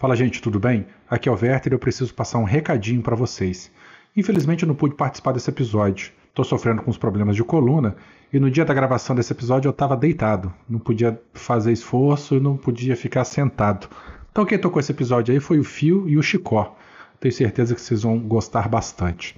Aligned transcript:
Fala 0.00 0.14
gente, 0.14 0.40
tudo 0.40 0.60
bem? 0.60 0.86
Aqui 1.10 1.28
é 1.28 1.32
o 1.32 1.34
Werther 1.34 1.72
e 1.72 1.74
eu 1.74 1.78
preciso 1.78 2.14
passar 2.14 2.38
um 2.38 2.44
recadinho 2.44 3.02
para 3.02 3.16
vocês. 3.16 3.68
Infelizmente 4.16 4.62
eu 4.62 4.68
não 4.68 4.74
pude 4.76 4.94
participar 4.94 5.32
desse 5.32 5.50
episódio. 5.50 6.12
Estou 6.28 6.44
sofrendo 6.44 6.82
com 6.82 6.90
os 6.92 6.96
problemas 6.96 7.34
de 7.34 7.42
coluna 7.42 7.96
e 8.32 8.38
no 8.38 8.48
dia 8.48 8.64
da 8.64 8.72
gravação 8.72 9.16
desse 9.16 9.32
episódio 9.32 9.66
eu 9.66 9.72
estava 9.72 9.96
deitado. 9.96 10.54
Não 10.68 10.78
podia 10.78 11.20
fazer 11.34 11.72
esforço 11.72 12.36
e 12.36 12.40
não 12.40 12.56
podia 12.56 12.94
ficar 12.94 13.24
sentado. 13.24 13.88
Então 14.30 14.46
quem 14.46 14.56
tocou 14.56 14.78
esse 14.78 14.92
episódio 14.92 15.34
aí 15.34 15.40
foi 15.40 15.58
o 15.58 15.64
Fio 15.64 16.08
e 16.08 16.16
o 16.16 16.22
Chicó. 16.22 16.76
Tenho 17.18 17.34
certeza 17.34 17.74
que 17.74 17.80
vocês 17.80 18.04
vão 18.04 18.20
gostar 18.20 18.68
bastante. 18.68 19.34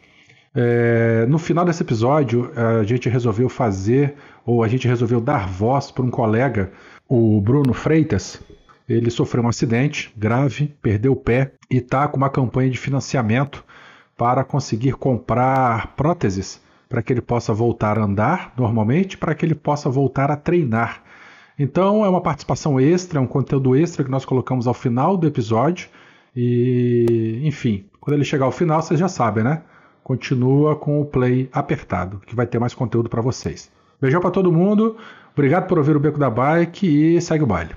É, 0.54 1.24
no 1.26 1.38
final 1.38 1.64
desse 1.64 1.82
episódio, 1.82 2.52
a 2.54 2.82
gente 2.82 3.08
resolveu 3.08 3.48
fazer, 3.48 4.14
ou 4.44 4.62
a 4.62 4.68
gente 4.68 4.86
resolveu 4.86 5.22
dar 5.22 5.48
voz 5.48 5.90
para 5.90 6.04
um 6.04 6.10
colega, 6.10 6.70
o 7.08 7.40
Bruno 7.40 7.72
Freitas, 7.72 8.42
ele 8.94 9.10
sofreu 9.10 9.44
um 9.44 9.48
acidente 9.48 10.12
grave, 10.16 10.74
perdeu 10.82 11.12
o 11.12 11.16
pé 11.16 11.52
e 11.70 11.76
está 11.76 12.08
com 12.08 12.16
uma 12.16 12.28
campanha 12.28 12.68
de 12.68 12.78
financiamento 12.78 13.64
para 14.16 14.42
conseguir 14.44 14.92
comprar 14.92 15.94
próteses 15.96 16.60
para 16.88 17.00
que 17.02 17.12
ele 17.12 17.20
possa 17.20 17.54
voltar 17.54 17.96
a 17.98 18.02
andar 18.02 18.52
normalmente, 18.58 19.16
para 19.16 19.32
que 19.32 19.46
ele 19.46 19.54
possa 19.54 19.88
voltar 19.88 20.28
a 20.28 20.36
treinar. 20.36 21.04
Então 21.56 22.04
é 22.04 22.08
uma 22.08 22.20
participação 22.20 22.80
extra, 22.80 23.20
é 23.20 23.22
um 23.22 23.28
conteúdo 23.28 23.76
extra 23.76 24.02
que 24.02 24.10
nós 24.10 24.24
colocamos 24.24 24.66
ao 24.66 24.74
final 24.74 25.16
do 25.16 25.26
episódio. 25.26 25.88
E, 26.34 27.40
enfim, 27.44 27.84
quando 28.00 28.14
ele 28.14 28.24
chegar 28.24 28.46
ao 28.46 28.52
final, 28.52 28.82
vocês 28.82 28.98
já 28.98 29.08
sabem, 29.08 29.44
né? 29.44 29.62
Continua 30.02 30.74
com 30.74 31.00
o 31.00 31.04
play 31.04 31.48
apertado, 31.52 32.20
que 32.26 32.34
vai 32.34 32.46
ter 32.46 32.58
mais 32.58 32.74
conteúdo 32.74 33.08
para 33.08 33.22
vocês. 33.22 33.70
Beijão 34.00 34.20
para 34.20 34.30
todo 34.30 34.50
mundo, 34.50 34.96
obrigado 35.32 35.68
por 35.68 35.78
ouvir 35.78 35.94
o 35.94 36.00
Beco 36.00 36.18
da 36.18 36.30
Bike 36.30 36.86
e 37.16 37.20
segue 37.20 37.44
o 37.44 37.46
baile. 37.46 37.76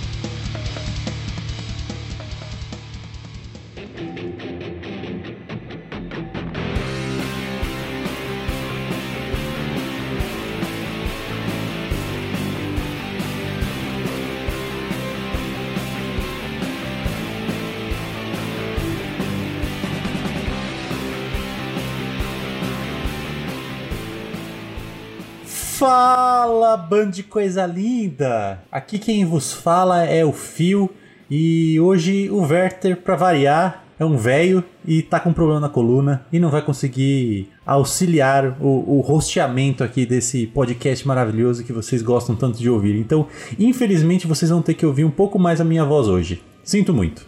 Fala, 25.81 26.77
bando 26.77 27.09
de 27.09 27.23
coisa 27.23 27.65
linda! 27.65 28.61
Aqui 28.71 28.99
quem 28.99 29.25
vos 29.25 29.51
fala 29.51 30.05
é 30.05 30.23
o 30.23 30.31
Fio 30.31 30.87
e 31.27 31.79
hoje 31.79 32.29
o 32.29 32.41
Werther, 32.41 32.97
pra 32.97 33.15
variar, 33.15 33.83
é 33.99 34.05
um 34.05 34.15
velho 34.15 34.63
e 34.85 35.01
tá 35.01 35.19
com 35.19 35.33
problema 35.33 35.59
na 35.59 35.69
coluna 35.69 36.23
e 36.31 36.37
não 36.37 36.51
vai 36.51 36.61
conseguir 36.61 37.49
auxiliar 37.65 38.57
o, 38.61 38.97
o 38.97 39.01
rosteamento 39.01 39.83
aqui 39.83 40.05
desse 40.05 40.45
podcast 40.45 41.07
maravilhoso 41.07 41.63
que 41.63 41.73
vocês 41.73 42.03
gostam 42.03 42.35
tanto 42.35 42.59
de 42.59 42.69
ouvir. 42.69 42.95
Então, 42.95 43.25
infelizmente, 43.57 44.27
vocês 44.27 44.51
vão 44.51 44.61
ter 44.61 44.75
que 44.75 44.85
ouvir 44.85 45.03
um 45.03 45.09
pouco 45.09 45.39
mais 45.39 45.59
a 45.59 45.65
minha 45.65 45.83
voz 45.83 46.07
hoje. 46.07 46.43
Sinto 46.63 46.93
muito. 46.93 47.25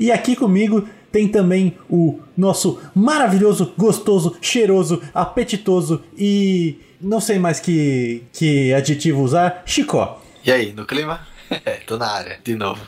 E 0.00 0.10
aqui 0.10 0.34
comigo 0.34 0.88
tem 1.12 1.28
também 1.28 1.76
o 1.88 2.18
nosso 2.36 2.80
maravilhoso, 2.92 3.72
gostoso, 3.78 4.36
cheiroso, 4.40 5.00
apetitoso 5.14 6.02
e 6.18 6.80
não 7.00 7.20
sei 7.20 7.38
mais 7.38 7.60
que, 7.60 8.22
que 8.32 8.72
adjetivo 8.74 9.22
usar, 9.22 9.62
Chicó. 9.66 10.22
E 10.44 10.50
aí, 10.52 10.72
no 10.72 10.84
clima? 10.86 11.26
Tô 11.86 11.96
na 11.96 12.08
área, 12.08 12.38
de 12.42 12.54
novo. 12.56 12.80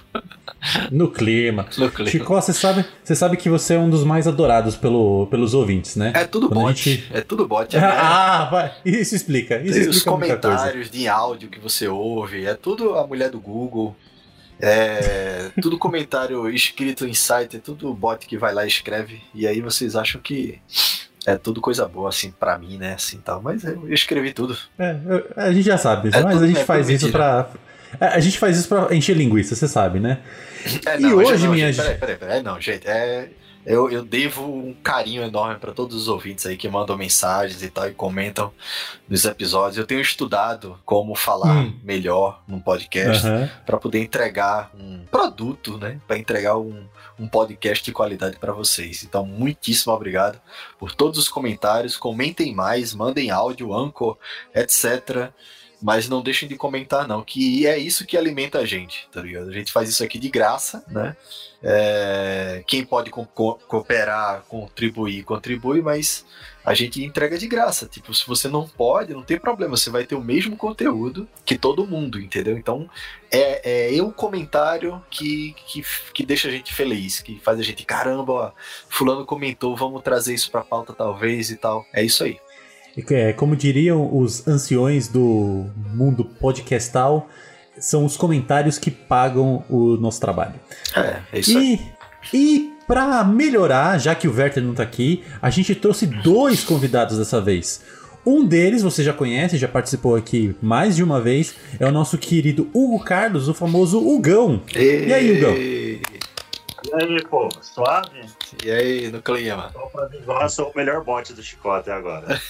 No 0.90 1.10
clima. 1.12 1.66
No 1.78 1.90
clima. 1.90 2.10
Chicó, 2.10 2.40
você 2.40 2.52
sabe, 2.52 2.84
você 3.04 3.14
sabe 3.14 3.36
que 3.36 3.48
você 3.48 3.74
é 3.74 3.78
um 3.78 3.88
dos 3.88 4.02
mais 4.02 4.26
adorados 4.26 4.74
pelo, 4.74 5.26
pelos 5.30 5.54
ouvintes, 5.54 5.94
né? 5.94 6.12
É 6.14 6.24
tudo 6.24 6.48
Quando 6.48 6.62
bot. 6.62 6.90
gente- 6.90 7.08
É 7.12 7.20
tudo 7.20 7.46
bot. 7.46 7.76
É, 7.76 7.78
Ah, 7.84 8.48
vai. 8.50 8.74
Isso 8.84 9.14
explica. 9.14 9.56
Isso 9.56 9.64
Tem 9.74 9.80
explica 9.82 9.90
os 9.90 10.02
comentários 10.02 10.90
de 10.90 11.06
áudio 11.06 11.48
que 11.48 11.60
você 11.60 11.86
ouve, 11.86 12.44
é 12.44 12.54
tudo 12.54 12.98
a 12.98 13.06
mulher 13.06 13.30
do 13.30 13.38
Google. 13.40 13.94
É 14.60 15.50
tudo 15.62 15.78
comentário 15.78 16.50
escrito 16.50 17.06
em 17.06 17.14
site, 17.14 17.58
é 17.58 17.60
tudo 17.60 17.94
bot 17.94 18.26
que 18.26 18.36
vai 18.36 18.52
lá 18.52 18.64
e 18.64 18.68
escreve. 18.68 19.20
E 19.32 19.46
aí 19.46 19.60
vocês 19.60 19.94
acham 19.94 20.20
que 20.20 20.58
é 21.32 21.36
tudo 21.36 21.60
coisa 21.60 21.86
boa, 21.86 22.08
assim, 22.08 22.30
pra 22.30 22.58
mim, 22.58 22.76
né? 22.78 22.94
Assim 22.94 23.18
tal. 23.18 23.40
Mas 23.42 23.64
eu 23.64 23.92
escrevi 23.92 24.32
tudo. 24.32 24.56
É, 24.78 24.96
eu- 25.06 25.26
a 25.36 25.52
gente 25.52 25.64
já 25.66 25.78
sabe, 25.78 26.10
É 26.12 26.22
mas 26.22 26.42
a 26.42 26.46
gente 26.46 26.64
faz 26.64 26.88
isso 26.88 27.06
mentira. 27.06 27.46
pra. 27.98 28.06
é, 28.08 28.10
A 28.14 28.20
gente 28.20 28.38
faz 28.38 28.58
isso 28.58 28.68
pra 28.68 28.94
encher 28.94 29.16
linguiça, 29.16 29.54
você 29.54 29.68
sabe, 29.68 29.98
né? 30.00 30.20
É, 30.86 30.96
E 30.98 31.00
não, 31.00 31.16
hoje, 31.16 31.44
não, 31.44 31.52
minha 31.52 31.72
gente, 31.72 31.82
peraí, 31.82 31.98
peraí, 31.98 32.16
peraí. 32.16 32.42
Não, 32.42 32.60
gente, 32.60 32.86
é. 32.88 33.28
Eu, 33.66 33.90
eu 33.90 34.02
devo 34.02 34.44
um 34.46 34.72
carinho 34.82 35.22
enorme 35.22 35.56
para 35.56 35.72
todos 35.72 35.94
os 35.94 36.08
ouvintes 36.08 36.46
aí 36.46 36.56
que 36.56 36.66
mandam 36.70 36.96
mensagens 36.96 37.62
e 37.62 37.68
tal 37.68 37.86
e 37.86 37.92
comentam 37.92 38.50
nos 39.06 39.26
episódios. 39.26 39.76
Eu 39.76 39.84
tenho 39.84 40.00
estudado 40.00 40.78
como 40.86 41.14
falar 41.14 41.54
Hum. 41.54 41.74
melhor 41.84 42.40
num 42.48 42.60
podcast 42.60 43.26
Aham. 43.26 43.50
para 43.66 43.76
poder 43.76 43.98
entregar 44.00 44.70
um 44.78 45.00
produto, 45.10 45.76
né? 45.76 45.98
Para 46.06 46.16
entregar 46.16 46.56
um, 46.56 46.82
um 47.18 47.26
podcast 47.28 47.84
de 47.84 47.92
qualidade 47.92 48.36
para 48.38 48.52
vocês. 48.52 49.02
Então, 49.02 49.24
muitíssimo 49.26 49.92
obrigado 49.92 50.40
por 50.78 50.94
todos 50.94 51.18
os 51.18 51.28
comentários. 51.28 51.96
Comentem 51.96 52.54
mais, 52.54 52.94
mandem 52.94 53.30
áudio, 53.30 53.74
Anchor, 53.74 54.16
etc. 54.54 55.30
Mas 55.80 56.08
não 56.08 56.20
deixem 56.22 56.48
de 56.48 56.56
comentar, 56.56 57.06
não, 57.06 57.22
que 57.22 57.64
é 57.66 57.78
isso 57.78 58.04
que 58.04 58.16
alimenta 58.16 58.58
a 58.58 58.66
gente, 58.66 59.08
tá 59.12 59.20
ligado? 59.20 59.48
A 59.48 59.52
gente 59.52 59.70
faz 59.70 59.88
isso 59.88 60.02
aqui 60.02 60.18
de 60.18 60.28
graça, 60.28 60.84
né? 60.88 61.16
É, 61.62 62.64
quem 62.66 62.84
pode 62.84 63.10
co- 63.10 63.26
co- 63.26 63.58
cooperar, 63.68 64.42
contribuir, 64.48 65.22
contribui, 65.22 65.80
mas 65.80 66.24
a 66.68 66.74
gente 66.74 67.02
entrega 67.02 67.38
de 67.38 67.46
graça. 67.46 67.86
Tipo, 67.86 68.12
se 68.12 68.26
você 68.26 68.46
não 68.48 68.68
pode, 68.68 69.14
não 69.14 69.22
tem 69.22 69.38
problema, 69.38 69.76
você 69.76 69.88
vai 69.88 70.04
ter 70.04 70.14
o 70.14 70.20
mesmo 70.20 70.56
conteúdo 70.56 71.26
que 71.44 71.56
todo 71.56 71.86
mundo, 71.86 72.20
entendeu? 72.20 72.58
Então, 72.58 72.88
é, 73.30 73.96
é 73.96 74.02
o 74.02 74.12
comentário 74.12 75.02
que, 75.10 75.54
que, 75.66 75.82
que 76.12 76.26
deixa 76.26 76.48
a 76.48 76.50
gente 76.50 76.74
feliz, 76.74 77.20
que 77.20 77.40
faz 77.40 77.58
a 77.58 77.62
gente, 77.62 77.84
caramba, 77.84 78.32
ó, 78.32 78.52
fulano 78.88 79.24
comentou, 79.24 79.74
vamos 79.74 80.02
trazer 80.02 80.34
isso 80.34 80.50
pra 80.50 80.62
pauta 80.62 80.92
talvez 80.92 81.50
e 81.50 81.56
tal. 81.56 81.86
É 81.92 82.04
isso 82.04 82.22
aí. 82.22 82.38
É, 83.10 83.32
como 83.32 83.56
diriam 83.56 84.16
os 84.16 84.46
anciões 84.46 85.08
do 85.08 85.66
mundo 85.94 86.24
podcastal, 86.24 87.28
são 87.78 88.04
os 88.04 88.16
comentários 88.16 88.78
que 88.78 88.90
pagam 88.90 89.64
o 89.70 89.96
nosso 89.96 90.20
trabalho. 90.20 90.58
É, 90.96 91.22
é 91.32 91.40
isso 91.40 91.56
aí. 91.56 91.80
E, 92.32 92.36
e 92.36 92.67
para 92.88 93.22
melhorar, 93.22 93.98
já 93.98 94.14
que 94.14 94.26
o 94.26 94.34
Werther 94.34 94.62
não 94.62 94.74
tá 94.74 94.82
aqui, 94.82 95.22
a 95.42 95.50
gente 95.50 95.74
trouxe 95.74 96.06
dois 96.06 96.64
convidados 96.64 97.18
dessa 97.18 97.38
vez. 97.38 97.84
Um 98.24 98.44
deles 98.44 98.82
você 98.82 99.04
já 99.04 99.12
conhece, 99.12 99.58
já 99.58 99.68
participou 99.68 100.16
aqui 100.16 100.56
mais 100.60 100.96
de 100.96 101.04
uma 101.04 101.20
vez, 101.20 101.54
é 101.78 101.86
o 101.86 101.92
nosso 101.92 102.16
querido 102.16 102.68
Hugo 102.74 103.04
Carlos, 103.04 103.46
o 103.46 103.54
famoso 103.54 103.98
Hugão. 103.98 104.62
E 104.74 105.12
aí, 105.12 105.36
Hugão? 105.36 105.54
E 105.54 106.00
aí, 106.94 107.22
pô, 107.24 107.48
suave? 107.60 108.20
E 108.64 108.70
aí, 108.70 109.10
no 109.10 109.20
clima? 109.20 109.70
Só 109.72 109.86
pra 110.24 110.48
sou 110.48 110.70
o 110.70 110.76
melhor 110.76 111.04
bot 111.04 111.32
do 111.34 111.42
Chico 111.42 111.70
até 111.70 111.92
agora. 111.92 112.40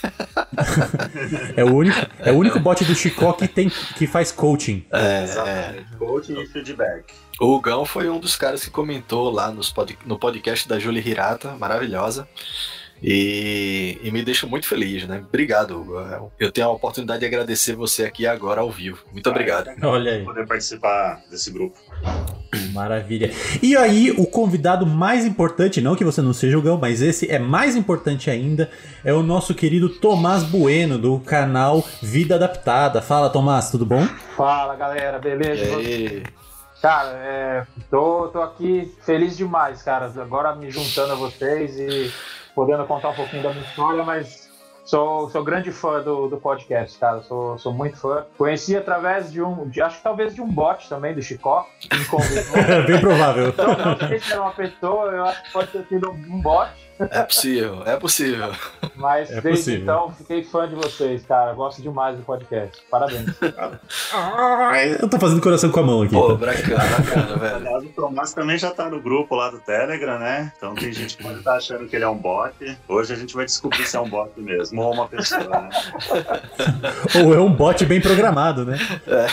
É 1.56 1.64
o 1.64 1.72
único, 1.72 1.98
é 2.18 2.32
o 2.32 2.36
único 2.36 2.58
bot 2.58 2.84
do 2.84 2.94
Chicó 2.94 3.32
que, 3.32 3.46
tem, 3.46 3.70
que 3.96 4.06
faz 4.06 4.32
coaching. 4.32 4.84
É, 4.92 5.20
é. 5.20 5.22
Exatamente. 5.24 5.96
Coaching 5.96 6.40
e 6.40 6.46
feedback. 6.46 7.04
O 7.40 7.54
Hugão 7.54 7.84
foi 7.84 8.08
um 8.08 8.18
dos 8.18 8.34
caras 8.36 8.64
que 8.64 8.70
comentou 8.70 9.30
lá 9.30 9.50
nos 9.50 9.70
pod- 9.70 9.98
no 10.04 10.18
podcast 10.18 10.68
da 10.68 10.78
Julie 10.78 11.06
Hirata, 11.08 11.52
maravilhosa. 11.58 12.28
E, 13.00 13.96
e 14.02 14.10
me 14.10 14.22
deixa 14.24 14.44
muito 14.44 14.66
feliz, 14.66 15.06
né? 15.06 15.22
Obrigado, 15.28 15.80
Hugo. 15.80 16.32
Eu 16.36 16.50
tenho 16.50 16.66
a 16.66 16.70
oportunidade 16.72 17.20
de 17.20 17.26
agradecer 17.26 17.76
você 17.76 18.04
aqui 18.04 18.26
agora 18.26 18.60
ao 18.60 18.72
vivo. 18.72 18.98
Muito 19.12 19.30
obrigado. 19.30 19.70
Olha 19.84 20.14
aí. 20.14 20.24
Poder 20.24 20.44
participar 20.48 21.22
desse 21.30 21.48
grupo. 21.52 21.78
Maravilha. 22.72 23.30
E 23.62 23.76
aí, 23.76 24.10
o 24.10 24.26
convidado 24.26 24.84
mais 24.84 25.24
importante, 25.24 25.80
não 25.80 25.94
que 25.94 26.02
você 26.04 26.20
não 26.20 26.32
seja 26.32 26.58
o 26.58 26.62
Gão, 26.62 26.76
mas 26.76 27.00
esse 27.00 27.30
é 27.30 27.38
mais 27.38 27.76
importante 27.76 28.30
ainda, 28.30 28.68
é 29.04 29.12
o 29.12 29.22
nosso 29.22 29.54
querido 29.54 29.88
Tomás 29.88 30.42
Bueno, 30.42 30.98
do 30.98 31.20
canal 31.20 31.86
Vida 32.02 32.34
Adaptada. 32.34 33.00
Fala, 33.00 33.30
Tomás, 33.30 33.70
tudo 33.70 33.86
bom? 33.86 34.04
Fala 34.36 34.74
galera, 34.74 35.18
E 35.18 35.20
beleza? 35.20 35.76
aí? 35.76 36.22
Cara, 36.80 37.10
é, 37.10 37.66
tô, 37.90 38.28
tô 38.28 38.40
aqui 38.40 38.94
feliz 39.02 39.36
demais, 39.36 39.82
cara. 39.82 40.06
Agora 40.20 40.54
me 40.54 40.70
juntando 40.70 41.12
a 41.12 41.16
vocês 41.16 41.78
e 41.78 42.12
podendo 42.54 42.84
contar 42.86 43.10
um 43.10 43.14
pouquinho 43.14 43.42
da 43.42 43.50
minha 43.50 43.64
história, 43.64 44.04
mas 44.04 44.48
sou, 44.84 45.28
sou 45.30 45.42
grande 45.42 45.72
fã 45.72 46.00
do, 46.02 46.28
do 46.28 46.36
podcast, 46.36 46.96
cara. 46.98 47.20
Sou, 47.22 47.58
sou 47.58 47.72
muito 47.72 47.96
fã. 47.96 48.24
Conheci 48.36 48.76
através 48.76 49.32
de 49.32 49.42
um, 49.42 49.68
de- 49.68 49.82
acho 49.82 49.96
que 49.98 50.02
talvez 50.04 50.34
de 50.34 50.40
um 50.40 50.46
bot 50.48 50.88
também, 50.88 51.14
do 51.14 51.20
Chicó, 51.22 51.66
que 51.80 51.94
me 51.96 52.04
convidou. 52.04 52.44
Bem 52.86 53.00
provável. 53.00 53.48
Então, 53.48 53.76
não 53.76 54.08
sei 54.08 54.20
se 54.20 54.32
era 54.32 54.42
uma 54.42 54.52
pessoa, 54.52 55.10
eu 55.10 55.24
acho 55.26 55.42
que 55.42 55.52
pode 55.52 55.68
ter 55.72 55.84
sido 55.86 56.10
um 56.10 56.40
bot. 56.40 56.70
É 56.98 57.22
possível, 57.22 57.82
é 57.86 57.96
possível. 57.96 58.52
Mas 58.96 59.30
É 59.30 59.40
desde 59.40 59.50
possível. 59.50 59.82
então, 59.82 60.14
fiquei 60.16 60.42
fã 60.42 60.68
de 60.68 60.74
vocês, 60.74 61.24
cara. 61.24 61.52
Gosto 61.52 61.80
demais 61.80 62.16
do 62.16 62.22
podcast. 62.24 62.82
Parabéns. 62.90 63.26
Eu 65.00 65.08
tô 65.08 65.18
fazendo 65.18 65.40
coração 65.40 65.70
com 65.70 65.80
a 65.80 65.82
mão 65.82 66.02
aqui. 66.02 66.14
Pô, 66.14 66.36
tá? 66.36 66.46
bacana, 66.46 66.84
bacana, 66.98 67.36
velho. 67.36 67.68
O 67.88 67.92
Tomás 67.92 68.32
também 68.32 68.58
já 68.58 68.70
tá 68.70 68.88
no 68.88 69.00
grupo 69.00 69.34
lá 69.36 69.50
do 69.50 69.58
Telegram, 69.60 70.18
né? 70.18 70.52
Então 70.56 70.74
tem 70.74 70.92
gente 70.92 71.16
que 71.16 71.22
pode 71.22 71.38
estar 71.38 71.56
achando 71.56 71.86
que 71.86 71.94
ele 71.94 72.04
é 72.04 72.08
um 72.08 72.16
bot. 72.16 72.54
Hoje 72.88 73.12
a 73.12 73.16
gente 73.16 73.34
vai 73.34 73.44
descobrir 73.44 73.84
se 73.84 73.96
é 73.96 74.00
um 74.00 74.08
bot 74.08 74.30
mesmo 74.36 74.82
ou 74.82 74.92
uma 74.92 75.06
pessoa, 75.08 75.44
né? 75.44 75.68
Ou 77.24 77.34
é 77.34 77.40
um 77.40 77.52
bot 77.52 77.84
bem 77.86 78.00
programado, 78.00 78.64
né? 78.64 78.78
É. 79.06 79.26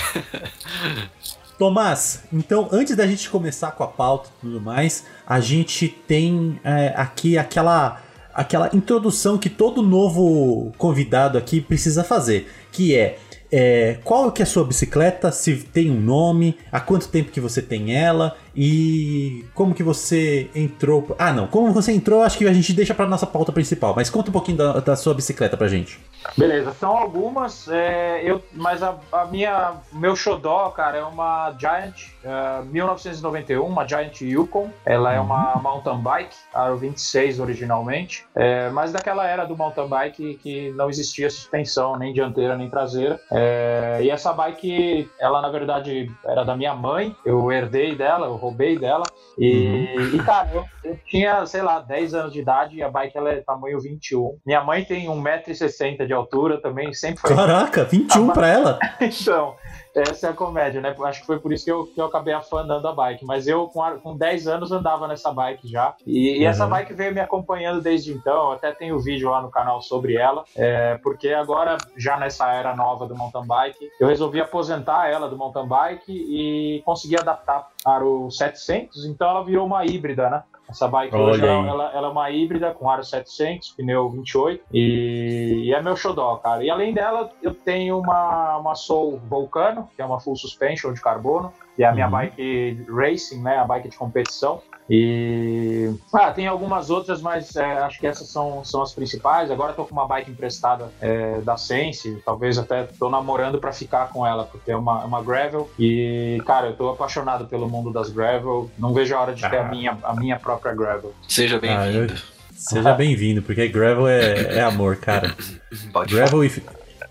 Tomás, 1.58 2.24
então 2.34 2.68
antes 2.72 2.96
da 2.96 3.08
gente 3.08 3.30
começar 3.30 3.72
com 3.72 3.84
a 3.84 3.88
pauta 3.88 4.30
e 4.30 4.42
tudo 4.42 4.60
mais, 4.60 5.06
a 5.26 5.40
gente 5.40 5.88
tem 5.88 6.60
é, 6.64 6.94
aqui 6.98 7.38
aquela, 7.38 8.02
aquela 8.34 8.70
introdução 8.74 9.38
que 9.38 9.50
todo 9.50 9.82
novo 9.82 10.74
convidado 10.78 11.38
aqui 11.38 11.62
precisa 11.62 12.04
fazer, 12.04 12.52
que 12.72 12.96
é, 12.96 13.18
é, 13.52 14.00
qual 14.04 14.32
que 14.32 14.42
é 14.42 14.44
a 14.44 14.46
sua 14.46 14.66
bicicleta, 14.66 15.32
se 15.32 15.56
tem 15.56 15.90
um 15.90 16.00
nome, 16.00 16.58
há 16.72 16.80
quanto 16.82 17.08
tempo 17.08 17.32
que 17.32 17.40
você 17.40 17.62
tem 17.62 17.96
ela 17.96 18.36
e 18.56 19.46
como 19.54 19.74
que 19.74 19.84
você 19.84 20.50
entrou... 20.56 21.16
Ah 21.18 21.34
não, 21.34 21.48
como 21.48 21.74
você 21.74 21.92
entrou 21.92 22.22
acho 22.22 22.38
que 22.38 22.48
a 22.48 22.54
gente 22.54 22.74
deixa 22.74 22.94
pra 22.94 23.06
nossa 23.06 23.26
pauta 23.26 23.52
principal, 23.52 23.94
mas 23.96 24.10
conta 24.10 24.30
um 24.30 24.34
pouquinho 24.34 24.58
da, 24.58 24.80
da 24.80 24.96
sua 24.96 25.14
bicicleta 25.14 25.58
pra 25.58 25.68
gente. 25.68 26.00
Beleza, 26.38 26.74
são 26.74 26.98
algumas, 26.98 27.68
é, 27.68 28.22
eu, 28.24 28.42
mas 28.52 28.82
a, 28.82 28.96
a 29.12 29.26
minha, 29.26 29.74
meu 29.94 30.16
xodó, 30.16 30.70
cara, 30.70 30.98
é 30.98 31.04
uma 31.04 31.54
Giant 31.58 32.10
é, 32.24 32.64
1991, 32.64 33.64
uma 33.64 33.88
Giant 33.88 34.22
Yukon. 34.22 34.72
Ela 34.86 35.14
é 35.14 35.20
uma 35.20 35.56
mountain 35.62 36.02
bike, 36.02 36.36
aro 36.54 36.78
26 36.78 37.40
originalmente, 37.40 38.26
é, 38.36 38.70
mas 38.70 38.92
daquela 38.92 39.28
era 39.28 39.46
do 39.46 39.56
mountain 39.56 39.88
bike 39.88 40.40
que 40.42 40.72
não 40.72 40.90
existia 40.90 41.30
suspensão, 41.30 41.98
nem 41.98 42.14
dianteira 42.14 42.58
nem 42.58 42.70
traseira. 42.70 43.20
É, 43.32 44.00
e 44.02 44.10
essa 44.10 44.34
bike, 44.34 45.10
ela 45.20 45.42
na 45.42 45.50
verdade 45.50 46.12
era 46.26 46.44
da 46.44 46.58
minha 46.58 46.74
mãe, 46.74 47.16
eu 47.26 47.52
herdei 47.52 47.96
dela, 47.96 48.28
eu 48.28 48.36
roubei 48.46 48.78
dela. 48.78 49.04
E, 49.38 49.88
e, 50.14 50.24
cara, 50.24 50.50
eu, 50.54 50.66
eu 50.84 50.98
tinha, 51.06 51.46
sei 51.46 51.62
lá, 51.62 51.80
10 51.80 52.14
anos 52.14 52.34
de 52.34 52.40
idade 52.40 52.78
e 52.78 52.84
a 52.84 52.90
bike 52.90 53.18
ela 53.18 53.32
é 53.32 53.42
tamanho 53.42 53.80
21. 53.80 54.38
Minha 54.46 54.64
mãe 54.64 54.84
tem 54.84 55.08
1,60m 55.08 56.06
de 56.06 56.14
altura 56.14 56.62
também, 56.62 56.94
sempre 56.94 57.22
foi. 57.22 57.36
Caraca, 57.36 57.84
21 57.84 58.30
pra 58.30 58.48
ela? 58.48 58.80
Então, 59.02 59.56
essa 59.96 60.28
é 60.28 60.30
a 60.30 60.34
comédia, 60.34 60.82
né? 60.82 60.96
Acho 61.04 61.22
que 61.22 61.26
foi 61.26 61.40
por 61.40 61.54
isso 61.54 61.64
que 61.66 61.72
eu, 61.72 61.86
que 61.88 62.00
eu 62.00 62.06
acabei 62.06 62.34
afanando 62.34 62.88
a 62.88 62.94
bike. 62.94 63.26
Mas 63.26 63.48
eu, 63.48 63.68
com, 63.68 63.82
a- 63.84 63.96
com 63.98 64.16
10 64.16 64.48
anos, 64.48 64.72
andava 64.72 65.08
nessa 65.08 65.32
bike 65.32 65.68
já. 65.68 65.96
E, 66.06 66.40
e 66.42 66.46
essa 66.46 66.64
Uhum. 66.66 66.70
bike 66.72 66.94
veio 66.94 67.14
me 67.14 67.20
acompanhando 67.22 67.82
desde 67.82 68.12
então. 68.14 68.52
Até 68.52 68.72
tenho 68.72 69.00
vídeo 69.00 69.30
lá 69.30 69.42
no 69.42 69.50
canal 69.50 69.82
sobre 69.82 70.16
ela. 70.16 70.44
é, 70.56 70.98
porque 71.04 71.30
agora, 71.30 71.78
já 71.98 72.18
nessa 72.18 72.52
era 72.54 72.76
nova 72.76 73.08
do 73.08 73.16
mountain 73.16 73.46
bike, 73.46 73.90
eu 74.00 74.08
resolvi 74.08 74.40
aposentar 74.42 75.10
ela 75.10 75.28
do 75.30 75.38
mountain 75.38 75.68
bike 75.68 76.12
e 76.12 76.82
consegui 76.86 77.18
adaptar 77.18 77.68
para 77.84 78.06
o 78.06 78.30
700. 78.32 79.06
Então 79.06 79.30
ela 79.30 79.44
virou 79.44 79.66
uma 79.66 79.86
híbrida, 79.86 80.30
né? 80.30 80.44
Essa 80.68 80.88
bike 80.88 81.16
hoje 81.16 81.42
Olha 81.44 81.52
ela, 81.52 81.62
aí. 81.64 81.68
ela- 81.70 81.92
ela 81.94 82.08
é 82.08 82.12
uma 82.12 82.32
híbrida 82.32 82.72
com 82.74 82.90
aro 82.90 83.04
700, 83.04 83.70
pneu 83.72 84.10
28 84.10 84.64
e, 84.74 85.64
e 85.66 85.74
é 85.74 85.82
meu 85.82 85.96
xodó, 85.96 86.36
cara. 86.38 86.64
E 86.64 86.70
além 86.70 86.94
dela, 86.94 87.30
eu 87.42 87.54
tenho 87.54 88.00
uma, 88.00 88.58
uma 88.58 88.76
Soul 88.76 89.20
Volcano, 89.30 89.88
que 89.96 90.02
é 90.02 90.06
uma 90.06 90.20
full 90.20 90.36
suspension 90.36 90.92
de 90.92 91.02
carbono, 91.02 91.54
que 91.76 91.84
é 91.84 91.88
a 91.88 91.92
minha 91.92 92.06
Uhum. 92.06 92.12
bike 92.12 92.86
racing, 92.90 93.42
né, 93.42 93.58
a 93.58 93.66
bike 93.66 93.90
de 93.90 93.98
competição. 93.98 94.62
E 94.88 95.92
ah, 96.14 96.32
tem 96.32 96.46
algumas 96.46 96.92
outras, 96.92 97.20
mas 97.20 97.56
é, 97.56 97.66
acho 97.80 98.00
que 98.00 98.06
essas 98.06 98.28
são, 98.30 98.64
são 98.64 98.84
as 98.84 98.94
principais. 98.94 99.50
Agora 99.50 99.72
eu 99.72 99.76
tô 99.76 99.84
com 99.86 99.94
uma 99.94 100.08
bike 100.08 100.30
emprestada 100.30 100.90
é, 101.02 101.40
da 101.42 101.58
Sense, 101.58 102.22
talvez 102.24 102.58
até 102.60 102.84
tô 102.84 103.10
namorando 103.10 103.60
para 103.60 103.72
ficar 103.74 104.10
com 104.10 104.26
ela, 104.26 104.44
porque 104.44 104.70
é 104.72 104.76
uma, 104.78 105.04
uma 105.04 105.24
gravel. 105.24 105.68
E 105.80 106.40
cara, 106.46 106.68
eu 106.68 106.76
tô 106.76 106.90
apaixonado 106.90 107.48
pelo 107.48 107.68
mundo 107.68 107.92
das 107.92 108.10
gravel. 108.12 108.70
Não 108.78 108.94
vejo 108.94 109.16
a 109.16 109.22
hora 109.22 109.34
de 109.34 109.42
ter 109.42 109.58
a 109.58 109.66
Ah. 109.66 109.70
minha, 109.70 109.98
a 110.04 110.14
minha 110.16 110.38
própria 110.40 110.74
gravel. 110.74 111.14
Seja 111.28 111.58
bem-vindo. 111.60 112.14
Seja 112.54 112.94
bem-vindo, 112.94 113.42
porque 113.42 113.68
gravel 113.68 114.08
é, 114.08 114.58
é 114.58 114.62
amor, 114.62 114.98
cara. 114.98 115.36
Pode 115.92 116.14
falar. 116.14 116.26
Gravel 116.30 116.46
e, 116.46 116.64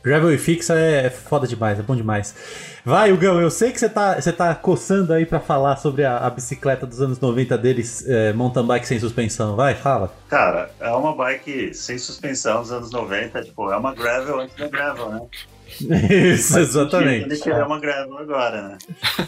e 0.04 0.38
fixa 0.38 0.74
é, 0.78 1.08
foda 1.08 1.46
demais, 1.46 1.78
é 1.78 1.82
bom 1.82 1.96
demais. 1.96 2.34
Vai, 2.84 3.10
Hugão, 3.10 3.40
eu 3.40 3.50
sei 3.50 3.72
que 3.72 3.80
você 3.80 3.88
tá, 3.88 4.20
você 4.20 4.30
tá 4.30 4.54
coçando 4.54 5.12
aí 5.14 5.24
pra 5.24 5.40
falar 5.40 5.76
sobre 5.76 6.04
a, 6.04 6.18
a 6.18 6.28
bicicleta 6.28 6.86
dos 6.86 7.00
anos 7.00 7.18
90 7.18 7.56
deles, 7.56 8.06
é, 8.06 8.32
mountain 8.34 8.66
bike 8.66 8.86
sem 8.86 9.00
suspensão. 9.00 9.56
Vai, 9.56 9.74
fala. 9.74 10.12
Cara, 10.28 10.70
é 10.78 10.90
uma 10.90 11.16
bike 11.16 11.72
sem 11.72 11.96
suspensão 11.96 12.60
dos 12.60 12.70
anos 12.70 12.90
90, 12.90 13.42
tipo, 13.42 13.70
é 13.70 13.76
uma 13.76 13.94
gravel 13.94 14.40
antes 14.40 14.54
da 14.56 14.68
gravel, 14.68 15.08
né? 15.08 15.20
Isso, 16.34 16.56
Ele 16.58 16.64
exatamente. 16.64 17.40
querer 17.40 17.64
uma 17.64 17.80
gravel 17.80 18.18
agora, 18.18 18.68
né? 18.68 18.78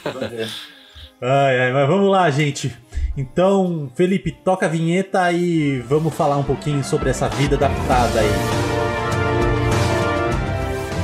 Ai, 1.19 1.59
ai, 1.61 1.73
mas 1.73 1.89
vamos 1.89 2.11
lá, 2.11 2.31
gente. 2.31 2.77
Então, 3.17 3.91
Felipe, 3.95 4.31
toca 4.31 4.67
a 4.67 4.69
vinheta 4.69 5.33
e 5.33 5.81
vamos 5.81 6.13
falar 6.13 6.37
um 6.37 6.43
pouquinho 6.43 6.85
sobre 6.85 7.09
essa 7.09 7.27
vida 7.27 7.57
adaptada 7.57 8.21
aí. 8.21 8.66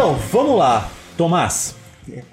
Então, 0.00 0.14
vamos 0.32 0.56
lá, 0.58 0.90
Tomás. 1.14 1.76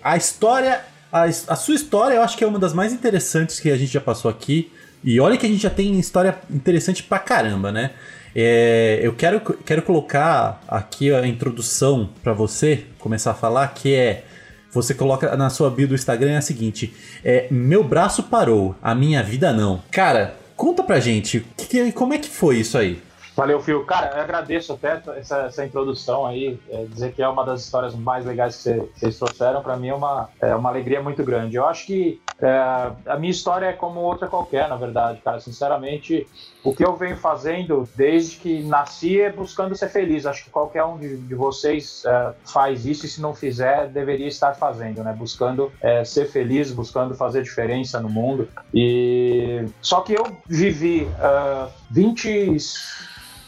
A 0.01 0.15
história, 0.15 0.85
a, 1.11 1.23
a 1.23 1.55
sua 1.57 1.75
história, 1.75 2.15
eu 2.15 2.21
acho 2.21 2.37
que 2.37 2.43
é 2.45 2.47
uma 2.47 2.57
das 2.57 2.71
mais 2.71 2.93
interessantes 2.93 3.59
que 3.59 3.69
a 3.69 3.75
gente 3.75 3.91
já 3.91 3.99
passou 3.99 4.31
aqui. 4.31 4.71
E 5.03 5.19
olha 5.19 5.35
que 5.35 5.45
a 5.45 5.49
gente 5.49 5.61
já 5.63 5.69
tem 5.69 5.99
história 5.99 6.37
interessante 6.49 7.03
pra 7.03 7.19
caramba, 7.19 7.69
né? 7.69 7.91
É, 8.33 9.01
eu 9.03 9.11
quero, 9.11 9.41
quero 9.65 9.81
colocar 9.81 10.63
aqui 10.65 11.13
a 11.13 11.27
introdução 11.27 12.09
pra 12.23 12.31
você 12.31 12.85
começar 12.99 13.31
a 13.31 13.33
falar, 13.33 13.67
que 13.73 13.93
é 13.93 14.23
você 14.71 14.93
coloca 14.93 15.35
na 15.35 15.49
sua 15.49 15.69
bio 15.69 15.89
do 15.89 15.93
Instagram 15.95 16.31
é 16.31 16.37
a 16.37 16.41
seguinte: 16.41 16.93
é, 17.21 17.47
meu 17.51 17.83
braço 17.83 18.23
parou, 18.23 18.77
a 18.81 18.95
minha 18.95 19.21
vida 19.21 19.51
não. 19.51 19.83
Cara, 19.91 20.37
conta 20.55 20.83
pra 20.83 21.01
gente, 21.01 21.45
que- 21.57 21.91
como 21.91 22.13
é 22.13 22.17
que 22.17 22.29
foi 22.29 22.59
isso 22.59 22.77
aí? 22.77 23.01
Valeu, 23.37 23.61
Fio. 23.61 23.85
Cara, 23.85 24.15
eu 24.15 24.21
agradeço 24.23 24.73
até 24.73 24.99
essa, 25.15 25.41
essa 25.43 25.63
introdução 25.63 26.25
aí. 26.25 26.59
é, 26.71 26.85
dizer 26.85 27.13
que 27.13 27.21
é 27.21 27.29
uma 27.29 27.45
das 27.45 27.61
histórias 27.61 27.93
mais 27.93 28.25
legais 28.25 28.55
que 28.55 28.63
cê- 28.63 28.89
vocês 28.95 29.15
trouxeram, 29.19 29.61
para 29.61 29.77
mim 29.77 29.89
é 29.89 29.93
uma, 29.93 30.27
é 30.41 30.55
uma 30.55 30.69
alegria 30.69 31.03
muito 31.03 31.23
grande. 31.23 31.55
Eu 31.55 31.67
acho 31.67 31.85
que 31.85 32.19
é, 32.41 32.91
a 33.05 33.15
minha 33.15 33.29
história 33.29 33.67
é 33.67 33.73
como 33.73 33.99
outra 33.99 34.27
qualquer, 34.27 34.67
na 34.67 34.75
verdade, 34.75 35.21
cara. 35.23 35.39
Sinceramente, 35.39 36.25
o 36.63 36.73
que 36.73 36.83
eu 36.83 36.95
venho 36.95 37.15
fazendo 37.15 37.87
desde 37.95 38.37
que 38.37 38.63
nasci 38.63 39.21
é 39.21 39.31
buscando 39.31 39.75
ser 39.75 39.89
feliz. 39.89 40.25
Acho 40.25 40.45
que 40.45 40.49
qualquer 40.49 40.83
um 40.83 40.97
de, 40.97 41.17
de 41.17 41.35
vocês 41.35 42.01
é, 42.07 42.33
faz 42.43 42.87
isso 42.87 43.05
e 43.05 43.09
se 43.09 43.21
não 43.21 43.35
fizer, 43.35 43.87
deveria 43.89 44.27
estar 44.27 44.55
fazendo, 44.55 45.03
né? 45.03 45.13
Buscando 45.15 45.71
é, 45.79 46.03
ser 46.03 46.25
feliz, 46.25 46.71
buscando 46.71 47.13
fazer 47.13 47.43
diferença 47.43 47.99
no 47.99 48.09
mundo. 48.09 48.49
E 48.73 49.63
só 49.79 50.01
que 50.01 50.13
eu 50.13 50.25
vivi 50.47 51.07
ah, 51.19 51.69
20 51.91 52.57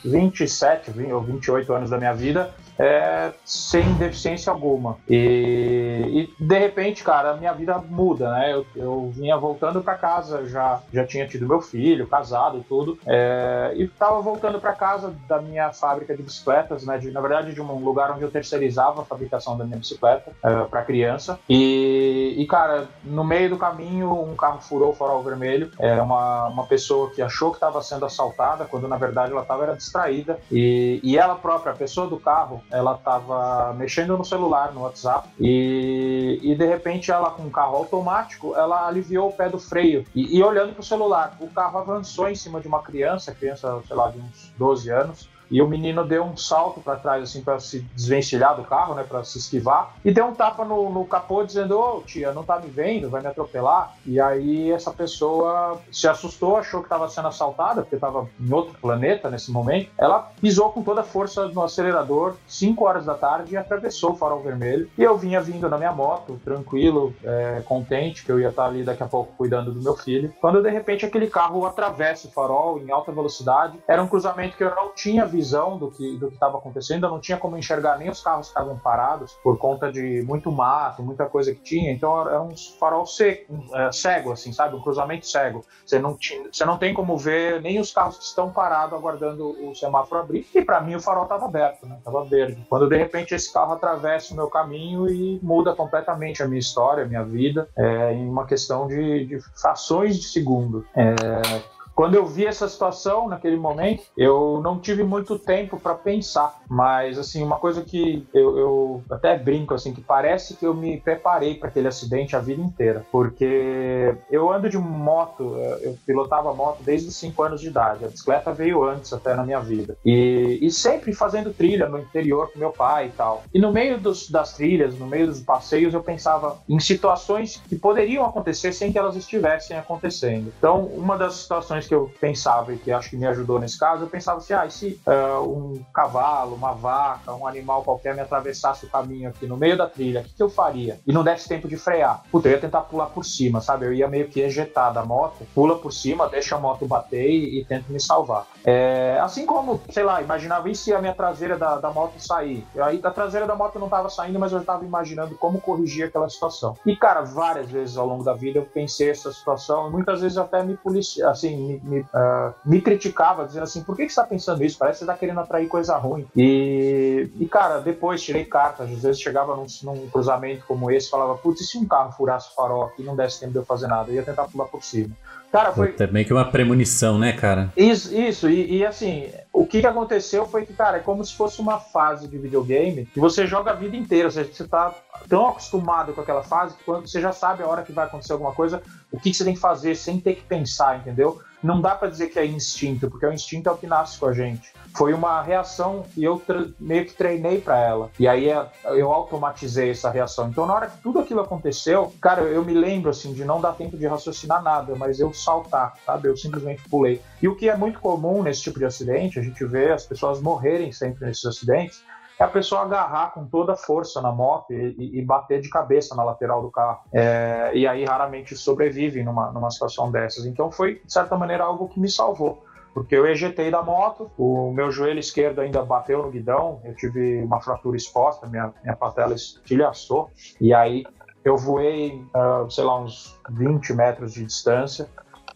27 0.04 0.92
20 0.92 1.14
ou 1.14 1.22
28 1.22 1.74
anos 1.74 1.90
da 1.90 1.98
minha 1.98 2.14
vida 2.14 2.54
é, 2.80 3.34
sem 3.44 3.94
deficiência 3.96 4.52
alguma. 4.52 4.98
E, 5.08 6.30
e, 6.40 6.44
de 6.44 6.58
repente, 6.58 7.04
cara, 7.04 7.32
a 7.32 7.36
minha 7.36 7.52
vida 7.52 7.78
muda, 7.78 8.32
né? 8.32 8.54
Eu, 8.54 8.66
eu 8.76 9.12
vinha 9.14 9.36
voltando 9.38 9.82
para 9.82 9.96
casa, 9.96 10.46
já, 10.46 10.82
já 10.94 11.06
tinha 11.06 11.28
tido 11.28 11.46
meu 11.46 11.60
filho, 11.60 12.08
casado 12.08 12.58
e 12.58 12.64
tudo, 12.64 12.98
é, 13.06 13.74
e 13.76 13.88
tava 13.88 14.22
voltando 14.22 14.60
para 14.62 14.72
casa 14.72 15.14
da 15.28 15.42
minha 15.42 15.74
fábrica 15.74 16.16
de 16.16 16.24
bicicletas, 16.24 16.86
né? 16.86 16.98
De, 16.98 17.12
na 17.12 17.20
verdade, 17.20 17.54
de 17.54 17.62
um 17.62 17.84
lugar 17.84 18.12
onde 18.12 18.24
eu 18.24 18.32
terceirizava 18.32 19.02
a 19.02 19.06
fabricação 19.06 19.58
da 19.58 19.66
minha 19.66 19.78
bicicleta 19.78 20.32
é, 20.42 20.64
para 20.64 20.82
criança. 20.84 21.38
E, 21.50 22.36
e, 22.38 22.48
cara, 22.48 22.88
no 23.04 23.26
meio 23.26 23.50
do 23.50 23.58
caminho, 23.58 24.14
um 24.14 24.36
carro 24.36 24.62
furou 24.62 24.92
o 24.92 24.94
farol 24.94 25.22
vermelho. 25.22 25.70
É 25.78 26.02
uma, 26.02 26.48
uma 26.48 26.66
pessoa 26.66 27.10
que 27.12 27.22
achou 27.22 27.50
que 27.50 27.58
estava 27.58 27.82
sendo 27.82 28.06
assaltada, 28.06 28.64
quando 28.64 28.88
na 28.88 28.96
verdade 28.96 29.34
ela 29.34 29.42
estava 29.42 29.64
era 29.64 29.76
distraída. 29.76 30.40
E, 30.50 31.02
e 31.04 31.18
ela 31.18 31.36
própria, 31.36 31.74
a 31.74 31.76
pessoa 31.76 32.08
do 32.08 32.18
carro, 32.18 32.64
ela 32.72 32.96
estava 32.96 33.74
mexendo 33.74 34.18
no 34.18 34.24
celular, 34.24 34.74
no 34.74 34.82
WhatsApp, 34.82 35.28
e, 35.40 36.40
e 36.42 36.56
de 36.56 36.66
repente 36.66 37.12
ela, 37.12 37.32
com 37.32 37.44
um 37.44 37.50
carro 37.50 37.76
automático, 37.78 38.56
ela 38.56 38.88
aliviou 38.88 39.30
o 39.30 39.34
pé 39.34 39.50
do 39.50 39.60
freio. 39.60 40.06
E, 40.14 40.38
e 40.38 40.44
olhando 40.44 40.74
para 40.74 40.82
o 40.82 40.86
celular, 40.86 41.36
o 41.40 41.48
carro 41.48 41.80
avançou 41.80 42.30
em 42.30 42.36
cima 42.36 42.60
de 42.60 42.68
uma 42.68 42.82
criança, 42.82 43.34
criança, 43.34 43.82
sei 43.88 43.96
lá, 43.96 44.10
de 44.12 44.20
uns 44.20 44.52
12 44.58 44.90
anos, 44.90 45.30
e 45.50 45.62
o 45.62 45.68
menino 45.68 46.06
deu 46.06 46.24
um 46.24 46.38
salto 46.38 46.80
para 46.82 46.96
trás, 46.96 47.24
assim, 47.24 47.42
para 47.42 47.60
se 47.60 47.80
desvencilhar 47.96 48.56
do 48.56 48.64
carro, 48.64 48.96
né, 48.96 49.04
para 49.04 49.24
se 49.24 49.38
esquivar, 49.38 49.96
e 50.04 50.12
deu 50.12 50.26
um 50.26 50.34
tapa 50.34 50.64
no, 50.64 50.90
no 50.90 51.06
capô 51.06 51.44
dizendo: 51.44 51.78
Ô 51.78 51.98
oh, 51.98 52.02
tia, 52.02 52.32
não 52.32 52.44
tá 52.44 52.60
me 52.60 52.70
vendo, 52.70 53.10
vai 53.10 53.22
me 53.22 53.28
atropelar. 53.28 53.96
E 54.06 54.20
aí 54.20 54.72
essa 54.72 54.92
pessoa 54.92 55.80
se 55.92 56.08
assustou, 56.08 56.58
achou 56.58 56.82
que 56.82 56.86
estava 56.86 57.10
sendo 57.10 57.28
assaltada, 57.28 57.82
porque 57.82 57.96
estava 57.96 58.28
em 58.40 58.54
outro 58.54 58.78
planeta 58.80 59.30
nesse 59.30 59.52
momento. 59.52 59.92
Ela 59.98 60.32
pisou 60.40 60.72
com 60.72 60.84
toda 60.84 61.02
a 61.02 61.04
força 61.04 61.48
no 61.48 61.64
acelerador, 61.64 62.36
5 62.48 62.86
horas 62.86 63.06
da 63.06 63.16
tarde, 63.16 63.54
e 63.54 63.58
atravessou 63.58 64.12
o 64.12 64.16
farol 64.16 64.42
vermelho. 64.42 64.90
E 64.98 65.04
eu 65.04 65.18
vinha 65.18 65.42
vindo 65.42 65.68
na 65.70 65.78
minha 65.78 65.92
moto, 65.92 66.40
tranquilo, 66.44 67.14
é, 67.24 67.62
contente, 67.66 68.24
que 68.24 68.32
eu 68.32 68.40
ia 68.40 68.50
estar 68.50 68.66
ali 68.66 68.84
daqui 68.84 69.04
a 69.04 69.08
pouco 69.08 69.34
cuidando 69.38 69.72
do 69.72 69.82
meu 69.82 69.96
filho. 69.96 70.34
Quando 70.40 70.62
de 70.62 70.70
repente 70.70 71.06
aquele 71.06 71.28
carro 71.28 71.66
atravessa 71.66 72.28
o 72.28 72.32
farol 72.32 72.80
em 72.80 72.92
alta 72.92 73.12
velocidade, 73.12 73.80
era 73.88 74.02
um 74.02 74.08
cruzamento 74.08 74.56
que 74.56 74.64
eu 74.64 74.76
não 74.76 74.90
tinha 74.94 75.26
visto 75.26 75.39
visão 75.40 75.78
do 75.78 75.90
que 75.90 76.18
do 76.18 76.28
estava 76.28 76.58
acontecendo, 76.58 77.06
eu 77.06 77.10
não 77.10 77.20
tinha 77.20 77.38
como 77.38 77.58
enxergar 77.58 77.98
nem 77.98 78.10
os 78.10 78.22
carros 78.22 78.48
que 78.48 78.52
estavam 78.52 78.78
parados 78.78 79.38
por 79.42 79.58
conta 79.58 79.90
de 79.92 80.22
muito 80.24 80.52
mato, 80.52 81.02
muita 81.02 81.26
coisa 81.26 81.54
que 81.54 81.62
tinha, 81.62 81.92
então 81.92 82.20
era 82.22 82.42
um 82.42 82.56
farol 82.78 83.06
seco, 83.06 83.54
é, 83.74 83.92
cego, 83.92 84.32
assim, 84.32 84.52
sabe? 84.52 84.76
Um 84.76 84.82
cruzamento 84.82 85.26
cego. 85.26 85.64
Você 85.86 85.98
não, 85.98 86.16
tinha, 86.16 86.50
você 86.52 86.66
não 86.66 86.78
tem 86.78 86.94
como 86.94 87.18
ver 87.18 87.62
nem 87.62 87.80
os 87.80 87.92
carros 87.92 88.18
que 88.18 88.26
estão 88.26 88.52
parados 88.52 88.98
aguardando 88.98 89.50
o 89.66 89.74
semáforo 89.74 90.22
abrir, 90.22 90.46
e 90.54 90.62
para 90.62 90.82
mim 90.82 90.96
o 90.96 91.02
farol 91.02 91.24
estava 91.24 91.46
aberto, 91.46 91.86
né? 91.86 91.98
Verde. 92.30 92.66
Quando 92.70 92.90
de 92.90 92.98
repente 92.98 93.34
esse 93.34 93.52
carro 93.52 93.74
atravessa 93.74 94.34
o 94.34 94.36
meu 94.36 94.50
caminho 94.50 95.10
e 95.10 95.40
muda 95.42 95.74
completamente 95.74 96.44
a 96.44 96.48
minha 96.48 96.60
história, 96.60 97.04
a 97.04 97.08
minha 97.08 97.24
vida, 97.24 97.70
é, 97.78 98.14
em 98.14 98.28
uma 98.28 98.46
questão 98.46 98.88
de, 98.88 99.26
de 99.26 99.40
frações 99.56 100.18
de 100.18 100.28
segundo. 100.28 100.86
É, 100.96 101.79
quando 102.00 102.16
eu 102.16 102.26
vi 102.26 102.46
essa 102.46 102.70
situação 102.70 103.28
naquele 103.28 103.58
momento, 103.58 104.04
eu 104.16 104.62
não 104.64 104.80
tive 104.80 105.04
muito 105.04 105.38
tempo 105.38 105.78
para 105.78 105.94
pensar, 105.94 106.62
mas 106.70 107.20
assim 107.20 107.44
uma 107.44 107.58
coisa 107.58 107.82
que 107.82 108.26
eu, 108.34 108.58
eu, 108.58 109.04
até 109.12 109.38
brinco 109.38 109.74
assim 109.74 109.94
que 109.94 110.00
parece 110.00 110.56
que 110.56 110.66
eu 110.66 110.74
me 110.74 111.02
preparei 111.02 111.56
para 111.56 111.68
aquele 111.68 111.90
acidente 111.90 112.38
a 112.38 112.40
vida 112.40 112.62
inteira, 112.62 113.06
porque 113.12 114.16
eu 114.32 114.50
ando 114.50 114.70
de 114.70 114.78
moto, 114.78 115.58
eu 115.82 115.98
pilotava 116.06 116.54
moto 116.54 116.82
desde 116.84 117.10
os 117.10 117.18
5 117.18 117.44
anos 117.44 117.60
de 117.60 117.68
idade. 117.68 118.06
A 118.06 118.08
bicicleta 118.08 118.54
veio 118.54 118.82
antes 118.82 119.12
até 119.12 119.36
na 119.36 119.44
minha 119.44 119.60
vida 119.60 119.98
e, 120.06 120.58
e 120.62 120.72
sempre 120.72 121.12
fazendo 121.12 121.54
trilha 121.54 121.90
no 121.90 122.00
interior 122.00 122.50
com 122.50 122.60
meu 122.60 122.72
pai 122.72 123.08
e 123.08 123.12
tal. 123.12 123.44
E 123.54 123.60
no 123.60 123.74
meio 123.74 124.00
dos, 124.00 124.30
das 124.30 124.54
trilhas, 124.54 124.98
no 124.98 125.06
meio 125.06 125.28
dos 125.28 125.42
passeios, 125.42 125.94
eu 125.94 126.02
pensava 126.02 126.60
em 126.70 126.80
situações 126.80 127.62
que 127.68 127.76
poderiam 127.76 128.24
acontecer 128.24 128.72
sem 128.72 128.90
que 128.90 128.98
elas 128.98 129.18
estivessem 129.18 129.78
acontecendo. 129.78 130.54
Então, 130.58 130.86
uma 130.86 131.18
das 131.18 131.34
situações 131.34 131.89
que 131.90 131.96
eu 131.96 132.12
pensava 132.22 132.72
e 132.72 132.78
que 132.78 132.92
acho 132.92 133.10
que 133.10 133.18
me 133.18 133.26
ajudou 133.26 133.60
nesse 133.60 133.78
caso, 133.78 134.04
eu 134.04 134.08
pensava 134.08 134.38
assim, 134.38 134.54
ah, 134.54 134.66
e 134.66 134.72
se 134.72 135.02
uh, 135.08 135.42
um 135.42 135.84
cavalo, 135.92 136.56
uma 136.56 136.72
vaca, 136.72 137.34
um 137.34 137.48
animal 137.48 137.84
qualquer 137.84 138.14
me 138.14 138.22
atravessasse 138.22 138.86
o 138.86 138.90
caminho 138.90 139.30
aqui 139.30 139.48
no 139.48 139.58
meio 139.58 139.76
da 139.76 139.88
trilha, 139.88 140.22
o 140.22 140.24
que, 140.24 140.34
que 140.36 140.44
eu 140.44 140.50
faria? 140.50 141.00
E 141.06 141.12
não 141.12 141.24
desse 141.24 141.50
tempo 141.50 141.68
de 141.68 141.78
frear. 141.78 142.22
Puta, 142.32 142.48
eu 142.48 142.52
ia 142.52 142.60
tentar 142.60 142.82
pular 142.82 143.08
por 143.08 143.26
cima, 143.26 143.60
sabe? 143.60 143.88
Eu 143.88 143.94
ia 143.94 144.08
meio 144.08 144.28
que 144.28 144.40
ejetar 144.40 144.94
da 144.94 145.04
moto, 145.04 145.48
pula 145.56 145.80
por 145.80 145.92
cima, 145.92 146.30
deixa 146.30 146.56
a 146.56 146.60
moto 146.60 146.86
bater 146.86 147.28
e, 147.28 147.60
e 147.60 147.66
tento 147.66 147.92
me 147.92 148.00
salvar. 148.00 148.46
É, 148.64 149.18
assim 149.22 149.46
como, 149.46 149.82
sei 149.90 150.04
lá, 150.04 150.22
imaginava 150.22 150.70
e 150.70 150.76
se 150.76 150.94
a 150.94 151.02
minha 151.02 151.16
traseira 151.16 151.58
da, 151.58 151.78
da 151.78 151.90
moto 151.92 152.20
sair? 152.20 152.64
Eu, 152.76 152.84
aí 152.84 153.02
a 153.04 153.12
traseira 153.12 153.48
da 153.48 153.56
moto 153.56 153.80
não 153.80 153.88
estava 153.88 154.10
saindo, 154.10 154.40
mas 154.40 154.52
eu 154.52 154.60
estava 154.60 154.86
imaginando 154.86 155.36
como 155.36 155.60
corrigir 155.60 156.06
aquela 156.06 156.30
situação. 156.30 156.78
E, 156.86 156.96
cara, 156.96 157.22
várias 157.22 157.72
vezes 157.72 157.98
ao 157.98 158.06
longo 158.06 158.24
da 158.24 158.34
vida 158.34 158.60
eu 158.60 158.66
pensei 158.66 159.10
essa 159.10 159.32
situação 159.32 159.90
muitas 159.90 160.22
vezes 160.22 160.38
até 160.38 160.64
me 160.64 160.78
polici 160.78 161.22
assim, 161.24 161.69
me, 161.70 161.82
me, 161.84 162.00
uh, 162.00 162.54
me 162.66 162.82
criticava, 162.82 163.46
dizendo 163.46 163.64
assim, 163.64 163.84
por 163.84 163.96
que, 163.96 164.06
que 164.06 164.14
você 164.14 164.20
está 164.20 164.24
pensando 164.24 164.64
isso? 164.64 164.78
Parece 164.78 165.00
que 165.00 165.06
você 165.06 165.12
está 165.12 165.20
querendo 165.20 165.40
atrair 165.40 165.68
coisa 165.68 165.96
ruim. 165.98 166.26
E, 166.36 167.30
e, 167.40 167.48
cara, 167.48 167.80
depois 167.80 168.22
tirei 168.22 168.46
cartas, 168.46 168.92
às 168.92 169.02
vezes 169.04 169.22
chegava 169.22 169.56
num, 169.56 169.66
num 169.84 170.10
cruzamento 170.10 170.66
como 170.66 170.90
esse, 170.90 171.10
falava, 171.10 171.36
putz, 171.36 171.62
e 171.62 171.66
se 171.66 171.78
um 171.78 171.88
carro 171.88 172.12
furasse 172.12 172.52
o 172.52 172.56
farol 172.56 172.86
aqui 172.86 173.02
e 173.02 173.06
não 173.06 173.16
desse 173.16 173.40
tempo 173.40 173.52
de 173.52 173.60
eu 173.60 173.66
fazer 173.66 173.88
nada? 173.88 174.10
Eu 174.10 174.16
ia 174.16 174.24
tentar 174.24 174.46
pular 174.46 174.66
por 174.66 174.84
cima. 174.84 175.16
Cara, 175.52 175.72
foi. 175.72 175.94
Também 175.94 176.24
que 176.24 176.32
uma 176.32 176.46
premonição, 176.46 177.18
né, 177.18 177.34
cara? 177.34 177.74
Isso, 177.76 178.16
isso. 178.16 178.50
E, 178.50 178.78
e, 178.78 178.86
assim, 178.86 179.28
o 179.52 179.66
que, 179.66 179.82
que 179.82 179.88
aconteceu 179.88 180.46
foi 180.46 180.66
que, 180.66 180.74
cara, 180.74 180.98
é 180.98 181.00
como 181.00 181.26
se 181.26 181.36
fosse 181.36 181.60
uma 181.60 181.80
fase 181.80 182.28
de 182.28 182.38
videogame 182.38 183.06
que 183.08 183.20
você 183.20 183.48
joga 183.48 183.72
a 183.72 183.74
vida 183.74 183.98
inteira. 183.98 184.28
Ou 184.28 184.32
seja, 184.32 184.50
você 184.54 184.68
tá 184.68 184.94
tão 185.28 185.48
acostumado 185.48 186.14
com 186.14 186.22
aquela 186.22 186.44
fase 186.44 186.76
que 186.76 186.84
quando 186.84 187.08
você 187.08 187.20
já 187.20 187.32
sabe 187.32 187.64
a 187.64 187.68
hora 187.68 187.82
que 187.82 187.92
vai 187.92 188.06
acontecer 188.06 188.34
alguma 188.34 188.54
coisa, 188.54 188.82
o 189.12 189.20
que, 189.20 189.32
que 189.32 189.38
você 189.38 189.44
tem 189.44 189.56
que 189.56 189.60
fazer 189.60 189.96
sem 189.96 190.20
ter 190.20 190.36
que 190.36 190.44
pensar, 190.44 191.00
entendeu? 191.00 191.42
Não 191.62 191.82
dá 191.82 191.96
para 191.96 192.10
dizer 192.10 192.28
que 192.28 192.40
é 192.40 192.46
instinto, 192.46 193.10
porque 193.10 193.26
o 193.26 193.34
instinto 193.34 193.70
é 193.70 193.72
o 193.72 193.78
que 193.78 193.88
nasce 193.88 194.18
com 194.18 194.28
a 194.28 194.34
gente 194.34 194.72
foi 194.96 195.14
uma 195.14 195.42
reação 195.42 196.04
que 196.14 196.24
eu 196.24 196.42
meio 196.80 197.06
que 197.06 197.14
treinei 197.14 197.60
para 197.62 197.78
ela. 197.80 198.10
E 198.20 198.28
aí 198.28 198.50
é, 198.50 198.66
eu 198.86 199.12
automatizei 199.12 199.92
essa 199.92 200.10
reação. 200.10 200.50
Então, 200.50 200.66
na 200.66 200.74
hora 200.74 200.88
que 200.88 200.98
tudo 201.02 201.20
aquilo 201.20 201.42
aconteceu, 201.42 202.14
cara, 202.22 202.42
eu 202.42 202.64
me 202.64 202.74
lembro 202.74 203.10
assim 203.10 203.34
de 203.34 203.46
não 203.46 203.62
dar 203.62 203.74
tempo 203.74 203.98
de 203.98 204.08
raciocinar 204.08 204.62
nada, 204.62 204.96
mas 204.96 205.20
eu 205.20 205.34
saltar, 205.34 205.94
sabe? 206.06 206.28
Eu 206.28 206.38
simplesmente 206.38 206.84
pulei. 206.90 207.22
E 207.42 207.48
o 207.48 207.56
que 207.56 207.70
é 207.70 207.76
muito 207.76 208.00
comum 208.00 208.44
nesse 208.44 208.62
tipo 208.62 208.80
de 208.80 208.86
acidente, 208.86 209.40
a 209.40 209.44
gente 209.44 209.64
vê 209.66 209.92
as 209.92 210.06
pessoas 210.06 210.42
morrerem 210.42 210.92
sempre 210.92 211.26
nesses 211.26 211.46
acidentes, 211.46 212.04
é 212.40 212.44
a 212.44 212.48
pessoa 212.48 212.82
agarrar 212.82 213.34
com 213.34 213.46
toda 213.46 213.74
a 213.74 213.78
força 213.78 214.22
na 214.22 214.32
moto 214.32 214.72
e, 214.72 215.20
e, 215.20 215.22
bater 215.22 215.60
de 215.60 215.70
cabeça 215.70 216.16
na 216.16 216.24
lateral 216.24 216.62
do 216.62 216.72
carro. 216.72 217.02
É, 217.12 217.72
e 217.74 217.86
aí 217.86 218.06
raramente 218.06 218.56
sobrevive 218.56 219.22
numa, 219.24 219.52
numa 219.52 219.70
situação 219.70 220.10
dessas. 220.10 220.46
Então 220.46 220.72
foi, 220.72 221.02
de 221.06 221.12
certa 221.12 221.36
maneira, 221.36 221.66
algo 221.66 221.90
que 221.90 222.00
me 222.00 222.10
salvou 222.10 222.64
porque 222.94 223.16
eu 223.16 223.26
ejetei 223.28 223.70
da 223.70 223.82
moto, 223.82 224.30
o 224.38 224.72
meu 224.72 224.92
joelho 224.92 225.20
esquerdo 225.20 225.62
ainda 225.62 225.84
bateu 225.84 226.24
no 226.24 226.32
guidão, 226.32 226.82
eu 226.84 226.96
tive 226.96 227.42
uma 227.44 227.62
fratura 227.62 227.96
exposta, 227.96 228.48
minha, 228.48 228.74
minha 228.84 228.96
patela 228.96 229.34
estilhaçou, 229.36 230.32
e 230.60 230.74
aí 230.74 231.06
eu 231.44 231.56
voei, 231.56 232.22
uh, 232.36 232.70
sei 232.70 232.84
lá, 232.84 233.00
uns 233.00 233.40
20 233.52 233.94
metros 233.94 234.34
de 234.34 234.44
distância. 234.44 235.08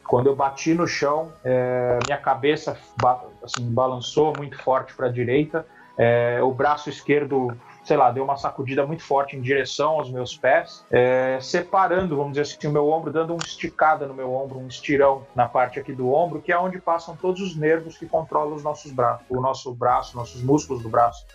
Quando 0.07 0.27
eu 0.27 0.35
bati 0.35 0.73
no 0.73 0.85
chão, 0.85 1.31
é, 1.43 1.97
minha 2.05 2.17
cabeça 2.17 2.77
assim, 3.43 3.69
balançou 3.71 4.33
muito 4.37 4.61
forte 4.61 4.93
para 4.93 5.07
a 5.07 5.11
direita, 5.11 5.65
é, 5.97 6.39
o 6.41 6.51
braço 6.51 6.89
esquerdo 6.89 7.55
sei 7.83 7.97
lá, 7.97 8.11
deu 8.11 8.23
uma 8.23 8.37
sacudida 8.37 8.85
muito 8.85 9.03
forte 9.03 9.35
em 9.35 9.41
direção 9.41 9.91
aos 9.91 10.09
meus 10.09 10.35
pés, 10.35 10.85
é, 10.89 11.37
separando, 11.41 12.15
vamos 12.15 12.33
dizer 12.33 12.41
assim, 12.41 12.67
o 12.67 12.71
meu 12.71 12.87
ombro, 12.87 13.11
dando 13.11 13.33
uma 13.33 13.43
esticada 13.43 14.07
no 14.07 14.13
meu 14.13 14.33
ombro, 14.33 14.57
um 14.57 14.67
estirão 14.67 15.27
na 15.35 15.47
parte 15.47 15.79
aqui 15.79 15.91
do 15.91 16.11
ombro, 16.11 16.41
que 16.41 16.51
é 16.51 16.57
onde 16.57 16.79
passam 16.79 17.15
todos 17.15 17.41
os 17.41 17.55
nervos 17.55 17.97
que 17.97 18.05
controlam 18.05 18.55
os 18.55 18.63
nossos 18.63 18.91
braços, 18.91 19.25
o 19.29 19.41
nosso 19.41 19.73
braço, 19.73 20.15
nossos 20.15 20.41
músculos 20.41 20.81
do 20.81 20.89
braço. 20.89 21.25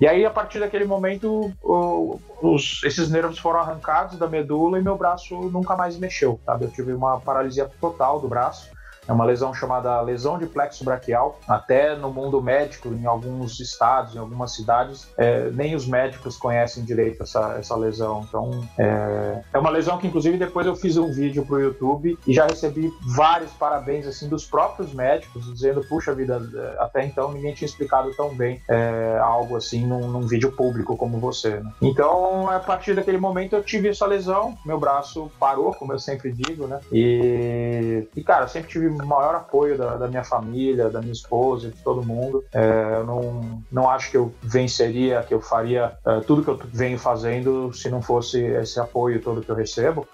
E 0.00 0.06
aí, 0.06 0.26
a 0.26 0.30
partir 0.30 0.58
daquele 0.58 0.84
momento, 0.84 1.52
os, 1.62 2.82
esses 2.84 3.08
nervos 3.08 3.38
foram 3.38 3.60
arrancados 3.60 4.18
da 4.18 4.26
medula 4.26 4.78
e 4.78 4.82
meu 4.82 4.96
braço 4.96 5.34
nunca 5.50 5.76
mais 5.76 5.96
mexeu, 5.96 6.40
sabe? 6.44 6.64
Eu 6.64 6.70
tive 6.70 6.92
uma 6.92 7.20
paralisia 7.20 7.70
total 7.80 8.20
do 8.20 8.28
braço. 8.28 8.75
É 9.08 9.12
uma 9.12 9.24
lesão 9.24 9.54
chamada 9.54 10.00
lesão 10.00 10.38
de 10.38 10.46
plexo 10.46 10.84
braquial. 10.84 11.38
Até 11.46 11.94
no 11.96 12.10
mundo 12.10 12.40
médico, 12.40 12.88
em 12.88 13.06
alguns 13.06 13.60
estados, 13.60 14.14
em 14.14 14.18
algumas 14.18 14.54
cidades, 14.54 15.08
é, 15.16 15.50
nem 15.50 15.74
os 15.74 15.86
médicos 15.86 16.36
conhecem 16.36 16.84
direito 16.84 17.22
essa, 17.22 17.56
essa 17.58 17.76
lesão. 17.76 18.24
Então, 18.28 18.66
é, 18.78 19.42
é 19.52 19.58
uma 19.58 19.70
lesão 19.70 19.98
que, 19.98 20.06
inclusive, 20.06 20.36
depois 20.36 20.66
eu 20.66 20.76
fiz 20.76 20.96
um 20.96 21.12
vídeo 21.12 21.44
para 21.44 21.56
o 21.56 21.60
YouTube 21.60 22.18
e 22.26 22.32
já 22.32 22.46
recebi 22.46 22.92
vários 23.14 23.52
parabéns 23.52 24.06
assim 24.06 24.28
dos 24.28 24.44
próprios 24.44 24.92
médicos, 24.92 25.52
dizendo: 25.52 25.82
puxa 25.88 26.14
vida, 26.14 26.40
até 26.78 27.04
então 27.04 27.32
ninguém 27.32 27.54
tinha 27.54 27.66
explicado 27.66 28.14
tão 28.16 28.34
bem 28.34 28.60
é, 28.68 29.18
algo 29.20 29.56
assim 29.56 29.86
num, 29.86 30.08
num, 30.08 30.26
vídeo 30.26 30.52
público 30.52 30.96
como 30.96 31.18
você. 31.18 31.60
Né? 31.60 31.72
Então, 31.82 32.50
a 32.50 32.58
partir 32.58 32.94
daquele 32.94 33.18
momento, 33.18 33.54
eu 33.54 33.62
tive 33.62 33.88
essa 33.88 34.06
lesão, 34.06 34.56
meu 34.64 34.78
braço 34.78 35.30
parou, 35.38 35.72
como 35.74 35.92
eu 35.92 35.98
sempre 35.98 36.32
digo, 36.32 36.66
né? 36.66 36.80
E, 36.92 38.08
e 38.14 38.22
cara, 38.22 38.44
eu 38.44 38.48
sempre 38.48 38.68
tive 38.68 38.88
maior 39.04 39.34
apoio 39.34 39.76
da, 39.76 39.96
da, 39.96 40.08
minha 40.08 40.24
família, 40.24 40.88
da 40.88 41.00
minha 41.00 41.12
esposa, 41.12 41.68
de 41.68 41.82
todo 41.82 42.02
mundo. 42.02 42.44
É, 42.52 42.96
eu 42.96 43.04
não, 43.04 43.62
não 43.70 43.90
acho 43.90 44.10
que 44.10 44.16
eu 44.16 44.32
venceria, 44.42 45.22
que 45.22 45.34
eu 45.34 45.40
faria 45.40 45.92
é, 46.06 46.20
tudo 46.20 46.42
que 46.42 46.48
eu 46.48 46.58
venho 46.72 46.98
fazendo 46.98 47.72
se 47.72 47.88
não 47.88 48.00
fosse 48.00 48.40
esse 48.40 48.78
apoio 48.80 49.20
todo 49.20 49.42
que 49.42 49.50
eu 49.50 49.56
recebo. 49.56 50.06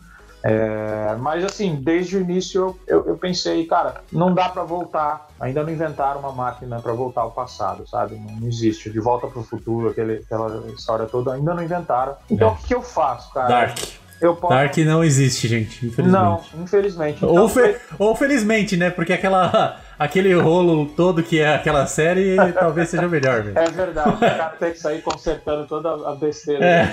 É, 0.44 1.14
mas 1.20 1.44
assim, 1.44 1.76
desde 1.76 2.16
o 2.16 2.20
início 2.20 2.76
eu, 2.86 3.06
eu 3.06 3.16
pensei, 3.16 3.64
cara, 3.64 4.02
não 4.10 4.34
dá 4.34 4.48
para 4.48 4.64
voltar. 4.64 5.28
Ainda 5.38 5.62
não 5.62 5.70
inventaram 5.70 6.18
uma 6.18 6.32
máquina 6.32 6.80
para 6.80 6.92
voltar 6.92 7.20
ao 7.20 7.30
passado, 7.30 7.88
sabe? 7.88 8.16
Não, 8.16 8.46
existe. 8.48 8.90
De 8.90 8.98
volta 8.98 9.28
para 9.28 9.38
o 9.38 9.44
futuro, 9.44 9.90
aquele, 9.90 10.14
aquela 10.14 10.66
história 10.70 11.06
toda, 11.06 11.34
ainda 11.34 11.54
não 11.54 11.62
inventaram. 11.62 12.16
Então 12.28 12.48
é. 12.48 12.52
o 12.52 12.56
que, 12.56 12.68
que 12.68 12.74
eu 12.74 12.82
faço, 12.82 13.32
cara? 13.32 13.48
Dark. 13.48 13.78
Eu 14.22 14.36
posso... 14.36 14.54
Dark 14.54 14.76
não 14.78 15.02
existe, 15.02 15.48
gente, 15.48 15.84
infelizmente. 15.84 16.12
Não, 16.12 16.62
infelizmente. 16.62 17.16
Então, 17.16 17.28
ou, 17.28 17.48
fe... 17.48 17.76
ou 17.98 18.14
felizmente, 18.14 18.76
né? 18.76 18.88
Porque 18.88 19.12
aquela 19.12 19.80
aquele 20.04 20.34
rolo 20.34 20.86
todo 20.86 21.22
que 21.22 21.40
é 21.40 21.54
aquela 21.54 21.86
série, 21.86 22.36
talvez 22.54 22.88
seja 22.88 23.08
melhor 23.08 23.44
mesmo. 23.44 23.58
É 23.58 23.70
verdade, 23.70 24.10
o 24.10 24.18
cara 24.18 24.48
tem 24.50 24.72
que 24.72 24.78
sair 24.78 25.02
consertando 25.02 25.66
toda 25.66 26.10
a 26.10 26.14
besteira. 26.14 26.64
É. 26.64 26.88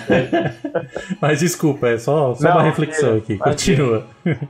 Mas 1.21 1.39
desculpa, 1.39 1.87
é 1.87 1.97
só, 1.97 2.33
só 2.35 2.43
Não, 2.43 2.51
uma 2.53 2.63
reflexão 2.63 3.17
aqui. 3.17 3.33
imagina. 3.33 3.51
Continua. 3.51 4.05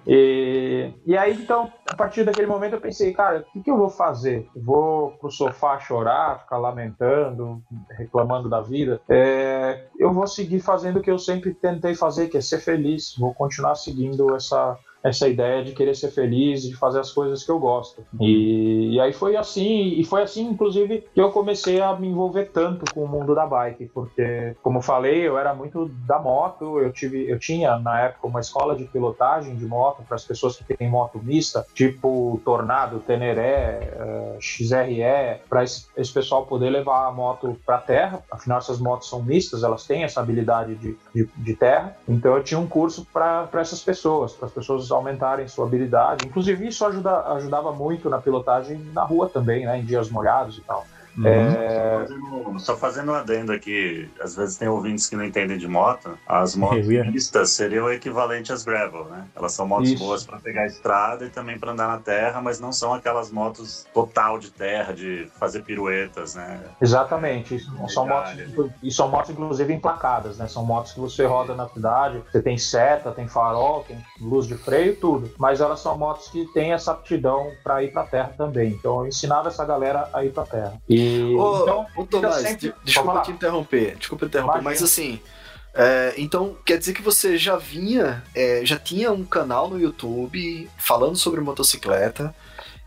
E, 0.05 0.91
e 1.05 1.17
aí, 1.17 1.33
então, 1.33 1.71
a 1.87 1.95
partir 1.95 2.23
daquele 2.23 2.47
momento 2.47 2.73
eu 2.73 2.81
pensei, 2.81 3.13
cara, 3.13 3.39
o 3.39 3.51
que, 3.51 3.63
que 3.63 3.71
eu 3.71 3.77
vou 3.77 3.89
fazer? 3.89 4.47
Vou 4.55 5.11
pro 5.11 5.31
sofá 5.31 5.79
chorar, 5.79 6.39
ficar 6.39 6.57
lamentando, 6.57 7.61
reclamando 7.97 8.49
da 8.49 8.61
vida? 8.61 9.01
É, 9.09 9.85
eu 9.97 10.13
vou 10.13 10.27
seguir 10.27 10.59
fazendo 10.59 10.99
o 10.99 11.01
que 11.01 11.11
eu 11.11 11.19
sempre 11.19 11.53
tentei 11.53 11.95
fazer, 11.95 12.27
que 12.27 12.37
é 12.37 12.41
ser 12.41 12.59
feliz. 12.59 13.15
Vou 13.17 13.33
continuar 13.33 13.75
seguindo 13.75 14.35
essa, 14.35 14.77
essa 15.03 15.27
ideia 15.27 15.63
de 15.63 15.73
querer 15.73 15.95
ser 15.95 16.11
feliz 16.11 16.63
de 16.63 16.75
fazer 16.75 16.99
as 16.99 17.11
coisas 17.11 17.43
que 17.43 17.51
eu 17.51 17.59
gosto. 17.59 18.03
E, 18.19 18.95
e 18.95 18.99
aí 18.99 19.13
foi 19.13 19.35
assim, 19.35 19.93
e 19.97 20.03
foi 20.03 20.21
assim, 20.21 20.47
inclusive, 20.47 21.05
que 21.13 21.21
eu 21.21 21.31
comecei 21.31 21.79
a 21.81 21.95
me 21.95 22.07
envolver 22.07 22.49
tanto 22.51 22.91
com 22.93 23.03
o 23.03 23.07
mundo 23.07 23.33
da 23.33 23.45
bike, 23.45 23.89
porque, 23.93 24.55
como 24.61 24.81
falei, 24.81 25.27
eu 25.27 25.37
era 25.37 25.53
muito 25.53 25.87
da 26.05 26.19
moto, 26.19 26.79
eu 26.79 26.91
tive, 26.91 27.29
eu 27.29 27.39
tinha 27.39 27.77
na 27.79 28.01
época 28.01 28.27
uma 28.27 28.39
escola 28.39 28.75
de 28.75 28.85
pilotagem 28.85 29.55
de 29.55 29.65
moto 29.65 30.03
para 30.03 30.15
as 30.15 30.25
pessoas 30.25 30.57
que 30.57 30.63
têm 30.63 30.89
moto 30.89 31.19
mista, 31.21 31.65
tipo 31.73 32.41
Tornado, 32.43 32.99
Teneré, 32.99 33.93
eh, 33.93 34.37
XRE, 34.39 35.41
para 35.49 35.63
esse, 35.63 35.87
esse 35.95 36.11
pessoal 36.11 36.45
poder 36.45 36.69
levar 36.69 37.07
a 37.07 37.11
moto 37.11 37.57
para 37.65 37.77
terra. 37.77 38.23
Afinal, 38.31 38.57
essas 38.57 38.79
motos 38.79 39.09
são 39.09 39.21
mistas, 39.21 39.63
elas 39.63 39.85
têm 39.85 40.03
essa 40.03 40.19
habilidade 40.19 40.75
de, 40.75 40.97
de, 41.13 41.29
de 41.35 41.55
terra. 41.55 41.95
Então, 42.07 42.35
eu 42.35 42.43
tinha 42.43 42.59
um 42.59 42.67
curso 42.67 43.05
para 43.11 43.47
essas 43.53 43.81
pessoas, 43.81 44.33
para 44.33 44.47
as 44.47 44.53
pessoas 44.53 44.88
aumentarem 44.91 45.47
sua 45.47 45.65
habilidade. 45.65 46.25
Inclusive, 46.25 46.67
isso 46.67 46.85
ajuda, 46.85 47.33
ajudava 47.33 47.71
muito 47.71 48.09
na 48.09 48.19
pilotagem 48.19 48.77
na 48.93 49.03
rua 49.03 49.29
também, 49.29 49.65
né, 49.65 49.79
em 49.79 49.85
dias 49.85 50.09
molhados 50.09 50.57
e 50.57 50.61
tal. 50.61 50.85
É, 51.25 51.97
Fazendo- 51.99 52.59
Só 52.59 52.77
fazendo 52.77 53.11
um 53.11 53.15
adendo 53.15 53.51
aqui, 53.51 54.09
às 54.21 54.35
vezes 54.35 54.57
tem 54.57 54.67
ouvintes 54.67 55.07
que 55.07 55.15
não 55.15 55.23
entendem 55.23 55.57
de 55.57 55.67
moto. 55.67 56.17
As 56.27 56.55
motos 56.57 56.85
pistas 57.11 57.51
seriam 57.51 57.85
o 57.85 57.91
equivalente 57.91 58.51
às 58.51 58.63
gravel, 58.63 59.05
né? 59.05 59.25
Elas 59.35 59.53
são 59.53 59.67
motos 59.67 59.89
Isso. 59.91 60.03
boas 60.03 60.25
para 60.25 60.39
pegar 60.39 60.61
a 60.61 60.65
estrada 60.67 61.25
e 61.25 61.29
também 61.29 61.57
para 61.57 61.71
andar 61.71 61.87
na 61.87 61.97
terra, 61.99 62.41
mas 62.41 62.59
não 62.59 62.71
são 62.71 62.93
aquelas 62.93 63.31
motos 63.31 63.85
total 63.93 64.37
de 64.39 64.51
terra, 64.51 64.93
de 64.93 65.29
fazer 65.39 65.63
piruetas, 65.63 66.35
né? 66.35 66.59
Exatamente. 66.81 67.55
Isso 67.55 67.71
são, 67.89 68.07
motos, 68.07 68.31
e 68.83 68.91
são 68.91 69.09
motos, 69.09 69.29
inclusive, 69.31 69.73
emplacadas, 69.73 70.37
né? 70.37 70.47
São 70.47 70.65
motos 70.65 70.93
que 70.93 70.99
você 70.99 71.25
roda 71.25 71.55
na 71.55 71.67
cidade, 71.69 72.21
você 72.31 72.41
tem 72.41 72.57
seta, 72.57 73.11
tem 73.11 73.27
farol, 73.27 73.83
tem 73.87 73.97
luz 74.19 74.45
de 74.47 74.55
freio, 74.55 74.95
tudo. 74.95 75.31
Mas 75.37 75.61
elas 75.61 75.79
são 75.79 75.97
motos 75.97 76.27
que 76.29 76.45
têm 76.53 76.73
essa 76.73 76.91
aptidão 76.91 77.51
para 77.63 77.83
ir 77.83 77.91
para 77.91 78.03
terra 78.05 78.33
também. 78.37 78.71
Então 78.71 79.01
eu 79.01 79.07
ensinava 79.07 79.47
essa 79.47 79.65
galera 79.65 80.09
a 80.13 80.23
ir 80.23 80.31
para 80.33 80.43
terra. 80.45 80.73
E 80.87 80.98
Ô, 81.37 81.61
então, 81.61 81.87
ô, 81.95 82.05
Tomás, 82.05 82.35
sempre- 82.47 82.73
desculpa 82.83 83.21
te 83.21 83.31
interromper, 83.31 83.95
desculpa 83.97 84.25
interromper, 84.25 84.59
Imagina. 84.59 84.69
mas 84.81 84.83
assim, 84.83 85.19
é, 85.73 86.13
então 86.17 86.57
quer 86.65 86.77
dizer 86.77 86.93
que 86.93 87.01
você 87.01 87.37
já 87.37 87.57
vinha, 87.57 88.23
é, 88.35 88.61
já 88.65 88.77
tinha 88.77 89.11
um 89.11 89.23
canal 89.23 89.69
no 89.69 89.79
YouTube 89.79 90.69
falando 90.77 91.15
sobre 91.15 91.39
motocicleta, 91.41 92.33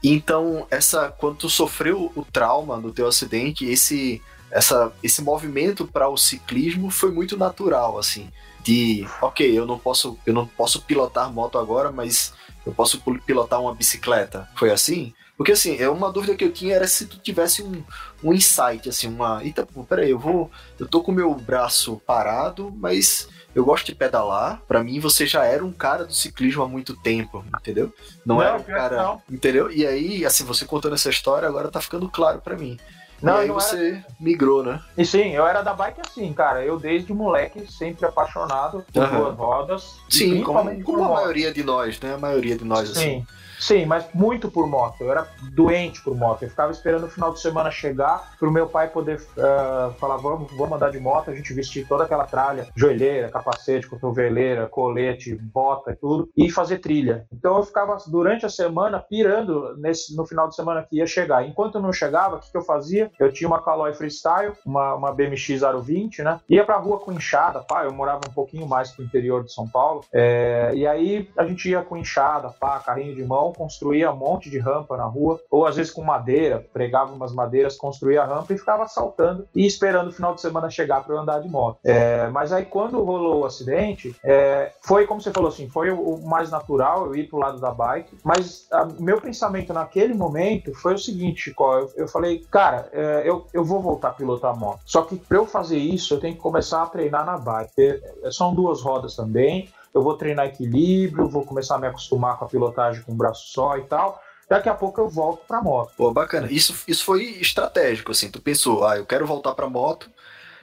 e 0.03 0.13
então 0.13 0.67
essa, 0.71 1.09
quando 1.11 1.37
tu 1.37 1.49
sofreu 1.49 2.11
o 2.15 2.25
trauma 2.25 2.81
do 2.81 2.93
teu 2.93 3.07
acidente, 3.07 3.65
esse, 3.65 4.21
essa, 4.51 4.93
esse 5.03 5.23
movimento 5.23 5.87
para 5.87 6.09
o 6.09 6.17
ciclismo 6.17 6.91
foi 6.91 7.11
muito 7.13 7.37
natural, 7.37 7.99
assim, 7.99 8.29
de, 8.65 9.07
ok, 9.21 9.57
eu 9.59 9.65
não 9.67 9.79
posso, 9.79 10.19
eu 10.27 10.35
não 10.35 10.47
posso 10.47 10.83
pilotar 10.83 11.33
moto 11.33 11.59
agora, 11.59 11.91
mas 11.93 12.33
eu 12.67 12.73
posso 12.73 13.01
pil- 13.01 13.21
pilotar 13.25 13.61
uma 13.61 13.75
bicicleta, 13.75 14.49
foi 14.57 14.71
assim? 14.71 15.13
Porque 15.43 15.51
assim, 15.53 15.77
é 15.81 15.89
uma 15.91 16.13
dúvida 16.13 16.37
que 16.37 16.45
eu 16.45 16.53
tinha 16.53 16.77
era 16.77 16.87
se 16.87 17.05
tu 17.05 17.19
tivesse 17.19 17.65
um, 17.65 17.83
um 18.23 18.33
insight, 18.33 18.89
assim, 18.89 19.09
uma. 19.09 19.43
Eita, 19.43 19.67
pô, 19.67 19.83
peraí, 19.83 20.11
eu 20.11 20.19
vou. 20.19 20.49
Eu 20.79 20.87
tô 20.87 21.03
com 21.03 21.11
o 21.11 21.15
meu 21.15 21.35
braço 21.35 22.01
parado, 22.07 22.73
mas 22.79 23.29
eu 23.53 23.65
gosto 23.65 23.87
de 23.87 23.95
pedalar. 23.97 24.63
Pra 24.69 24.85
mim, 24.85 25.01
você 25.01 25.27
já 25.27 25.45
era 25.45 25.65
um 25.65 25.73
cara 25.73 26.05
do 26.05 26.15
ciclismo 26.15 26.63
há 26.63 26.69
muito 26.69 26.95
tempo, 26.95 27.45
entendeu? 27.59 27.93
Não, 28.25 28.37
Não, 28.37 28.43
era 28.45 28.57
um 28.57 28.63
cara. 28.63 29.03
não. 29.03 29.23
Entendeu? 29.29 29.69
E 29.69 29.85
aí, 29.85 30.25
assim, 30.25 30.45
você 30.45 30.65
contando 30.65 30.95
essa 30.95 31.11
história, 31.11 31.49
agora 31.49 31.69
tá 31.73 31.81
ficando 31.81 32.09
claro 32.09 32.41
pra 32.41 32.57
mim. 32.57 32.79
Não, 33.21 33.39
e 33.39 33.41
aí 33.41 33.49
não 33.49 33.57
era- 33.57 33.65
você 33.65 34.05
migrou, 34.21 34.63
né? 34.63 34.81
E 34.97 35.05
sim, 35.05 35.31
eu 35.31 35.45
era 35.45 35.61
da 35.63 35.75
bike 35.75 36.01
assim, 36.09 36.33
cara. 36.33 36.65
Eu 36.65 36.79
desde 36.79 37.13
moleque, 37.13 37.67
sempre 37.69 38.07
apaixonado 38.07 38.85
por 38.93 39.03
Aham. 39.03 39.19
duas 39.19 39.37
rodas. 39.37 39.95
Sim, 40.09 40.41
como, 40.45 40.83
como 40.85 41.05
a 41.05 41.09
moto. 41.09 41.15
maioria 41.17 41.53
de 41.53 41.65
nós, 41.65 41.99
né? 42.01 42.15
A 42.15 42.19
maioria 42.19 42.57
de 42.57 42.65
nós, 42.65 42.89
assim. 42.91 43.27
Sim, 43.63 43.87
mas 43.87 44.05
muito 44.13 44.51
por 44.51 44.67
moto. 44.67 44.97
Eu 45.01 45.13
era 45.13 45.29
doente 45.53 46.03
por 46.03 46.17
moto. 46.17 46.43
Eu 46.43 46.51
ficava 46.51 46.73
esperando 46.73 47.05
o 47.05 47.09
final 47.09 47.33
de 47.33 47.41
semana 47.41 47.71
chegar 47.71 48.33
pro 48.37 48.51
meu 48.51 48.69
pai 48.69 48.89
poder 48.89 49.23
ah, 49.39 49.93
falar: 50.01 50.17
vamos, 50.17 50.51
vamos 50.57 50.73
andar 50.73 50.91
de 50.91 50.99
moto. 50.99 51.31
A 51.31 51.35
gente 51.35 51.55
vestir 51.55 51.87
toda 51.87 52.03
aquela 52.03 52.25
tralha, 52.25 52.67
joelheira, 52.75 53.29
capacete, 53.29 53.87
cotoveleira, 53.87 54.67
colete, 54.67 55.37
bota 55.37 55.93
e 55.93 55.95
tudo, 55.95 56.29
e 56.37 56.51
fazer 56.51 56.79
trilha. 56.79 57.25
Então 57.33 57.57
eu 57.57 57.63
ficava 57.63 57.97
durante 58.09 58.45
a 58.45 58.49
semana 58.49 58.99
pirando 58.99 59.77
nesse, 59.77 60.17
no 60.17 60.27
final 60.27 60.49
de 60.49 60.57
semana 60.57 60.83
que 60.83 60.97
ia 60.97 61.07
chegar. 61.07 61.47
Enquanto 61.47 61.79
não 61.79 61.93
chegava, 61.93 62.37
o 62.37 62.41
que, 62.41 62.51
que 62.51 62.57
eu 62.57 62.63
fazia? 62.63 63.13
Eu 63.17 63.33
tinha 63.33 63.47
uma 63.47 63.63
Caloi 63.63 63.95
Freestyle, 63.95 64.55
uma, 64.67 64.95
uma 64.97 65.13
BMX 65.13 65.61
020, 65.85 66.23
né? 66.25 66.41
Ia 66.49 66.65
pra 66.65 66.79
rua 66.79 66.99
com 66.99 67.13
enxada, 67.13 67.61
pá. 67.61 67.85
Eu 67.85 67.93
morava 67.93 68.23
um 68.29 68.33
pouquinho 68.33 68.67
mais 68.67 68.91
pro 68.91 69.05
interior 69.05 69.45
de 69.45 69.53
São 69.53 69.69
Paulo. 69.69 70.05
É, 70.13 70.73
e 70.75 70.85
aí 70.85 71.31
a 71.39 71.45
gente 71.45 71.71
ia 71.71 71.81
com 71.83 71.97
enxada, 71.97 72.51
pá, 72.59 72.81
carrinho 72.81 73.15
de 73.15 73.23
mão, 73.23 73.52
construía 73.53 74.11
um 74.11 74.17
monte 74.17 74.51
de 74.51 74.59
rampa 74.59 74.97
na 74.97 75.05
rua, 75.05 75.41
ou 75.51 75.67
às 75.67 75.77
vezes 75.77 75.93
com 75.93 76.03
madeira, 76.03 76.65
pregava 76.73 77.13
umas 77.13 77.33
madeiras, 77.33 77.77
construía 77.77 78.23
a 78.23 78.27
rampa 78.27 78.53
e 78.53 78.59
ficava 78.59 78.87
saltando 78.89 79.47
e 79.55 79.67
esperando 79.67 80.09
o 80.09 80.13
final 80.13 80.35
de 80.35 80.41
semana 80.41 80.71
chegar 80.71 81.05
para 81.05 81.15
eu 81.15 81.21
andar 81.21 81.41
de 81.41 81.49
moto. 81.49 81.79
É, 81.85 82.29
mas 82.29 82.53
aí 82.53 82.65
quando 82.65 83.03
rolou 83.03 83.41
o 83.43 83.45
acidente, 83.45 84.15
é, 84.25 84.73
foi 84.83 85.07
como 85.07 85.21
você 85.21 85.31
falou 85.31 85.49
assim, 85.49 85.69
foi 85.69 85.91
o, 85.91 86.19
mais 86.25 86.51
natural 86.51 87.07
eu 87.07 87.15
ir 87.17 87.29
pro 87.29 87.39
lado 87.39 87.61
da 87.61 87.71
bike, 87.71 88.19
mas 88.25 88.67
a- 88.73 88.87
meu 88.99 89.21
pensamento 89.21 89.73
naquele 89.73 90.15
momento 90.15 90.75
foi 90.75 90.95
o 90.95 90.99
seguinte, 90.99 91.43
Chico, 91.43 91.65
eu, 91.73 91.91
eu 91.97 92.09
falei, 92.09 92.45
cara, 92.51 92.89
é, 92.93 93.23
eu, 93.25 93.47
eu 93.53 93.65
vou 93.65 93.81
voltar 93.81 94.09
a 94.09 94.13
pilotar 94.13 94.57
moto. 94.59 94.81
Só 94.85 95.03
que 95.03 95.17
para 95.17 95.39
eu 95.39 95.47
fazer 95.47 95.77
isso, 95.79 96.15
eu 96.15 96.21
tenho 96.21 96.35
que 96.35 96.41
começar 96.41 96.83
a 96.83 96.87
treinar 96.87 97.25
na 97.25 97.39
bike. 97.39 97.73
É, 97.79 98.31
São 98.31 98.55
duas 98.55 98.81
rodas 98.83 99.15
também, 99.17 99.69
eu 99.95 100.03
vou 100.03 100.17
treinar 100.17 100.47
equilíbrio, 100.47 101.29
vou 101.29 101.45
começar 101.45 101.77
a 101.77 101.79
me 101.79 101.87
acostumar 101.87 102.39
com 102.39 102.45
a 102.45 102.49
pilotagem 102.49 103.03
com 103.03 103.13
um 103.13 103.17
braço 103.17 103.49
só 103.49 103.77
e 103.77 103.83
tal. 103.83 104.21
Daqui 104.49 104.69
a 104.69 104.75
pouco 104.75 105.01
eu 105.01 105.09
volto 105.09 105.47
pra 105.47 105.63
moto. 105.63 105.93
Pô, 105.97 106.13
bacana. 106.13 106.47
Isso, 106.51 106.75
isso 106.87 107.05
foi 107.05 107.25
estratégico, 107.41 108.11
assim. 108.13 108.31
Tu 108.31 108.41
pensou, 108.41 108.87
ah, 108.87 108.99
eu 108.99 109.07
quero 109.07 109.27
voltar 109.27 109.55
pra 109.55 109.69
moto, 109.69 110.11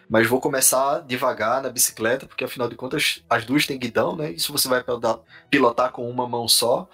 mas 0.07 0.27
vou 0.27 0.39
começar 0.39 0.99
devagar 0.99 1.61
na 1.61 1.69
bicicleta, 1.69 2.27
porque 2.27 2.43
afinal 2.43 2.67
de 2.67 2.75
contas 2.75 3.23
as 3.29 3.45
duas 3.45 3.65
têm 3.65 3.79
guidão, 3.79 4.15
né? 4.15 4.31
Isso 4.31 4.51
você 4.51 4.67
vai 4.67 4.83
pilotar, 4.83 5.19
pilotar 5.49 5.91
com 5.91 6.09
uma 6.09 6.27
mão 6.27 6.47
só. 6.47 6.87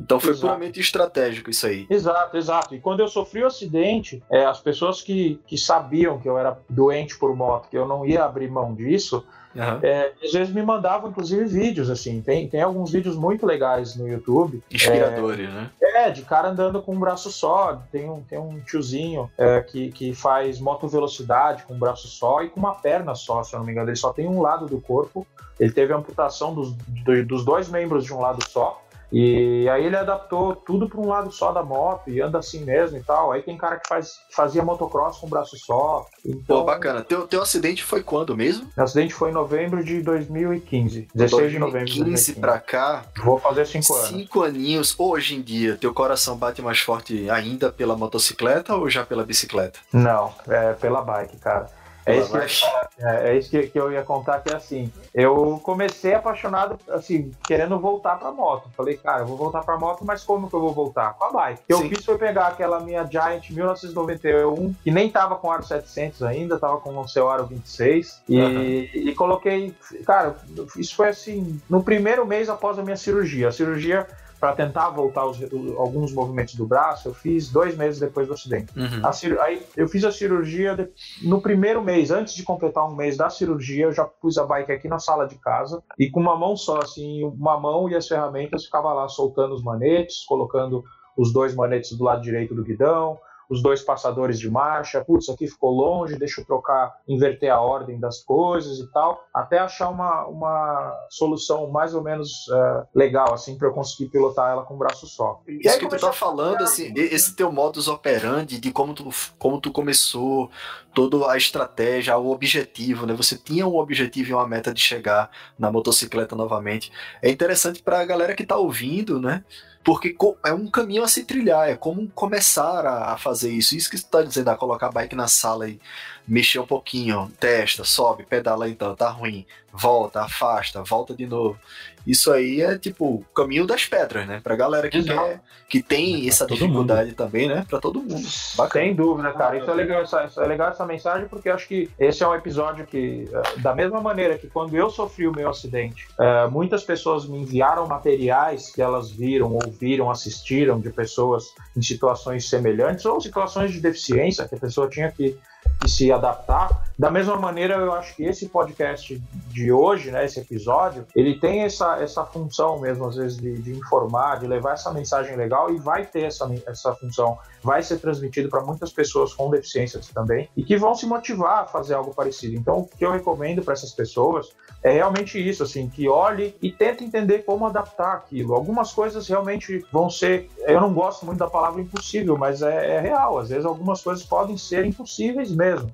Então 0.00 0.20
foi 0.20 0.30
Exato. 0.30 0.46
puramente 0.46 0.78
estratégico 0.78 1.50
isso 1.50 1.66
aí. 1.66 1.86
Exato, 1.90 2.36
exato. 2.36 2.74
E 2.74 2.80
quando 2.80 3.00
eu 3.00 3.08
sofri 3.08 3.42
o 3.42 3.46
acidente, 3.46 4.22
é, 4.30 4.44
as 4.44 4.60
pessoas 4.60 5.02
que, 5.02 5.40
que 5.46 5.58
sabiam 5.58 6.20
que 6.20 6.28
eu 6.28 6.38
era 6.38 6.56
doente 6.70 7.18
por 7.18 7.34
moto, 7.34 7.68
que 7.68 7.76
eu 7.76 7.86
não 7.86 8.06
ia 8.06 8.24
abrir 8.24 8.48
mão 8.48 8.74
disso, 8.74 9.24
Aham. 9.58 9.80
é, 9.82 10.12
às 10.22 10.32
vezes 10.32 10.52
me 10.54 10.62
mandavam 10.62 11.10
inclusive 11.10 11.44
vídeos, 11.46 11.90
assim. 11.90 12.20
Tem, 12.22 12.48
tem 12.48 12.62
alguns 12.62 12.90
vídeos 12.92 13.16
muito 13.16 13.44
legais 13.44 13.96
no 13.96 14.08
YouTube. 14.08 14.62
Inspiradores, 14.70 15.48
né? 15.50 15.70
É, 15.82 16.10
de 16.10 16.22
cara 16.22 16.48
andando 16.48 16.80
com 16.80 16.94
um 16.94 16.98
braço 17.00 17.30
só. 17.32 17.82
Tem 17.90 18.08
um, 18.08 18.20
tem 18.22 18.38
um 18.38 18.60
tiozinho 18.60 19.30
é, 19.36 19.60
que, 19.60 19.90
que 19.90 20.14
faz 20.14 20.60
moto 20.60 20.86
velocidade 20.86 21.64
com 21.64 21.74
um 21.74 21.78
braço 21.78 22.06
só 22.08 22.42
e 22.42 22.48
com 22.48 22.60
uma 22.60 22.74
perna 22.74 23.14
só, 23.14 23.42
se 23.42 23.54
eu 23.54 23.58
não 23.58 23.66
me 23.66 23.72
engano. 23.72 23.88
Ele 23.88 23.96
só 23.96 24.12
tem 24.12 24.28
um 24.28 24.40
lado 24.40 24.66
do 24.66 24.80
corpo. 24.80 25.26
Ele 25.58 25.72
teve 25.72 25.92
a 25.92 25.96
amputação 25.96 26.54
dos, 26.54 26.72
do- 26.72 27.24
dos 27.26 27.44
dois 27.44 27.68
membros 27.68 28.04
de 28.04 28.14
um 28.14 28.20
lado 28.20 28.38
só. 28.48 28.80
E 29.10 29.66
aí 29.70 29.84
ele 29.86 29.96
adaptou 29.96 30.54
tudo 30.54 30.88
para 30.88 31.00
um 31.00 31.08
lado 31.08 31.32
só 31.32 31.50
da 31.50 31.62
moto 31.62 32.10
e 32.10 32.20
anda 32.20 32.38
assim 32.38 32.64
mesmo 32.64 32.98
e 32.98 33.02
tal. 33.02 33.32
Aí 33.32 33.42
tem 33.42 33.56
cara 33.56 33.76
que 33.78 33.88
faz, 33.88 34.18
fazia 34.30 34.62
motocross 34.62 35.16
com 35.18 35.26
um 35.26 35.30
braço 35.30 35.56
só. 35.58 36.06
Então, 36.24 36.58
Pô, 36.58 36.64
bacana. 36.64 37.02
Teu, 37.02 37.26
teu 37.26 37.40
acidente 37.40 37.82
foi 37.82 38.02
quando 38.02 38.36
mesmo? 38.36 38.68
o 38.76 38.82
acidente 38.82 39.14
foi 39.14 39.30
em 39.30 39.32
novembro 39.32 39.82
de 39.82 40.02
2015. 40.02 41.08
16 41.14 41.50
de 41.52 41.58
novembro 41.58 41.86
de 41.86 41.98
2015 42.00 42.34
2015. 42.34 42.40
pra 42.40 42.58
cá, 42.60 43.04
Vou 43.24 43.38
fazer 43.38 43.66
cinco 43.66 43.94
anos. 43.94 44.08
cinco 44.08 44.42
aninhos. 44.42 44.94
Hoje 44.98 45.36
em 45.36 45.40
dia, 45.42 45.76
teu 45.76 45.94
coração 45.94 46.36
bate 46.36 46.60
mais 46.60 46.78
forte 46.80 47.30
ainda 47.30 47.72
pela 47.72 47.96
motocicleta 47.96 48.74
ou 48.76 48.90
já 48.90 49.04
pela 49.06 49.24
bicicleta? 49.24 49.78
Não, 49.92 50.32
é 50.46 50.74
pela 50.74 51.00
bike, 51.02 51.38
cara. 51.38 51.70
É 52.08 52.18
isso, 52.18 52.32
que 52.32 53.04
é, 53.04 53.30
é 53.30 53.38
isso 53.38 53.50
que, 53.50 53.66
que 53.68 53.78
eu 53.78 53.92
ia 53.92 54.02
contar, 54.02 54.40
que 54.40 54.52
é 54.52 54.56
assim, 54.56 54.92
eu 55.14 55.60
comecei 55.62 56.14
apaixonado, 56.14 56.78
assim, 56.88 57.30
querendo 57.44 57.78
voltar 57.78 58.18
pra 58.18 58.32
moto. 58.32 58.68
Falei, 58.76 58.96
cara, 58.96 59.22
eu 59.22 59.26
vou 59.26 59.36
voltar 59.36 59.62
pra 59.62 59.76
moto, 59.76 60.04
mas 60.04 60.24
como 60.24 60.48
que 60.48 60.54
eu 60.54 60.60
vou 60.60 60.72
voltar? 60.72 61.14
Com 61.14 61.24
a 61.26 61.32
bike. 61.32 61.62
O 61.62 61.66
que 61.66 61.72
eu 61.72 61.88
fiz 61.88 62.04
foi 62.04 62.16
pegar 62.16 62.48
aquela 62.48 62.80
minha 62.80 63.04
Giant 63.04 63.50
1991, 63.50 64.74
que 64.82 64.90
nem 64.90 65.10
tava 65.10 65.36
com 65.36 65.50
aro 65.50 65.64
700 65.64 66.22
ainda, 66.22 66.58
tava 66.58 66.78
com 66.78 66.98
o 66.98 67.08
seu 67.08 67.28
aro 67.28 67.46
26, 67.46 68.22
e, 68.28 68.40
Aham. 68.40 68.62
e 68.62 69.14
coloquei, 69.14 69.74
cara, 70.06 70.36
isso 70.76 70.96
foi 70.96 71.08
assim, 71.08 71.60
no 71.68 71.82
primeiro 71.82 72.26
mês 72.26 72.48
após 72.48 72.78
a 72.78 72.82
minha 72.82 72.96
cirurgia. 72.96 73.48
A 73.48 73.52
cirurgia 73.52 74.06
para 74.38 74.52
tentar 74.54 74.90
voltar 74.90 75.26
os, 75.26 75.40
alguns 75.76 76.12
movimentos 76.12 76.54
do 76.54 76.66
braço, 76.66 77.08
eu 77.08 77.14
fiz 77.14 77.50
dois 77.50 77.76
meses 77.76 78.00
depois 78.00 78.26
do 78.26 78.34
acidente. 78.34 78.72
Uhum. 78.76 79.02
A 79.04 79.44
aí 79.44 79.62
eu 79.76 79.88
fiz 79.88 80.04
a 80.04 80.12
cirurgia 80.12 80.74
de, 80.74 80.88
no 81.22 81.40
primeiro 81.40 81.82
mês, 81.82 82.10
antes 82.10 82.34
de 82.34 82.42
completar 82.42 82.86
um 82.86 82.94
mês 82.94 83.16
da 83.16 83.28
cirurgia, 83.30 83.86
eu 83.86 83.92
já 83.92 84.04
pus 84.04 84.38
a 84.38 84.44
bike 84.44 84.72
aqui 84.72 84.88
na 84.88 84.98
sala 84.98 85.26
de 85.26 85.36
casa 85.36 85.82
e 85.98 86.10
com 86.10 86.20
uma 86.20 86.36
mão 86.36 86.56
só, 86.56 86.78
assim, 86.78 87.24
uma 87.24 87.58
mão 87.58 87.88
e 87.88 87.94
as 87.94 88.06
ferramentas, 88.06 88.64
ficava 88.64 88.92
lá 88.92 89.08
soltando 89.08 89.54
os 89.54 89.62
manetes, 89.62 90.24
colocando 90.24 90.84
os 91.16 91.32
dois 91.32 91.54
manetes 91.54 91.92
do 91.96 92.04
lado 92.04 92.22
direito 92.22 92.54
do 92.54 92.62
guidão, 92.62 93.18
os 93.48 93.62
dois 93.62 93.82
passadores 93.82 94.38
de 94.38 94.50
marcha, 94.50 95.02
putz, 95.04 95.28
aqui 95.28 95.46
ficou 95.46 95.70
longe, 95.70 96.16
deixa 96.16 96.40
eu 96.40 96.44
trocar, 96.44 96.98
inverter 97.08 97.52
a 97.52 97.60
ordem 97.60 97.98
das 97.98 98.22
coisas 98.22 98.78
e 98.78 98.86
tal, 98.92 99.24
até 99.32 99.58
achar 99.58 99.88
uma, 99.88 100.26
uma 100.26 100.94
solução 101.08 101.70
mais 101.70 101.94
ou 101.94 102.02
menos 102.02 102.46
uh, 102.48 102.86
legal, 102.94 103.32
assim, 103.32 103.56
para 103.56 103.68
eu 103.68 103.72
conseguir 103.72 104.10
pilotar 104.10 104.50
ela 104.50 104.64
com 104.64 104.74
o 104.74 104.78
braço 104.78 105.06
só. 105.06 105.40
E 105.48 105.66
Isso 105.66 105.78
que 105.78 105.88
tu 105.88 105.98
tá 105.98 106.12
falando, 106.12 106.62
assim, 106.62 106.92
esse 106.94 107.34
teu 107.34 107.50
modus 107.50 107.88
operandi 107.88 108.58
de 108.58 108.70
como 108.70 108.92
tu, 108.92 109.08
como 109.38 109.60
tu 109.60 109.72
começou, 109.72 110.50
toda 110.94 111.30
a 111.30 111.36
estratégia, 111.36 112.16
o 112.18 112.30
objetivo, 112.30 113.06
né? 113.06 113.14
Você 113.14 113.36
tinha 113.36 113.66
um 113.66 113.76
objetivo 113.76 114.30
e 114.30 114.34
uma 114.34 114.46
meta 114.48 114.74
de 114.74 114.80
chegar 114.80 115.30
na 115.58 115.70
motocicleta 115.70 116.34
novamente. 116.34 116.90
É 117.22 117.30
interessante 117.30 117.82
para 117.82 118.00
a 118.00 118.04
galera 118.04 118.34
que 118.34 118.44
tá 118.44 118.56
ouvindo, 118.56 119.20
né? 119.20 119.44
Porque 119.88 120.14
é 120.44 120.52
um 120.52 120.70
caminho 120.70 121.02
a 121.02 121.08
se 121.08 121.24
trilhar, 121.24 121.66
é 121.66 121.74
como 121.74 122.06
começar 122.10 122.84
a, 122.84 123.16
fazer 123.16 123.50
isso. 123.50 123.74
Isso 123.74 123.88
que 123.88 123.96
você 123.96 124.04
está 124.04 124.20
dizendo, 124.20 124.50
a 124.50 124.54
colocar 124.54 124.88
a 124.88 124.92
bike 124.92 125.16
na 125.16 125.26
sala 125.26 125.66
e 125.66 125.80
mexer 126.28 126.58
um 126.58 126.66
pouquinho, 126.66 127.30
testa, 127.40 127.84
sobe, 127.84 128.24
pedala 128.24 128.68
então, 128.68 128.94
tá 128.94 129.08
ruim, 129.08 129.46
volta, 129.72 130.20
afasta, 130.22 130.82
volta 130.82 131.14
de 131.14 131.26
novo. 131.26 131.58
Isso 132.06 132.32
aí 132.32 132.62
é 132.62 132.78
tipo 132.78 133.04
o 133.06 133.24
caminho 133.34 133.66
das 133.66 133.84
pedras, 133.84 134.26
né? 134.26 134.40
Pra 134.42 134.56
galera 134.56 134.88
que, 134.88 135.02
quer, 135.02 135.40
que 135.68 135.82
tem 135.82 136.26
essa 136.26 136.46
dificuldade 136.46 137.10
mundo. 137.10 137.16
também, 137.16 137.46
né? 137.48 137.66
Pra 137.68 137.78
todo 137.78 138.00
mundo. 138.00 138.26
Bacana. 138.56 138.84
Sem 138.84 138.94
dúvida, 138.94 139.32
cara. 139.32 139.58
Isso 139.58 139.70
é 139.70 139.74
legal 139.74 140.02
essa, 140.02 140.30
é 140.38 140.46
legal 140.46 140.70
essa 140.70 140.86
mensagem 140.86 141.28
porque 141.28 141.50
acho 141.50 141.68
que 141.68 141.90
esse 141.98 142.22
é 142.22 142.28
um 142.28 142.34
episódio 142.34 142.86
que, 142.86 143.28
eh, 143.30 143.60
da 143.60 143.74
mesma 143.74 144.00
maneira 144.00 144.38
que 144.38 144.48
quando 144.48 144.74
eu 144.74 144.88
sofri 144.88 145.28
o 145.28 145.32
meu 145.32 145.50
acidente, 145.50 146.08
eh, 146.18 146.46
muitas 146.46 146.82
pessoas 146.82 147.26
me 147.26 147.38
enviaram 147.38 147.86
materiais 147.86 148.70
que 148.70 148.80
elas 148.80 149.10
viram, 149.10 149.52
ouviram, 149.52 150.10
assistiram 150.10 150.80
de 150.80 150.90
pessoas 150.90 151.52
em 151.76 151.82
situações 151.82 152.48
semelhantes 152.48 153.04
ou 153.04 153.20
situações 153.20 153.70
de 153.70 153.80
deficiência 153.80 154.48
que 154.48 154.54
a 154.54 154.58
pessoa 154.58 154.88
tinha 154.88 155.12
que 155.12 155.36
e 155.84 155.88
se 155.88 156.10
adaptar. 156.10 156.88
Da 156.98 157.10
mesma 157.10 157.36
maneira, 157.36 157.76
eu 157.76 157.92
acho 157.92 158.16
que 158.16 158.24
esse 158.24 158.48
podcast 158.48 159.22
de 159.48 159.70
hoje, 159.70 160.10
né, 160.10 160.24
esse 160.24 160.40
episódio, 160.40 161.06
ele 161.14 161.38
tem 161.38 161.62
essa, 161.62 162.02
essa 162.02 162.24
função 162.24 162.80
mesmo, 162.80 163.06
às 163.06 163.14
vezes, 163.14 163.38
de, 163.38 163.56
de 163.62 163.72
informar, 163.72 164.40
de 164.40 164.46
levar 164.46 164.72
essa 164.72 164.92
mensagem 164.92 165.36
legal 165.36 165.72
e 165.72 165.78
vai 165.78 166.04
ter 166.04 166.22
essa, 166.22 166.50
essa 166.66 166.92
função, 166.96 167.38
vai 167.62 167.82
ser 167.82 167.98
transmitido 167.98 168.48
para 168.48 168.62
muitas 168.62 168.92
pessoas 168.92 169.32
com 169.32 169.48
deficiências 169.48 170.08
também 170.08 170.48
e 170.56 170.64
que 170.64 170.76
vão 170.76 170.94
se 170.94 171.06
motivar 171.06 171.62
a 171.62 171.66
fazer 171.66 171.94
algo 171.94 172.12
parecido. 172.12 172.56
Então, 172.56 172.78
o 172.78 172.86
que 172.86 173.04
eu 173.04 173.12
recomendo 173.12 173.62
para 173.62 173.74
essas 173.74 173.92
pessoas 173.92 174.48
é 174.82 174.92
realmente 174.92 175.38
isso, 175.38 175.62
assim, 175.62 175.88
que 175.88 176.08
olhe 176.08 176.54
e 176.62 176.70
tente 176.70 177.02
entender 177.02 177.40
como 177.40 177.66
adaptar 177.66 178.14
aquilo. 178.14 178.54
Algumas 178.54 178.92
coisas 178.92 179.26
realmente 179.26 179.84
vão 179.92 180.08
ser, 180.08 180.48
eu 180.58 180.80
não 180.80 180.94
gosto 180.94 181.26
muito 181.26 181.38
da 181.38 181.48
palavra 181.48 181.80
impossível, 181.80 182.36
mas 182.36 182.62
é, 182.62 182.96
é 182.96 183.00
real. 183.00 183.38
Às 183.38 183.48
vezes 183.48 183.64
algumas 183.64 184.00
coisas 184.02 184.24
podem 184.24 184.56
ser 184.56 184.86
impossíveis 184.86 185.50
mesmo. 185.50 185.92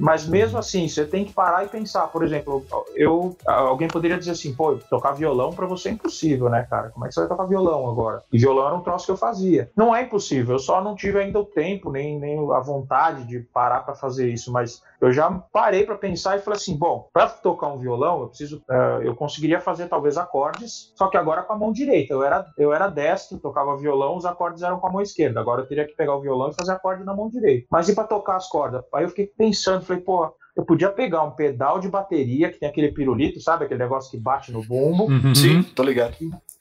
Mas 0.00 0.26
mesmo 0.26 0.58
assim, 0.58 0.88
você 0.88 1.04
tem 1.04 1.24
que 1.24 1.32
parar 1.32 1.64
e 1.64 1.68
pensar. 1.68 2.06
Por 2.08 2.24
exemplo, 2.24 2.64
eu 2.94 3.36
alguém 3.46 3.88
poderia 3.88 4.18
dizer 4.18 4.32
assim, 4.32 4.54
pô, 4.54 4.76
tocar 4.88 5.12
violão 5.12 5.52
para 5.52 5.66
você 5.66 5.88
é 5.88 5.92
impossível, 5.92 6.48
né, 6.48 6.66
cara? 6.68 6.90
Como 6.90 7.04
é 7.04 7.08
que 7.08 7.14
você 7.14 7.20
vai 7.20 7.28
tocar 7.28 7.44
violão 7.44 7.88
agora? 7.88 8.22
E 8.32 8.38
violão 8.38 8.66
era 8.66 8.74
um 8.74 8.82
troço 8.82 9.06
que 9.06 9.12
eu 9.12 9.16
fazia. 9.16 9.70
Não 9.76 9.94
é 9.94 10.02
impossível, 10.02 10.54
eu 10.56 10.58
só 10.58 10.82
não 10.82 10.94
tive 10.94 11.18
ainda 11.18 11.38
o 11.38 11.44
tempo 11.44 11.90
nem, 11.90 12.18
nem 12.18 12.38
a 12.52 12.60
vontade 12.60 13.24
de 13.24 13.40
parar 13.40 13.80
para 13.80 13.94
fazer 13.94 14.28
isso, 14.28 14.52
mas 14.52 14.82
eu 15.00 15.12
já 15.12 15.30
parei 15.52 15.84
para 15.84 15.96
pensar 15.96 16.36
e 16.38 16.40
falei 16.40 16.56
assim, 16.56 16.76
bom, 16.76 17.08
para 17.12 17.28
tocar 17.28 17.66
um 17.68 17.78
violão, 17.78 18.20
eu 18.20 18.28
preciso, 18.28 18.58
uh, 18.70 19.02
eu 19.02 19.16
conseguiria 19.16 19.60
fazer 19.60 19.88
talvez 19.88 20.16
acordes, 20.16 20.92
só 20.94 21.08
que 21.08 21.16
agora 21.16 21.42
com 21.42 21.52
a 21.52 21.58
mão 21.58 21.72
direita. 21.72 22.14
Eu 22.14 22.22
era, 22.22 22.46
eu 22.56 22.72
era 22.72 22.88
destro, 22.88 23.38
tocava 23.38 23.76
violão, 23.76 24.16
os 24.16 24.24
acordes 24.24 24.62
eram 24.62 24.78
com 24.78 24.86
a 24.86 24.92
mão 24.92 25.00
esquerda. 25.00 25.40
Agora 25.40 25.62
eu 25.62 25.66
teria 25.66 25.86
que 25.86 25.96
pegar 25.96 26.14
o 26.14 26.20
violão 26.20 26.50
e 26.50 26.54
fazer 26.54 26.72
acorde 26.72 27.04
na 27.04 27.14
mão 27.14 27.28
direita. 27.28 27.66
Mas 27.68 27.88
e 27.88 27.94
para 27.94 28.04
tocar 28.04 28.36
as 28.36 28.48
cordas? 28.48 28.84
Aí 28.94 29.04
eu 29.04 29.08
fiquei 29.08 29.26
pensando, 29.26 29.81
falei, 29.82 30.02
pô, 30.02 30.34
eu 30.56 30.64
podia 30.64 30.90
pegar 30.90 31.22
um 31.22 31.30
pedal 31.30 31.78
de 31.78 31.88
bateria 31.88 32.50
que 32.50 32.58
tem 32.58 32.68
aquele 32.68 32.92
pirulito, 32.92 33.40
sabe? 33.40 33.64
Aquele 33.64 33.80
negócio 33.80 34.10
que 34.10 34.18
bate 34.18 34.52
no 34.52 34.62
bumbo. 34.62 35.04
Uhum. 35.04 35.34
Sim, 35.34 35.62
tô 35.62 35.82
ligado. 35.82 36.16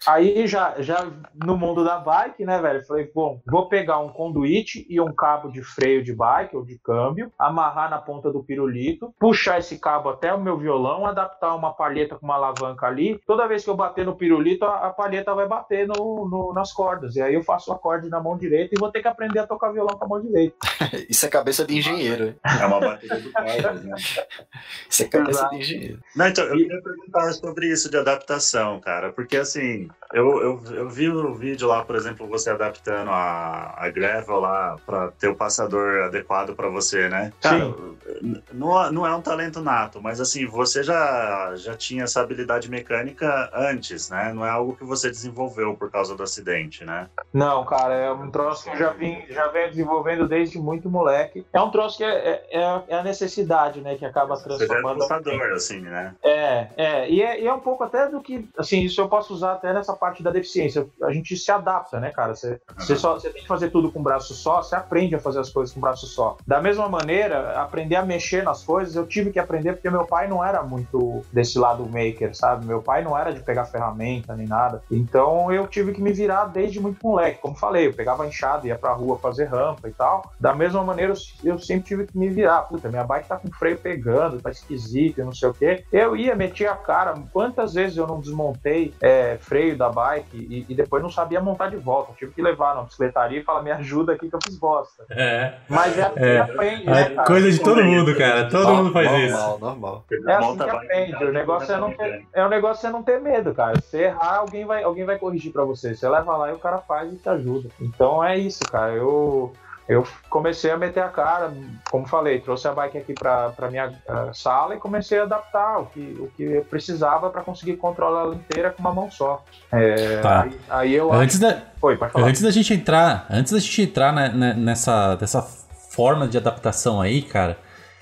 Aí 0.08 0.48
já, 0.48 0.82
já 0.82 1.08
no 1.36 1.56
mundo 1.56 1.84
da 1.84 2.00
bike, 2.00 2.44
né, 2.44 2.60
velho? 2.60 2.84
Falei, 2.86 3.12
bom, 3.14 3.40
vou 3.46 3.70
pegar 3.70 4.00
um 4.00 4.10
conduíte 4.10 4.86
e 4.90 5.00
um 5.00 5.14
cabo 5.14 5.50
de 5.50 5.62
freio 5.62 6.04
de 6.04 6.14
bike 6.14 6.56
ou 6.56 6.66
de 6.66 6.80
câmbio, 6.80 7.32
amarrar 7.38 7.90
na 7.90 8.00
ponta 8.00 8.32
do 8.32 8.44
pirulito, 8.44 9.14
puxar 9.20 9.60
esse 9.60 9.78
cabo 9.78 10.10
até 10.10 10.34
o 10.34 10.42
meu 10.42 10.58
violão, 10.58 11.06
adaptar 11.06 11.54
uma 11.54 11.74
palheta 11.74 12.16
com 12.16 12.26
uma 12.26 12.36
alavanca 12.36 12.88
ali. 12.88 13.20
Toda 13.28 13.48
vez 13.48 13.64
que 13.64 13.70
eu 13.70 13.76
bater 13.76 14.06
no 14.06 14.16
pirulito, 14.16 14.66
a, 14.66 14.88
a 14.88 14.90
palheta 14.90 15.36
vai 15.36 15.48
bater 15.48 15.88
no, 15.88 16.28
no, 16.28 16.54
nas 16.54 16.74
cordas. 16.74 17.16
E 17.16 17.22
aí 17.22 17.36
eu 17.36 17.44
faço 17.44 17.70
o 17.70 17.74
acorde 17.74 18.10
na 18.10 18.20
mão 18.20 18.38
direita 18.38 18.74
e 18.74 18.80
vou 18.80 18.92
ter 18.92 19.02
que 19.02 19.08
aprender 19.08 19.40
a 19.40 19.48
tocar 19.48 19.72
violão 19.72 19.98
com 19.98 20.06
a 20.06 20.08
mão 20.08 20.22
direita. 20.22 20.56
Isso 21.08 21.26
é 21.26 21.30
cabeça 21.30 21.64
de 21.64 21.78
engenheiro. 21.78 22.36
É 22.44 22.66
uma 22.66 22.80
bateria 22.80 23.20
do 23.20 23.32
cara, 23.32 23.81
é 23.90 25.04
cabeça 25.06 25.50
de 25.50 25.56
engenheiro. 25.58 26.00
Não, 26.16 26.28
então, 26.28 26.46
eu 26.46 26.58
queria 26.58 26.82
perguntar 26.82 27.32
sobre 27.34 27.68
isso 27.68 27.90
de 27.90 27.98
adaptação, 27.98 28.80
cara, 28.80 29.12
porque 29.12 29.38
assim, 29.38 29.90
eu, 30.14 30.42
eu, 30.42 30.64
eu 30.74 30.90
vi 30.90 31.10
o 31.10 31.34
vídeo 31.34 31.68
lá, 31.68 31.84
por 31.84 31.96
exemplo, 31.96 32.28
você 32.28 32.50
adaptando 32.50 33.10
a, 33.10 33.76
a 33.78 33.90
gravel 33.90 34.40
lá 34.40 34.78
para 34.86 35.12
ter 35.12 35.28
o 35.28 35.36
passador 35.36 36.04
adequado 36.04 36.54
para 36.56 36.70
você, 36.70 37.08
né? 37.10 37.32
Cara, 37.42 37.66
Sim. 37.66 38.42
Não, 38.52 38.92
não 38.92 39.08
é 39.08 39.16
um 39.16 39.22
talento 39.22 39.62
nato, 39.62 40.02
mas 40.02 40.20
assim, 40.20 40.46
você 40.46 40.84
já, 40.84 41.54
já 41.56 41.76
tinha 41.76 42.04
essa 42.04 42.22
habilidade 42.22 42.70
mecânica 42.70 43.50
antes, 43.54 44.10
né? 44.10 44.34
Não 44.34 44.46
é 44.46 44.50
algo 44.50 44.76
que 44.76 44.84
você 44.84 45.10
desenvolveu 45.10 45.76
por 45.76 45.90
causa 45.90 46.16
do 46.16 46.24
acidente, 46.24 46.84
né? 46.84 47.08
Não, 47.34 47.64
cara, 47.66 47.94
é 47.94 48.12
um 48.12 48.30
troço 48.30 48.66
que 48.66 48.70
eu 48.72 48.78
já 48.78 48.90
vim, 48.92 49.24
já 49.30 49.48
venho 49.48 49.70
desenvolvendo 49.70 50.28
desde 50.28 50.60
muito 50.60 50.90
moleque. 50.90 51.46
É 51.54 51.62
um 51.62 51.72
troço 51.72 51.98
que 51.98 52.04
é, 52.04 52.46
é, 52.52 52.84
é 52.88 52.96
a 52.96 53.04
necessidade, 53.04 53.71
né? 53.80 53.96
Que 53.96 54.06
acaba 54.06 54.36
transformando. 54.38 54.98
Você 55.00 55.06
é 55.06 55.08
passador, 55.08 55.54
assim, 55.54 55.80
né? 55.80 56.16
É, 56.24 56.68
é. 56.76 57.10
E, 57.10 57.22
é. 57.22 57.42
e 57.42 57.48
é 57.48 57.54
um 57.54 57.60
pouco 57.60 57.84
até 57.84 58.08
do 58.10 58.22
que, 58.22 58.50
assim, 58.58 58.82
isso 58.82 59.00
eu 59.00 59.08
posso 59.08 59.34
usar 59.34 59.54
até 59.54 59.74
nessa 59.74 59.94
parte 59.94 60.22
da 60.22 60.32
deficiência. 60.32 60.88
A 61.04 61.12
gente 61.12 61.38
se 61.38 61.52
adapta, 61.52 62.00
né, 62.00 62.12
cara? 62.12 62.36
Você, 62.36 62.52
uhum. 62.52 62.60
você, 62.78 62.96
só, 62.96 63.14
você 63.14 63.30
tem 63.30 63.42
que 63.42 63.48
fazer 63.48 63.70
tudo 63.70 63.92
com 63.92 64.00
o 64.00 64.04
braço 64.04 64.34
só, 64.34 64.62
você 64.62 64.76
aprende 64.76 65.16
a 65.16 65.20
fazer 65.20 65.40
as 65.40 65.50
coisas 65.50 65.74
com 65.74 65.80
o 65.80 65.82
braço 65.82 66.08
só. 66.08 66.38
Da 66.46 66.62
mesma 66.62 66.90
maneira, 66.90 67.52
aprender 67.62 67.96
a 67.96 68.04
mexer 68.04 68.44
nas 68.44 68.64
coisas, 68.64 68.96
eu 68.96 69.06
tive 69.06 69.32
que 69.32 69.40
aprender 69.40 69.74
porque 69.74 69.90
meu 69.90 70.06
pai 70.06 70.28
não 70.28 70.44
era 70.44 70.64
muito 70.64 71.24
desse 71.32 71.58
lado 71.58 71.86
maker, 71.86 72.36
sabe? 72.36 72.66
Meu 72.66 72.82
pai 72.82 73.04
não 73.04 73.18
era 73.18 73.32
de 73.32 73.40
pegar 73.42 73.66
ferramenta 73.66 74.36
nem 74.36 74.48
nada. 74.48 74.84
Então 74.90 75.52
eu 75.52 75.68
tive 75.68 75.94
que 75.94 76.02
me 76.02 76.12
virar 76.12 76.46
desde 76.46 76.80
muito 76.80 77.06
moleque. 77.06 77.40
Como 77.42 77.56
falei, 77.56 77.88
eu 77.88 77.94
pegava 77.94 78.26
enxada, 78.26 78.68
ia 78.68 78.78
pra 78.78 78.94
rua 78.94 79.18
fazer 79.18 79.46
rampa 79.46 79.88
e 79.88 79.92
tal. 79.92 80.32
Da 80.40 80.54
mesma 80.54 80.84
maneira, 80.84 81.14
eu 81.44 81.60
sempre 81.60 81.88
tive 81.88 82.08
que 82.08 82.18
me 82.18 82.30
virar. 82.30 82.62
Puta, 82.64 82.90
minha 82.90 83.04
bike 83.04 83.28
tá 83.28 83.38
com 83.38 83.50
freio 83.62 83.78
pegando, 83.78 84.42
tá 84.42 84.50
esquisito 84.50 85.22
e 85.22 85.24
não 85.24 85.32
sei 85.32 85.50
o 85.50 85.54
quê. 85.54 85.84
Eu 85.94 86.18
ia, 86.18 86.36
metia 86.36 86.72
a 86.72 86.76
cara. 86.76 87.14
Quantas 87.32 87.76
vezes 87.76 87.96
eu 87.96 88.08
não 88.08 88.20
desmontei 88.20 88.92
é, 89.00 89.38
freio 89.40 89.78
da 89.78 89.88
bike 89.88 90.36
e, 90.36 90.66
e, 90.68 90.74
depois 90.74 91.04
não 91.04 91.12
sabia 91.12 91.40
montar 91.40 91.70
de 91.70 91.78
volta. 91.78 92.12
Eu 92.12 92.16
tive 92.16 92.32
que 92.32 92.42
levar 92.42 92.76
na 92.76 92.82
bicicletaria 92.82 93.40
e 93.40 93.44
falar, 93.44 93.62
me 93.62 93.72
ajuda 93.72 94.14
aqui 94.14 94.28
que 94.28 94.36
eu 94.36 94.40
fiz 94.44 94.58
bosta. 94.58 95.06
É. 95.12 95.54
Mas 95.70 95.96
é 95.96 96.02
assim 96.02 96.20
é. 96.20 96.44
que 96.44 96.52
aprende, 96.52 96.86
né, 96.86 97.10
cara? 97.12 97.28
Coisa 97.28 97.52
de 97.52 97.60
todo 97.60 97.84
mundo, 97.84 98.18
cara. 98.18 98.50
Todo 98.50 98.64
normal, 98.64 98.84
mundo 98.84 98.94
faz 98.94 99.12
normal, 99.12 99.28
isso. 99.28 99.38
Normal, 99.38 99.60
normal. 99.60 100.06
É 100.28 100.34
assim 100.34 100.58
que 100.58 100.70
aprende. 100.70 101.24
O 101.24 101.32
negócio 101.32 101.72
é 101.72 101.78
não 101.78 101.92
ter, 101.92 102.26
é 102.34 102.44
um 102.44 102.50
negócio 102.50 102.88
é 102.88 102.92
não 102.92 103.04
ter 103.04 103.22
medo, 103.22 103.54
cara. 103.54 103.80
Se 103.80 103.98
errar, 103.98 104.38
alguém 104.38 104.66
vai, 104.66 104.82
alguém 104.82 105.06
vai 105.06 105.20
corrigir 105.20 105.54
pra 105.54 105.64
você. 105.64 105.94
Você 105.94 106.10
leva 106.10 106.36
lá 106.36 106.50
e 106.50 106.54
o 106.54 106.60
cara 106.60 106.80
faz 106.80 107.14
e 107.14 107.18
te 107.18 107.30
ajuda. 107.30 107.70
Então 107.80 108.24
é 108.24 108.36
isso, 108.40 108.64
cara. 108.72 108.94
Eu 108.94 109.54
eu 109.88 110.08
comecei 110.30 110.72
a 110.72 110.78
meter 110.78 111.04
a 111.04 111.10
cara, 111.10 111.54
como 111.90 112.08
falei, 112.08 112.40
trouxe 112.40 112.68
a 112.68 112.72
bike 112.72 112.98
aqui 112.98 113.14
para 113.14 113.70
minha 113.70 113.90
uh, 113.90 114.34
sala 114.34 114.76
e 114.76 114.80
comecei 114.80 115.20
a 115.20 115.24
adaptar 115.24 115.80
o 115.80 115.86
que, 115.88 116.18
o 116.20 116.32
que 116.36 116.44
eu 116.44 116.64
precisava 116.64 117.30
para 117.30 117.42
conseguir 117.42 117.78
controlar 117.78 118.22
ela 118.22 118.36
inteira 118.36 118.70
com 118.70 118.82
uma 118.82 118.94
mão 118.94 119.12
só. 119.12 119.44
É, 119.72 120.18
tá. 120.18 120.44
aí, 120.44 120.60
aí, 120.70 120.94
eu 120.94 121.12
antes 121.12 121.44
acho... 121.44 121.56
da 121.56 121.62
Oi. 121.82 121.98
Antes 122.16 122.42
da 122.42 122.52
gente 122.52 122.74
entrar, 122.74 123.26
antes 123.30 123.52
da 123.52 123.60
gente 123.60 123.82
entrar 123.82 124.14
na, 124.14 124.30
na, 124.30 124.54
nessa 124.54 125.16
dessa 125.16 125.42
forma 125.42 126.28
de 126.28 126.38
adaptação 126.38 127.02
aí, 127.02 127.22
cara, 127.22 127.58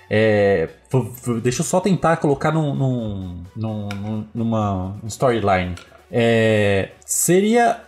é, 0.10 0.70
deixa 1.42 1.62
eu 1.62 1.66
só 1.66 1.80
tentar 1.80 2.18
colocar 2.18 2.52
num, 2.52 2.76
num, 2.76 3.44
num, 3.56 4.28
numa 4.34 4.98
storyline. 5.06 5.76
É, 6.12 6.90
seria 7.06 7.82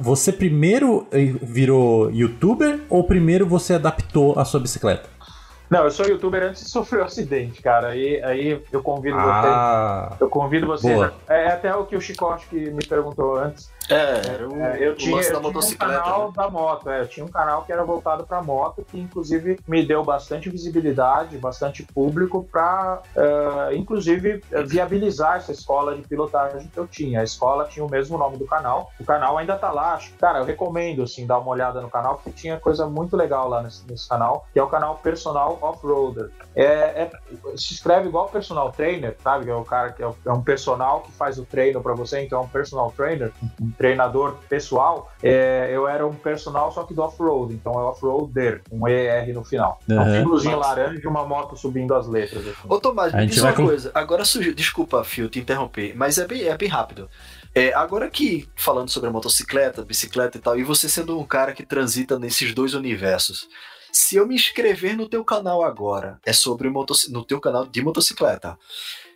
você 0.00 0.32
primeiro 0.32 1.06
virou 1.42 2.10
youtuber 2.10 2.80
ou 2.88 3.04
primeiro 3.04 3.46
você 3.46 3.74
adaptou 3.74 4.38
a 4.38 4.44
sua 4.44 4.60
bicicleta? 4.60 5.08
Não, 5.68 5.84
eu 5.84 5.90
sou 5.90 6.06
youtuber 6.06 6.42
antes 6.44 6.64
de 6.64 6.70
sofrer 6.70 7.00
o 7.00 7.02
um 7.02 7.06
acidente, 7.06 7.60
cara. 7.60 7.88
Aí, 7.88 8.22
aí 8.22 8.62
eu 8.72 8.82
convido 8.82 9.16
ah, 9.18 10.10
você. 10.10 10.24
Eu 10.24 10.30
convido 10.30 10.66
você. 10.66 10.92
É, 11.28 11.44
é 11.44 11.52
até 11.52 11.74
o 11.74 11.84
que 11.84 11.96
o 11.96 12.00
Chicote 12.00 12.46
que 12.46 12.70
me 12.70 12.84
perguntou 12.86 13.36
antes. 13.36 13.70
É, 13.88 14.34
era 14.34 14.48
o, 14.48 14.60
É, 14.60 14.86
eu 14.86 14.92
o 14.92 14.96
tinha, 14.96 15.16
lance 15.16 15.28
eu 15.28 15.34
da 15.34 15.38
tinha 15.40 15.52
motocicleta. 15.52 15.92
um 15.92 16.02
canal 16.02 16.26
né? 16.28 16.32
da 16.36 16.50
moto, 16.50 16.90
é, 16.90 17.00
eu 17.02 17.08
tinha 17.08 17.24
um 17.26 17.28
canal 17.30 17.64
que 17.64 17.72
era 17.72 17.84
voltado 17.84 18.26
para 18.26 18.42
moto, 18.42 18.84
que 18.90 18.98
inclusive 18.98 19.58
me 19.66 19.84
deu 19.86 20.02
bastante 20.04 20.50
visibilidade, 20.50 21.38
bastante 21.38 21.82
público 21.82 22.46
para, 22.50 23.00
inclusive, 23.74 24.42
eh, 24.50 24.62
viabilizar 24.62 25.36
essa 25.36 25.52
escola 25.52 25.94
de 25.94 26.02
pilotagem 26.02 26.68
que 26.68 26.78
eu 26.78 26.86
tinha. 26.86 27.20
A 27.20 27.24
escola 27.24 27.64
tinha 27.66 27.84
o 27.84 27.90
mesmo 27.90 28.18
nome 28.18 28.36
do 28.36 28.46
canal, 28.46 28.90
o 28.98 29.04
canal 29.04 29.38
ainda 29.38 29.56
tá 29.56 29.70
lá. 29.70 29.94
Acho, 29.94 30.12
cara, 30.14 30.40
eu 30.40 30.44
recomendo 30.44 31.02
assim 31.02 31.26
dar 31.26 31.38
uma 31.38 31.50
olhada 31.50 31.80
no 31.80 31.88
canal 31.90 32.16
porque 32.16 32.30
tinha 32.30 32.58
coisa 32.58 32.86
muito 32.86 33.16
legal 33.16 33.48
lá 33.48 33.62
nesse, 33.62 33.84
nesse 33.88 34.08
canal, 34.08 34.46
que 34.52 34.58
é 34.58 34.62
o 34.62 34.66
canal 34.68 34.96
Personal 35.02 35.58
Off-Roader. 35.60 36.30
É, 36.54 36.64
é- 37.02 37.10
se 37.56 37.74
escreve 37.74 38.08
igual 38.08 38.28
personal 38.28 38.72
trainer, 38.72 39.16
sabe? 39.22 39.44
Que 39.44 39.50
é 39.50 39.54
o 39.54 39.64
cara 39.64 39.92
que 39.92 40.02
é, 40.02 40.10
é 40.26 40.32
um 40.32 40.42
personal 40.42 41.00
que 41.02 41.12
faz 41.12 41.38
o 41.38 41.44
treino 41.44 41.80
para 41.82 41.94
você, 41.94 42.22
então 42.22 42.40
é 42.40 42.42
um 42.42 42.48
personal 42.48 42.92
trainer, 42.96 43.32
treinador 43.76 44.36
pessoal. 44.48 45.12
É, 45.22 45.68
eu 45.72 45.86
era 45.88 46.06
um 46.06 46.14
personal 46.14 46.72
só 46.72 46.84
que 46.84 46.94
do 46.94 47.02
off-road, 47.02 47.54
então 47.54 47.72
é 47.74 47.82
off-roader, 47.84 48.62
um 48.70 48.86
ER 48.88 49.32
no 49.34 49.44
final. 49.44 49.80
É 49.88 49.94
um 50.00 50.12
símbolozinho 50.18 50.58
laranja 50.58 51.00
e 51.02 51.06
uma 51.06 51.24
moto 51.26 51.56
subindo 51.56 51.94
as 51.94 52.06
letras. 52.08 52.46
assim. 52.46 52.56
Ô 52.68 52.78
Tomás, 52.80 53.12
me 53.14 53.26
diz 53.26 53.42
uma 53.42 53.52
com- 53.52 53.66
coisa. 53.66 53.90
Agora 53.94 54.24
surgiu. 54.24 54.54
Desculpa, 54.54 55.02
Fio, 55.04 55.28
te 55.28 55.38
interromper, 55.38 55.94
mas 55.96 56.18
é 56.18 56.26
bem, 56.26 56.42
é 56.44 56.56
bem 56.56 56.68
rápido. 56.68 57.08
É, 57.54 57.72
agora 57.72 58.10
que 58.10 58.48
falando 58.54 58.90
sobre 58.90 59.08
a 59.08 59.12
motocicleta, 59.12 59.82
bicicleta 59.82 60.36
e 60.36 60.40
tal, 60.40 60.58
e 60.58 60.62
você 60.62 60.88
sendo 60.88 61.18
um 61.18 61.24
cara 61.24 61.52
que 61.52 61.64
transita 61.64 62.18
nesses 62.18 62.52
dois 62.54 62.74
universos, 62.74 63.48
se 63.92 64.16
eu 64.16 64.26
me 64.26 64.34
inscrever 64.34 64.94
no 64.94 65.08
teu 65.08 65.24
canal 65.24 65.62
agora, 65.62 66.18
é 66.26 66.32
sobre 66.32 66.68
motoci- 66.68 67.10
no 67.10 67.24
teu 67.24 67.40
canal 67.40 67.64
de 67.66 67.82
motocicleta. 67.82 68.58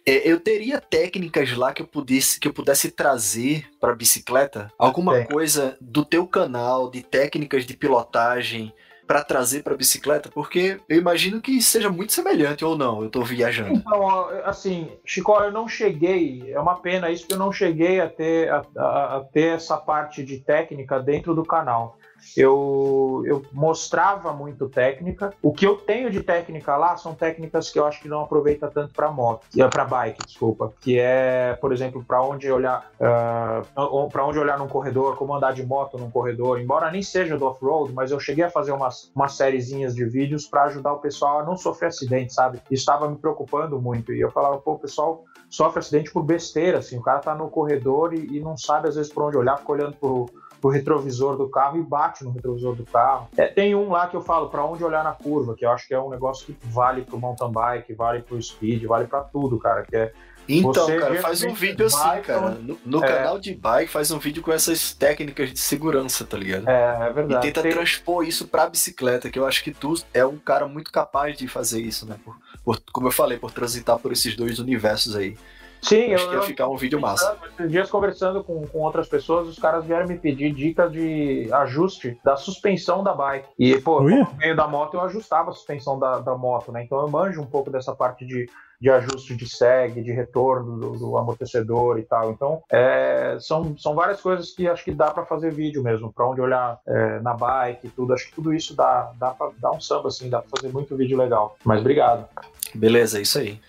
É, 0.06 0.30
eu 0.30 0.40
teria 0.40 0.80
técnicas 0.80 1.56
lá 1.56 1.72
que 1.72 1.82
eu 1.82 1.86
pudesse, 1.86 2.38
que 2.40 2.48
eu 2.48 2.52
pudesse 2.52 2.90
trazer 2.90 3.66
para 3.80 3.94
bicicleta? 3.94 4.72
Alguma 4.78 5.24
coisa 5.24 5.76
do 5.80 6.04
teu 6.04 6.26
canal, 6.26 6.90
de 6.90 7.02
técnicas 7.02 7.64
de 7.66 7.76
pilotagem 7.76 8.72
para 9.06 9.24
trazer 9.24 9.62
para 9.62 9.76
bicicleta? 9.76 10.28
Porque 10.32 10.80
eu 10.88 10.96
imagino 10.98 11.40
que 11.40 11.60
seja 11.60 11.90
muito 11.90 12.12
semelhante 12.12 12.64
ou 12.64 12.76
não, 12.78 13.02
eu 13.02 13.10
tô 13.10 13.22
viajando. 13.22 13.72
Então, 13.74 14.28
assim, 14.44 14.90
Chico, 15.04 15.32
eu 15.34 15.50
não 15.52 15.66
cheguei, 15.68 16.52
é 16.52 16.58
uma 16.60 16.76
pena 16.80 17.10
isso 17.10 17.26
que 17.26 17.34
eu 17.34 17.38
não 17.38 17.52
cheguei 17.52 18.00
a 18.00 18.08
ter, 18.08 18.48
a, 18.50 18.64
a- 18.76 19.16
a 19.16 19.24
ter 19.32 19.56
essa 19.56 19.76
parte 19.76 20.24
de 20.24 20.38
técnica 20.38 21.00
dentro 21.00 21.34
do 21.34 21.44
canal. 21.44 21.96
Eu, 22.36 23.22
eu 23.26 23.44
mostrava 23.52 24.32
muito 24.32 24.68
técnica. 24.68 25.32
O 25.42 25.52
que 25.52 25.66
eu 25.66 25.76
tenho 25.76 26.10
de 26.10 26.22
técnica 26.22 26.76
lá 26.76 26.96
são 26.96 27.14
técnicas 27.14 27.70
que 27.70 27.78
eu 27.78 27.86
acho 27.86 28.00
que 28.00 28.08
não 28.08 28.22
aproveita 28.22 28.68
tanto 28.68 28.94
para 28.94 29.10
moto, 29.10 29.46
para 29.70 29.84
bike, 29.84 30.22
desculpa, 30.22 30.72
que 30.80 30.98
é, 30.98 31.56
por 31.60 31.72
exemplo, 31.72 32.04
para 32.04 32.22
onde 32.22 32.50
olhar, 32.50 32.90
para 32.98 34.26
onde 34.26 34.38
olhar 34.38 34.58
num 34.58 34.68
corredor, 34.68 35.16
como 35.16 35.34
andar 35.34 35.52
de 35.52 35.64
moto 35.64 35.98
num 35.98 36.10
corredor. 36.10 36.60
Embora 36.60 36.90
nem 36.90 37.02
seja 37.02 37.36
do 37.36 37.46
off-road, 37.46 37.92
mas 37.92 38.10
eu 38.10 38.20
cheguei 38.20 38.44
a 38.44 38.50
fazer 38.50 38.72
umas, 38.72 39.10
umas 39.14 39.34
sériezinhas 39.34 39.94
de 39.94 40.04
vídeos 40.04 40.46
para 40.46 40.64
ajudar 40.64 40.92
o 40.92 40.98
pessoal 40.98 41.40
a 41.40 41.44
não 41.44 41.56
sofrer 41.56 41.88
acidente, 41.88 42.32
sabe? 42.32 42.58
Isso 42.70 42.82
estava 42.82 43.08
me 43.08 43.16
preocupando 43.16 43.80
muito. 43.80 44.12
E 44.12 44.20
eu 44.20 44.30
falava, 44.30 44.58
pô, 44.58 44.72
o 44.72 44.78
pessoal 44.78 45.24
sofre 45.48 45.80
acidente 45.80 46.12
por 46.12 46.22
besteira, 46.22 46.78
assim. 46.78 46.98
O 46.98 47.02
cara 47.02 47.18
tá 47.18 47.34
no 47.34 47.50
corredor 47.50 48.14
e, 48.14 48.36
e 48.36 48.40
não 48.40 48.56
sabe 48.56 48.88
às 48.88 48.96
vezes 48.96 49.12
por 49.12 49.24
onde 49.24 49.36
olhar, 49.36 49.58
fica 49.58 49.72
olhando 49.72 49.96
pro, 49.96 50.26
pro 50.60 50.70
retrovisor 50.70 51.36
do 51.36 51.48
carro 51.48 51.78
e 51.78 51.82
bate 51.82 52.22
no 52.24 52.30
retrovisor 52.30 52.74
do 52.74 52.84
carro. 52.84 53.28
É, 53.36 53.46
tem 53.46 53.74
um 53.74 53.90
lá 53.90 54.06
que 54.06 54.16
eu 54.16 54.20
falo 54.22 54.48
para 54.48 54.64
onde 54.64 54.84
olhar 54.84 55.02
na 55.02 55.12
curva, 55.12 55.54
que 55.54 55.64
eu 55.64 55.70
acho 55.70 55.86
que 55.88 55.94
é 55.94 56.00
um 56.00 56.10
negócio 56.10 56.46
que 56.46 56.56
vale 56.68 57.02
pro 57.02 57.18
mountain 57.18 57.50
bike, 57.50 57.94
vale 57.94 58.20
pro 58.22 58.40
speed, 58.40 58.84
vale 58.84 59.06
para 59.06 59.20
tudo, 59.20 59.58
cara, 59.58 59.82
que 59.82 59.96
é 59.96 60.12
Então, 60.48 60.72
Você 60.72 60.98
cara, 60.98 61.14
faz 61.22 61.44
um 61.44 61.54
vídeo 61.54 61.86
assim, 61.86 62.20
cara. 62.22 62.50
No, 62.50 62.76
no 62.84 63.04
É. 63.04 63.06
canal 63.06 63.38
de 63.38 63.54
bike, 63.54 63.88
faz 63.92 64.10
um 64.10 64.18
vídeo 64.18 64.42
com 64.42 64.50
essas 64.50 64.92
técnicas 64.92 65.52
de 65.52 65.60
segurança, 65.60 66.24
tá 66.24 66.36
ligado? 66.36 66.68
é, 66.68 67.06
é 67.06 67.10
E 67.10 67.12
verdade. 67.12 67.46
tenta 67.46 67.62
Tem- 67.62 67.70
transpor 67.70 68.24
isso 68.26 68.48
pra 68.48 68.68
bicicleta, 68.68 69.30
que 69.30 69.38
eu 69.38 69.46
acho 69.46 69.62
que 69.62 69.70
tu 69.70 69.94
é 70.12 70.24
um 70.26 70.36
cara 70.38 70.66
muito 70.66 70.90
capaz 70.90 71.36
de 71.38 71.46
fazer 71.46 71.80
isso, 71.80 72.04
né? 72.04 72.16
Por, 72.24 72.36
por- 72.64 72.80
como 72.92 73.06
eu 73.06 73.12
falei, 73.12 73.38
por 73.38 73.52
transitar 73.52 73.96
por 74.00 74.10
esses 74.10 74.34
dois 74.34 74.58
universos 74.58 75.14
aí. 75.14 75.36
Sim, 75.82 76.14
acho 76.14 76.24
eu, 76.24 76.30
que 76.30 76.36
ia 76.36 76.42
ficar 76.42 76.68
um 76.68 76.76
vídeo 76.76 77.00
massa. 77.00 77.36
Esses 77.58 77.70
dias 77.70 77.90
conversando 77.90 78.44
com, 78.44 78.66
com 78.66 78.78
outras 78.80 79.08
pessoas, 79.08 79.48
os 79.48 79.58
caras 79.58 79.84
vieram 79.84 80.06
me 80.06 80.18
pedir 80.18 80.52
dicas 80.52 80.92
de 80.92 81.48
ajuste 81.52 82.18
da 82.24 82.36
suspensão 82.36 83.02
da 83.02 83.14
bike. 83.14 83.48
E, 83.58 83.78
pô, 83.78 84.02
Ui. 84.02 84.14
no 84.14 84.32
meio 84.36 84.54
da 84.54 84.66
moto 84.66 84.94
eu 84.94 85.00
ajustava 85.00 85.50
a 85.50 85.52
suspensão 85.52 85.98
da, 85.98 86.18
da 86.18 86.36
moto, 86.36 86.70
né? 86.70 86.84
Então 86.84 87.00
eu 87.00 87.08
manjo 87.08 87.40
um 87.40 87.46
pouco 87.46 87.70
dessa 87.70 87.94
parte 87.94 88.26
de, 88.26 88.48
de 88.80 88.90
ajuste 88.90 89.34
de 89.34 89.48
seg, 89.48 90.02
de 90.02 90.12
retorno 90.12 90.78
do, 90.78 90.98
do 90.98 91.16
amortecedor 91.16 91.98
e 91.98 92.02
tal. 92.02 92.30
Então, 92.30 92.62
é, 92.70 93.36
são, 93.40 93.76
são 93.78 93.94
várias 93.94 94.20
coisas 94.20 94.50
que 94.50 94.68
acho 94.68 94.84
que 94.84 94.92
dá 94.92 95.10
pra 95.10 95.24
fazer 95.24 95.52
vídeo 95.52 95.82
mesmo, 95.82 96.12
pra 96.12 96.28
onde 96.28 96.40
olhar 96.40 96.78
é, 96.86 97.20
na 97.20 97.34
bike 97.34 97.86
e 97.86 97.90
tudo. 97.90 98.12
Acho 98.12 98.28
que 98.28 98.34
tudo 98.34 98.52
isso 98.52 98.74
dá, 98.76 99.12
dá 99.16 99.30
pra 99.30 99.50
dar 99.58 99.72
um 99.72 99.80
samba, 99.80 100.08
assim, 100.08 100.28
dá 100.28 100.40
pra 100.42 100.58
fazer 100.58 100.72
muito 100.72 100.96
vídeo 100.96 101.16
legal. 101.16 101.56
Mas 101.64 101.80
obrigado. 101.80 102.28
Beleza, 102.74 103.18
é 103.18 103.22
isso 103.22 103.38
aí. 103.38 103.60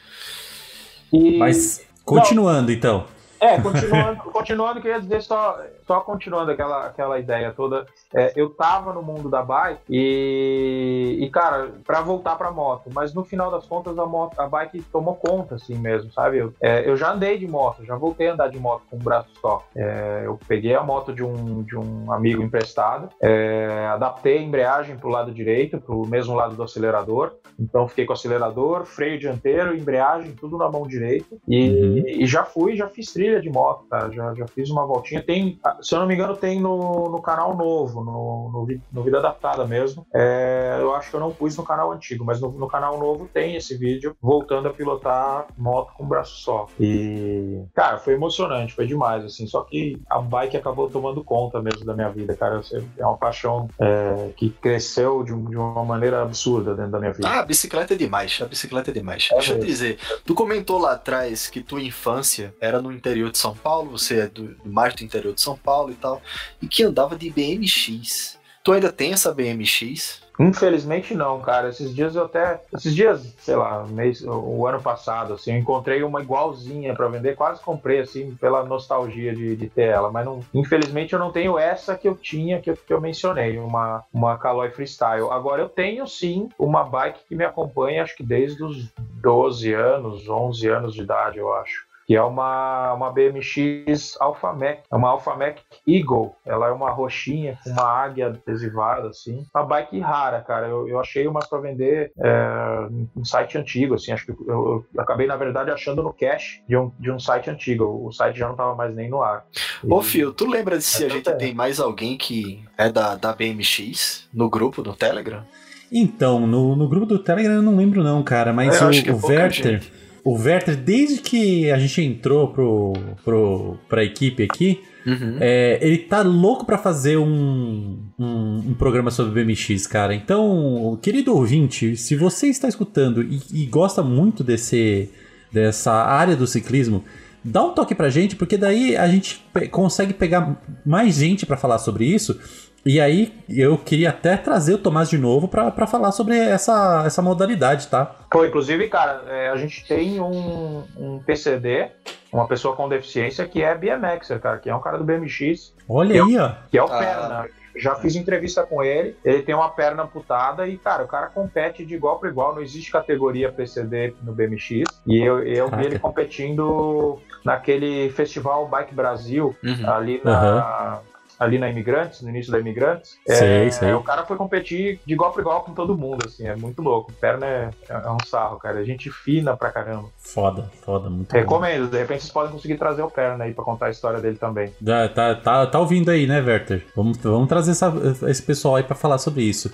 E... 1.12 1.38
Mas, 1.38 1.86
continuando 2.19 2.71
então. 2.71 3.06
É, 3.39 3.60
continuando, 3.60 4.17
continuando, 4.32 4.82
queria 4.82 5.02
dizer 5.02 5.24
só, 5.24 5.60
só 5.91 5.99
continuando 5.99 6.51
aquela, 6.51 6.86
aquela 6.86 7.19
ideia 7.19 7.51
toda. 7.51 7.86
é, 8.15 8.32
eu 8.38 8.49
tava 8.51 8.93
no 8.93 9.01
mundo 9.04 9.30
da 9.30 9.43
bike 9.43 9.82
e, 9.89 11.17
e 11.19 11.30
cara, 11.30 11.69
pra 11.86 11.99
voltar 12.01 12.38
pra 12.38 12.49
moto, 12.49 12.89
mas 12.93 13.13
no 13.13 13.25
final 13.25 13.51
das 13.51 13.65
contas 13.65 13.99
a, 13.99 14.06
moto, 14.06 14.39
a 14.39 14.47
bike 14.47 14.82
tomou 14.84 15.15
conta, 15.15 15.56
assim 15.56 15.75
mesmo, 15.77 16.10
sabe? 16.13 16.38
Eu, 16.38 16.54
é, 16.62 16.89
eu 16.89 16.95
já 16.95 17.12
andei 17.12 17.38
de 17.38 17.45
moto, 17.45 17.84
já 17.84 17.97
voltei 17.97 18.30
a 18.30 18.34
andar 18.34 18.47
de 18.47 18.58
moto 18.58 18.84
com 18.89 18.95
um 18.95 18.99
braço 18.99 19.30
só. 19.41 19.65
É, 19.75 20.21
eu 20.25 20.39
peguei 20.47 20.73
a 20.75 20.82
moto 20.82 21.12
de 21.13 21.25
um, 21.25 21.62
de 21.63 21.75
um 21.77 22.10
amigo 22.10 22.41
emprestado, 22.41 23.10
é, 23.21 23.88
adaptei 23.91 24.38
a 24.38 24.41
embreagem 24.41 24.95
pro 24.95 25.10
lado 25.10 25.34
direito, 25.34 25.77
pro 25.82 26.08
mesmo 26.08 26.34
lado 26.36 26.56
do 26.56 26.63
acelerador. 26.63 27.34
Então 27.60 27.86
fiquei 27.88 28.06
com 28.06 28.13
o 28.13 28.15
acelerador, 28.15 28.86
freio 28.86 29.19
dianteiro, 29.19 29.75
embreagem, 29.75 30.32
tudo 30.32 30.58
na 30.58 30.69
mão 30.71 30.88
direita. 30.88 31.36
E, 31.47 31.69
Uhum. 31.82 32.04
e 32.08 32.25
já 32.25 32.43
fui, 32.45 32.75
já 32.75 32.88
fiz 32.88 33.12
trilha 33.12 33.41
de 33.41 33.49
moto, 33.49 33.86
cara. 33.89 34.10
Já, 34.12 34.34
já 34.34 34.47
fiz 34.47 34.69
uma 34.69 34.86
voltinha. 34.86 35.21
Tem, 35.21 35.60
se 35.82 35.96
eu 35.96 36.00
não 36.00 36.08
me 36.08 36.13
engano, 36.13 36.36
tem 36.36 36.60
no, 36.60 37.10
no 37.10 37.22
canal 37.22 37.56
novo, 37.56 38.04
no, 38.04 38.50
no, 38.52 38.80
no 38.91 39.04
Vida 39.04 39.17
Adaptada 39.17 39.65
mesmo. 39.65 40.06
É, 40.13 40.78
eu 40.80 40.94
acho 40.96 41.10
que 41.10 41.15
eu 41.15 41.20
não 41.20 41.32
pus 41.32 41.58
no 41.58 41.63
canal 41.63 41.91
antigo, 41.91 42.24
mas 42.24 42.39
no, 42.39 42.52
no 42.52 42.67
canal 42.67 42.98
novo 43.00 43.30
tem 43.34 43.56
esse 43.56 43.76
vídeo 43.78 44.15
voltando 44.22 44.67
a 44.67 44.74
pilotar 44.74 45.48
moto 45.58 45.94
com 45.94 46.04
um 46.04 46.08
braço 46.08 46.38
só. 46.38 46.67
E, 46.80 47.62
cara, 47.74 47.98
foi 47.98 48.13
emocionante, 48.13 48.74
foi 48.74 48.86
demais, 48.86 49.26
assim. 49.26 49.48
Só 49.48 49.62
que 49.63 50.02
a 50.10 50.20
bike 50.20 50.58
acabou 50.58 50.89
tomando 50.89 51.24
conta 51.24 51.62
mesmo 51.62 51.86
da 51.86 51.94
minha 51.94 52.10
vida, 52.10 52.36
cara. 52.36 52.62
Eu 52.72 52.84
É 52.98 53.06
uma 53.06 53.17
paixão 53.17 53.67
é, 53.80 54.32
que 54.36 54.50
cresceu 54.50 55.24
de, 55.24 55.34
de 55.34 55.58
uma 55.58 55.84
maneira 55.84 56.22
absurda 56.22 56.76
dentro 56.76 56.91
da 56.91 57.00
minha 57.00 57.13
vida. 57.13 57.28
Ah, 57.28 57.39
a 57.39 57.46
bicicleta 57.46 57.94
é 57.94 57.98
demais, 57.98 58.39
a 58.41 58.46
bicicleta 58.46 58.91
é 58.91 58.94
demais. 58.94 59.28
Deixa 59.32 59.54
eu 59.54 59.58
mesmo. 59.58 59.70
dizer, 59.70 60.00
tu 60.26 60.34
comentou 60.36 60.78
lá 60.78 60.94
atrás 60.94 61.50
que 61.50 61.62
tua 61.62 61.82
infância 61.82 62.54
era 62.60 62.82
no 62.82 62.91
interior 62.91 63.32
de 63.32 63.38
São 63.38 63.56
Paulo, 63.56 63.91
você 63.91 64.22
é 64.22 64.28
do, 64.28 64.56
mais 64.65 64.96
do 64.96 65.04
interior 65.04 65.34
de 65.34 65.41
São 65.41 65.56
Paulo 65.56 65.70
e 65.91 65.95
tal, 65.95 66.21
e 66.62 66.67
que 66.67 66.84
andava 66.84 67.15
de 67.15 67.29
BMX. 67.29 68.39
Tu 68.63 68.71
ainda 68.71 68.91
tem 68.91 69.12
essa 69.12 69.34
BMX? 69.34 70.21
Infelizmente 70.39 71.13
não, 71.13 71.39
cara. 71.39 71.69
Esses 71.69 71.93
dias 71.93 72.15
eu 72.15 72.25
até. 72.25 72.62
Esses 72.73 72.95
dias, 72.95 73.36
sei 73.39 73.55
lá, 73.55 73.86
mês, 73.88 74.23
o 74.25 74.65
ano 74.65 74.81
passado, 74.81 75.34
assim, 75.34 75.53
eu 75.53 75.60
encontrei 75.60 76.03
uma 76.03 76.21
igualzinha 76.21 76.93
pra 76.95 77.07
vender, 77.07 77.36
quase 77.36 77.62
comprei, 77.62 77.99
assim, 77.99 78.36
pela 78.36 78.63
nostalgia 78.63 79.36
de, 79.36 79.55
de 79.55 79.69
ter 79.69 79.89
ela. 79.89 80.12
Mas 80.12 80.25
não, 80.25 80.39
infelizmente 80.53 81.13
eu 81.13 81.19
não 81.19 81.31
tenho 81.31 81.57
essa 81.57 81.95
que 81.95 82.07
eu 82.07 82.15
tinha, 82.15 82.60
que 82.62 82.71
eu, 82.71 82.77
que 82.77 82.93
eu 82.93 83.01
mencionei, 83.01 83.57
uma, 83.57 84.03
uma 84.13 84.38
Caloi 84.38 84.69
Freestyle. 84.71 85.29
Agora 85.29 85.62
eu 85.62 85.69
tenho 85.69 86.07
sim 86.07 86.49
uma 86.57 86.84
bike 86.84 87.25
que 87.27 87.36
me 87.36 87.43
acompanha, 87.43 88.03
acho 88.03 88.15
que 88.15 88.23
desde 88.23 88.63
os 88.63 88.91
12 89.21 89.73
anos, 89.73 90.27
11 90.27 90.67
anos 90.67 90.93
de 90.93 91.01
idade, 91.01 91.38
eu 91.38 91.53
acho. 91.53 91.90
Que 92.12 92.17
é 92.17 92.21
uma, 92.21 92.91
uma 92.91 93.10
BMX 93.10 94.17
Alpha 94.19 94.52
Mac, 94.52 94.80
é 94.91 94.95
uma 94.97 95.08
Alpha 95.08 95.34
Mac 95.34 95.60
Eagle. 95.88 96.36
Ela 96.45 96.67
é 96.67 96.71
uma 96.71 96.91
roxinha 96.91 97.58
com 97.63 97.69
uma 97.69 97.84
águia 97.88 98.28
adesivada, 98.28 99.08
assim. 99.08 99.45
Uma 99.56 99.63
bike 99.63 99.97
rara, 100.02 100.41
cara. 100.41 100.67
Eu, 100.67 100.89
eu 100.89 101.00
achei 101.00 101.26
umas 101.26 101.47
pra 101.47 101.60
vender 101.62 102.12
é, 102.19 102.88
em 103.15 103.24
site 103.24 103.58
antigo, 103.58 103.93
assim. 103.93 104.12
Acho 104.12 104.26
que 104.26 104.32
eu, 104.32 104.86
eu 104.93 105.02
acabei, 105.02 105.26
na 105.26 105.38
verdade, 105.38 105.71
achando 105.71 106.04
no 106.04 106.12
cache 106.12 106.62
de 106.67 106.76
um, 106.76 106.91
de 107.00 107.10
um 107.10 107.17
site 107.17 107.50
antigo. 107.50 107.86
O 108.06 108.12
site 108.12 108.38
já 108.39 108.50
não 108.50 108.58
tava 108.58 108.76
mais 108.76 108.93
nem 108.93 109.10
no 109.10 109.21
ar. 109.21 109.45
Ô, 109.82 110.02
E- 110.02 110.04
Fio, 110.04 110.34
tu 110.34 110.50
lembra 110.50 110.78
de 110.78 110.84
se 110.84 111.06
a 111.06 111.08
Eu 111.08 111.12
gente 111.12 111.34
tem 111.36 111.54
mais 111.54 111.80
alguém 111.80 112.17
que 112.17 112.62
é 112.78 112.89
da, 112.91 113.15
da 113.15 113.32
BMX 113.32 114.28
no 114.34 114.50
grupo, 114.50 114.84
no 114.84 114.93
Telegram? 114.93 115.45
Então, 115.89 116.45
no, 116.45 116.76
no 116.76 116.89
grupo 116.89 117.06
do 117.06 117.19
Telegram 117.19 117.54
eu 117.54 117.62
não 117.62 117.78
lembro 117.78 118.04
não, 118.04 118.21
cara, 118.21 118.52
mas 118.52 118.82
Eu 118.82 118.88
o, 118.88 118.89
acho 118.89 119.02
que 119.02 119.10
é 119.10 119.13
o 119.13 119.19
pouca 119.19 119.34
Werther, 119.36 119.80
gente. 119.82 120.01
O 120.23 120.34
Werther, 120.34 120.75
desde 120.77 121.19
que 121.21 121.71
a 121.71 121.77
gente 121.79 122.01
entrou 122.01 122.47
pro, 122.49 122.93
pro, 123.23 123.77
pra 123.89 124.03
equipe 124.03 124.43
aqui, 124.43 124.79
Uhum. 125.03 125.38
é, 125.39 125.79
ele 125.81 125.97
tá 125.97 126.21
louco 126.21 126.63
pra 126.63 126.77
fazer 126.77 127.17
um, 127.17 127.97
um, 128.19 128.57
um 128.67 128.73
programa 128.75 129.10
sobre 129.10 129.43
BMX, 129.43 129.88
cara. 129.88 130.13
Então, 130.13 130.99
querido 131.01 131.36
ouvinte, 131.36 131.97
se 131.97 132.15
você 132.15 132.47
está 132.49 132.67
escutando 132.67 133.23
e, 133.23 133.41
e 133.51 133.65
gosta 133.65 134.03
muito 134.03 134.43
desse, 134.43 135.10
dessa 135.51 135.91
área 135.91 136.36
do 136.36 136.45
ciclismo, 136.45 137.03
dá 137.43 137.63
um 137.65 137.73
toque 137.73 137.95
pra 137.95 138.12
gente, 138.12 138.36
porque 138.36 138.57
daí 138.57 138.95
a 138.95 139.07
gente 139.07 139.43
pe- 139.51 139.67
consegue 139.69 140.13
pegar 140.13 140.62
mais 140.86 141.15
gente 141.15 141.47
pra 141.47 141.57
falar 141.57 141.79
sobre 141.79 142.05
isso. 142.05 142.39
E 142.86 143.00
aí 143.00 143.32
eu 143.48 143.78
queria 143.78 144.10
até 144.10 144.36
trazer 144.36 144.74
o 144.74 144.78
Tomás 144.78 145.10
de 145.10 145.17
novo 145.17 145.48
pra 145.48 145.70
pra 145.70 145.86
falar 145.86 146.12
sobre 146.12 146.36
essa, 146.38 147.04
essa 147.06 147.22
modalidade, 147.22 147.88
tá? 147.88 148.06
Pô, 148.32 148.44
inclusive, 148.46 148.88
cara, 148.89 149.22
é, 149.28 149.50
a 149.50 149.56
gente 149.56 149.86
tem 149.88 150.20
um, 150.20 150.84
um 150.98 151.20
PCD, 151.20 151.89
uma 152.34 152.48
pessoa 152.48 152.76
com 152.76 152.89
deficiência, 152.89 153.46
que 153.48 153.62
é 153.62 153.76
BMXer, 153.76 154.39
cara, 154.39 154.58
que 154.58 154.70
é 154.70 154.76
um 154.76 154.80
cara 154.82 154.98
do 154.98 155.04
BMX, 155.04 155.74
Olha 155.88 156.15
Eu- 156.15 156.26
aí, 156.26 156.38
ó. 156.39 156.52
que 156.72 156.78
é 156.78 156.84
o 156.84 156.88
Ah. 156.88 156.98
perna. 156.98 157.46
Já 157.74 157.96
fiz 157.96 158.17
entrevista 158.17 158.63
com 158.63 158.84
ele, 158.84 159.15
ele 159.24 159.44
tem 159.44 159.56
uma 159.56 159.70
perna 159.70 160.04
amputada 160.04 160.67
e, 160.67 160.78
cara, 160.78 161.04
o 161.04 161.08
cara 161.08 161.28
compete 161.28 161.86
de 161.86 161.96
igual 161.96 162.20
para 162.20 162.28
igual, 162.30 162.54
não 162.54 162.62
existe 162.62 162.91
categoria 162.91 163.50
PCD 163.50 164.13
no 164.24 164.34
BMX. 164.34 164.84
E 165.08 165.17
eu, 165.22 165.39
eu 165.44 165.70
vi 165.70 165.86
ele 165.86 165.98
competindo 165.98 167.17
naquele 167.46 168.10
festival 168.10 168.67
Bike 168.67 168.94
Brasil, 168.94 169.56
Uhum. 169.63 169.89
ali 169.89 170.20
na. 170.24 171.00
Ali 171.41 171.58
na 171.58 171.67
Imigrantes, 171.69 172.21
no 172.21 172.30
início 172.30 172.51
da 172.51 172.60
Imigrantes. 172.60 173.17
Sei, 173.27 173.65
É, 173.67 173.71
sei. 173.71 173.93
O 173.93 174.04
cara 174.04 174.23
foi 174.25 174.38
competir 174.38 174.99
de 175.04 175.13
igual 175.13 175.32
para 175.32 175.41
igual 175.41 175.63
com 175.63 175.73
todo 175.73 175.97
mundo, 175.97 176.23
assim, 176.27 176.45
é 176.47 176.56
muito 176.56 176.84
louco. 176.84 177.12
Perna 177.13 177.45
é, 177.47 177.69
é 177.89 178.10
um 178.12 178.17
sarro, 178.25 178.58
cara. 178.60 178.80
É 178.82 178.84
gente 178.86 179.10
fina 179.10 179.58
pra 179.58 179.71
caramba. 179.71 180.08
Foda, 180.19 180.69
foda, 180.86 181.10
muito 181.10 181.32
bom. 181.34 181.38
Recomendo, 181.39 181.88
de 181.89 181.97
repente 181.97 182.21
vocês 182.21 182.32
podem 182.32 182.51
conseguir 182.51 182.77
trazer 182.77 183.01
o 183.01 183.10
Perna 183.10 183.43
aí 183.45 183.54
pra 183.56 183.63
contar 183.63 183.88
a 183.88 183.89
história 183.89 184.19
dele 184.21 184.38
também. 184.38 184.71
Já 184.82 185.10
tá, 185.10 185.34
tá, 185.34 185.65
tá 185.65 185.80
ouvindo 185.80 186.12
aí, 186.12 186.27
né, 186.27 186.39
Werther? 186.41 186.86
Vamos, 186.95 187.17
vamos 187.17 187.49
trazer 187.49 187.71
essa- 187.71 187.91
esse 188.30 188.43
pessoal 188.43 188.75
aí 188.75 188.84
pra 188.84 188.95
falar 188.95 189.17
sobre 189.17 189.41
isso. 189.41 189.71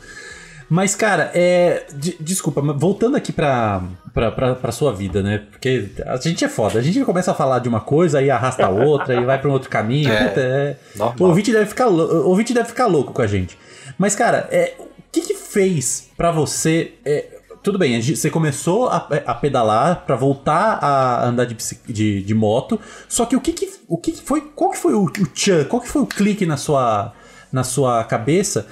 Mas, 0.69 0.95
cara, 0.95 1.31
é. 1.33 1.85
de- 1.95 2.17
desculpa, 2.19 2.61
voltando 2.73 3.15
aqui 3.15 3.31
pra, 3.31 3.81
pra, 4.13 4.31
pra, 4.31 4.55
pra 4.55 4.71
sua 4.71 4.91
vida, 4.93 5.23
né? 5.23 5.43
Porque 5.49 5.89
a 6.05 6.17
gente 6.17 6.43
é 6.43 6.49
foda. 6.49 6.77
A 6.79 6.81
gente 6.81 7.03
começa 7.05 7.31
a 7.31 7.33
falar 7.33 7.59
de 7.59 7.69
uma 7.69 7.79
coisa, 7.79 8.19
aí 8.19 8.29
arrasta 8.29 8.65
a 8.65 8.69
outra, 8.69 9.15
e 9.15 9.23
vai 9.23 9.39
pra 9.39 9.49
um 9.49 9.53
outro 9.53 9.69
caminho. 9.69 10.09
É. 10.17 10.27
Puta, 10.27 10.41
é- 10.41 10.77
O 11.19 11.23
ouvinte 11.25 11.51
deve 11.51 11.65
ficar, 11.67 11.87
o 11.87 12.27
ouvinte 12.29 12.53
deve 12.53 12.67
ficar 12.67 12.87
louco 12.87 13.13
com 13.13 13.21
a 13.21 13.27
gente. 13.27 13.57
Mas, 13.97 14.15
cara, 14.15 14.47
é, 14.51 14.73
o 14.79 14.85
que 15.11 15.21
que 15.21 15.33
fez 15.35 16.09
pra 16.17 16.31
você. 16.31 16.93
é, 17.05 17.25
tudo 17.63 17.77
bem, 17.79 18.01
você 18.01 18.29
começou 18.29 18.87
a, 18.87 19.07
a 19.25 19.33
pedalar 19.33 20.03
pra 20.05 20.15
voltar 20.15 20.79
a 20.81 21.25
andar 21.27 21.45
de, 21.45 21.55
de, 21.87 22.21
de 22.23 22.33
moto. 22.33 22.79
Só 23.09 23.25
que 23.25 23.35
o 23.35 23.41
que 23.41 23.51
que, 23.53 23.69
o 23.87 23.97
que 23.97 24.11
que 24.11 24.21
foi. 24.21 24.41
Qual 24.55 24.71
que 24.71 24.77
foi 24.77 24.93
o, 24.93 25.03
o 25.05 25.09
tchan? 25.27 25.63
Qual 25.65 25.81
que 25.81 25.87
foi 25.89 26.01
o 26.01 26.05
clique 26.05 26.45
na 26.45 26.55
sua, 26.55 27.11
na 27.51 27.63
sua 27.63 28.03
cabeça 28.05 28.67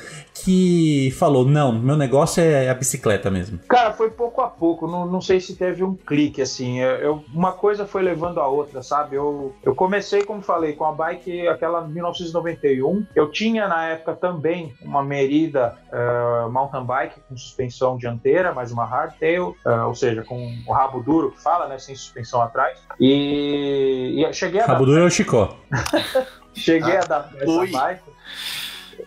que 0.46 1.10
falou: 1.18 1.44
não, 1.46 1.72
meu 1.74 1.98
negócio 1.98 2.42
é 2.42 2.70
a 2.70 2.74
bicicleta 2.76 3.32
mesmo? 3.32 3.58
Cara, 3.68 3.92
foi 3.94 4.12
pouco 4.12 4.42
a 4.42 4.48
pouco, 4.48 4.88
não, 4.88 5.06
não 5.08 5.20
sei 5.20 5.40
se 5.40 5.56
teve 5.56 5.84
um 5.84 5.96
clique, 5.96 6.42
assim, 6.42 6.80
eu, 6.80 6.90
eu- 6.98 7.26
uma 7.34 7.52
coisa 7.52 7.86
foi 7.88 8.04
levando 8.04 8.40
a 8.40 8.48
outra, 8.48 8.84
sabe? 8.84 9.16
Eu, 9.16 9.54
eu 9.64 9.74
comecei, 9.74 10.24
como 10.24 10.42
falei, 10.42 10.74
com 10.74 10.86
a 10.86 10.92
bike, 10.92 11.48
aquela 11.48 11.82
1991, 11.88 13.06
eu 13.16 13.32
tinha 13.32 13.68
na 13.68 13.88
época 13.88 14.14
também 14.14 14.74
uma 14.82 15.04
Merida 15.04 15.76
eh, 15.92 16.48
mountain 16.52 16.84
bike 16.86 17.20
com 17.28 17.36
suspensão 17.36 17.98
dianteira, 17.98 18.54
mais 18.54 18.72
uma 18.72 18.86
hardtail, 18.86 19.56
eh, 19.66 19.82
ou 19.82 19.96
seja, 19.96 20.24
com 20.24 20.54
o 20.68 20.72
rabo 20.72 21.02
duro 21.02 21.32
que 21.32 21.42
fala, 21.42 21.68
né, 21.68 21.80
sem 21.80 21.96
suspensão 21.96 22.42
atrás, 22.42 22.78
e, 23.00 24.24
e 24.26 24.34
cheguei 24.34 24.62
a 24.62 24.66
Rabo 24.66 24.86
duro 24.86 25.02
é 25.02 25.06
o 25.06 25.10
Chicó. 25.10 25.56
Cheguei 26.54 26.96
Ah, 26.96 27.00
a 27.02 27.04
adaptar 27.04 27.42
essa 27.44 27.66
bike. 27.78 28.15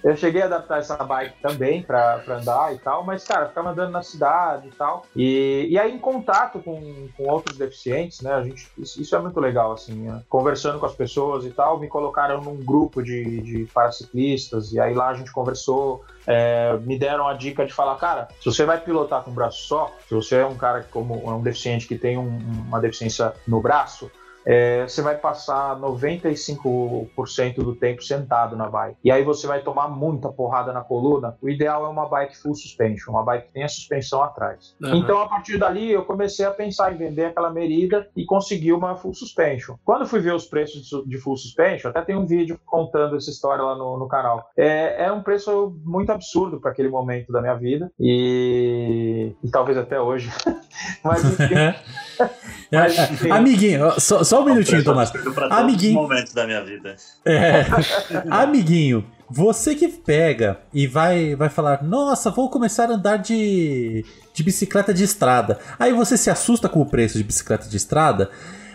Eu 0.05 0.17
cheguei 0.17 0.43
a 0.43 0.47
adaptar 0.47 0.79
essa 0.79 0.97
bike 0.97 1.41
também 1.43 1.83
pra 1.83 2.23
andar 2.29 2.75
e 2.75 2.79
tal, 2.79 3.05
mas, 3.05 3.25
cara, 3.25 3.49
ficava 3.49 3.71
andando 3.71 3.91
na 3.91 4.03
cidade 4.03 4.69
e 4.69 4.71
tal. 4.71 5.05
E, 5.15 5.67
e 5.71 5.79
aí, 5.79 5.93
em 5.95 5.99
contato 5.99 6.61
com, 6.61 7.09
com 7.17 7.25
outros 7.29 7.59
deficientes, 7.59 8.21
né? 8.21 8.33
A 8.33 8.43
gente, 8.43 8.71
isso, 8.79 9.01
isso 9.03 9.17
é 9.17 9.19
muito 9.19 9.41
legal, 9.41 9.73
assim, 9.73 9.95
né, 10.09 10.23
conversando 10.29 10.79
com 10.79 10.87
as 10.87 10.95
pessoas 10.95 11.45
e 11.45 11.51
tal. 11.51 11.79
Me 11.81 11.89
colocaram 11.89 12.41
num 12.41 12.57
grupo 12.57 13.03
de, 13.03 13.41
de 13.43 13.65
paraciclistas, 13.75 14.73
e 14.73 14.81
aí 14.81 14.95
lá 14.95 15.09
a 15.09 15.15
gente 15.15 15.33
conversou. 15.33 16.05
é, 16.27 16.77
me 16.83 16.99
deram 16.99 17.27
a 17.27 17.33
dica 17.33 17.65
de 17.65 17.73
falar, 17.73 17.97
cara, 17.97 18.29
se 18.39 18.45
você 18.45 18.65
vai 18.65 18.79
pilotar 18.79 19.23
com 19.23 19.31
um 19.31 19.35
braço 19.35 19.63
só, 19.67 19.91
se 20.07 20.15
você 20.15 20.37
é 20.37 20.47
um 20.47 20.57
cara 20.57 20.87
como 20.91 21.15
um 21.35 21.41
deficiente 21.43 21.87
que 21.89 21.97
tem 21.97 22.19
um- 22.19 22.39
uma 22.69 22.79
deficiência 22.81 23.33
no 23.47 23.61
braço, 23.63 24.11
é, 24.45 24.87
você 24.87 25.03
vai 25.03 25.17
passar 25.17 25.79
95% 25.79 27.57
do 27.57 27.75
tempo 27.75 28.03
sentado 28.03 28.57
na 28.57 28.69
bike. 28.69 28.99
E 29.05 29.11
aí 29.11 29.23
você 29.23 29.47
vai 29.47 29.63
tomar 29.63 29.89
muita 29.89 30.29
porrada 30.29 30.73
na 30.73 30.81
coluna. 30.81 31.37
O 31.43 31.49
ideal 31.49 31.85
é 31.85 31.89
uma 31.89 32.09
bike 32.09 32.37
full 32.37 32.55
suspension, 32.55 33.13
uma 33.13 33.23
bike 33.23 33.49
que 33.49 33.53
tenha 33.53 33.69
suspensão 33.69 34.23
atrás. 34.23 34.75
Uhum. 34.83 34.97
Então, 34.97 35.21
a 35.21 35.29
partir 35.29 35.59
dali, 35.59 35.93
eu 35.93 36.05
comecei 36.05 36.47
a 36.47 36.51
pensar 36.51 36.93
em 36.93 36.97
vender 36.97 37.27
aquela 37.27 37.51
Merida 37.51 38.09
e 38.17 38.25
conseguir 38.25 38.73
uma 38.73 38.97
full 38.97 39.15
suspension. 39.15 39.77
Quando 39.85 40.07
fui 40.07 40.21
ver 40.21 40.35
os 40.35 40.47
preços 40.47 40.89
de 41.07 41.19
full 41.19 41.37
suspension, 41.37 41.91
até 41.91 42.03
tem 42.03 42.17
um 42.17 42.27
vídeo 42.27 42.59
contando 42.65 43.17
essa 43.17 43.31
história 43.31 43.63
lá 43.63 43.77
no, 43.77 43.99
no 43.99 44.09
canal. 44.09 44.51
É, 44.57 45.05
é 45.05 45.13
um 45.13 45.23
preço 45.23 45.77
muito 45.85 46.11
absurdo 46.11 46.61
para 46.61 46.71
aquele 46.71 46.89
momento 46.89 47.33
da 47.33 47.41
minha 47.41 47.55
vida 47.55 47.91
e, 47.99 49.35
e 49.43 49.51
talvez 49.51 49.77
até 49.77 50.01
hoje. 50.01 50.31
Mas 51.03 51.25
enfim, 51.25 51.55
Mas. 52.71 52.97
Amiguinho, 53.31 53.99
só, 54.01 54.23
só 54.23 54.43
um 54.43 54.45
minutinho, 54.45 54.85
Tomás. 54.85 55.11
Amiguinho. 55.51 55.95
momentos 55.95 56.33
da 56.33 56.47
minha 56.47 56.63
vida. 56.65 56.97
É. 57.25 57.65
Amiguinho, 58.31 59.05
você 59.31 59.75
que 59.75 59.89
pega 59.89 60.59
e 60.73 60.87
vai, 60.87 61.35
vai 61.35 61.49
falar, 61.49 61.83
nossa, 61.83 62.31
vou 62.31 62.51
começar 62.51 62.91
a 62.91 62.95
andar 62.95 63.17
de, 63.19 64.05
de 64.35 64.43
bicicleta 64.43 64.93
de 64.93 65.05
estrada. 65.05 65.59
Aí 65.79 65.93
você 65.93 66.17
se 66.17 66.31
assusta 66.31 66.69
com 66.69 66.81
o 66.81 66.87
preço 66.87 67.17
de 67.19 67.25
bicicleta 67.25 67.69
de 67.69 67.77
estrada. 67.77 68.31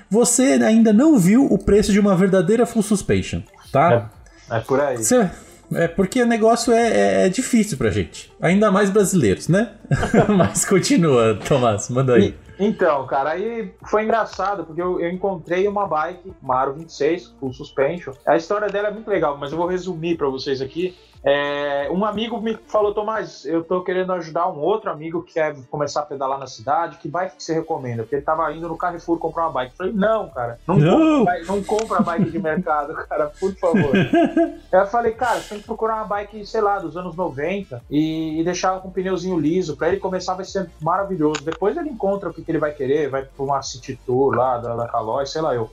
Você 0.09 0.59
ainda 0.63 0.93
não 0.93 1.17
viu 1.17 1.45
o 1.45 1.57
preço 1.57 1.91
de 1.91 1.99
uma 1.99 2.15
verdadeira 2.15 2.65
full 2.65 2.83
suspension, 2.83 3.41
tá? 3.71 4.09
é 4.49 4.59
por 4.59 4.79
aí. 4.79 4.97
Você- 4.97 5.29
é 5.75 5.87
porque 5.87 6.21
o 6.21 6.25
negócio 6.27 6.71
é, 6.71 6.87
é- 6.87 7.25
é 7.25 7.29
difícil 7.29 7.77
pra 7.79 7.89
gente. 7.89 8.31
Ainda 8.39 8.69
mais 8.69 8.91
brasileiros, 8.91 9.47
né? 9.47 9.71
Mas 10.37 10.65
continua, 10.65 11.39
Tomás, 11.47 11.89
manda 11.89 12.13
aí. 12.15 12.35
Então, 12.59 13.05
cara, 13.07 13.31
aí 13.31 13.73
foi 13.85 14.03
engraçado, 14.03 14.63
porque 14.63 14.81
eu, 14.81 14.99
eu 14.99 15.09
encontrei 15.09 15.67
uma 15.67 15.87
bike, 15.87 16.33
uma 16.41 16.55
Aro 16.55 16.73
26, 16.73 17.35
full 17.39 17.53
suspension. 17.53 18.13
A 18.25 18.37
história 18.37 18.69
dela 18.69 18.89
é 18.89 18.91
muito 18.91 19.09
legal, 19.09 19.37
mas 19.37 19.51
eu 19.51 19.57
vou 19.57 19.67
resumir 19.67 20.17
pra 20.17 20.29
vocês 20.29 20.61
aqui. 20.61 20.95
É, 21.25 21.87
um 21.89 22.03
amigo 22.03 22.41
me 22.41 22.53
falou, 22.67 22.93
Tomás, 22.93 23.45
eu 23.45 23.63
tô 23.63 23.81
querendo 23.81 24.11
ajudar 24.13 24.49
um 24.49 24.59
outro 24.59 24.91
amigo 24.91 25.23
que 25.23 25.33
quer 25.35 25.55
começar 25.71 26.01
a 26.01 26.05
pedalar 26.05 26.37
na 26.37 26.47
cidade, 26.47 26.97
que 26.97 27.07
bike 27.07 27.37
que 27.37 27.43
você 27.43 27.53
recomenda? 27.53 28.03
Porque 28.03 28.15
ele 28.15 28.23
tava 28.23 28.51
indo 28.51 28.67
no 28.67 28.77
Carrefour 28.77 29.17
comprar 29.17 29.43
uma 29.43 29.51
bike. 29.51 29.71
Eu 29.71 29.77
falei, 29.77 29.93
não, 29.93 30.29
cara, 30.29 30.59
não, 30.67 30.75
Não. 30.77 31.19
Compra, 31.19 31.33
bike- 31.33 31.47
não 31.47 31.63
compra 31.63 31.99
bike 32.01 32.29
de 32.31 32.39
mercado, 32.39 32.93
cara, 33.07 33.31
por 33.39 33.53
favor. 33.55 33.93
Eu 34.71 34.85
falei, 34.87 35.11
cara, 35.13 35.39
você 35.39 35.49
tem 35.49 35.59
que 35.59 35.65
procurar 35.65 35.95
uma 35.97 36.05
bike, 36.05 36.45
sei 36.45 36.59
lá, 36.61 36.79
dos 36.79 36.97
anos 36.97 37.15
90 37.15 37.81
e, 37.89 38.41
e 38.41 38.43
deixar 38.43 38.79
com 38.81 38.87
um 38.87 38.91
pneuzinho 38.91 39.39
liso. 39.39 39.77
Pra 39.77 39.87
ele 39.87 39.97
começar 39.97 40.33
vai 40.33 40.45
ser 40.45 40.69
maravilhoso. 40.81 41.43
Depois 41.45 41.77
ele 41.77 41.89
encontra 41.89 42.29
o 42.29 42.33
que, 42.33 42.41
que 42.41 42.51
ele 42.51 42.57
vai 42.59 42.71
querer, 42.73 43.09
vai 43.09 43.23
pra 43.23 43.45
uma 43.45 43.61
City 43.61 43.95
Tour 44.05 44.35
lá 44.35 44.57
da, 44.57 44.75
da 44.75 44.87
Calói, 44.87 45.25
sei 45.25 45.41
lá 45.41 45.53
eu. 45.53 45.69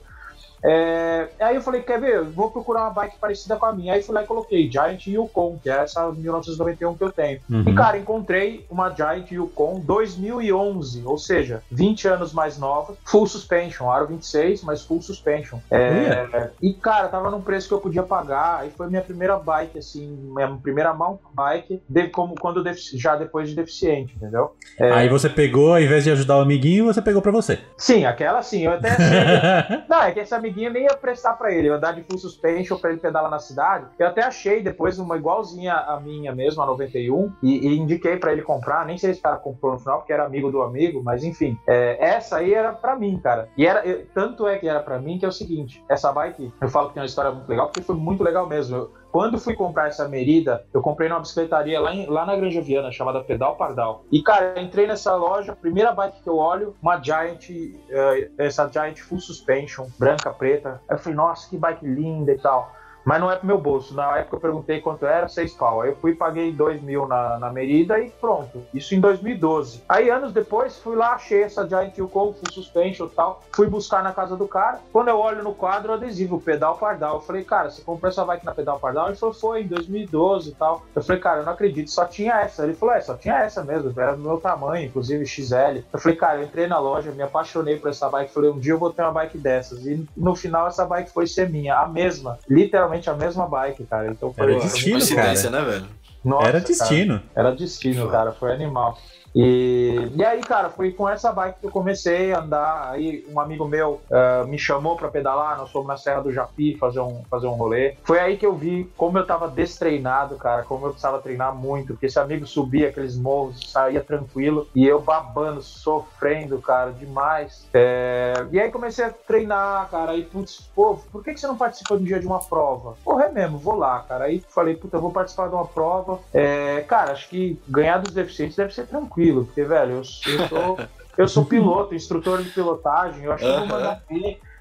É, 0.63 1.27
aí 1.39 1.55
eu 1.55 1.61
falei, 1.61 1.81
quer 1.81 1.99
ver? 1.99 2.23
Vou 2.23 2.51
procurar 2.51 2.81
uma 2.81 2.89
bike 2.91 3.17
parecida 3.19 3.55
com 3.55 3.65
a 3.65 3.73
minha. 3.73 3.93
Aí 3.93 4.03
fui 4.03 4.13
lá 4.13 4.23
e 4.23 4.27
coloquei 4.27 4.69
Giant 4.69 5.07
Yukon, 5.07 5.59
que 5.61 5.69
é 5.69 5.77
essa 5.77 6.11
1991 6.11 6.95
que 6.95 7.03
eu 7.03 7.11
tenho. 7.11 7.39
Uhum. 7.49 7.63
E, 7.67 7.73
cara, 7.73 7.97
encontrei 7.97 8.65
uma 8.69 8.89
Giant 8.89 9.31
Yukon 9.31 9.79
2011, 9.79 11.03
ou 11.05 11.17
seja, 11.17 11.63
20 11.71 12.07
anos 12.07 12.33
mais 12.33 12.57
nova, 12.57 12.95
full 13.05 13.25
suspension, 13.25 13.89
aro 13.89 14.07
26, 14.07 14.63
mas 14.63 14.81
full 14.81 15.01
suspension. 15.01 15.59
É, 15.69 16.49
e, 16.61 16.73
cara, 16.73 17.07
tava 17.07 17.31
num 17.31 17.41
preço 17.41 17.67
que 17.67 17.73
eu 17.73 17.79
podia 17.81 18.03
pagar, 18.03 18.67
e 18.67 18.71
foi 18.71 18.87
minha 18.87 19.01
primeira 19.01 19.37
bike, 19.37 19.79
assim, 19.79 20.07
minha 20.33 20.47
primeira 20.61 20.93
mountain 20.93 21.29
bike, 21.33 21.81
de, 21.87 22.07
como, 22.07 22.35
quando 22.35 22.61
já 22.93 23.15
depois 23.15 23.49
de 23.49 23.55
deficiente, 23.55 24.15
entendeu? 24.15 24.55
É, 24.77 24.91
Aí 24.91 25.09
você 25.09 25.29
pegou, 25.29 25.73
ao 25.73 25.81
invés 25.81 26.03
de 26.03 26.11
ajudar 26.11 26.37
o 26.37 26.41
amiguinho, 26.41 26.85
você 26.85 27.01
pegou 27.01 27.21
pra 27.21 27.31
você. 27.31 27.59
Sim, 27.77 28.05
aquela 28.05 28.41
sim, 28.41 28.65
eu 28.65 28.71
até 28.73 28.91
Não, 29.89 30.03
é 30.03 30.11
que 30.11 30.19
esse 30.19 30.33
amiguinho 30.51 30.71
nem 30.71 30.83
ia 30.83 30.95
prestar 30.95 31.33
pra 31.33 31.51
ele, 31.51 31.69
andar 31.69 31.93
de 31.93 32.03
full 32.03 32.17
suspension 32.17 32.77
pra 32.77 32.91
ele 32.91 32.99
pedalar 32.99 33.31
na 33.31 33.39
cidade. 33.39 33.85
Eu 33.97 34.07
até 34.07 34.23
achei 34.23 34.61
depois 34.61 34.99
uma 34.99 35.15
igualzinha 35.17 35.73
a 35.73 35.99
minha 35.99 36.33
mesmo, 36.35 36.61
a 36.61 36.65
91, 36.65 37.31
e, 37.41 37.67
e 37.67 37.77
indiquei 37.77 38.17
pra 38.17 38.31
ele 38.31 38.41
comprar. 38.41 38.85
Nem 38.85 38.97
sei 38.97 39.13
se 39.13 39.19
o 39.19 39.23
cara 39.23 39.37
comprou 39.37 39.73
no 39.73 39.79
final, 39.79 39.99
porque 39.99 40.13
era 40.13 40.25
amigo 40.25 40.51
do 40.51 40.61
amigo, 40.61 41.01
mas 41.03 41.23
enfim. 41.23 41.57
é, 41.67 41.97
essa 42.05 42.37
aí 42.37 42.53
era 42.53 42.73
pra 42.73 42.95
mim, 42.95 43.19
cara. 43.19 43.49
E 43.57 43.65
era, 43.65 43.85
eu- 43.85 44.05
tanto 44.13 44.47
é 44.47 44.57
que 44.57 44.67
era 44.67 44.79
pra 44.81 44.99
mim 44.99 45.17
que 45.17 45.25
é 45.25 45.27
o 45.27 45.31
seguinte: 45.31 45.83
essa 45.89 46.11
bike, 46.11 46.51
eu 46.61 46.69
falo 46.69 46.87
que 46.89 46.93
tem 46.95 47.01
uma 47.01 47.05
história 47.07 47.31
muito 47.31 47.47
legal, 47.49 47.67
porque 47.67 47.81
foi 47.81 47.95
muito 47.95 48.23
legal 48.23 48.47
mesmo. 48.47 48.75
Eu- 48.77 48.91
quando 49.11 49.37
fui 49.37 49.53
comprar 49.55 49.87
essa 49.87 50.07
Merida, 50.07 50.65
eu 50.73 50.81
comprei 50.81 51.09
numa 51.09 51.19
bicicletaria 51.19 51.79
lá, 51.79 51.93
em- 51.93 52.05
lá 52.07 52.25
na 52.25 52.35
Granja 52.35 52.61
Viana, 52.61 52.91
chamada 52.91 53.21
Pedal 53.23 53.55
Pardal. 53.55 54.03
E, 54.11 54.21
cara, 54.23 54.59
entrei 54.61 54.87
nessa 54.87 55.15
loja, 55.15 55.55
primeira 55.55 55.91
bike 55.91 56.21
que 56.23 56.29
eu 56.29 56.37
olho, 56.37 56.75
uma 56.81 57.01
Giant, 57.01 57.49
eh, 57.89 58.29
essa 58.37 58.67
Giant 58.67 58.97
Full 58.99 59.19
Suspension, 59.19 59.87
branca, 59.99 60.31
preta. 60.31 60.81
Aí 60.87 60.95
eu 60.95 60.99
falei, 60.99 61.15
nossa, 61.15 61.49
que 61.49 61.57
bike 61.57 61.85
linda 61.85 62.31
e 62.31 62.37
tal. 62.37 62.71
Mas 63.05 63.19
não 63.19 63.31
é 63.31 63.35
pro 63.35 63.47
meu 63.47 63.57
bolso. 63.57 63.93
Na 63.93 64.17
época 64.17 64.35
eu 64.35 64.39
perguntei 64.39 64.79
quanto 64.79 65.05
era, 65.05 65.27
seis 65.27 65.53
pau. 65.53 65.81
Aí 65.81 65.89
eu 65.89 65.95
fui 65.95 66.15
paguei 66.15 66.51
dois 66.51 66.81
mil 66.81 67.07
na, 67.07 67.39
na 67.39 67.51
Merida 67.51 67.99
e 67.99 68.09
pronto. 68.09 68.63
Isso 68.73 68.93
em 68.95 68.99
2012. 68.99 69.83
Aí 69.87 70.09
anos 70.09 70.31
depois 70.31 70.77
fui 70.77 70.95
lá, 70.95 71.13
achei 71.13 71.43
essa 71.43 71.67
Giant 71.67 71.97
Yukon 71.97 72.33
full 72.33 72.51
suspension 72.51 73.07
e 73.07 73.09
tal. 73.09 73.43
Fui 73.51 73.67
buscar 73.67 74.03
na 74.03 74.13
casa 74.13 74.35
do 74.35 74.47
cara. 74.47 74.79
Quando 74.91 75.07
eu 75.07 75.17
olho 75.17 75.43
no 75.43 75.53
quadro, 75.53 75.93
adesivo, 75.93 76.39
pedal 76.39 76.77
pardal. 76.77 77.15
Eu 77.15 77.21
falei, 77.21 77.43
cara, 77.43 77.69
você 77.69 77.81
comprou 77.81 78.09
essa 78.09 78.23
bike 78.23 78.45
na 78.45 78.53
pedal 78.53 78.79
pardal? 78.79 79.07
Ele 79.07 79.15
falou, 79.15 79.33
foi, 79.33 79.61
em 79.61 79.67
2012 79.67 80.49
e 80.49 80.53
tal. 80.53 80.83
Eu 80.95 81.01
falei, 81.01 81.21
cara, 81.21 81.39
eu 81.39 81.45
não 81.45 81.53
acredito, 81.53 81.89
só 81.89 82.05
tinha 82.05 82.39
essa. 82.41 82.63
Ele 82.63 82.73
falou, 82.73 82.95
é, 82.95 83.01
só 83.01 83.15
tinha 83.15 83.39
essa 83.39 83.63
mesmo, 83.63 83.91
era 83.99 84.15
do 84.15 84.21
meu 84.21 84.37
tamanho, 84.37 84.85
inclusive 84.85 85.25
XL. 85.25 85.83
Eu 85.91 85.99
falei, 85.99 86.17
cara, 86.17 86.39
eu 86.39 86.43
entrei 86.43 86.67
na 86.67 86.79
loja, 86.79 87.11
me 87.11 87.23
apaixonei 87.23 87.77
por 87.77 87.89
essa 87.89 88.09
bike. 88.09 88.33
Falei, 88.33 88.49
um 88.49 88.59
dia 88.59 88.73
eu 88.73 88.79
vou 88.79 88.91
ter 88.91 89.01
uma 89.01 89.11
bike 89.11 89.37
dessas. 89.37 89.85
E 89.85 90.05
no 90.15 90.35
final 90.35 90.67
essa 90.67 90.85
bike 90.85 91.11
foi 91.11 91.27
ser 91.27 91.49
minha, 91.49 91.77
a 91.77 91.87
mesma. 91.87 92.37
Literalmente 92.49 92.90
a 93.09 93.13
mesma 93.13 93.47
bike, 93.47 93.85
cara. 93.85 94.07
Então 94.11 94.33
foi. 94.33 94.51
Era 94.53 94.61
destino, 94.61 94.91
Coincidência, 94.97 95.49
cara. 95.49 95.63
né, 95.65 95.71
velho? 95.71 95.85
Nossa, 96.23 96.43
Era 96.47 96.61
cara, 96.61 96.65
destino. 96.67 97.21
era 97.35 97.51
destino, 97.55 98.07
cara. 98.09 98.31
Foi 98.31 98.51
animal. 98.53 98.97
E, 99.35 100.11
e 100.15 100.23
aí, 100.23 100.41
cara, 100.41 100.69
foi 100.69 100.91
com 100.91 101.07
essa 101.07 101.31
bike 101.31 101.59
que 101.61 101.67
eu 101.67 101.71
comecei 101.71 102.33
a 102.33 102.39
andar. 102.39 102.89
Aí 102.91 103.25
um 103.29 103.39
amigo 103.39 103.65
meu 103.67 104.01
eh, 104.11 104.43
me 104.45 104.57
chamou 104.57 104.95
pra 104.95 105.09
pedalar, 105.09 105.57
nós 105.57 105.71
fomos 105.71 105.87
na 105.87 105.97
Serra 105.97 106.21
do 106.21 106.31
Japi 106.31 106.77
fazer 106.77 106.99
um, 106.99 107.23
fazer 107.29 107.47
um 107.47 107.53
rolê. 107.53 107.95
Foi 108.03 108.19
aí 108.19 108.37
que 108.37 108.45
eu 108.45 108.53
vi 108.55 108.89
como 108.97 109.17
eu 109.17 109.25
tava 109.25 109.47
destreinado, 109.47 110.35
cara, 110.35 110.63
como 110.63 110.85
eu 110.85 110.89
precisava 110.91 111.19
treinar 111.19 111.55
muito, 111.55 111.93
porque 111.93 112.07
esse 112.07 112.19
amigo 112.19 112.45
subia 112.45 112.89
aqueles 112.89 113.17
morros, 113.17 113.71
saía 113.71 114.01
tranquilo, 114.01 114.67
e 114.75 114.85
eu 114.85 114.99
babando, 115.01 115.61
sofrendo, 115.61 116.59
cara, 116.59 116.91
demais. 116.91 117.67
É, 117.73 118.45
E 118.51 118.59
aí 118.59 118.71
comecei 118.71 119.05
a 119.05 119.09
treinar, 119.09 119.89
cara, 119.89 120.11
aí, 120.11 120.23
putz, 120.23 120.69
pô, 120.75 120.95
por 121.11 121.23
que, 121.23 121.33
que 121.33 121.39
você 121.39 121.47
não 121.47 121.57
participa 121.57 121.95
um 121.95 122.03
dia 122.03 122.19
de 122.19 122.27
uma 122.27 122.39
prova? 122.39 122.95
Porra, 123.03 123.25
é 123.25 123.31
mesmo, 123.31 123.57
vou 123.57 123.75
lá, 123.75 123.99
cara. 124.07 124.25
Aí 124.25 124.43
falei, 124.49 124.75
puta, 124.75 124.97
eu 124.97 125.01
vou 125.01 125.11
participar 125.11 125.47
de 125.47 125.55
uma 125.55 125.65
prova. 125.65 126.19
É, 126.33 126.81
cara, 126.87 127.11
acho 127.11 127.29
que 127.29 127.59
ganhar 127.67 127.97
dos 127.99 128.13
deficientes 128.13 128.55
deve 128.55 128.73
ser 128.73 128.87
tranquilo, 128.87 129.20
porque, 129.45 129.63
velho, 129.63 129.91
eu, 129.91 129.97
eu 129.97 130.47
sou. 130.47 130.79
Eu 131.17 131.27
sou 131.27 131.45
piloto, 131.45 131.93
instrutor 131.93 132.41
de 132.41 132.49
pilotagem, 132.51 133.25
eu 133.25 133.33
acho 133.33 133.43
que 133.43 133.49
eu 133.49 133.59
vou 133.59 133.67
mandar. 133.67 134.01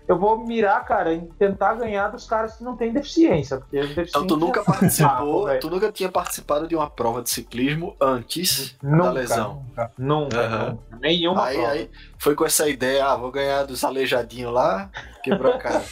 Eu 0.08 0.18
vou 0.18 0.44
mirar, 0.44 0.84
cara, 0.84 1.14
em 1.14 1.26
tentar 1.38 1.74
ganhar 1.74 2.08
dos 2.08 2.26
caras 2.26 2.56
que 2.56 2.64
não 2.64 2.76
têm 2.76 2.92
deficiência. 2.92 3.58
Porque 3.58 3.78
os 3.78 3.90
Então 4.08 4.26
tu 4.26 4.36
nunca 4.36 4.60
é 4.60 4.64
participou, 4.64 5.48
tu 5.60 5.70
nunca 5.70 5.92
tinha 5.92 6.10
participado 6.10 6.66
de 6.66 6.74
uma 6.74 6.90
prova 6.90 7.22
de 7.22 7.30
ciclismo 7.30 7.94
antes 8.00 8.76
da 8.82 8.88
Nunca, 8.88 9.10
lesão. 9.12 9.64
nunca, 9.68 9.92
nunca, 9.96 10.40
Aham. 10.40 10.70
nunca. 10.70 10.96
Nenhuma 10.98 11.44
Aí, 11.44 11.56
prova. 11.56 11.70
aí 11.72 11.90
foi 12.20 12.34
com 12.34 12.44
essa 12.44 12.68
ideia, 12.68 13.06
ah, 13.06 13.16
vou 13.16 13.30
ganhar 13.30 13.64
dos 13.64 13.82
aleijadinhos 13.82 14.52
lá, 14.52 14.90
quebrou 15.22 15.54
a 15.54 15.58
cara. 15.58 15.82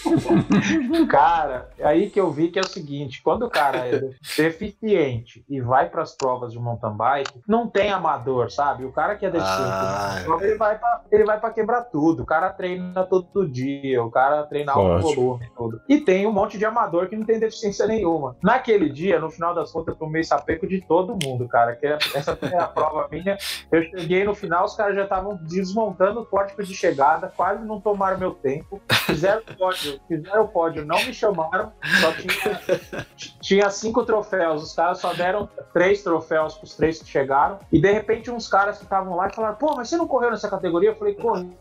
Cara, 1.08 1.70
é 1.78 1.86
aí 1.86 2.10
que 2.10 2.20
eu 2.20 2.30
vi 2.30 2.48
que 2.48 2.58
é 2.58 2.62
o 2.62 2.68
seguinte: 2.68 3.22
quando 3.22 3.46
o 3.46 3.50
cara 3.50 3.78
é 3.78 4.00
deficiente 4.36 5.44
e 5.48 5.60
vai 5.60 5.88
para 5.88 6.02
as 6.02 6.14
provas 6.14 6.52
de 6.52 6.58
mountain 6.58 6.94
bike, 6.94 7.40
não 7.46 7.66
tem 7.66 7.90
amador, 7.90 8.50
sabe? 8.50 8.84
O 8.84 8.92
cara 8.92 9.16
que 9.16 9.24
é 9.24 9.30
deficiente, 9.30 9.62
Ah, 9.62 10.22
ele 10.40 10.56
vai 10.56 10.78
pra, 10.78 11.02
ele 11.10 11.24
vai 11.24 11.40
para 11.40 11.50
quebrar 11.50 11.82
tudo. 11.84 12.22
O 12.22 12.26
cara 12.26 12.50
treina 12.50 13.04
todo 13.04 13.48
dia, 13.48 14.02
o 14.02 14.10
cara 14.10 14.44
treina 14.44 14.72
alto 14.72 15.14
volume 15.14 15.46
e 15.46 15.56
tudo. 15.56 15.80
E 15.88 15.98
tem 16.00 16.26
um 16.26 16.32
monte 16.32 16.58
de 16.58 16.64
amador 16.64 17.08
que 17.08 17.16
não 17.16 17.24
tem 17.24 17.38
deficiência 17.38 17.86
nenhuma. 17.86 18.36
Naquele 18.42 18.90
dia, 18.90 19.18
no 19.18 19.30
final 19.30 19.54
das 19.54 19.72
contas, 19.72 19.94
eu 19.94 19.98
tomei 19.98 20.24
sapeco 20.24 20.66
de 20.66 20.80
todo 20.82 21.18
mundo, 21.22 21.48
cara. 21.48 21.74
Que 21.74 21.86
essa 21.86 22.36
primeira 22.36 22.66
prova 22.66 23.08
minha, 23.10 23.38
eu 23.72 23.82
cheguei 23.84 24.24
no 24.24 24.34
final, 24.34 24.64
os 24.64 24.74
caras 24.74 24.94
já 24.94 25.04
estavam 25.04 25.36
desmontando 25.42 26.17
o 26.20 26.26
pórtico 26.26 26.62
de 26.62 26.74
chegada, 26.74 27.32
quase 27.34 27.64
não 27.64 27.80
tomaram 27.80 28.18
meu 28.18 28.32
tempo. 28.32 28.80
Fizeram 29.06 29.42
pódio, 29.56 30.00
fizeram 30.06 30.46
pódio, 30.46 30.84
não 30.84 30.98
me 31.04 31.14
chamaram, 31.14 31.72
só 32.00 32.12
tinha, 32.12 33.06
tinha 33.40 33.70
cinco 33.70 34.04
troféus. 34.04 34.62
Os 34.62 34.74
caras 34.74 34.98
só 34.98 35.12
deram 35.14 35.48
três 35.72 36.02
troféus 36.02 36.54
pros 36.56 36.76
três 36.76 37.02
que 37.02 37.08
chegaram. 37.08 37.58
E 37.72 37.80
de 37.80 37.92
repente, 37.92 38.30
uns 38.30 38.48
caras 38.48 38.78
que 38.78 38.84
estavam 38.84 39.16
lá 39.16 39.30
falaram: 39.30 39.56
pô, 39.56 39.74
mas 39.74 39.88
você 39.88 39.96
não 39.96 40.06
correu 40.06 40.30
nessa 40.30 40.48
categoria? 40.48 40.90
Eu 40.90 40.96
falei: 40.96 41.14
corri. 41.14 41.56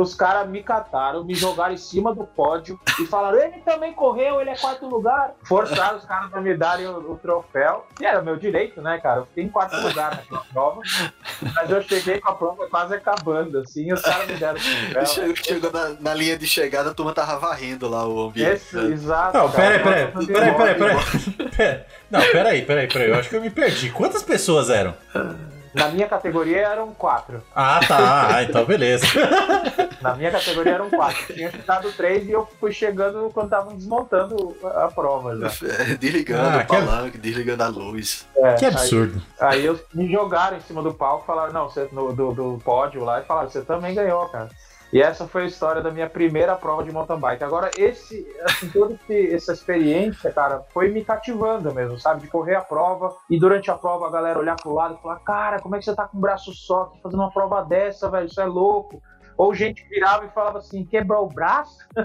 Os 0.00 0.14
caras 0.14 0.48
me 0.48 0.62
cataram, 0.62 1.24
me 1.24 1.34
jogaram 1.34 1.74
em 1.74 1.78
cima 1.78 2.14
do 2.14 2.24
pódio 2.24 2.78
e 3.00 3.06
falaram: 3.06 3.38
ele 3.38 3.58
também 3.64 3.92
correu, 3.92 4.40
ele 4.40 4.50
é 4.50 4.56
quarto 4.56 4.86
lugar. 4.86 5.32
Forçaram 5.44 5.98
os 5.98 6.04
caras 6.04 6.30
pra 6.30 6.40
me 6.40 6.56
darem 6.56 6.86
o, 6.86 7.12
o 7.12 7.16
troféu. 7.16 7.86
E 8.00 8.04
era 8.06 8.22
meu 8.22 8.36
direito, 8.36 8.80
né, 8.80 8.98
cara? 8.98 9.20
Eu 9.20 9.26
fiquei 9.26 9.44
em 9.44 9.48
quarto 9.48 9.76
lugar 9.76 10.16
naquela 10.16 10.44
prova. 10.52 10.80
Mas 11.54 11.70
eu 11.70 11.82
cheguei 11.82 12.20
com 12.20 12.30
a 12.30 12.34
prova 12.34 12.68
quase 12.68 12.94
acabando, 12.94 13.58
assim, 13.58 13.88
e 13.88 13.92
os 13.92 14.00
caras 14.02 14.26
me 14.28 14.34
deram 14.34 14.56
o 14.58 14.90
troféu. 14.92 15.06
chegou, 15.06 15.36
chegou 15.36 15.72
na, 15.72 15.88
na 16.00 16.14
linha 16.14 16.36
de 16.38 16.46
chegada, 16.46 16.90
a 16.90 16.94
turma 16.94 17.12
tava 17.12 17.38
varrendo 17.38 17.88
lá 17.88 18.06
o 18.06 18.28
ambiente. 18.28 18.50
Esse, 18.52 18.76
né? 18.76 18.92
exato. 18.92 19.36
Não, 19.36 19.50
peraí, 19.50 19.78
peraí, 19.82 20.06
peraí, 20.26 20.54
peraí, 20.54 20.74
peraí. 20.74 21.48
Pera- 21.58 21.86
Não, 22.10 22.20
peraí, 22.20 22.62
peraí, 22.64 22.86
peraí. 22.88 23.08
Eu 23.10 23.16
acho 23.16 23.28
que 23.28 23.36
eu 23.36 23.40
me 23.40 23.50
perdi. 23.50 23.90
Quantas 23.90 24.22
pessoas 24.22 24.70
eram? 24.70 24.94
Na 25.78 25.88
minha 25.88 26.08
categoria 26.08 26.58
eram 26.58 26.92
quatro. 26.92 27.42
Ah, 27.54 27.80
tá. 27.86 28.36
Ah, 28.36 28.42
então 28.42 28.64
beleza. 28.64 29.06
Na 30.02 30.14
minha 30.14 30.30
categoria 30.30 30.74
eram 30.74 30.90
quatro. 30.90 31.34
Tinha 31.34 31.50
ficado 31.50 31.92
três 31.92 32.26
e 32.26 32.30
eu 32.32 32.48
fui 32.60 32.72
chegando 32.72 33.30
quando 33.32 33.46
estavam 33.46 33.74
desmontando 33.76 34.56
a 34.62 34.88
prova 34.88 35.36
já. 35.36 35.48
Desligando 35.98 36.48
Ah, 36.48 36.56
o 36.58 36.60
que 36.60 36.66
palanque, 36.66 37.18
desligando 37.18 37.62
a 37.64 37.68
luz. 37.68 38.26
É, 38.36 38.54
Que 38.54 38.66
absurdo. 38.66 39.20
Aí, 39.40 39.58
aí 39.60 39.66
eu 39.66 39.78
me 39.94 40.10
jogaram 40.10 40.56
em 40.56 40.60
cima 40.60 40.82
do 40.82 40.92
palco, 40.94 41.26
falaram, 41.26 41.52
não, 41.52 41.68
você, 41.68 41.88
no, 41.92 42.12
do, 42.12 42.32
do 42.32 42.60
pódio 42.64 43.02
lá, 43.04 43.20
e 43.20 43.24
falaram, 43.24 43.48
você 43.50 43.62
também 43.62 43.94
ganhou, 43.94 44.28
cara. 44.28 44.48
E 44.92 45.02
essa 45.02 45.28
foi 45.28 45.42
a 45.42 45.46
história 45.46 45.82
da 45.82 45.90
minha 45.90 46.08
primeira 46.08 46.56
prova 46.56 46.82
de 46.82 46.90
mountain 46.90 47.20
bike. 47.20 47.44
Agora, 47.44 47.70
esse, 47.76 48.26
assim, 48.42 48.70
toda 48.70 48.98
essa 49.08 49.52
experiência, 49.52 50.32
cara, 50.32 50.64
foi 50.72 50.88
me 50.88 51.04
cativando 51.04 51.74
mesmo, 51.74 51.98
sabe? 51.98 52.22
De 52.22 52.28
correr 52.28 52.54
a 52.54 52.62
prova 52.62 53.14
e 53.28 53.38
durante 53.38 53.70
a 53.70 53.74
prova 53.74 54.06
a 54.06 54.10
galera 54.10 54.38
olhar 54.38 54.56
pro 54.56 54.72
lado 54.72 54.96
e 54.98 55.02
falar, 55.02 55.18
cara, 55.20 55.60
como 55.60 55.76
é 55.76 55.78
que 55.78 55.84
você 55.84 55.94
tá 55.94 56.08
com 56.08 56.16
o 56.16 56.20
braço 56.20 56.52
só 56.54 56.92
fazendo 57.02 57.20
uma 57.20 57.30
prova 57.30 57.62
dessa, 57.62 58.10
velho? 58.10 58.26
Isso 58.26 58.40
é 58.40 58.46
louco. 58.46 59.02
Ou 59.38 59.54
gente 59.54 59.86
virava 59.88 60.26
e 60.26 60.28
falava 60.30 60.58
assim, 60.58 60.84
quebrou 60.84 61.24
o 61.24 61.28
braço? 61.28 61.78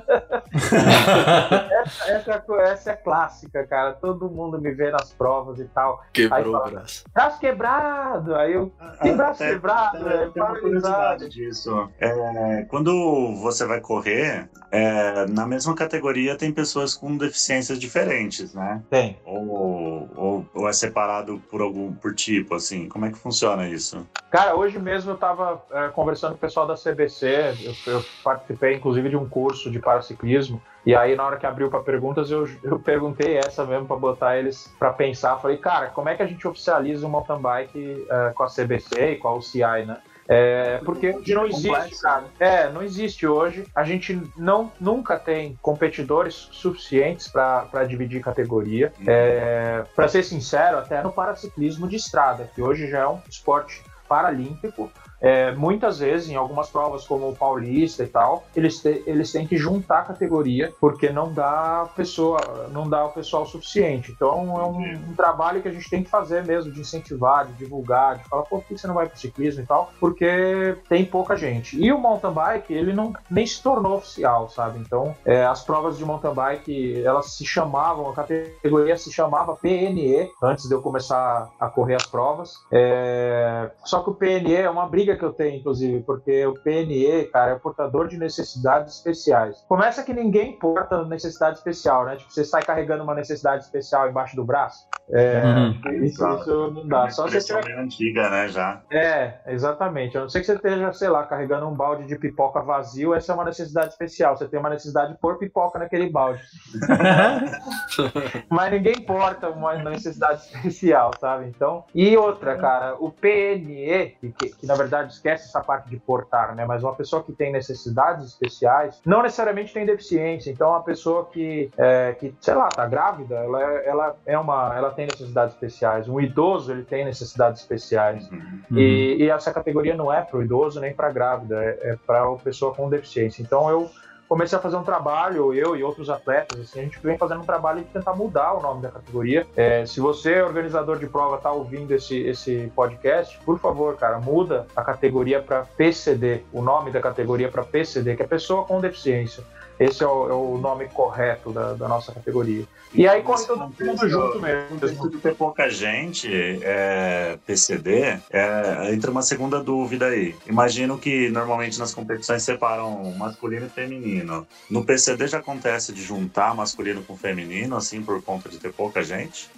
essa, 1.82 2.12
essa, 2.12 2.44
essa 2.62 2.92
é 2.92 2.96
clássica, 2.96 3.66
cara. 3.66 3.94
Todo 3.94 4.30
mundo 4.30 4.62
me 4.62 4.72
vê 4.72 4.92
nas 4.92 5.12
provas 5.12 5.60
e 5.60 5.66
tal. 5.66 6.00
Aí 6.04 6.10
Quebrou 6.14 6.54
fala, 6.54 6.68
o 6.68 6.72
braço. 6.72 7.04
Braço 7.12 7.40
quebrado! 7.40 8.36
Aí 8.36 8.54
eu. 8.54 8.72
Que 9.02 9.12
braço 9.14 9.42
Até- 9.44 9.54
quebrado, 9.54 10.08
até-? 10.08 10.28
Tem 10.28 10.44
uma 10.44 10.60
curiosidade 10.60 11.30
disso. 11.30 11.90
É, 12.00 12.66
quando 12.70 13.36
você 13.42 13.66
vai 13.66 13.82
correr, 13.82 14.48
é, 14.72 15.26
na 15.26 15.48
mesma 15.48 15.74
categoria 15.76 16.38
tem 16.38 16.52
pessoas 16.52 16.94
com 16.94 17.18
deficiências 17.18 17.80
diferentes, 17.80 18.54
né? 18.54 18.82
Tem. 18.92 19.20
Ou, 19.26 20.08
ou, 20.16 20.46
ou 20.54 20.70
é 20.70 20.74
separado 20.74 21.42
por 21.50 21.62
algum 21.62 21.94
por 21.94 22.14
tipo, 22.14 22.54
assim? 22.54 22.88
Como 22.88 23.06
é 23.06 23.12
que 23.12 23.18
funciona 23.18 23.68
isso? 23.68 24.08
Cara, 24.30 24.56
hoje 24.56 24.78
mesmo 24.80 25.12
eu 25.12 25.18
tava 25.18 25.64
é, 25.72 25.88
conversando 25.90 26.32
com 26.32 26.38
o 26.38 26.40
pessoal 26.40 26.68
da 26.68 26.76
CBC, 26.76 27.23
eu, 27.28 27.94
eu 27.94 28.06
participei 28.24 28.76
inclusive 28.76 29.10
de 29.10 29.18
um 29.18 29.28
curso 29.28 29.70
de 29.72 29.80
paraciclismo, 29.80 30.62
e 30.86 30.96
aí 30.96 31.16
na 31.16 31.26
hora 31.26 31.38
que 31.38 31.46
abriu 31.46 31.70
para 31.70 31.80
perguntas 31.80 32.30
eu, 32.32 32.48
eu 32.64 32.80
perguntei 32.80 33.38
essa 33.38 33.66
mesmo 33.66 33.88
para 33.88 33.96
botar 33.96 34.38
eles 34.38 34.74
para 34.78 34.92
pensar, 34.94 35.38
falei, 35.38 35.58
cara, 35.58 35.88
como 35.88 36.10
é 36.10 36.16
que 36.16 36.24
a 36.24 36.28
gente 36.28 36.48
oficializa 36.48 37.06
o 37.06 37.10
mountain 37.10 37.42
bike 37.42 38.06
é, 38.10 38.32
com 38.36 38.44
a 38.44 38.48
CBC 38.48 39.12
e 39.12 39.16
com 39.18 39.28
a 39.28 39.36
UCI, 39.36 39.86
né? 39.86 39.98
É, 40.28 40.78
porque 40.86 41.10
hoje 41.10 41.34
não 41.34 41.46
existe, 41.46 42.02
cara. 42.02 42.26
É, 42.40 42.70
não 42.70 42.82
existe 42.82 43.28
hoje. 43.28 43.66
A 43.76 43.84
gente 43.84 44.22
não, 44.38 44.72
nunca 44.80 45.18
tem 45.18 45.58
competidores 45.62 46.48
suficientes 46.52 47.28
para 47.28 47.84
dividir 47.88 48.22
categoria. 48.22 48.94
É, 49.06 49.84
para 49.96 50.08
ser 50.08 50.24
sincero, 50.24 50.78
até 50.78 51.02
no 51.02 51.12
paraciclismo 51.12 51.88
de 51.88 51.98
estrada, 51.98 52.50
que 52.54 52.62
hoje 52.62 52.90
já 52.90 53.00
é 53.00 53.08
um 53.08 53.20
esporte 53.30 53.84
paralímpico. 54.08 54.92
É, 55.24 55.52
muitas 55.54 56.00
vezes, 56.00 56.30
em 56.30 56.36
algumas 56.36 56.70
provas 56.70 57.08
como 57.08 57.30
o 57.30 57.36
Paulista 57.36 58.04
e 58.04 58.08
tal, 58.08 58.44
eles, 58.54 58.82
te- 58.82 59.02
eles 59.08 59.32
têm 59.32 59.48
que 59.48 59.56
juntar 59.56 60.00
a 60.00 60.04
categoria 60.04 60.74
porque 60.82 61.10
não 61.10 61.32
dá 61.32 61.90
pessoa, 61.96 62.68
não 62.72 62.90
dá 62.90 63.06
o 63.06 63.12
pessoal 63.12 63.46
suficiente. 63.46 64.12
Então 64.12 64.60
é 64.60 64.66
um, 64.66 65.12
um 65.12 65.16
trabalho 65.16 65.62
que 65.62 65.68
a 65.70 65.72
gente 65.72 65.90
tem 65.90 66.04
que 66.04 66.10
fazer 66.10 66.44
mesmo 66.44 66.72
de 66.74 66.82
incentivar, 66.82 67.48
de 67.48 67.54
divulgar, 67.54 68.18
de 68.18 68.26
falar, 68.26 68.44
por 68.44 68.64
que 68.66 68.78
você 68.78 68.86
não 68.86 68.96
vai 68.96 69.08
pro 69.08 69.18
ciclismo 69.18 69.64
e 69.64 69.66
tal? 69.66 69.94
Porque 69.98 70.76
tem 70.90 71.06
pouca 71.06 71.38
gente. 71.38 71.80
E 71.82 71.92
o 71.92 71.98
mountain 71.98 72.34
bike, 72.34 72.74
ele 72.74 72.92
não 72.92 73.14
nem 73.32 73.48
se 73.48 73.64
tornou 73.64 73.96
oficial, 73.98 74.50
sabe? 74.50 74.80
Então 74.80 75.16
é, 75.26 75.46
as 75.46 75.64
provas 75.64 75.98
de 75.98 76.04
mountain 76.04 76.34
bike, 76.34 77.02
elas 77.02 77.34
se 77.34 77.46
chamavam, 77.46 78.10
a 78.10 78.14
categoria 78.14 78.98
se 78.98 79.12
chamava 79.12 79.56
PNE 79.56 80.32
antes 80.44 80.68
de 80.68 80.74
eu 80.74 80.82
começar 80.82 81.50
a 81.58 81.70
correr 81.70 81.96
as 81.96 82.06
provas. 82.06 82.62
É, 82.70 83.72
só 83.86 84.02
que 84.02 84.10
o 84.10 84.14
PNE 84.14 84.56
é 84.56 84.70
uma 84.70 84.86
briga 84.86 85.13
briga 85.14 85.18
que 85.18 85.26
eu 85.26 85.34
tenho, 85.34 85.58
inclusive, 85.58 86.02
porque 86.02 86.46
o 86.46 86.54
PNE, 86.56 87.26
cara, 87.32 87.52
é 87.52 87.56
portador 87.56 88.08
de 88.08 88.18
necessidades 88.18 88.96
especiais. 88.96 89.64
Começa 89.68 90.04
que 90.04 90.14
ninguém 90.14 90.58
porta 90.58 91.04
necessidade 91.06 91.58
especial, 91.58 92.06
né? 92.06 92.16
Tipo, 92.16 92.32
você 92.32 92.44
sai 92.44 92.64
carregando 92.64 93.04
uma 93.04 93.16
necessidade 93.16 93.64
especial 93.64 94.10
embaixo 94.10 94.36
do 94.36 94.44
braço. 94.44 94.88
É, 95.12 95.44
Uhum. 95.44 96.04
isso, 96.06 96.26
isso 96.28 96.72
não 96.72 96.88
dá. 96.88 97.10
Só 97.10 97.28
se 97.28 97.40
você 97.42 97.54
antiga, 97.78 98.30
né, 98.30 98.48
já. 98.48 98.82
é, 98.92 99.34
exatamente. 99.48 100.18
A 100.18 100.22
não 100.22 100.30
ser 100.30 100.40
que 100.40 100.46
você 100.46 100.54
esteja, 100.54 100.94
sei 100.94 101.10
lá, 101.10 101.24
carregando 101.26 101.68
um 101.68 101.74
balde 101.74 102.08
de 102.08 102.18
pipoca 102.18 102.62
vazio, 102.62 103.14
essa 103.14 103.32
é 103.34 103.36
uma 103.36 103.44
necessidade 103.44 103.90
especial. 103.90 104.38
Você 104.38 104.48
tem 104.48 104.60
uma 104.60 104.70
necessidade 104.70 105.14
de 105.14 105.20
pôr 105.20 105.38
pipoca 105.38 105.78
naquele 105.78 106.10
balde. 106.10 106.42
Mas 108.50 108.72
ninguém 108.72 108.94
importa 108.94 109.50
uma 109.50 109.76
necessidade 109.76 110.42
especial, 110.42 111.12
sabe? 111.20 111.48
Então, 111.48 111.84
e 111.94 112.16
outra, 112.16 112.58
cara, 112.58 112.96
o 113.00 113.12
PNE, 113.12 114.16
que, 114.22 114.32
que, 114.32 114.50
que, 114.56 114.66
na 114.66 114.76
verdade 114.76 115.03
esquece 115.12 115.48
essa 115.48 115.62
parte 115.62 115.90
de 115.90 115.98
portar, 115.98 116.56
né? 116.56 116.66
Mas 116.66 116.84
uma 116.84 116.96
pessoa 116.96 117.24
que 117.24 117.32
tem 117.32 117.52
necessidades 117.52 118.26
especiais, 118.28 119.02
não 119.06 119.22
necessariamente 119.22 119.74
tem 119.74 119.86
deficiência. 119.86 120.52
Então, 120.52 120.70
uma 120.70 120.84
pessoa 120.84 121.26
que, 121.26 121.70
é, 121.78 122.14
que 122.14 122.34
sei 122.40 122.54
lá, 122.54 122.70
tá 122.70 122.86
grávida, 122.86 123.36
ela, 123.36 123.62
é- 123.62 123.90
ela 123.90 124.16
é 124.26 124.38
uma, 124.38 124.74
ela 124.76 124.92
tem 124.92 125.06
necessidades 125.06 125.54
especiais. 125.54 126.08
Um 126.08 126.20
idoso, 126.20 126.72
ele 126.72 126.84
tem 126.84 127.06
necessidades 127.06 127.62
especiais. 127.62 128.30
Uhum. 128.30 128.78
E, 128.78 129.18
e 129.24 129.30
essa 129.30 129.52
categoria 129.54 129.96
não 129.96 130.12
é 130.12 130.22
para 130.22 130.38
o 130.38 130.44
idoso 130.44 130.80
nem 130.80 130.94
para 130.94 131.12
grávida, 131.12 131.64
é, 131.64 131.92
é 131.92 131.98
para 132.06 132.24
a 132.24 132.36
pessoa 132.36 132.74
com 132.74 132.90
deficiência. 132.90 133.42
Então 133.42 133.70
eu 133.70 133.90
comecei 134.28 134.58
a 134.58 134.62
fazer 134.62 134.78
um 134.78 134.84
trabalho, 134.84 135.54
eu 135.54 135.76
e 135.76 135.84
outros 135.84 136.10
atletas, 136.10 136.60
assim, 136.60 136.80
a 136.80 136.84
gente 136.84 137.00
vem 137.02 137.18
fazendo 137.18 137.42
um 137.42 137.46
trabalho 137.46 137.82
de 137.82 137.88
tentar 137.88 138.14
mudar 138.14 138.54
o 138.54 138.62
nome 138.62 138.82
da 138.82 138.90
categoria. 138.90 139.46
É, 139.56 139.86
se 139.86 140.00
você, 140.00 140.42
organizador 140.42 140.98
de 140.98 141.08
prova, 141.08 141.38
tá 141.38 141.52
ouvindo 141.52 141.92
esse, 141.92 142.18
esse 142.18 142.72
podcast, 142.76 143.38
por 143.46 143.60
favor, 143.60 143.96
cara, 143.96 144.20
muda 144.20 144.66
a 144.76 144.84
categoria 144.84 145.42
para 145.42 145.66
PCD, 145.78 146.44
o 146.52 146.62
nome 146.62 146.92
da 146.92 147.00
categoria 147.00 147.50
para 147.50 147.64
PCD, 147.64 148.16
que 148.16 148.24
é 148.24 148.28
pessoa 148.28 148.66
com 148.66 148.80
deficiência. 148.80 149.44
Esse 149.80 150.04
é 150.04 150.08
o, 150.08 150.30
é 150.30 150.34
o 150.34 150.58
nome 150.58 150.88
correto 150.90 151.52
da, 151.52 151.74
da 151.74 151.88
nossa 151.88 152.12
categoria. 152.12 152.66
E 152.94 153.08
aí 153.08 153.24
corre 153.24 153.46
todo 153.46 153.60
mundo 153.60 154.08
junto 154.08 154.40
mesmo. 154.40 155.10
De 155.10 155.18
ter 155.18 155.36
pouca 155.36 155.70
gente, 155.70 156.30
é, 156.62 157.38
PCD, 157.46 158.20
é, 158.30 158.94
entra 158.94 159.10
uma 159.10 159.24
segunda 159.24 159.62
dúvida 159.64 160.08
aí. 160.08 160.36
Imagino 160.46 160.98
que 160.98 161.30
normalmente 161.30 161.80
nas 161.80 161.94
competições 161.94 162.44
separam 162.44 163.12
masculino 163.18 163.66
e 163.66 163.70
feminino. 163.70 164.48
No 164.70 164.86
PCD 164.86 165.28
já 165.28 165.40
acontece 165.40 165.92
de 165.92 166.04
juntar 166.04 166.56
masculino 166.56 167.02
com 167.04 167.18
feminino, 167.18 167.76
assim, 167.76 168.04
por 168.04 168.22
conta 168.22 168.48
de 168.48 168.60
ter 168.60 168.72
pouca 168.72 169.04
gente? 169.04 169.50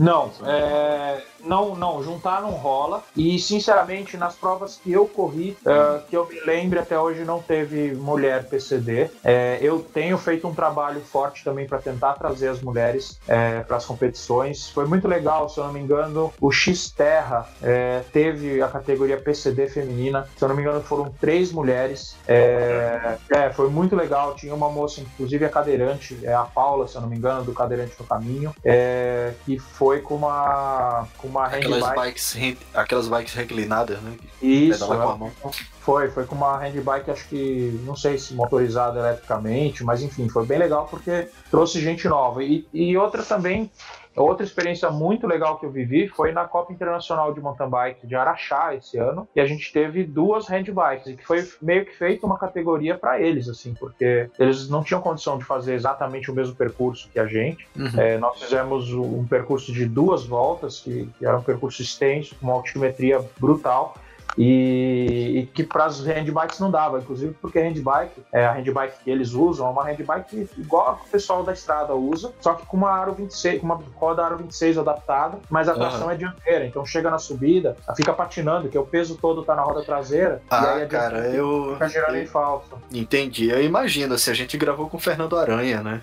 Não, 0.00 0.32
é, 0.46 1.22
não, 1.44 1.74
não, 1.74 2.02
juntar 2.02 2.42
não 2.42 2.50
rola. 2.50 3.02
E 3.16 3.38
sinceramente, 3.38 4.16
nas 4.16 4.34
provas 4.34 4.76
que 4.76 4.92
eu 4.92 5.06
corri, 5.06 5.56
é, 5.64 6.00
que 6.08 6.16
eu 6.16 6.26
me 6.26 6.40
lembre 6.40 6.78
até 6.78 6.98
hoje 6.98 7.24
não 7.24 7.40
teve 7.40 7.94
mulher 7.94 8.48
PCD. 8.48 9.10
É, 9.24 9.58
eu 9.60 9.80
tenho 9.80 10.16
feito 10.18 10.46
um 10.46 10.54
trabalho 10.54 11.00
forte 11.00 11.44
também 11.44 11.66
para 11.66 11.78
tentar 11.78 12.14
trazer 12.14 12.48
as 12.48 12.60
mulheres 12.60 13.18
para 13.66 13.76
as 13.76 13.84
competições. 13.84 14.70
Foi 14.70 14.86
muito 14.86 15.06
legal, 15.06 15.48
se 15.48 15.58
eu 15.58 15.64
não 15.64 15.72
me 15.72 15.80
engano, 15.80 16.32
o 16.40 16.50
X 16.50 16.90
Terra 16.90 17.48
é, 17.62 18.02
teve 18.12 18.62
a 18.62 18.68
categoria 18.68 19.16
PCD 19.16 19.68
feminina. 19.68 20.28
Se 20.36 20.44
eu 20.44 20.48
não 20.48 20.56
me 20.56 20.62
engano, 20.62 20.80
foram 20.82 21.12
três 21.20 21.52
mulheres. 21.52 22.16
É, 22.26 23.16
é, 23.30 23.50
foi 23.50 23.68
muito 23.68 23.96
legal. 23.96 24.34
Tinha 24.34 24.54
uma 24.54 24.68
moça, 24.68 25.00
inclusive 25.00 25.44
a 25.44 25.48
cadeirante, 25.48 26.18
é 26.22 26.32
a 26.32 26.44
Paula, 26.44 26.86
se 26.86 26.96
eu 26.96 27.00
não 27.00 27.08
me 27.08 27.16
engano, 27.16 27.44
do 27.44 27.52
Cadeirante 27.52 27.94
no 27.98 28.06
Caminho, 28.06 28.54
é, 28.64 29.32
que 29.44 29.58
foi 29.58 30.00
com 30.00 30.16
uma, 30.16 31.06
com 31.18 31.28
uma 31.30 31.46
Aquelas 31.46 31.80
handbike. 31.82 31.94
bikes, 32.00 32.32
re- 32.32 32.58
aquelas 32.74 33.08
bikes 33.08 33.34
reclinadas, 33.34 34.00
né? 34.02 34.12
Isso, 34.42 34.80
Pedala 34.86 35.04
com 35.04 35.10
a 35.12 35.16
mão. 35.16 35.32
foi, 35.80 36.08
foi 36.10 36.24
com 36.26 36.34
uma 36.34 36.58
handbike, 36.58 37.10
acho 37.10 37.26
que, 37.28 37.80
não 37.84 37.96
sei 37.96 38.18
se 38.18 38.34
motorizada 38.34 38.98
eletricamente, 38.98 39.82
mas 39.84 40.02
enfim, 40.02 40.28
foi 40.28 40.44
bem 40.44 40.58
legal 40.58 40.86
porque 40.90 41.28
trouxe 41.50 41.80
gente 41.80 42.06
nova. 42.08 42.42
E, 42.42 42.66
e 42.72 42.96
outra 42.96 43.22
também, 43.22 43.70
outra 44.16 44.44
experiência 44.44 44.90
muito 44.90 45.26
legal 45.26 45.58
que 45.58 45.66
eu 45.66 45.70
vivi 45.70 46.08
foi 46.08 46.32
na 46.32 46.44
Copa 46.44 46.72
Internacional 46.72 47.32
de 47.32 47.40
Mountain 47.40 47.68
Bike 47.68 48.06
de 48.06 48.14
Araxá 48.14 48.74
esse 48.74 48.98
ano, 48.98 49.28
e 49.34 49.40
a 49.40 49.46
gente 49.46 49.72
teve 49.72 50.04
duas 50.04 50.48
handbikes, 50.48 51.06
e 51.06 51.16
que 51.16 51.26
foi 51.26 51.48
meio 51.62 51.84
que 51.84 51.96
feito 51.96 52.26
uma 52.26 52.38
categoria 52.38 52.96
para 52.96 53.20
eles, 53.20 53.48
assim, 53.48 53.74
porque 53.74 54.28
eles 54.38 54.68
não 54.68 54.82
tinham 54.82 55.00
condição 55.00 55.38
de 55.38 55.44
fazer 55.44 55.74
exatamente 55.74 56.30
o 56.30 56.34
mesmo 56.34 56.54
percurso 56.54 57.08
que 57.12 57.18
a 57.18 57.26
gente. 57.26 57.66
Uhum. 57.76 57.90
É, 57.98 58.18
nós 58.18 58.40
fizemos 58.42 58.92
um 58.92 59.24
percurso 59.26 59.72
de 59.72 59.86
duas 59.86 60.24
voltas, 60.24 60.80
que, 60.80 61.08
que 61.18 61.26
era 61.26 61.38
um 61.38 61.42
percurso 61.42 61.82
extenso, 61.82 62.34
com 62.36 62.46
uma 62.46 62.54
altimetria 62.54 63.24
brutal, 63.38 63.94
e, 64.38 65.40
e 65.40 65.46
que 65.46 65.62
para 65.64 65.84
as 65.86 66.00
handbikes 66.00 66.58
não 66.60 66.70
dava, 66.70 66.98
inclusive 66.98 67.34
porque 67.40 67.58
a 67.58 67.62
handbike, 67.62 68.22
é, 68.32 68.44
a 68.46 68.52
handbike 68.52 69.04
que 69.04 69.10
eles 69.10 69.32
usam 69.32 69.66
é 69.66 69.70
uma 69.70 69.84
handbike 69.84 70.48
igual 70.58 70.90
a 70.90 70.94
que 70.96 71.06
o 71.06 71.10
pessoal 71.10 71.42
da 71.42 71.52
estrada 71.52 71.94
usa, 71.94 72.32
só 72.40 72.54
que 72.54 72.64
com 72.66 72.76
uma 72.76 72.90
aro 72.90 73.12
26, 73.14 73.60
com 73.60 73.66
uma 73.66 73.80
roda 73.96 74.24
aro 74.24 74.36
26 74.38 74.78
adaptada, 74.78 75.38
mas 75.48 75.68
a 75.68 75.74
tração 75.74 76.10
é 76.10 76.16
dianteira, 76.16 76.64
então 76.66 76.84
chega 76.86 77.10
na 77.10 77.18
subida, 77.18 77.76
fica 77.96 78.12
patinando, 78.12 78.68
que 78.68 78.78
o 78.78 78.84
peso 78.86 79.16
todo 79.20 79.42
tá 79.42 79.54
na 79.54 79.62
roda 79.62 79.82
traseira, 79.82 80.42
e 80.50 80.54
aí 80.54 80.82
Ah, 80.82 80.86
cara, 80.86 81.28
eu. 81.28 81.72
fica 81.74 81.88
girando 81.88 82.16
em 82.16 82.26
falso. 82.26 82.70
Entendi. 82.92 83.48
Eu 83.50 83.62
imagino, 83.62 84.14
assim, 84.14 84.30
a 84.30 84.34
gente 84.34 84.56
gravou 84.56 84.88
com 84.88 84.96
o 84.96 85.00
Fernando 85.00 85.36
Aranha, 85.36 85.82
né? 85.82 86.02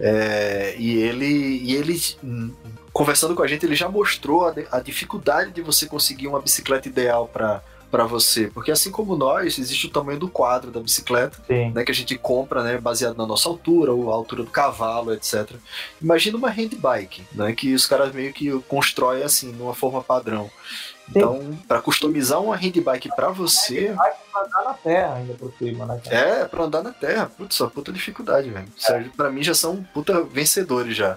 É, 0.00 0.74
e 0.78 0.96
ele, 1.02 1.26
e 1.26 1.74
ele 1.74 1.98
conversando 2.98 3.32
com 3.36 3.44
a 3.44 3.46
gente, 3.46 3.64
ele 3.64 3.76
já 3.76 3.88
mostrou 3.88 4.48
a, 4.48 4.54
a 4.72 4.80
dificuldade 4.80 5.52
de 5.52 5.62
você 5.62 5.86
conseguir 5.86 6.26
uma 6.26 6.40
bicicleta 6.40 6.88
ideal 6.88 7.28
para 7.28 7.62
para 7.90 8.04
você, 8.04 8.48
porque 8.48 8.70
assim 8.70 8.90
como 8.90 9.16
nós, 9.16 9.58
existe 9.58 9.86
o 9.86 9.90
tamanho 9.90 10.18
do 10.18 10.28
quadro 10.28 10.70
da 10.70 10.78
bicicleta, 10.78 11.38
Sim. 11.46 11.70
né, 11.70 11.82
que 11.82 11.90
a 11.90 11.94
gente 11.94 12.18
compra, 12.18 12.62
né, 12.62 12.76
baseado 12.76 13.16
na 13.16 13.26
nossa 13.26 13.48
altura, 13.48 13.94
ou 13.94 14.12
a 14.12 14.14
altura 14.14 14.42
do 14.42 14.50
cavalo, 14.50 15.14
etc. 15.14 15.52
Imagina 15.98 16.36
uma 16.36 16.50
handbike, 16.50 17.22
né, 17.32 17.50
que 17.54 17.72
os 17.72 17.86
caras 17.86 18.12
meio 18.12 18.30
que 18.34 18.50
constroem 18.68 19.22
assim, 19.22 19.52
numa 19.52 19.72
forma 19.72 20.02
padrão. 20.02 20.50
Então, 21.08 21.58
para 21.66 21.80
customizar 21.80 22.42
uma 22.42 22.56
handbike 22.56 23.08
para 23.16 23.30
você, 23.30 23.90
Vai 23.94 24.12
andar 24.36 24.64
na 24.64 24.74
terra 24.74 25.14
ainda 25.14 25.32
por 25.32 25.50
cima, 25.58 25.86
né? 25.86 25.98
cara? 26.04 26.14
é, 26.14 26.44
pra 26.44 26.64
andar 26.64 26.82
na 26.82 26.92
terra. 26.92 27.32
Putz, 27.38 27.58
uma 27.58 27.70
puta 27.70 27.90
dificuldade, 27.90 28.50
velho. 28.50 28.68
Sério, 28.76 29.10
pra 29.16 29.30
mim 29.30 29.42
já 29.42 29.54
são 29.54 29.82
puta 29.94 30.22
vencedores 30.24 30.94
já. 30.94 31.16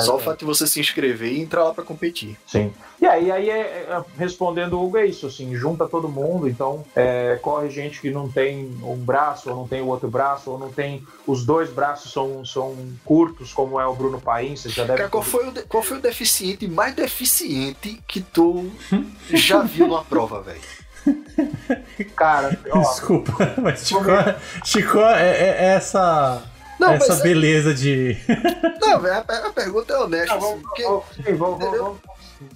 É 0.00 0.04
Só 0.04 0.12
o 0.14 0.16
verdade. 0.16 0.24
fato 0.24 0.38
de 0.40 0.44
você 0.46 0.66
se 0.66 0.80
inscrever 0.80 1.32
e 1.32 1.40
entrar 1.40 1.64
lá 1.64 1.72
pra 1.74 1.84
competir. 1.84 2.36
Sim. 2.46 2.72
E 3.00 3.06
aí, 3.06 3.30
aí 3.30 3.48
é, 3.48 3.60
é, 3.88 4.02
respondendo 4.18 4.74
o 4.74 4.84
Hugo, 4.84 4.98
é 4.98 5.06
isso, 5.06 5.26
assim, 5.26 5.54
junta 5.56 5.86
todo 5.88 6.08
mundo, 6.08 6.48
então 6.48 6.84
é, 6.94 7.38
corre 7.40 7.70
gente 7.70 8.00
que 8.00 8.10
não 8.10 8.28
tem 8.30 8.70
um 8.82 8.96
braço, 8.96 9.48
ou 9.48 9.56
não 9.56 9.66
tem 9.66 9.80
o 9.80 9.86
outro 9.86 10.08
braço, 10.10 10.50
ou 10.50 10.58
não 10.58 10.70
tem. 10.70 11.02
Os 11.26 11.44
dois 11.46 11.70
braços 11.70 12.12
são, 12.12 12.44
são 12.44 12.76
curtos, 13.04 13.52
como 13.54 13.80
é 13.80 13.86
o 13.86 13.94
Bruno 13.94 14.20
Paim, 14.20 14.54
você 14.56 14.68
já 14.68 14.84
deve 14.84 14.98
Cara, 14.98 15.08
qual 15.08 15.22
foi, 15.22 15.48
o 15.48 15.50
de- 15.52 15.62
qual 15.62 15.82
foi 15.82 15.96
o 15.96 16.00
deficiente 16.02 16.68
mais 16.68 16.94
deficiente 16.94 18.00
que 18.06 18.20
tu 18.20 18.70
já 19.30 19.62
viu 19.62 19.86
numa 19.86 20.04
prova, 20.04 20.42
velho? 20.42 20.60
Cara, 22.16 22.58
ó, 22.70 22.80
Desculpa, 22.90 23.32
mas 23.62 23.86
Chico, 23.86 24.02
Chico 24.64 24.98
é, 24.98 25.30
é- 25.30 25.56
é 25.60 25.64
essa, 25.74 26.42
Não, 26.80 26.92
essa 26.94 27.08
mas 27.14 27.22
beleza 27.22 27.74
de. 27.74 28.16
não, 28.80 29.04
a, 29.06 29.18
a 29.18 29.50
pergunta 29.52 29.92
é 29.92 29.98
honesta. 29.98 30.34
Ah, 30.34 30.36
assim, 30.38 30.46
vamos- 30.46 30.62
porque- 30.62 30.82
vamos- 30.84 31.04
sim, 31.14 31.34
vamos- 31.34 31.58
vamos- 31.58 31.98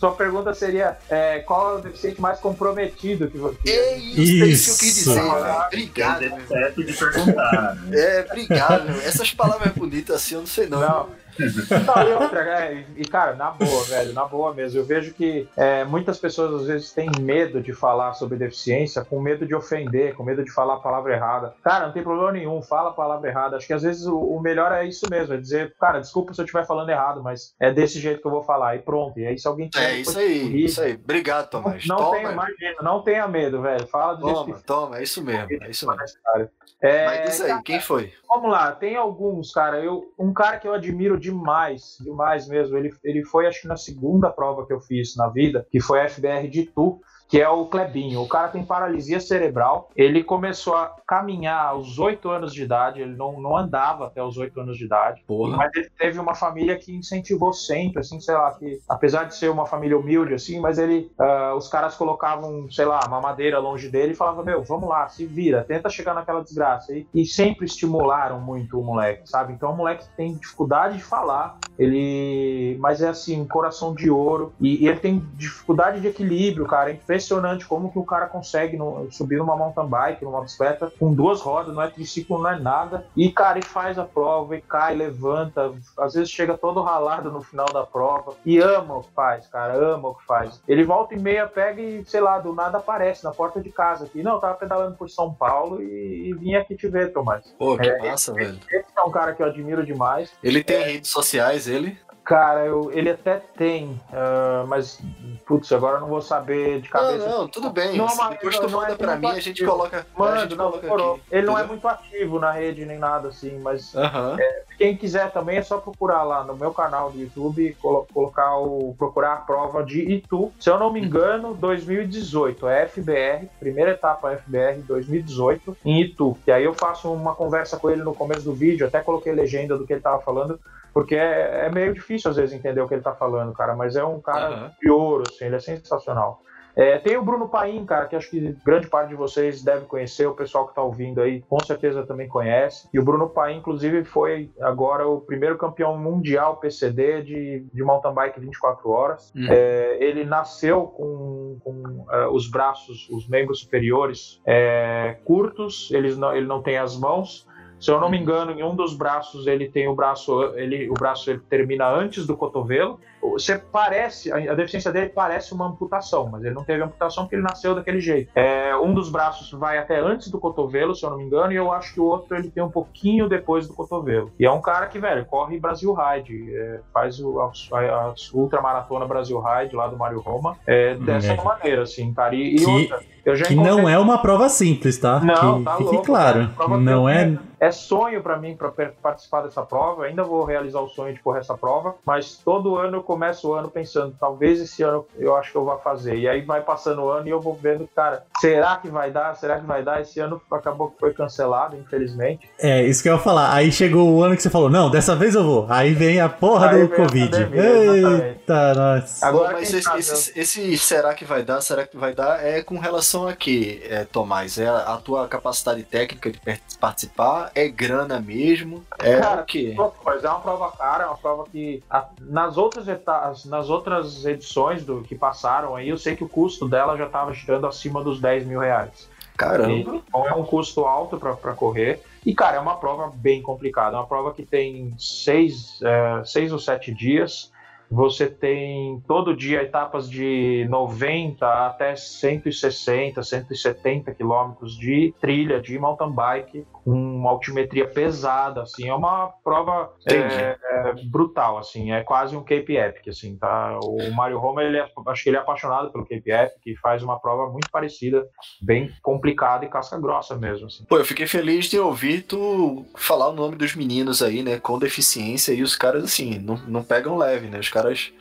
Sua 0.00 0.12
pergunta 0.12 0.54
seria: 0.54 0.96
é, 1.10 1.40
qual 1.40 1.72
é 1.72 1.78
o 1.78 1.82
deficiente 1.82 2.20
mais 2.20 2.40
comprometido 2.40 3.30
que 3.30 3.36
você. 3.36 3.56
É 3.66 3.96
isso, 3.98 4.44
é 4.44 4.46
isso 4.46 4.64
que 4.64 4.70
eu 4.70 4.78
quis 4.78 4.94
dizer, 4.94 5.14
velho. 5.22 5.66
Obrigado, 5.66 6.48
certo 6.48 6.84
de 6.84 6.92
perguntar. 6.94 7.74
né? 7.82 8.00
É, 8.00 8.26
obrigado. 8.30 8.84
meu. 8.90 9.00
Essas 9.02 9.32
palavras 9.34 9.72
bonitas 9.74 10.16
assim, 10.16 10.34
eu 10.36 10.40
não 10.40 10.46
sei 10.46 10.66
não. 10.66 10.80
Não. 10.80 11.23
Não, 11.86 12.08
e 12.08 12.12
outra, 12.14 12.40
é, 12.40 12.86
e 12.96 13.04
cara, 13.04 13.34
na 13.34 13.50
boa, 13.50 13.84
velho, 13.84 14.12
na 14.12 14.24
boa 14.24 14.54
mesmo. 14.54 14.80
Eu 14.80 14.84
vejo 14.84 15.12
que 15.14 15.48
é, 15.56 15.84
muitas 15.84 16.18
pessoas 16.18 16.62
às 16.62 16.66
vezes 16.66 16.92
têm 16.92 17.10
medo 17.20 17.60
de 17.60 17.72
falar 17.72 18.14
sobre 18.14 18.38
deficiência, 18.38 19.04
com 19.04 19.20
medo 19.20 19.46
de 19.46 19.54
ofender, 19.54 20.14
com 20.14 20.22
medo 20.22 20.44
de 20.44 20.50
falar 20.50 20.74
a 20.74 20.80
palavra 20.80 21.14
errada. 21.14 21.54
Cara, 21.62 21.86
não 21.86 21.92
tem 21.92 22.02
problema 22.02 22.32
nenhum, 22.32 22.62
fala 22.62 22.90
a 22.90 22.92
palavra 22.92 23.28
errada. 23.28 23.56
Acho 23.56 23.66
que 23.66 23.72
às 23.72 23.82
vezes 23.82 24.06
o, 24.06 24.18
o 24.18 24.40
melhor 24.40 24.72
é 24.72 24.86
isso 24.86 25.06
mesmo, 25.10 25.34
é 25.34 25.36
dizer, 25.36 25.74
cara, 25.78 26.00
desculpa 26.00 26.32
se 26.32 26.40
eu 26.40 26.44
estiver 26.44 26.66
falando 26.66 26.88
errado, 26.90 27.22
mas 27.22 27.54
é 27.60 27.72
desse 27.72 27.98
jeito 27.98 28.20
que 28.20 28.26
eu 28.26 28.30
vou 28.32 28.42
falar, 28.42 28.76
e 28.76 28.78
pronto. 28.80 29.18
E 29.18 29.26
aí, 29.26 29.38
se 29.38 29.46
alguém 29.46 29.70
É 29.76 29.96
isso 29.96 30.18
aí, 30.18 30.40
corrigir, 30.40 30.64
isso 30.64 30.82
aí. 30.82 30.94
Obrigado, 30.94 31.50
Tomás. 31.50 31.86
Não, 31.86 31.96
toma, 31.96 32.16
tenha, 32.16 32.32
imagina, 32.32 32.76
não 32.82 33.02
tenha 33.02 33.28
medo, 33.28 33.60
velho. 33.62 33.86
Fala 33.86 34.14
do 34.14 34.26
jeito 34.26 34.40
toma, 34.40 34.54
que 34.56 34.64
toma, 34.64 34.98
é 34.98 35.02
isso 35.02 35.22
mesmo, 35.22 35.48
é 35.62 35.70
isso 35.70 35.86
mesmo. 35.86 36.50
É, 36.80 37.06
Mas 37.06 37.30
diz 37.30 37.40
aí, 37.40 37.62
quem 37.62 37.80
foi? 37.80 38.12
Vamos 38.34 38.50
lá, 38.50 38.72
tem 38.72 38.96
alguns, 38.96 39.52
cara. 39.52 39.78
Eu, 39.78 40.12
um 40.18 40.32
cara 40.32 40.58
que 40.58 40.66
eu 40.66 40.74
admiro 40.74 41.16
demais, 41.16 41.96
demais 42.00 42.48
mesmo. 42.48 42.76
Ele, 42.76 42.92
ele 43.04 43.24
foi, 43.24 43.46
acho 43.46 43.60
que 43.60 43.68
na 43.68 43.76
segunda 43.76 44.28
prova 44.28 44.66
que 44.66 44.72
eu 44.72 44.80
fiz 44.80 45.14
na 45.14 45.28
vida, 45.28 45.64
que 45.70 45.80
foi 45.80 46.00
a 46.00 46.08
FBR 46.08 46.48
de 46.48 46.66
Tu. 46.66 47.00
Que 47.28 47.40
é 47.40 47.48
o 47.48 47.66
Clebinho. 47.66 48.22
O 48.22 48.28
cara 48.28 48.48
tem 48.48 48.64
paralisia 48.64 49.20
cerebral. 49.20 49.90
Ele 49.96 50.22
começou 50.22 50.74
a 50.74 50.94
caminhar 51.06 51.66
aos 51.66 51.98
8 51.98 52.28
anos 52.28 52.52
de 52.52 52.62
idade, 52.62 53.00
ele 53.00 53.16
não, 53.16 53.40
não 53.40 53.56
andava 53.56 54.06
até 54.06 54.22
os 54.22 54.36
8 54.36 54.60
anos 54.60 54.78
de 54.78 54.84
idade. 54.84 55.22
Porra. 55.26 55.56
Mas 55.56 55.70
ele 55.74 55.90
teve 55.98 56.18
uma 56.18 56.34
família 56.34 56.76
que 56.78 56.94
incentivou 56.94 57.52
sempre, 57.52 58.00
assim, 58.00 58.20
sei 58.20 58.34
lá, 58.34 58.52
que 58.52 58.80
apesar 58.88 59.24
de 59.24 59.36
ser 59.36 59.50
uma 59.50 59.66
família 59.66 59.98
humilde, 59.98 60.34
assim, 60.34 60.60
mas 60.60 60.78
ele, 60.78 61.10
ah, 61.18 61.54
os 61.56 61.68
caras 61.68 61.94
colocavam, 61.96 62.70
sei 62.70 62.84
lá, 62.84 63.00
uma 63.06 63.20
madeira 63.20 63.58
longe 63.58 63.88
dele 63.88 64.12
e 64.12 64.16
falavam, 64.16 64.44
meu, 64.44 64.62
vamos 64.62 64.88
lá, 64.88 65.08
se 65.08 65.26
vira, 65.26 65.64
tenta 65.64 65.88
chegar 65.88 66.14
naquela 66.14 66.42
desgraça. 66.42 66.92
E, 66.92 67.06
e 67.14 67.26
sempre 67.26 67.66
estimularam 67.66 68.40
muito 68.40 68.78
o 68.78 68.84
moleque, 68.84 69.28
sabe? 69.28 69.52
Então 69.52 69.72
o 69.72 69.76
moleque 69.76 70.04
tem 70.16 70.34
dificuldade 70.34 70.98
de 70.98 71.04
falar, 71.04 71.58
ele. 71.78 72.76
Mas 72.80 73.02
é 73.02 73.08
assim, 73.08 73.40
um 73.40 73.46
coração 73.46 73.94
de 73.94 74.10
ouro. 74.10 74.52
E, 74.60 74.84
e 74.84 74.88
ele 74.88 75.00
tem 75.00 75.18
dificuldade 75.34 76.00
de 76.00 76.08
equilíbrio, 76.08 76.66
cara. 76.66 76.90
É 76.90 76.94
impressionante 77.14 77.64
como 77.66 77.92
que 77.92 77.98
o 77.98 78.04
cara 78.04 78.26
consegue 78.26 78.76
no- 78.76 79.08
subir 79.10 79.38
numa 79.38 79.56
mountain 79.56 79.86
bike, 79.86 80.24
numa 80.24 80.40
bicicleta, 80.42 80.92
com 80.98 81.12
duas 81.14 81.40
rodas, 81.40 81.74
não 81.74 81.82
é 81.82 81.88
triciclo, 81.88 82.38
não 82.38 82.50
é 82.50 82.58
nada. 82.58 83.06
E, 83.16 83.30
cara, 83.30 83.58
ele 83.58 83.66
faz 83.66 83.98
a 83.98 84.04
prova, 84.04 84.56
e 84.56 84.60
cai, 84.60 84.94
levanta, 84.94 85.72
às 85.98 86.14
vezes 86.14 86.30
chega 86.30 86.58
todo 86.58 86.82
ralado 86.82 87.30
no 87.30 87.40
final 87.40 87.66
da 87.72 87.84
prova. 87.84 88.34
E 88.44 88.58
ama 88.58 88.96
o 88.98 89.02
que 89.02 89.12
faz, 89.14 89.46
cara, 89.46 89.74
ama 89.74 90.08
o 90.08 90.14
que 90.14 90.24
faz. 90.26 90.60
Ele 90.66 90.82
volta 90.84 91.14
e 91.14 91.18
meia, 91.18 91.46
pega 91.46 91.80
e, 91.80 92.04
sei 92.04 92.20
lá, 92.20 92.38
do 92.38 92.52
nada 92.52 92.78
aparece 92.78 93.22
na 93.24 93.30
porta 93.30 93.60
de 93.60 93.70
casa 93.70 94.06
aqui. 94.06 94.22
Não, 94.22 94.32
eu 94.34 94.40
tava 94.40 94.54
pedalando 94.54 94.96
por 94.96 95.08
São 95.08 95.32
Paulo 95.32 95.80
e, 95.80 96.30
e 96.30 96.34
vim 96.34 96.54
aqui 96.54 96.76
te 96.76 96.88
ver, 96.88 97.12
Tomás. 97.12 97.44
Pô, 97.58 97.76
que 97.76 97.86
É, 97.88 97.98
massa, 97.98 98.32
velho. 98.32 98.58
Esse 98.70 98.86
é 98.96 99.02
um 99.02 99.10
cara 99.10 99.34
que 99.34 99.42
eu 99.42 99.46
admiro 99.46 99.84
demais. 99.86 100.32
Ele 100.42 100.62
tem 100.64 100.82
redes 100.82 101.10
sociais, 101.10 101.68
ele? 101.68 101.96
Cara, 102.24 102.64
eu- 102.64 102.90
ele 102.90 103.10
até 103.10 103.36
tem, 103.36 104.00
ah, 104.10 104.64
mas, 104.66 104.98
putz, 105.46 105.70
agora 105.72 105.96
eu 105.96 106.00
não 106.00 106.08
vou 106.08 106.22
saber 106.22 106.80
de 106.80 106.88
Não, 106.92 107.00
cabeça. 107.00 107.28
não, 107.28 107.46
tudo 107.48 107.68
bem. 107.68 107.98
Não, 107.98 108.06
mas 108.16 108.30
Depois 108.30 108.54
não- 108.56 108.62
tu 108.66 108.70
não 108.72 108.78
é 108.82 108.86
manda 108.86 108.96
pra 108.96 109.16
mim, 109.16 109.26
a 109.26 109.34
gente 109.34 109.50
ativo. 109.50 109.70
coloca. 109.70 110.06
Mano, 110.16 110.40
gente 110.40 110.54
não, 110.56 110.70
coloca 110.72 110.86
aqui. 111.12 111.22
Ele 111.30 111.46
não 111.46 111.52
é 111.52 111.60
entendeu? 111.60 111.68
muito 111.68 111.86
ativo 111.88 112.38
na 112.40 112.50
rede 112.50 112.86
nem 112.86 112.98
nada 112.98 113.28
assim, 113.28 113.58
mas 113.60 113.94
Aham. 113.94 114.38
quem 114.78 114.96
quiser 114.96 115.30
também 115.32 115.58
é 115.58 115.62
só 115.62 115.76
procurar 115.76 116.22
lá 116.22 116.42
no 116.44 116.56
meu 116.56 116.72
canal 116.72 117.10
do 117.10 117.18
YouTube, 117.20 117.76
colo- 117.78 118.06
colocar 118.14 118.56
o 118.56 118.94
procurar 118.98 119.34
a 119.34 119.36
prova 119.36 119.84
de 119.84 120.00
Itu. 120.00 120.50
Se 120.58 120.70
eu 120.70 120.78
não 120.78 120.90
me 120.90 121.00
engano, 121.04 121.52
2018, 121.54 122.66
é 122.66 122.82
FBR, 122.86 123.50
primeira 123.60 123.90
etapa 123.90 124.32
FBR 124.32 124.78
2018 124.80 125.76
em 125.84 126.00
Itu. 126.00 126.38
E 126.46 126.52
aí 126.52 126.64
eu 126.64 126.72
faço 126.72 127.12
uma 127.12 127.34
conversa 127.34 127.76
com 127.76 127.90
ele 127.90 128.02
no 128.02 128.14
começo 128.14 128.42
do 128.44 128.54
vídeo, 128.54 128.86
até 128.86 129.00
coloquei 129.00 129.32
legenda 129.34 129.76
do 129.76 129.86
que 129.86 129.92
ele 129.92 130.00
tava 130.00 130.22
falando, 130.22 130.58
porque 130.94 131.16
é, 131.16 131.66
é 131.66 131.70
meio 131.70 131.92
difícil 131.92 132.30
às 132.30 132.36
vezes 132.36 132.54
entender 132.54 132.80
o 132.80 132.88
que 132.88 132.94
ele 132.94 133.02
tá 133.02 133.14
falando, 133.14 133.52
cara, 133.52 133.74
mas 133.74 133.96
é 133.96 134.04
um 134.04 134.20
cara 134.20 134.46
Aham. 134.46 134.72
de 134.80 134.90
ouro, 134.90 135.24
assim, 135.28 135.44
ele 135.46 135.56
é 135.56 135.60
sensacional. 135.60 136.40
É, 136.76 136.98
tem 136.98 137.16
o 137.16 137.22
Bruno 137.22 137.48
Paim, 137.48 137.84
cara, 137.86 138.06
que 138.06 138.16
acho 138.16 138.30
que 138.30 138.56
grande 138.64 138.88
parte 138.88 139.10
de 139.10 139.14
vocês 139.14 139.62
deve 139.62 139.86
conhecer, 139.86 140.26
o 140.26 140.34
pessoal 140.34 140.64
que 140.64 140.72
está 140.72 140.82
ouvindo 140.82 141.20
aí 141.20 141.40
com 141.42 141.58
certeza 141.64 142.04
também 142.04 142.26
conhece. 142.26 142.88
E 142.92 142.98
o 142.98 143.04
Bruno 143.04 143.28
Paim, 143.28 143.58
inclusive, 143.58 144.04
foi 144.04 144.50
agora 144.60 145.06
o 145.06 145.20
primeiro 145.20 145.56
campeão 145.56 145.96
mundial 145.96 146.56
PCD 146.56 147.22
de, 147.22 147.66
de 147.72 147.82
mountain 147.84 148.12
bike 148.12 148.40
24 148.40 148.90
horas. 148.90 149.32
Uhum. 149.36 149.46
É, 149.48 149.98
ele 150.00 150.24
nasceu 150.24 150.86
com, 150.86 151.58
com, 151.62 152.06
é, 152.10 152.26
os 152.28 152.50
braços, 152.50 153.08
os 153.10 153.28
membros 153.28 153.60
superiores 153.60 154.40
é, 154.44 155.16
curtos, 155.24 155.90
eles 155.92 156.16
não, 156.16 156.34
ele 156.34 156.46
não 156.46 156.60
tem 156.60 156.76
as 156.76 156.98
mãos. 156.98 157.46
Se 157.84 157.90
eu 157.90 158.00
não 158.00 158.08
me 158.08 158.18
engano, 158.18 158.50
em 158.52 158.62
um 158.62 158.74
dos 158.74 158.96
braços 158.96 159.46
ele 159.46 159.68
tem 159.68 159.86
o 159.86 159.94
braço, 159.94 160.42
ele, 160.54 160.88
o 160.88 160.94
braço 160.94 161.30
ele 161.30 161.40
termina 161.40 161.86
antes 161.86 162.26
do 162.26 162.34
cotovelo. 162.34 162.98
Você 163.32 163.58
parece, 163.58 164.30
a 164.32 164.54
deficiência 164.54 164.92
dele 164.92 165.08
parece 165.08 165.52
uma 165.54 165.66
amputação, 165.66 166.28
mas 166.30 166.44
ele 166.44 166.54
não 166.54 166.64
teve 166.64 166.82
amputação 166.82 167.24
porque 167.24 167.36
ele 167.36 167.42
nasceu 167.42 167.74
daquele 167.74 168.00
jeito. 168.00 168.30
É, 168.34 168.76
um 168.76 168.92
dos 168.94 169.08
braços 169.10 169.50
vai 169.52 169.78
até 169.78 169.98
antes 169.98 170.30
do 170.30 170.38
cotovelo, 170.38 170.94
se 170.94 171.04
eu 171.04 171.10
não 171.10 171.18
me 171.18 171.24
engano, 171.24 171.52
e 171.52 171.56
eu 171.56 171.72
acho 171.72 171.94
que 171.94 172.00
o 172.00 172.04
outro 172.04 172.36
ele 172.36 172.50
tem 172.50 172.62
um 172.62 172.70
pouquinho 172.70 173.28
depois 173.28 173.66
do 173.66 173.74
cotovelo. 173.74 174.30
E 174.38 174.44
é 174.44 174.50
um 174.50 174.60
cara 174.60 174.86
que, 174.86 174.98
velho, 174.98 175.24
corre 175.24 175.58
Brasil 175.58 175.94
Ride, 175.94 176.54
é, 176.54 176.80
faz 176.92 177.18
o, 177.20 177.40
a, 177.40 177.50
a, 177.72 177.78
a 178.10 178.14
ultramaratona 178.32 179.06
Brasil 179.06 179.40
Ride 179.40 179.74
lá 179.74 179.86
do 179.86 179.96
Mário 179.96 180.20
Roma, 180.20 180.56
é, 180.66 180.94
dessa 180.96 181.32
É. 181.32 181.42
maneira, 181.42 181.82
assim, 181.82 182.12
cara. 182.12 182.34
E, 182.34 182.56
Que- 182.56 182.66
outra, 182.66 183.00
eu 183.24 183.34
já 183.36 183.46
Que 183.46 183.54
não 183.54 183.88
é 183.88 183.98
uma 183.98 184.18
prova 184.18 184.48
simples, 184.50 184.98
tá? 184.98 185.18
Não, 185.20 185.58
que 185.60 185.64
tá 185.64 185.76
fique 185.78 185.84
louco, 185.90 186.06
claro. 186.06 186.50
cara. 186.56 186.76
Não 186.78 187.08
é. 187.08 187.38
É 187.58 187.70
sonho 187.70 188.22
pra 188.22 188.36
mim 188.36 188.54
per- 188.76 188.92
participar 189.02 189.40
dessa 189.40 189.62
prova. 189.62 190.04
Ainda 190.04 190.22
vou 190.22 190.44
realizar 190.44 190.80
o 190.80 190.88
sonho 190.90 191.14
de 191.14 191.20
correr 191.20 191.38
essa 191.40 191.56
prova, 191.56 191.94
mas 192.04 192.36
todo 192.36 192.76
ano 192.76 192.98
eu 192.98 193.02
começo 193.14 193.48
o 193.48 193.54
ano 193.54 193.70
pensando, 193.70 194.14
talvez 194.18 194.60
esse 194.60 194.82
ano 194.82 195.06
eu 195.16 195.36
acho 195.36 195.52
que 195.52 195.56
eu 195.56 195.64
vá 195.64 195.78
fazer. 195.78 196.16
E 196.16 196.28
aí 196.28 196.40
vai 196.42 196.60
passando 196.62 197.02
o 197.02 197.08
ano 197.10 197.26
e 197.28 197.30
eu 197.30 197.40
vou 197.40 197.54
vendo, 197.54 197.88
cara, 197.94 198.24
será 198.40 198.76
que 198.76 198.88
vai 198.88 199.10
dar? 199.10 199.34
Será 199.36 199.58
que 199.60 199.66
vai 199.66 199.82
dar? 199.82 200.00
Esse 200.00 200.18
ano 200.20 200.40
acabou 200.50 200.90
que 200.90 200.98
foi 200.98 201.12
cancelado, 201.14 201.76
infelizmente. 201.76 202.50
É, 202.58 202.82
isso 202.82 203.02
que 203.02 203.08
eu 203.08 203.14
ia 203.14 203.18
falar. 203.20 203.52
Aí 203.54 203.70
chegou 203.70 204.10
o 204.10 204.22
ano 204.22 204.34
que 204.36 204.42
você 204.42 204.50
falou, 204.50 204.68
não, 204.68 204.90
dessa 204.90 205.14
vez 205.14 205.34
eu 205.34 205.44
vou. 205.44 205.66
Aí 205.68 205.94
vem 205.94 206.20
a 206.20 206.28
porra 206.28 206.70
Aí 206.70 206.80
do 206.86 206.94
Covid. 206.94 207.30
pandemia, 207.30 207.60
exatamente. 207.62 208.24
Eita, 208.24 208.74
nossa. 208.74 209.26
Agora, 209.26 209.52
Mas 209.54 209.72
esse, 209.72 209.82
sabe, 209.82 209.98
esse- 210.00 210.38
esse 210.38 210.78
será 210.78 211.14
que 211.14 211.24
vai 211.24 211.42
dar, 211.44 211.60
será 211.60 211.86
que 211.86 211.96
vai 211.96 212.14
dar, 212.14 212.44
é 212.44 212.62
com 212.62 212.78
relação 212.78 213.28
a 213.28 213.32
quê, 213.34 213.86
é, 213.88 214.04
Tomás? 214.04 214.58
É 214.58 214.66
a, 214.68 214.94
a 214.94 214.96
tua 214.96 215.28
capacidade 215.28 215.82
técnica 215.84 216.30
de 216.32 216.40
participar? 216.80 217.50
É 217.54 217.68
grana 217.68 218.20
mesmo? 218.20 218.84
É 218.98 219.20
Cara, 219.20 219.42
o 219.42 219.44
quê? 219.44 219.74
Mas 220.04 220.24
é 220.24 220.28
uma 220.28 220.40
prova 220.40 220.72
cara, 220.76 221.04
é 221.04 221.06
uma 221.06 221.16
prova 221.16 221.44
que 221.50 221.82
a- 221.90 222.06
nas 222.20 222.56
outras 222.56 222.88
etapas, 222.88 223.03
nas 223.46 223.70
outras 223.70 224.24
edições 224.24 224.84
do 224.84 225.02
que 225.02 225.14
passaram 225.14 225.76
aí, 225.76 225.88
eu 225.88 225.98
sei 225.98 226.16
que 226.16 226.24
o 226.24 226.28
custo 226.28 226.68
dela 226.68 226.96
já 226.96 227.06
estava 227.06 227.32
girando 227.32 227.66
acima 227.66 228.02
dos 228.02 228.20
10 228.20 228.46
mil 228.46 228.60
reais. 228.60 229.08
Caramba. 229.36 229.72
Então 229.72 230.28
é 230.28 230.34
um 230.34 230.44
custo 230.44 230.84
alto 230.84 231.18
para 231.18 231.54
correr. 231.54 232.00
E, 232.24 232.34
cara, 232.34 232.56
é 232.56 232.60
uma 232.60 232.76
prova 232.76 233.12
bem 233.14 233.42
complicada. 233.42 233.96
É 233.96 233.98
uma 233.98 234.06
prova 234.06 234.32
que 234.32 234.44
tem 234.44 234.94
seis, 234.98 235.80
é, 235.82 236.22
seis 236.24 236.52
ou 236.52 236.58
sete 236.58 236.94
dias. 236.94 237.52
Você 237.90 238.26
tem 238.26 239.02
todo 239.06 239.36
dia 239.36 239.62
etapas 239.62 240.08
de 240.08 240.66
90 240.70 241.46
até 241.66 241.94
160, 241.94 243.22
170 243.22 244.14
quilômetros 244.14 244.76
de 244.76 245.14
trilha, 245.20 245.60
de 245.60 245.78
mountain 245.78 246.10
bike, 246.10 246.66
uma 246.86 247.30
altimetria 247.30 247.86
pesada, 247.88 248.62
assim. 248.62 248.88
É 248.88 248.94
uma 248.94 249.28
prova 249.42 249.92
é, 250.06 250.56
é, 250.60 250.94
brutal, 251.10 251.58
assim. 251.58 251.92
É 251.92 252.02
quase 252.02 252.36
um 252.36 252.42
Cape 252.42 252.76
Epic, 252.76 253.08
assim, 253.08 253.36
tá? 253.36 253.78
O 253.82 254.10
Mário 254.12 254.38
Roma, 254.38 254.62
ele 254.62 254.76
é, 254.76 254.86
acho 255.08 255.22
que 255.22 255.30
ele 255.30 255.36
é 255.36 255.40
apaixonado 255.40 255.90
pelo 255.90 256.04
Cape 256.04 256.30
Epic 256.30 256.66
e 256.66 256.76
faz 256.76 257.02
uma 257.02 257.18
prova 257.18 257.50
muito 257.50 257.70
parecida, 257.70 258.26
bem 258.60 258.92
complicada 259.02 259.64
e 259.64 259.68
casca 259.68 259.98
grossa 259.98 260.36
mesmo, 260.36 260.66
assim. 260.66 260.84
Pô, 260.84 260.98
eu 260.98 261.04
fiquei 261.04 261.26
feliz 261.26 261.66
de 261.66 261.78
ouvir 261.78 262.22
tu 262.22 262.84
falar 262.96 263.28
o 263.28 263.34
nome 263.34 263.56
dos 263.56 263.74
meninos 263.74 264.22
aí, 264.22 264.42
né, 264.42 264.58
com 264.58 264.78
deficiência, 264.78 265.52
e 265.52 265.62
os 265.62 265.76
caras, 265.76 266.04
assim, 266.04 266.38
não, 266.38 266.56
não 266.68 266.82
pegam 266.82 267.16
leve, 267.16 267.48
né? 267.48 267.58
Os 267.58 267.68
caras 267.70 268.12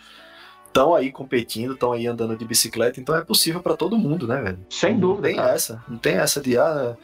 estão 0.68 0.96
aí 0.96 1.12
competindo, 1.12 1.74
estão 1.74 1.92
aí 1.92 2.08
andando 2.08 2.36
de 2.36 2.46
bicicleta, 2.46 3.00
então 3.00 3.16
é 3.16 3.24
possível 3.24 3.62
pra 3.62 3.78
todo 3.78 3.98
mundo, 3.98 4.28
né, 4.28 4.42
velho? 4.42 4.60
Sem 4.70 4.94
Não 4.94 5.00
dúvida, 5.02 5.28
tem 5.28 5.36
cara. 5.36 5.54
essa, 5.54 5.84
não 5.88 5.98
tem 5.98 6.16
essa 6.16 6.42
de, 6.42 6.58
ah, 6.58 6.98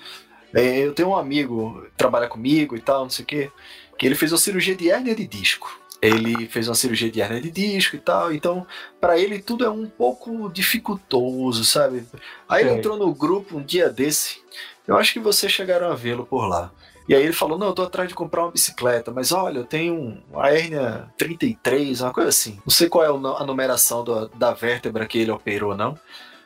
eu 0.54 0.94
tenho 0.94 1.10
um 1.10 1.16
amigo 1.16 1.82
que 1.86 1.92
trabalha 1.98 2.28
comigo 2.28 2.76
e 2.76 2.82
tal, 2.82 3.04
não 3.04 3.10
sei 3.10 3.24
o 3.24 3.28
quê, 3.28 3.52
que 3.98 4.06
ele 4.06 4.16
fez 4.16 4.32
uma 4.32 4.38
cirurgia 4.38 4.76
de 4.76 4.90
hérnia 4.90 5.14
de 5.16 5.28
disco. 5.28 5.80
Ele 6.02 6.48
fez 6.48 6.68
uma 6.70 6.76
cirurgia 6.76 7.12
de 7.12 7.20
hérnia 7.22 7.42
de 7.42 7.52
disco 7.52 7.96
e 7.96 8.00
tal, 8.00 8.34
então 8.34 8.66
pra 9.02 9.20
ele 9.20 9.40
tudo 9.40 9.66
é 9.66 9.70
um 9.70 9.86
pouco 9.86 10.50
dificultoso, 10.50 11.64
sabe? 11.66 12.06
Aí 12.48 12.62
ele 12.64 12.70
entrou 12.80 12.98
no 12.98 13.14
grupo 13.14 13.58
um 13.58 13.64
dia 13.64 13.90
desse, 13.90 14.42
eu 14.88 14.96
acho 14.98 15.12
que 15.14 15.20
vocês 15.20 15.52
chegaram 15.52 15.92
a 15.92 15.96
vê-lo 15.96 16.26
por 16.26 16.48
lá. 16.48 16.72
E 17.08 17.16
aí 17.16 17.24
ele 17.24 17.34
falou: 17.34 17.58
Não, 17.58 17.68
eu 17.68 17.74
tô 17.74 17.82
atrás 17.84 18.08
de 18.08 18.14
comprar 18.16 18.44
uma 18.44 18.52
bicicleta, 18.52 19.12
mas 19.12 19.32
olha, 19.32 19.58
eu 19.60 19.66
tenho 19.66 19.94
um- 19.96 20.22
uma 20.32 20.48
hérnia 20.50 21.08
33, 21.18 22.02
uma 22.02 22.14
coisa 22.14 22.30
assim. 22.30 22.60
Não 22.66 22.72
sei 22.72 22.88
qual 22.88 23.04
é 23.04 23.08
a 23.42 23.44
numeração 23.44 24.04
do- 24.04 24.30
da 24.30 24.54
vértebra 24.54 25.06
que 25.08 25.18
ele 25.18 25.32
operou, 25.32 25.76
não. 25.76 25.98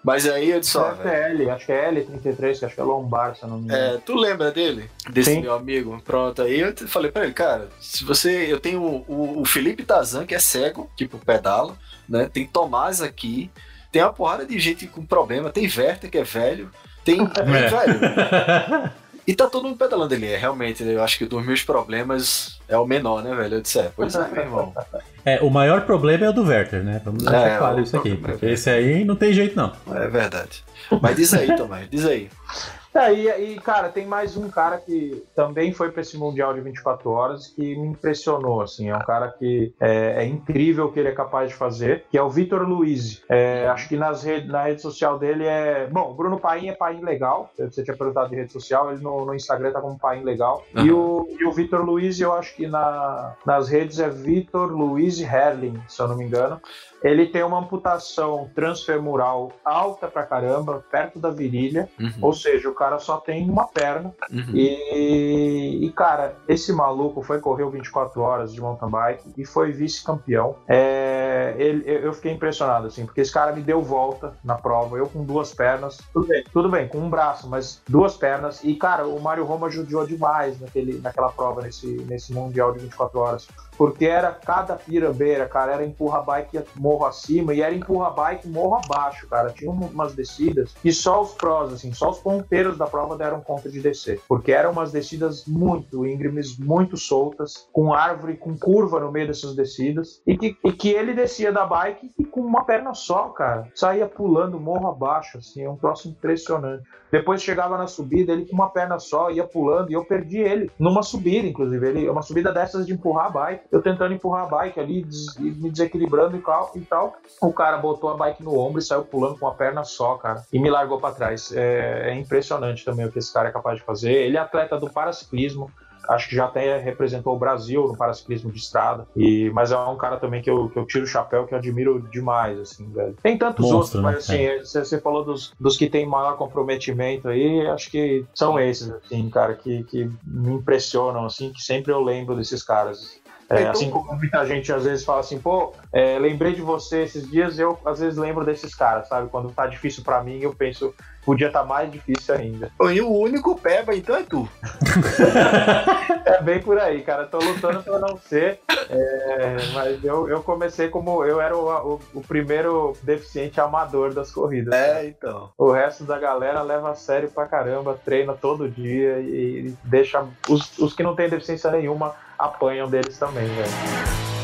Mas 0.04 0.28
aí 0.28 0.50
eu 0.50 0.60
disse: 0.60 0.78
Ó, 0.78 0.94
L, 1.02 1.50
acho 1.50 1.66
que 1.66 1.72
é 1.72 1.90
L33, 1.92 2.60
que 2.60 2.66
acho 2.66 2.76
que 2.76 2.82
é 2.82 2.84
lombar, 2.84 3.36
se 3.36 3.44
eu 3.44 3.50
não 3.50 3.58
me 3.58 3.64
engano. 3.66 3.96
É, 3.96 3.98
tu 4.00 4.16
lembra 4.16 4.52
dele? 4.52 4.90
Desse 5.10 5.36
Sim. 5.36 5.42
meu 5.42 5.54
amigo? 5.54 6.02
Pronto, 6.04 6.42
aí 6.42 6.60
eu 6.60 6.74
te- 6.74 6.86
falei 6.88 7.10
pra 7.10 7.24
ele, 7.24 7.34
cara, 7.34 7.70
se 7.80 8.04
você. 8.04 8.52
Eu 8.52 8.60
tenho 8.60 8.82
o, 8.82 9.06
o- 9.08 9.42
o 9.42 9.46
Felipe 9.46 9.84
Tazan, 9.84 10.26
que 10.26 10.36
é 10.36 10.40
cego, 10.40 10.90
tipo, 10.98 11.18
pedala, 11.18 11.78
né? 12.10 12.30
Tem 12.32 12.46
Tomás 12.46 13.02
aqui, 13.02 13.50
tem 13.92 14.02
uma 14.02 14.12
porrada 14.12 14.46
de 14.46 14.60
gente 14.60 14.88
com 14.88 15.06
problema, 15.06 15.50
tem 15.50 15.64
Werther, 15.74 16.10
que 16.12 16.18
é 16.18 16.24
velho, 16.24 16.70
tem. 17.06 17.20
É. 17.38 17.44
Velho. 17.70 18.92
E 19.26 19.34
tá 19.34 19.48
todo 19.48 19.64
mundo 19.66 19.78
pedalando 19.78 20.14
ali, 20.14 20.28
é 20.28 20.38
realmente, 20.38 20.84
eu 20.84 21.02
acho 21.02 21.18
que 21.18 21.26
dos 21.26 21.46
meus 21.46 21.64
problemas 21.64 22.60
é 22.68 22.78
o 22.78 22.86
menor, 22.86 23.24
né, 23.24 23.34
velho? 23.34 23.56
Eu 23.56 23.62
disse, 23.62 23.80
é, 23.80 23.92
pois 23.96 24.14
é, 24.16 24.28
meu 24.28 24.42
irmão. 24.44 24.74
É, 25.26 25.40
o 25.42 25.50
maior 25.50 25.86
problema 25.86 26.26
é 26.26 26.30
o 26.30 26.34
do 26.34 26.44
Werther, 26.44 26.84
né? 26.84 27.02
Vamos 27.06 27.24
deixar 27.24 27.48
É, 27.48 27.58
claro 27.58 27.80
isso 27.80 27.96
aqui. 27.96 28.12
é 28.12 28.16
Porque 28.18 28.46
esse 28.46 28.70
aí 28.70 29.06
não 29.06 29.16
tem 29.16 29.32
jeito, 29.32 29.56
não. 29.56 29.72
É 29.96 30.06
verdade. 30.10 30.66
Mas 31.02 31.16
diz 31.16 31.34
aí, 31.34 31.56
Tomás, 31.56 31.88
diz 31.90 32.06
aí. 32.06 32.30
É, 32.94 33.14
e, 33.14 33.54
e, 33.54 33.60
cara, 33.60 33.90
tem 33.90 34.06
mais 34.06 34.38
um 34.38 34.50
cara 34.50 34.78
que 34.78 35.24
também 35.36 35.74
foi 35.74 35.92
para 35.92 36.02
esse 36.02 36.18
Mundial 36.18 36.54
de 36.54 36.62
24 36.62 37.10
horas 37.10 37.48
que 37.48 37.76
me 37.76 37.88
impressionou, 37.88 38.62
assim, 38.62 38.90
é 38.90 38.96
um 38.96 39.00
cara 39.00 39.30
que 39.30 39.74
é, 39.80 40.24
é 40.24 40.26
incrível 40.26 40.86
o 40.86 40.92
que 40.92 41.00
ele 41.00 41.10
é 41.10 41.14
capaz 41.14 41.50
de 41.50 41.56
fazer, 41.56 42.06
que 42.12 42.18
é 42.18 42.22
o 42.22 42.30
Vitor 42.30 42.62
Luiz. 42.62 43.24
É, 43.28 43.68
acho 43.68 43.90
que 43.90 43.98
nas 43.98 44.24
rede, 44.24 44.48
na 44.48 44.64
rede 44.64 44.82
social 44.82 45.18
dele 45.18 45.46
é... 45.46 45.88
Bom, 45.88 46.12
o 46.12 46.14
Bruno 46.14 46.40
Paim 46.40 46.68
é 46.68 46.74
Paim 46.74 47.02
Legal, 47.02 47.50
você 47.58 47.84
tinha 47.84 47.98
perguntado 47.98 48.30
de 48.30 48.36
rede 48.36 48.52
social, 48.52 48.92
ele 48.92 49.02
no, 49.02 49.26
no 49.26 49.34
Instagram 49.34 49.72
tá 49.72 49.82
como 49.82 49.98
Paim 49.98 50.24
Legal. 50.24 50.64
Uhum. 50.76 50.86
E 50.86 50.92
o, 50.92 51.28
e 51.40 51.46
o 51.46 51.52
Vitor 51.52 51.82
Luiz, 51.84 52.20
eu 52.20 52.32
acho 52.34 52.56
que 52.56 52.68
na, 52.68 53.36
nas 53.46 53.70
redes 53.70 54.00
é 54.00 54.10
Vitor 54.10 54.72
Luiz 54.72 55.20
Herling, 55.20 55.82
se 55.88 56.00
eu 56.00 56.08
não 56.08 56.16
me 56.16 56.26
engano. 56.26 56.62
Ele 57.04 57.26
tem 57.26 57.44
uma 57.44 57.60
amputação 57.60 58.50
transfemoral 58.56 59.52
alta 59.64 60.08
pra 60.08 60.24
caramba, 60.24 60.84
perto 60.90 61.20
da 61.20 61.30
virilha, 61.30 61.90
uhum. 62.00 62.12
ou 62.22 62.34
seja, 62.34 62.70
o 62.70 62.74
cara 62.74 63.00
só 63.00 63.18
tem 63.18 63.50
uma 63.50 63.68
perna. 63.68 64.14
Uhum. 64.32 64.56
E, 64.56 65.86
e, 65.86 65.92
cara, 65.92 66.36
esse 66.48 66.72
maluco 66.72 67.22
foi 67.22 67.40
correr 67.40 67.70
24 67.70 68.22
horas 68.22 68.54
de 68.54 68.62
mountain 68.62 68.90
bike 68.90 69.34
e 69.38 69.46
foi 69.46 69.72
vice-campeão. 69.72 70.56
É, 70.68 71.23
ele, 71.58 71.84
eu 71.86 72.14
fiquei 72.14 72.32
impressionado, 72.32 72.88
assim, 72.88 73.06
porque 73.06 73.22
esse 73.22 73.32
cara 73.32 73.52
me 73.52 73.62
deu 73.62 73.82
volta 73.82 74.34
na 74.44 74.56
prova, 74.56 74.98
eu 74.98 75.08
com 75.08 75.24
duas 75.24 75.54
pernas, 75.54 76.00
tudo 76.14 76.28
bem, 76.28 76.44
tudo 76.52 76.70
bem 76.70 76.88
com 76.88 77.00
um 77.00 77.10
braço, 77.10 77.48
mas 77.50 77.82
duas 77.88 78.16
pernas. 78.18 78.64
E, 78.64 78.76
cara, 78.76 79.08
o 79.08 79.20
Mário 79.20 79.46
Roma 79.46 79.70
judiou 79.70 80.06
demais 80.06 80.60
naquele, 80.60 81.00
naquela 81.00 81.30
prova, 81.30 81.62
nesse, 81.62 81.88
nesse 82.08 82.34
Mundial 82.34 82.74
de 82.74 82.80
24 82.80 83.20
horas 83.20 83.48
porque 83.78 84.06
era 84.06 84.32
cada 84.32 84.76
pirambeira, 84.76 85.48
cara, 85.48 85.74
era 85.74 85.86
empurra 85.86 86.22
bike 86.22 86.60
morro 86.76 87.06
acima 87.06 87.54
e 87.54 87.62
era 87.62 87.74
empurra 87.74 88.10
bike 88.12 88.48
morro 88.48 88.76
abaixo, 88.84 89.28
cara. 89.28 89.52
Tinha 89.52 89.72
umas 89.72 90.14
descidas 90.14 90.74
e 90.84 90.92
só 90.92 91.22
os 91.22 91.34
prós, 91.34 91.74
assim, 91.74 91.94
só 91.94 92.12
os 92.12 92.20
ponteiros 92.20 92.78
da 92.78 92.88
prova 92.88 93.18
deram 93.18 93.42
conta 93.42 93.70
de 93.70 93.80
descer, 93.80 94.22
porque 94.28 94.52
eram 94.52 94.72
umas 94.72 94.92
descidas 94.92 95.46
muito 95.46 96.06
íngremes, 96.06 96.58
muito 96.58 96.98
soltas, 96.98 97.68
com 97.72 97.94
árvore, 97.94 98.38
com 98.38 98.58
curva 98.58 99.00
no 99.00 99.12
meio 99.12 99.28
dessas 99.28 99.56
descidas 99.56 100.22
e 100.26 100.38
que, 100.38 100.58
e 100.64 100.72
que 100.72 100.90
ele 100.90 101.14
descia 101.24 101.52
da 101.52 101.66
bike 101.66 102.12
e 102.20 102.26
com 102.26 102.42
uma 102.42 102.66
perna 102.66 102.94
só, 102.94 103.30
cara, 103.30 103.68
saía 103.74 104.08
pulando 104.08 104.60
morro 104.60 104.90
abaixo, 104.90 105.38
assim, 105.38 105.64
é 105.64 105.70
um 105.70 105.78
troço 105.78 106.10
impressionante. 106.10 106.84
Depois 107.12 107.44
chegava 107.44 107.78
na 107.78 107.86
subida, 107.86 108.32
ele 108.32 108.46
com 108.46 108.56
uma 108.56 108.72
perna 108.72 108.98
só 108.98 109.30
ia 109.30 109.44
pulando 109.44 109.92
e 109.92 109.94
eu 109.94 110.04
perdi 110.04 110.40
ele 110.40 110.72
numa 110.80 111.04
subida, 111.04 111.48
inclusive. 111.48 111.88
Ele, 111.88 112.10
uma 112.10 112.24
subida 112.24 112.52
dessas 112.52 112.88
de 112.88 112.94
empurrar 112.94 113.28
a 113.28 113.30
bike. 113.30 113.66
Eu 113.72 113.84
tentando 113.84 114.16
empurrar 114.16 114.46
a 114.46 114.48
bike 114.48 114.80
ali, 114.80 115.04
des, 115.04 115.38
me 115.38 115.70
desequilibrando 115.70 116.36
e 116.36 116.42
tal, 116.42 116.72
e 116.76 116.82
tal. 116.82 117.14
O 117.40 117.54
cara 117.54 117.78
botou 117.78 118.10
a 118.10 118.18
bike 118.18 118.42
no 118.42 118.58
ombro 118.58 118.80
e 118.80 118.82
saiu 118.82 119.06
pulando 119.06 119.38
com 119.38 119.46
uma 119.46 119.54
perna 119.54 119.84
só, 119.84 120.16
cara. 120.16 120.44
E 120.52 120.58
me 120.58 120.72
largou 120.72 121.00
para 121.00 121.14
trás. 121.14 121.52
É, 121.56 122.10
é 122.10 122.16
impressionante 122.16 122.84
também 122.84 123.06
o 123.06 123.12
que 123.12 123.20
esse 123.20 123.32
cara 123.32 123.50
é 123.50 123.52
capaz 123.52 123.78
de 123.78 123.86
fazer. 123.86 124.12
Ele 124.12 124.36
é 124.36 124.40
atleta 124.40 124.80
do 124.80 124.90
paraciclismo 124.90 125.70
acho 126.10 126.30
que 126.30 126.36
já 126.36 126.46
até 126.46 126.78
representou 126.78 127.36
o 127.36 127.40
Brasil 127.40 127.88
no 127.88 127.98
paraciclismo 127.98 128.52
de 128.52 128.60
estrada. 128.60 129.08
E, 129.16 129.50
mas 129.52 129.72
é 129.72 129.78
um 129.78 129.98
cara 129.98 130.18
também 130.18 130.42
que 130.42 130.50
eu, 130.50 130.70
que 130.70 130.78
eu 130.78 130.86
tiro 130.86 131.04
o 131.04 131.08
chapéu, 131.08 131.46
que 131.46 131.54
eu 131.54 131.58
admiro 131.58 132.02
demais, 132.12 132.60
assim, 132.60 132.92
velho. 132.92 133.16
Tem 133.22 133.38
tantos 133.38 133.66
Monstro, 133.66 133.78
outros, 133.78 133.96
né? 133.96 134.02
mas 134.02 134.18
assim, 134.18 134.44
é. 134.44 134.60
você, 134.60 135.00
falou 135.00 135.24
dos, 135.24 135.54
dos 135.60 135.78
que 135.78 135.90
tem 135.90 136.06
maior 136.06 136.38
comprometimento 136.38 137.28
aí, 137.28 137.66
acho 137.68 137.90
que 137.90 138.26
são 138.34 138.60
esses, 138.60 138.90
assim, 138.90 139.30
cara, 139.30 139.56
que, 139.56 139.84
que 139.86 140.10
me 140.26 140.54
impressionam, 140.54 141.26
assim, 141.26 141.52
que 141.52 141.62
sempre 141.62 141.92
eu 141.92 142.02
lembro 142.02 142.36
desses 142.36 142.64
caras. 142.64 143.22
É, 143.50 143.62
então... 143.62 143.72
Assim 143.72 143.90
como 143.90 144.14
muita 144.16 144.46
gente 144.46 144.72
às 144.72 144.84
vezes 144.84 145.06
fala 145.06 145.20
assim, 145.20 145.40
pô, 145.40 145.74
é, 145.92 146.18
lembrei 146.18 146.54
de 146.54 146.62
você 146.62 147.04
esses 147.04 147.30
dias, 147.30 147.60
eu 147.60 147.78
às 147.86 148.00
vezes 148.00 148.18
lembro 148.18 148.46
desses 148.46 148.74
caras, 148.74 149.08
sabe? 149.08 149.30
Quando 149.30 149.52
tá 149.52 149.68
difícil 149.68 150.04
para 150.04 150.24
mim, 150.24 150.40
eu 150.40 150.54
penso, 150.54 150.94
podia 151.26 151.48
estar 151.48 151.62
tá 151.62 151.66
mais 151.66 151.92
difícil 151.92 152.36
ainda. 152.36 152.72
E 152.92 153.02
o 153.02 153.12
único 153.12 153.60
peba, 153.60 153.96
então, 153.96 154.16
é 154.16 154.24
tu. 154.24 154.48
é 156.26 156.42
bem 156.42 156.62
por 156.62 156.78
aí, 156.80 157.02
cara. 157.02 157.26
Tô 157.26 157.40
lutando 157.40 157.82
pra 157.84 158.00
não 158.00 158.18
ser. 158.18 158.60
É, 158.90 159.56
mas 159.74 160.04
eu, 160.04 160.30
eu 160.30 160.44
comecei 160.44 160.90
como. 160.90 161.24
Eu 161.24 161.42
era 161.42 161.56
o, 161.56 161.94
o, 161.94 162.02
o, 162.16 162.22
primeiro 162.22 162.94
deficiente 163.02 163.60
amador 163.60 164.14
das 164.14 164.32
corridas. 164.32 164.74
É, 164.74 164.88
cara. 164.88 165.06
então. 165.06 165.50
O 165.58 165.72
resto 165.72 166.04
da 166.04 166.20
galera 166.20 166.62
leva 166.62 166.92
a 166.92 166.96
sério 166.96 167.30
pra 167.30 167.46
caramba, 167.46 168.00
treina 168.04 168.34
todo 168.34 168.70
dia 168.70 169.20
e 169.20 169.74
deixa. 169.84 170.26
Os, 170.50 170.78
os 170.78 170.94
que 170.94 171.04
não 171.04 171.16
têm 171.16 171.30
deficiência 171.30 171.72
nenhuma 171.72 172.16
apanham 172.38 172.90
deles 172.90 173.18
também, 173.18 173.48
velho. 173.48 174.43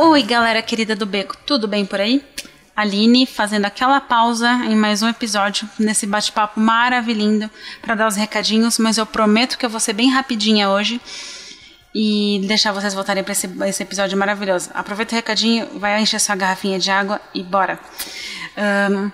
Oi, 0.00 0.22
galera 0.22 0.62
querida 0.62 0.94
do 0.94 1.04
Beco, 1.04 1.36
tudo 1.44 1.66
bem 1.66 1.84
por 1.84 2.00
aí? 2.00 2.24
Aline 2.76 3.26
fazendo 3.26 3.64
aquela 3.64 4.00
pausa 4.00 4.48
em 4.64 4.76
mais 4.76 5.02
um 5.02 5.08
episódio 5.08 5.68
nesse 5.76 6.06
bate-papo 6.06 6.60
maravilhoso 6.60 7.50
para 7.82 7.96
dar 7.96 8.06
os 8.06 8.14
recadinhos, 8.14 8.78
mas 8.78 8.96
eu 8.96 9.04
prometo 9.04 9.58
que 9.58 9.66
eu 9.66 9.68
vou 9.68 9.80
ser 9.80 9.94
bem 9.94 10.08
rapidinha 10.08 10.70
hoje 10.70 11.00
e 11.92 12.44
deixar 12.46 12.70
vocês 12.70 12.94
voltarem 12.94 13.24
para 13.24 13.32
esse, 13.32 13.50
esse, 13.66 13.82
episódio 13.82 14.16
maravilhoso. 14.16 14.70
Aproveita 14.72 15.14
o 15.14 15.16
recadinho, 15.16 15.66
vai 15.80 16.00
encher 16.00 16.20
sua 16.20 16.36
garrafinha 16.36 16.78
de 16.78 16.92
água 16.92 17.20
e 17.34 17.42
bora. 17.42 17.80
Um, 18.56 19.10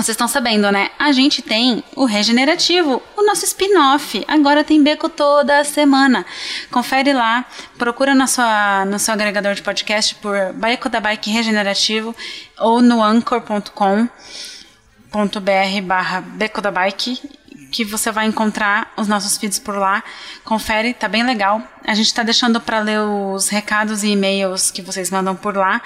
vocês 0.00 0.14
estão 0.14 0.26
sabendo, 0.26 0.72
né? 0.72 0.90
A 0.98 1.12
gente 1.12 1.42
tem 1.42 1.84
o 1.94 2.06
Regenerativo, 2.06 3.02
o 3.14 3.26
nosso 3.26 3.44
spin-off. 3.44 4.24
Agora 4.26 4.64
tem 4.64 4.82
beco 4.82 5.08
toda 5.08 5.62
semana. 5.64 6.24
Confere 6.70 7.12
lá, 7.12 7.44
procura 7.76 8.14
no, 8.14 8.26
sua, 8.26 8.86
no 8.86 8.98
seu 8.98 9.12
agregador 9.12 9.54
de 9.54 9.60
podcast 9.60 10.14
por 10.14 10.34
Beco 10.54 10.88
da 10.88 10.98
Bike 10.98 11.30
Regenerativo 11.30 12.16
ou 12.58 12.80
no 12.80 13.02
anchor.com.br 13.02 14.08
barra 15.82 16.20
Beco 16.22 16.62
da 16.62 16.70
Bike 16.70 17.20
que 17.72 17.84
você 17.84 18.12
vai 18.12 18.26
encontrar 18.26 18.92
os 18.96 19.08
nossos 19.08 19.36
feeds 19.38 19.58
por 19.58 19.76
lá. 19.76 20.04
Confere, 20.44 20.92
tá 20.92 21.08
bem 21.08 21.24
legal. 21.24 21.60
A 21.84 21.94
gente 21.94 22.12
tá 22.12 22.22
deixando 22.22 22.60
para 22.60 22.80
ler 22.80 23.00
os 23.00 23.48
recados 23.48 24.04
e 24.04 24.08
e-mails 24.08 24.70
que 24.70 24.82
vocês 24.82 25.10
mandam 25.10 25.34
por 25.34 25.56
lá 25.56 25.80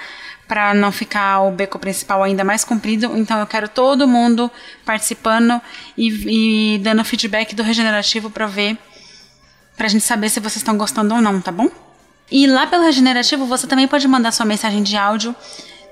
para 0.47 0.73
não 0.73 0.91
ficar 0.91 1.41
o 1.41 1.51
beco 1.51 1.77
principal 1.77 2.23
ainda 2.23 2.43
mais 2.43 2.63
comprido. 2.63 3.17
Então 3.17 3.39
eu 3.39 3.45
quero 3.45 3.67
todo 3.67 4.07
mundo 4.07 4.49
participando 4.85 5.61
e, 5.97 6.75
e 6.75 6.77
dando 6.79 7.03
feedback 7.03 7.53
do 7.53 7.63
regenerativo 7.63 8.29
para 8.29 8.47
ver, 8.47 8.77
para 9.75 9.87
a 9.87 9.89
gente 9.89 10.03
saber 10.03 10.29
se 10.29 10.39
vocês 10.39 10.57
estão 10.57 10.77
gostando 10.77 11.13
ou 11.13 11.21
não, 11.21 11.41
tá 11.41 11.51
bom? 11.51 11.69
E 12.31 12.47
lá 12.47 12.67
pelo 12.67 12.83
regenerativo 12.83 13.45
você 13.45 13.67
também 13.67 13.87
pode 13.87 14.07
mandar 14.07 14.31
sua 14.31 14.45
mensagem 14.45 14.83
de 14.83 14.95
áudio 14.95 15.35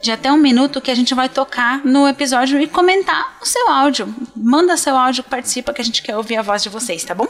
de 0.01 0.11
até 0.11 0.31
um 0.31 0.37
minuto 0.37 0.81
que 0.81 0.91
a 0.91 0.95
gente 0.95 1.15
vai 1.15 1.27
tocar 1.27 1.83
no 1.83 2.07
episódio 2.07 2.61
e 2.61 2.67
comentar 2.67 3.37
o 3.41 3.45
seu 3.45 3.69
áudio. 3.69 4.13
Manda 4.35 4.77
seu 4.77 4.95
áudio, 4.95 5.23
participa 5.23 5.73
que 5.73 5.81
a 5.81 5.85
gente 5.85 6.03
quer 6.03 6.15
ouvir 6.15 6.37
a 6.37 6.41
voz 6.41 6.61
de 6.61 6.69
vocês, 6.69 7.03
tá 7.03 7.15
bom? 7.15 7.27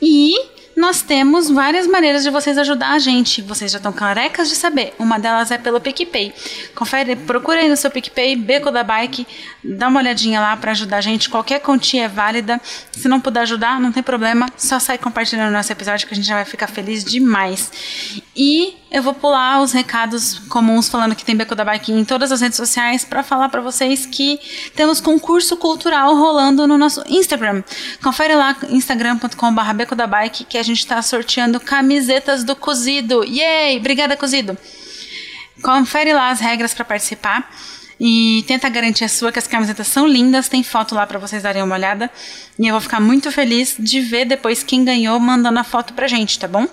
E 0.00 0.36
nós 0.76 1.02
temos 1.02 1.48
várias 1.48 1.86
maneiras 1.86 2.22
de 2.22 2.30
vocês 2.30 2.58
ajudar 2.58 2.92
a 2.92 2.98
gente. 2.98 3.40
Vocês 3.42 3.70
já 3.70 3.78
estão 3.78 3.92
carecas 3.92 4.48
de 4.48 4.56
saber. 4.56 4.92
Uma 4.98 5.18
delas 5.18 5.50
é 5.50 5.58
pelo 5.58 5.80
PicPay. 5.80 6.34
Confere, 6.74 7.14
procura 7.14 7.60
aí 7.60 7.68
no 7.68 7.76
seu 7.76 7.90
PicPay, 7.90 8.34
Beco 8.36 8.70
da 8.70 8.82
Bike, 8.82 9.26
dá 9.62 9.88
uma 9.88 10.00
olhadinha 10.00 10.40
lá 10.40 10.56
para 10.56 10.72
ajudar 10.72 10.98
a 10.98 11.00
gente. 11.00 11.30
Qualquer 11.30 11.60
quantia 11.60 12.04
é 12.04 12.08
válida. 12.08 12.60
Se 12.92 13.08
não 13.08 13.20
puder 13.20 13.40
ajudar, 13.40 13.80
não 13.80 13.92
tem 13.92 14.02
problema. 14.02 14.46
Só 14.56 14.78
sai 14.78 14.98
compartilhando 14.98 15.52
nosso 15.52 15.70
episódio 15.70 16.06
que 16.06 16.14
a 16.14 16.16
gente 16.16 16.26
já 16.26 16.34
vai 16.34 16.44
ficar 16.44 16.66
feliz 16.66 17.04
demais. 17.04 17.70
E 18.36 18.76
eu 18.90 19.00
vou 19.00 19.14
pular 19.14 19.62
os 19.62 19.70
recados 19.70 20.40
comuns 20.48 20.88
falando 20.88 21.14
que 21.14 21.24
tem 21.24 21.36
Beco 21.36 21.54
da 21.54 21.64
Bike 21.64 21.92
em 21.92 22.04
todas 22.04 22.32
as 22.32 22.40
redes 22.40 22.56
sociais 22.56 23.04
para 23.04 23.22
falar 23.22 23.48
para 23.48 23.60
vocês 23.60 24.06
que 24.06 24.40
temos 24.74 25.00
concurso 25.00 25.56
cultural 25.56 26.16
rolando 26.16 26.66
no 26.66 26.76
nosso 26.76 27.04
Instagram. 27.08 27.62
Confere 28.02 28.34
lá 28.34 28.56
instagram.com/beco 28.70 29.94
da 29.94 30.06
bike 30.08 30.44
que 30.44 30.58
a 30.58 30.62
gente 30.64 30.80
está 30.80 31.00
sorteando 31.00 31.60
camisetas 31.60 32.42
do 32.42 32.56
Cozido. 32.56 33.24
Yay! 33.24 33.78
Obrigada, 33.78 34.16
Cozido! 34.16 34.58
Confere 35.62 36.12
lá 36.12 36.30
as 36.30 36.40
regras 36.40 36.74
para 36.74 36.84
participar 36.84 37.48
e 38.00 38.44
tenta 38.48 38.68
garantir 38.68 39.04
a 39.04 39.08
sua 39.08 39.30
que 39.30 39.38
as 39.38 39.46
camisetas 39.46 39.86
são 39.86 40.06
lindas, 40.08 40.48
tem 40.48 40.64
foto 40.64 40.94
lá 40.94 41.06
para 41.06 41.20
vocês 41.20 41.44
darem 41.44 41.62
uma 41.62 41.76
olhada. 41.76 42.10
E 42.58 42.66
eu 42.66 42.72
vou 42.72 42.80
ficar 42.80 43.00
muito 43.00 43.30
feliz 43.30 43.76
de 43.78 44.00
ver 44.00 44.24
depois 44.24 44.64
quem 44.64 44.84
ganhou 44.84 45.20
mandando 45.20 45.60
a 45.60 45.64
foto 45.64 45.94
pra 45.94 46.08
gente, 46.08 46.36
tá 46.36 46.48
bom? 46.48 46.66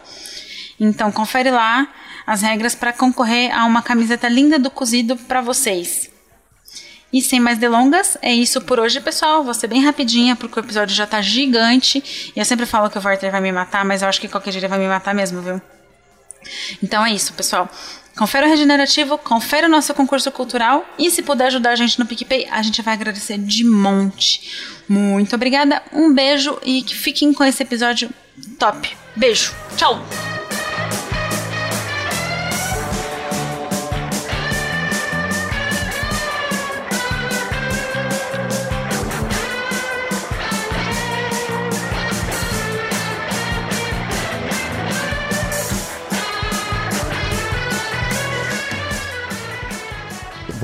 Então 0.84 1.12
confere 1.12 1.52
lá 1.52 1.88
as 2.26 2.42
regras 2.42 2.74
para 2.74 2.92
concorrer 2.92 3.56
a 3.56 3.66
uma 3.66 3.84
camiseta 3.84 4.28
linda 4.28 4.58
do 4.58 4.72
cozido 4.72 5.16
para 5.16 5.40
vocês. 5.40 6.10
E 7.14 7.22
sem 7.22 7.40
mais 7.40 7.60
delongas, 7.60 8.18
é 8.20 8.34
isso 8.34 8.60
por 8.62 8.80
hoje, 8.80 9.00
pessoal. 9.00 9.44
Vou 9.44 9.54
ser 9.54 9.68
bem 9.68 9.84
rapidinha, 9.84 10.36
porque 10.36 10.60
o 10.60 10.64
episódio 10.64 10.96
já 10.96 11.06
tá 11.06 11.22
gigante. 11.22 12.32
E 12.36 12.40
eu 12.40 12.46
sempre 12.46 12.66
falo 12.66 12.90
que 12.90 12.98
o 12.98 13.02
Walter 13.02 13.30
vai 13.30 13.42
me 13.42 13.52
matar, 13.52 13.86
mas 13.86 14.02
eu 14.02 14.08
acho 14.08 14.20
que 14.20 14.28
qualquer 14.28 14.50
dia 14.50 14.60
ele 14.60 14.68
vai 14.68 14.80
me 14.80 14.88
matar 14.88 15.14
mesmo, 15.14 15.42
viu? 15.42 15.62
Então 16.82 17.06
é 17.06 17.14
isso, 17.14 17.34
pessoal. 17.34 17.70
Confere 18.16 18.48
o 18.48 18.50
Regenerativo, 18.50 19.18
confere 19.18 19.68
o 19.68 19.70
nosso 19.70 19.94
concurso 19.94 20.32
cultural 20.32 20.86
e 20.98 21.12
se 21.12 21.22
puder 21.22 21.48
ajudar 21.48 21.72
a 21.72 21.76
gente 21.76 22.00
no 22.00 22.06
PicPay, 22.06 22.48
a 22.50 22.62
gente 22.62 22.82
vai 22.82 22.94
agradecer 22.94 23.38
de 23.38 23.64
monte. 23.64 24.76
Muito 24.90 25.36
obrigada, 25.36 25.82
um 25.94 26.14
beijo 26.14 26.58
e 26.64 26.82
que 26.82 26.96
fiquem 26.96 27.34
com 27.34 27.44
esse 27.44 27.62
episódio 27.62 28.10
top. 28.58 28.98
Beijo, 29.16 29.54
tchau! 29.78 30.04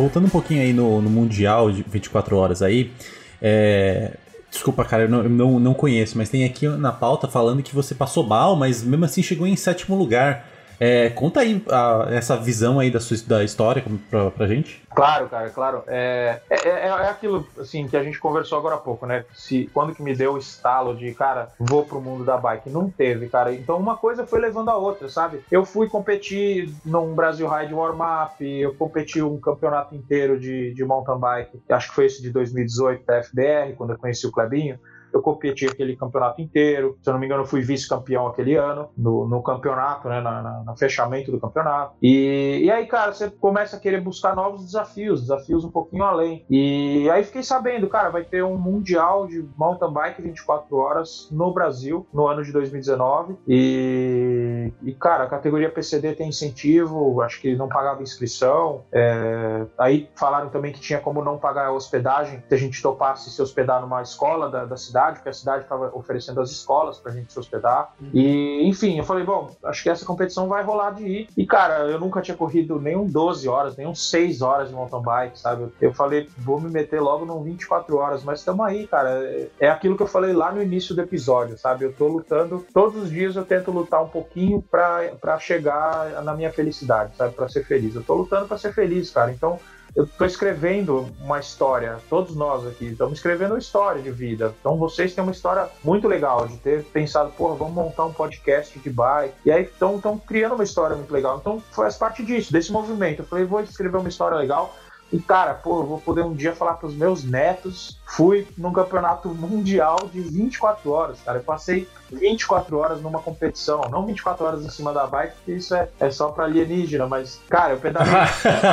Voltando 0.08 0.28
um 0.28 0.30
pouquinho 0.30 0.62
aí 0.62 0.72
no, 0.72 1.01
no 1.01 1.10
Mundial 1.10 1.70
de 1.70 1.84
24 1.84 2.38
horas 2.38 2.62
aí, 2.62 2.93
é, 3.41 4.14
Desculpa, 4.49 4.86
cara, 4.86 5.03
eu 5.03 5.10
não, 5.10 5.24
eu 5.24 5.30
não, 5.30 5.60
não 5.60 5.74
conheço, 5.74 6.18
mas 6.18 6.30
tem 6.30 6.45
aqui 6.45 6.66
na 6.66 6.93
pauta 6.93 7.28
falando 7.28 7.62
que 7.62 7.76
você 7.76 7.93
passou 7.93 8.26
mal, 8.26 8.55
mas 8.55 8.82
mesmo 8.82 9.03
assim 9.03 9.22
chegou 9.22 9.45
em 9.45 9.58
sétimo 9.58 9.97
lugar. 9.97 10.47
É, 10.80 11.09
conta 11.09 11.41
aí 11.41 11.63
a, 11.69 12.07
essa 12.11 12.38
visão 12.38 12.80
aí 12.80 12.91
da, 12.91 12.99
sua, 12.99 13.17
da 13.25 13.43
história 13.43 13.84
pra, 14.09 14.32
pra 14.32 14.47
gente. 14.47 14.84
Claro, 14.93 15.28
cara, 15.30 15.49
claro. 15.49 15.84
É, 15.88 16.39
é, 16.49 16.69
é, 16.69 16.88
é, 16.88 16.91
aquilo 17.09 17.47
assim 17.59 17.88
que 17.88 17.95
a 17.95 18.03
gente 18.03 18.19
conversou 18.19 18.57
agora 18.57 18.75
há 18.75 18.80
pouco, 18.80 19.05
né? 19.05 19.25
Se, 19.34 19.69
quando 19.73 19.93
que 19.93 20.01
me 20.01 20.15
deu 20.15 20.34
o 20.34 20.38
estalo 20.38 20.95
de, 20.95 21.13
cara, 21.13 21.49
vou 21.59 21.86
pro 21.86 22.01
mundo 22.01 22.23
da 22.23 22.38
bike. 22.38 22.69
Não 22.69 22.89
teve, 22.89 23.28
cara. 23.28 23.53
Então 23.53 23.78
uma 23.78 23.97
coisa 23.97 24.25
foi 24.25 24.39
levando 24.39 24.69
a 24.69 24.75
outra, 24.75 25.09
sabe? 25.09 25.41
Eu 25.51 25.65
fui 25.65 25.88
competir 25.88 26.73
num 26.86 27.13
Brasil 27.13 27.47
Ride 27.47 27.73
Warm-Up, 27.73 28.43
eu 28.43 28.73
competi 28.75 29.21
um 29.21 29.39
campeonato 29.39 29.95
inteiro 29.95 30.39
de, 30.39 30.73
de 30.73 30.86
mountain 30.86 31.19
bike, 31.19 31.61
acho 31.69 31.89
que 31.89 31.95
foi 31.95 32.05
esse 32.05 32.21
de 32.21 32.32
2018 32.32 33.05
da 33.05 33.23
FBR, 33.23 33.73
quando 33.75 33.91
eu 33.91 33.97
conheci 33.97 34.25
o 34.25 34.32
Clebinho 34.32 34.80
eu 35.18 35.22
competi 35.22 35.65
aquele 35.65 35.95
campeonato 35.95 36.41
inteiro. 36.41 36.97
Se 37.01 37.09
eu 37.09 37.13
não 37.13 37.20
me 37.20 37.26
engano, 37.26 37.45
fui 37.45 37.61
vice-campeão 37.61 38.28
aquele 38.28 38.55
ano, 38.55 38.89
no, 38.97 39.28
no 39.28 39.41
campeonato, 39.41 40.07
né, 40.07 40.22
na, 40.22 40.41
na, 40.41 40.63
no 40.63 40.76
fechamento 40.76 41.32
do 41.32 41.39
campeonato. 41.39 41.95
E, 42.01 42.61
e 42.63 42.72
aí, 42.72 42.86
cara, 42.86 43.13
você 43.13 43.30
começa 43.30 43.78
a 43.78 43.80
querer 43.80 44.01
buscar 44.01 44.36
novos 44.36 44.65
desafios, 44.65 45.22
desafios 45.22 45.63
um 45.63 45.72
pouquinho 45.72 46.03
além. 46.03 46.45
E 46.49 47.09
aí 47.09 47.24
fiquei 47.24 47.43
sabendo, 47.43 47.88
cara, 47.88 48.09
vai 48.09 48.24
ter 48.24 48.43
um 48.43 48.57
mundial 48.57 49.28
de 49.28 49.47
mountain 49.57 49.91
bike 49.91 50.22
24 50.22 50.76
horas 50.76 51.28
no 51.32 51.53
Brasil, 51.53 52.05
no 52.13 52.28
ano 52.28 52.43
de 52.43 52.51
2019. 52.51 53.38
E, 53.47 54.72
e 54.84 54.93
cara, 54.93 55.24
a 55.24 55.28
categoria 55.28 55.70
PCD 55.70 56.13
tem 56.13 56.30
incentivo, 56.30 57.22
acho 57.22 57.41
que 57.41 57.55
não 57.55 57.68
pagava 57.68 58.03
inscrição. 58.03 58.84
É, 58.91 59.65
aí 59.78 60.09
falaram 60.15 60.49
também 60.49 60.72
que 60.72 60.80
tinha 60.80 60.99
como 60.99 61.24
não 61.24 61.38
pagar 61.38 61.68
a 61.68 61.72
hospedagem, 61.72 62.43
se 62.47 62.53
a 62.53 62.57
gente 62.57 62.82
topasse 62.82 63.30
se 63.30 63.41
hospedar 63.41 63.82
numa 63.82 64.01
escola 64.01 64.49
da, 64.49 64.65
da 64.65 64.78
cidade 64.78 65.07
cidade, 65.08 65.18
porque 65.18 65.30
a 65.30 65.34
cidade 65.34 65.64
estava 65.64 65.91
oferecendo 65.93 66.41
as 66.41 66.51
escolas 66.51 66.97
para 66.97 67.12
a 67.12 67.16
gente 67.16 67.32
se 67.32 67.39
hospedar. 67.39 67.93
Uhum. 67.99 68.10
E, 68.14 68.68
enfim, 68.68 68.97
eu 68.97 69.03
falei, 69.03 69.24
bom, 69.24 69.55
acho 69.64 69.84
que 69.84 69.89
essa 69.89 70.05
competição 70.05 70.47
vai 70.47 70.64
rolar 70.64 70.91
de 70.91 71.03
ir. 71.05 71.30
E, 71.36 71.45
cara, 71.45 71.86
eu 71.88 71.99
nunca 71.99 72.22
tinha 72.22 72.36
corrido 72.36 72.80
nem 72.80 72.95
um 72.95 73.05
12 73.05 73.47
horas, 73.47 73.76
nem 73.76 73.88
um 73.88 73.95
6 73.95 74.41
horas 74.41 74.70
de 74.70 74.76
mountain 74.76 75.01
bike, 75.01 75.39
sabe? 75.39 75.72
Eu 75.82 75.93
falei, 75.93 76.30
vou 76.38 76.60
me 76.60 76.70
meter 76.70 77.01
logo 77.01 77.26
num 77.26 77.41
24 77.43 77.97
horas, 77.97 78.24
mas 78.24 78.39
estamos 78.39 78.66
aí, 78.66 78.88
cara. 78.88 79.49
É 79.60 79.70
aquilo 79.70 79.95
que 79.95 80.03
eu 80.03 80.08
falei 80.08 80.34
lá 80.34 80.51
no 80.51 80.62
início 80.62 80.95
do 80.95 81.01
episódio, 81.01 81.58
sabe? 81.58 81.86
Eu 81.86 81.93
tô 81.93 82.08
lutando, 82.08 82.66
todos 82.74 83.03
os 83.03 83.10
dias 83.10 83.36
eu 83.36 83.45
tento 83.45 83.72
lutar 83.72 84.03
um 84.03 84.10
pouquinho 84.10 84.62
para 84.62 85.39
chegar 85.39 86.22
na 86.24 86.34
minha 86.34 86.51
felicidade, 86.51 87.16
sabe? 87.16 87.34
Para 87.34 87.49
ser 87.49 87.64
feliz. 87.66 87.95
Eu 87.95 88.03
tô 88.03 88.16
lutando 88.16 88.47
para 88.47 88.58
ser 88.58 88.74
feliz, 88.74 89.10
cara. 89.12 89.32
Então, 89.32 89.60
eu 89.95 90.03
estou 90.03 90.27
escrevendo 90.27 91.07
uma 91.19 91.39
história, 91.39 91.97
todos 92.09 92.35
nós 92.35 92.65
aqui 92.67 92.85
estamos 92.85 93.17
escrevendo 93.17 93.51
uma 93.51 93.59
história 93.59 94.01
de 94.01 94.11
vida. 94.11 94.53
Então 94.59 94.77
vocês 94.77 95.13
têm 95.13 95.23
uma 95.23 95.31
história 95.31 95.69
muito 95.83 96.07
legal 96.07 96.47
de 96.47 96.57
ter 96.57 96.83
pensado, 96.85 97.31
porra, 97.31 97.55
vamos 97.55 97.73
montar 97.73 98.05
um 98.05 98.13
podcast 98.13 98.77
de 98.77 98.89
bike. 98.89 99.33
E 99.45 99.51
aí 99.51 99.63
estão 99.63 99.99
criando 100.25 100.55
uma 100.55 100.63
história 100.63 100.95
muito 100.95 101.11
legal. 101.11 101.38
Então 101.38 101.61
faz 101.71 101.97
parte 101.97 102.23
disso, 102.23 102.51
desse 102.51 102.71
movimento. 102.71 103.21
Eu 103.21 103.25
falei, 103.25 103.45
vou 103.45 103.61
escrever 103.61 103.97
uma 103.97 104.09
história 104.09 104.38
legal. 104.38 104.75
E 105.12 105.20
cara, 105.20 105.53
pô, 105.53 105.82
eu 105.82 105.86
vou 105.86 105.99
poder 105.99 106.24
um 106.24 106.34
dia 106.34 106.53
falar 106.53 106.74
para 106.74 106.88
os 106.88 106.95
meus 106.95 107.24
netos. 107.24 107.97
Fui 108.05 108.45
num 108.58 108.74
campeonato 108.74 109.30
mundial 109.30 110.10
de 110.12 110.20
24 110.22 110.91
horas, 110.91 111.20
cara. 111.24 111.38
Eu 111.38 111.43
passei 111.43 111.88
24 112.12 112.78
horas 112.78 113.01
numa 113.01 113.20
competição, 113.20 113.82
não 113.89 114.05
24 114.05 114.45
horas 114.45 114.66
em 114.66 114.70
cima 114.70 114.93
da 114.93 115.08
bike, 115.08 115.36
porque 115.36 115.51
isso 115.53 115.76
é, 115.76 115.88
é 115.99 116.10
só 116.10 116.30
para 116.30 116.45
alienígena, 116.45 117.08
mas, 117.08 117.39
cara, 117.49 117.74
eu 117.74 117.78
pedalei. 117.78 118.14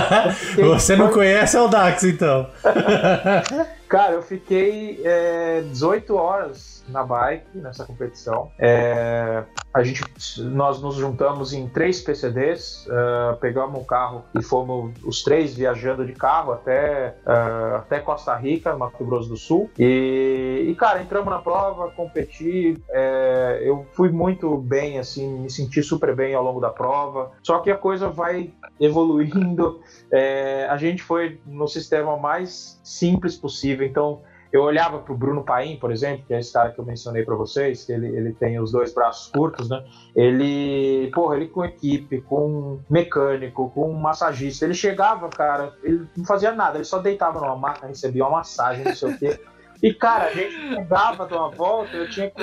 Você 0.75 0.97
não 0.97 1.11
conhece 1.11 1.57
o 1.57 1.69
Dax, 1.69 2.03
então. 2.05 2.49
cara, 3.89 4.15
eu 4.15 4.23
fiquei 4.23 5.01
é, 5.05 5.63
18 5.71 6.17
horas 6.17 6.74
na 6.89 7.03
bike 7.03 7.59
nessa 7.59 7.85
competição. 7.85 8.51
É, 8.59 9.45
a 9.73 9.83
gente, 9.83 10.05
nós 10.41 10.81
nos 10.81 10.97
juntamos 10.97 11.53
em 11.53 11.69
três 11.69 12.01
PCDs, 12.01 12.87
uh, 12.87 13.33
é, 13.33 13.37
pegamos 13.37 13.81
um 13.81 13.85
carro 13.85 14.25
e 14.35 14.43
fomos 14.43 14.93
os 15.03 15.23
três 15.23 15.55
viajando 15.55 16.07
de 16.07 16.13
carro 16.13 16.53
até, 16.53 17.17
uh, 17.27 17.77
até 17.77 17.99
Costa 17.99 18.35
Rica, 18.37 18.77
Mato 18.77 19.05
Grosso 19.05 19.29
do 19.29 19.37
Sul. 19.37 19.71
E, 19.79 20.67
e 20.69 20.75
cara, 20.75 21.03
entramos 21.03 21.29
na 21.29 21.39
prova, 21.39 21.91
competi. 21.91 22.81
É, 22.91 23.63
eu 23.65 23.87
fui 23.93 24.11
muito 24.11 24.57
bem, 24.57 24.99
assim, 24.99 25.41
me 25.41 25.51
senti 25.51 25.83
super 25.83 26.15
bem 26.15 26.35
ao 26.35 26.45
longo 26.45 26.61
da 26.61 26.71
prova. 26.71 27.33
Só 27.43 27.59
que 27.59 27.71
a 27.71 27.77
coisa 27.77 28.09
vai 28.09 28.53
evoluindo. 28.81 29.81
É, 30.13 30.67
a 30.71 30.77
gente 30.77 31.03
foi 31.03 31.41
no 31.47 31.67
sistema 31.67 32.17
mais 32.17 32.81
simples 32.85 33.37
possível. 33.37 33.87
Então, 33.87 34.23
eu 34.57 34.63
olhava 34.63 34.99
para 35.01 35.13
o 35.13 35.17
Bruno 35.17 35.43
Paim, 35.43 35.77
por 35.79 35.91
exemplo, 35.91 36.25
que 36.27 36.33
é 36.33 36.39
esse 36.39 36.53
cara 36.53 36.71
que 36.71 36.79
eu 36.79 36.85
mencionei 36.85 37.25
para 37.25 37.35
vocês, 37.35 37.85
que 37.85 37.93
ele, 37.93 38.07
ele 38.07 38.33
tem 38.33 38.61
os 38.61 38.71
dois 38.71 38.95
braços 38.95 39.31
curtos, 39.33 39.69
né? 39.69 39.85
Ele, 40.15 41.11
porra, 41.13 41.37
ele 41.37 41.49
com 41.49 41.65
equipe, 41.65 42.21
com 42.21 42.79
mecânico, 42.89 43.71
com 43.71 43.93
massagista, 43.93 44.65
ele 44.65 44.75
chegava, 44.75 45.29
cara, 45.29 45.75
ele 45.83 46.07
não 46.17 46.25
fazia 46.25 46.53
nada, 46.53 46.79
ele 46.79 46.85
só 46.85 46.99
deitava 46.99 47.41
numa 47.41 47.57
maca, 47.57 47.87
recebia 47.87 48.25
uma 48.25 48.39
massagem, 48.39 48.85
não 48.85 48.95
sei 48.95 49.11
o 49.11 49.19
quê. 49.19 49.41
E, 49.85 49.93
cara, 49.93 50.29
a 50.29 50.33
gente 50.33 50.57
pegava 50.75 51.27
de 51.27 51.35
uma 51.35 51.51
volta, 51.51 51.95
eu 51.95 52.09
tinha 52.09 52.31
que 52.31 52.43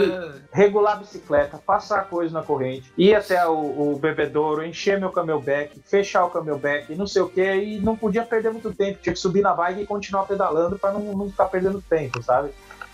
regular 0.53 0.93
a 0.93 0.97
bicicleta, 0.97 1.57
passar 1.57 2.07
coisa 2.07 2.31
na 2.31 2.45
corrente, 2.45 2.93
ir 2.95 3.15
até 3.15 3.43
o, 3.47 3.93
o 3.93 3.97
bebedouro, 3.97 4.63
encher 4.63 4.99
meu 4.99 5.11
camelback, 5.11 5.81
fechar 5.83 6.23
o 6.23 6.29
camelback, 6.29 6.93
não 6.93 7.07
sei 7.07 7.23
o 7.23 7.29
que, 7.29 7.41
e 7.41 7.79
não 7.79 7.97
podia 7.97 8.23
perder 8.23 8.51
muito 8.51 8.71
tempo. 8.71 8.99
Tinha 9.01 9.13
que 9.13 9.19
subir 9.19 9.41
na 9.41 9.55
bike 9.55 9.81
e 9.81 9.87
continuar 9.87 10.25
pedalando 10.25 10.77
para 10.77 10.91
não, 10.91 11.17
não 11.17 11.31
ficar 11.31 11.45
perdendo 11.45 11.81
tempo, 11.81 12.21
sabe? 12.21 12.51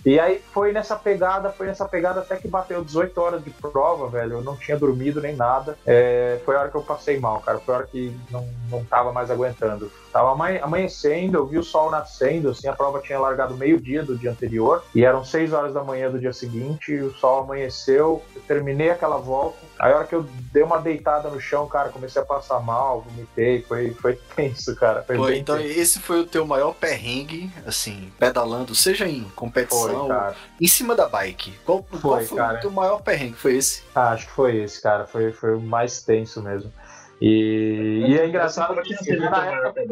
E 0.08 0.18
aí 0.22 0.42
foi 0.54 0.72
nessa 0.72 0.96
pegada, 0.96 1.50
foi 1.50 1.68
nessa 1.68 1.86
pegada 1.86 2.22
até 2.22 2.38
que 2.38 2.48
bateu 2.48 2.82
18 2.82 3.20
horas 3.20 3.44
de 3.44 3.50
prova, 3.50 4.08
velho. 4.08 4.38
Eu 4.38 4.42
não 4.42 4.56
tinha 4.56 4.78
dormido 4.78 5.20
nem 5.20 5.36
nada. 5.36 5.78
É, 5.86 6.40
foi 6.46 6.56
a 6.56 6.62
hora 6.62 6.70
que 6.70 6.76
eu 6.76 6.82
passei 6.82 7.20
mal, 7.20 7.42
cara. 7.42 7.60
Foi 7.60 7.76
a 7.76 7.78
hora 7.80 7.88
que 7.88 8.18
não, 8.32 8.48
não 8.72 8.86
tava 8.86 9.12
mais 9.12 9.30
aguentando. 9.30 9.92
Tava 10.14 10.32
amanhecendo, 10.62 11.38
eu 11.38 11.46
vi 11.46 11.58
o 11.58 11.64
sol 11.64 11.92
nascendo, 11.92 12.50
assim, 12.50 12.68
a 12.68 12.74
prova 12.74 13.02
tinha 13.02 13.20
largado 13.20 13.56
meio-dia 13.56 14.02
do 14.02 14.18
dia 14.18 14.32
anterior, 14.32 14.84
e 14.96 15.06
eram 15.06 15.24
6 15.24 15.54
horas 15.54 15.74
da 15.74 15.84
manhã 15.84 16.10
do 16.10 16.18
dia 16.18 16.34
seguinte, 16.34 16.92
o 16.96 17.14
sol 17.14 17.44
amanheceu, 17.44 18.22
eu 18.34 18.42
terminei 18.48 18.90
aquela 18.90 19.18
volta, 19.18 19.60
aí 19.80 19.94
a 19.94 19.98
hora 19.98 20.08
que 20.08 20.16
eu 20.16 20.26
dei 20.52 20.64
uma 20.64 20.80
deitada 20.80 21.30
no 21.30 21.40
chão, 21.40 21.68
cara, 21.68 21.90
comecei 21.90 22.22
a 22.22 22.26
passar 22.26 22.60
mal, 22.60 23.02
vomitei, 23.02 23.62
foi, 23.62 23.94
foi 23.94 24.16
tenso, 24.36 24.76
cara. 24.76 25.04
Foi 25.04 25.16
Pô, 25.16 25.30
então 25.30 25.58
tenso. 25.58 25.80
esse 25.80 26.00
foi 26.00 26.22
o 26.22 26.26
teu 26.26 26.46
maior 26.46 26.74
perrengue, 26.74 27.52
assim, 27.66 28.12
pedalando, 28.20 28.74
seja 28.76 29.08
em 29.08 29.24
competição, 29.36 30.08
foi, 30.08 30.36
em 30.62 30.68
cima 30.68 30.96
da 30.96 31.08
bike. 31.08 31.54
Qual 31.66 31.86
foi, 31.90 32.00
qual 32.00 32.22
foi 32.22 32.42
o 32.42 32.60
teu 32.60 32.72
maior 32.72 33.02
perrengue? 33.02 33.36
Foi 33.36 33.56
esse? 33.56 33.84
Ah, 33.96 34.12
acho 34.12 34.28
que 34.28 34.32
foi 34.34 34.58
esse, 34.58 34.82
cara, 34.82 35.06
foi, 35.06 35.32
foi 35.32 35.56
o 35.56 35.62
mais 35.62 36.02
tenso 36.02 36.42
mesmo. 36.42 36.72
E, 37.20 38.06
e 38.08 38.20
é 38.20 38.28
engraçado 38.28 38.80
que 38.82 38.94
assim, 38.94 39.16
na 39.18 39.46
época. 39.46 39.86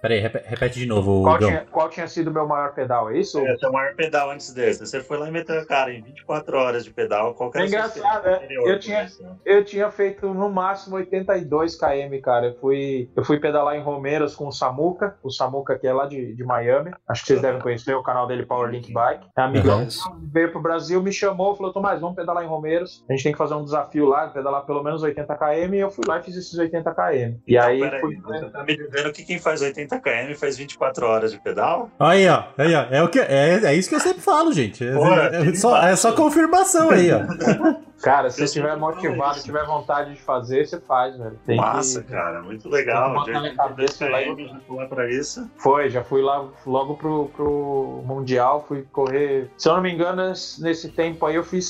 Peraí, 0.00 0.20
repete 0.20 0.78
de 0.78 0.86
novo. 0.86 1.22
Qual 1.22 1.38
tinha, 1.38 1.66
qual 1.70 1.88
tinha, 1.88 2.06
sido 2.06 2.30
o 2.30 2.32
meu 2.32 2.46
maior 2.46 2.72
pedal? 2.72 3.10
É 3.10 3.18
isso? 3.18 3.38
É, 3.40 3.56
seu 3.56 3.72
maior 3.72 3.94
pedal 3.94 4.30
antes 4.30 4.52
desse. 4.52 4.86
Você 4.86 5.00
foi 5.00 5.18
lá 5.18 5.28
e 5.28 5.32
meteu 5.32 5.58
a 5.58 5.66
cara 5.66 5.92
em 5.92 6.00
24 6.00 6.56
horas 6.56 6.84
de 6.84 6.90
pedal. 6.90 7.34
Qual 7.34 7.50
é 7.54 7.66
engraçado, 7.66 8.28
é. 8.28 8.46
Eu 8.50 8.78
tinha, 8.78 9.06
eu 9.44 9.64
tinha 9.64 9.90
feito 9.90 10.32
no 10.32 10.48
máximo 10.48 10.96
82 10.96 11.76
km, 11.76 12.20
cara. 12.22 12.46
Eu 12.46 12.54
fui, 12.54 13.10
eu 13.16 13.24
fui 13.24 13.40
pedalar 13.40 13.76
em 13.76 13.82
Romeiros 13.82 14.36
com 14.36 14.46
o 14.46 14.52
Samuca, 14.52 15.16
o 15.22 15.30
Samuca 15.30 15.78
que 15.78 15.86
é 15.86 15.92
lá 15.92 16.06
de, 16.06 16.34
de 16.34 16.44
Miami. 16.44 16.92
Acho 17.08 17.22
que 17.22 17.28
vocês 17.28 17.42
devem 17.42 17.60
conhecer 17.60 17.94
o 17.94 18.02
canal 18.02 18.26
dele, 18.26 18.46
Powerlink 18.46 18.92
Bike. 18.92 19.26
É 19.36 19.42
amigão. 19.42 19.80
Uhum. 19.80 20.28
Veio 20.32 20.52
pro 20.52 20.62
Brasil, 20.62 21.02
me 21.02 21.12
chamou, 21.12 21.56
falou: 21.56 21.72
Tomás, 21.72 22.00
vamos 22.00 22.14
pedalar 22.14 22.44
em 22.44 22.48
Romeiros. 22.48 23.04
A 23.08 23.12
gente 23.12 23.24
tem 23.24 23.32
que 23.32 23.38
fazer 23.38 23.54
um 23.54 23.64
desafio 23.64 24.06
lá, 24.06 24.28
pedalar 24.28 24.64
pelo 24.64 24.82
menos 24.82 25.02
80 25.02 25.34
km. 25.36 25.74
E 25.74 25.78
eu 25.78 25.90
fui 25.90 26.04
lá 26.06 26.18
e 26.18 26.22
fiz 26.22 26.36
esses 26.36 26.56
80 26.56 26.67
km. 26.68 27.36
E 27.46 27.52
E 27.54 27.58
aí, 27.58 27.74
aí 27.74 27.80
peraí, 27.80 28.00
fui- 28.00 28.16
você 28.22 28.50
tá 28.50 28.62
me 28.64 28.76
dizendo 28.76 29.12
que 29.12 29.24
quem 29.24 29.38
faz 29.38 29.60
80 29.62 29.98
km 30.00 30.34
faz 30.38 30.56
24 30.56 31.06
horas 31.06 31.32
de 31.32 31.38
pedal? 31.40 31.90
Aí, 31.98 32.28
ó. 32.28 32.44
Aí, 32.56 32.74
ó. 32.74 32.86
É, 32.90 33.02
o 33.02 33.08
que, 33.08 33.18
é, 33.20 33.60
é 33.64 33.74
isso 33.74 33.88
que 33.88 33.94
eu 33.94 34.00
sempre 34.00 34.20
falo, 34.22 34.52
gente. 34.52 34.86
É, 34.86 34.92
Porra, 34.92 35.22
é 35.32 35.44
que 35.50 35.56
só, 35.56 35.82
é 35.82 35.96
só 35.96 36.12
confirmação 36.12 36.90
aí, 36.90 37.10
ó. 37.12 37.20
Cara, 38.00 38.30
se 38.30 38.44
estiver 38.44 38.76
motivado, 38.76 39.40
tiver 39.42 39.66
vontade 39.66 40.14
de 40.14 40.20
fazer, 40.20 40.64
você 40.64 40.78
faz, 40.78 41.18
velho. 41.18 41.36
Tem 41.44 41.56
Massa, 41.56 42.00
que... 42.00 42.12
cara, 42.12 42.40
muito 42.42 42.68
legal. 42.68 43.24
tem 43.24 43.24
que 43.24 43.32
De 43.32 43.32
botar 43.32 43.40
na 43.40 43.48
82 43.48 43.56
cabeça 43.96 44.08
lá 44.08 44.22
e- 44.22 44.60
pular 44.68 44.86
pra 44.86 45.10
isso. 45.10 45.50
Foi, 45.56 45.90
já 45.90 46.04
fui 46.04 46.22
lá 46.22 46.46
logo 46.64 46.94
pro, 46.94 47.28
pro 47.34 48.04
Mundial, 48.06 48.64
fui 48.68 48.86
correr. 48.92 49.50
Se 49.58 49.68
eu 49.68 49.74
não 49.74 49.82
me 49.82 49.92
engano, 49.92 50.28
nesse 50.28 50.62
nesse 50.62 50.88
tempo 50.90 51.26
aí 51.26 51.34
eu 51.34 51.42
fiz 51.42 51.66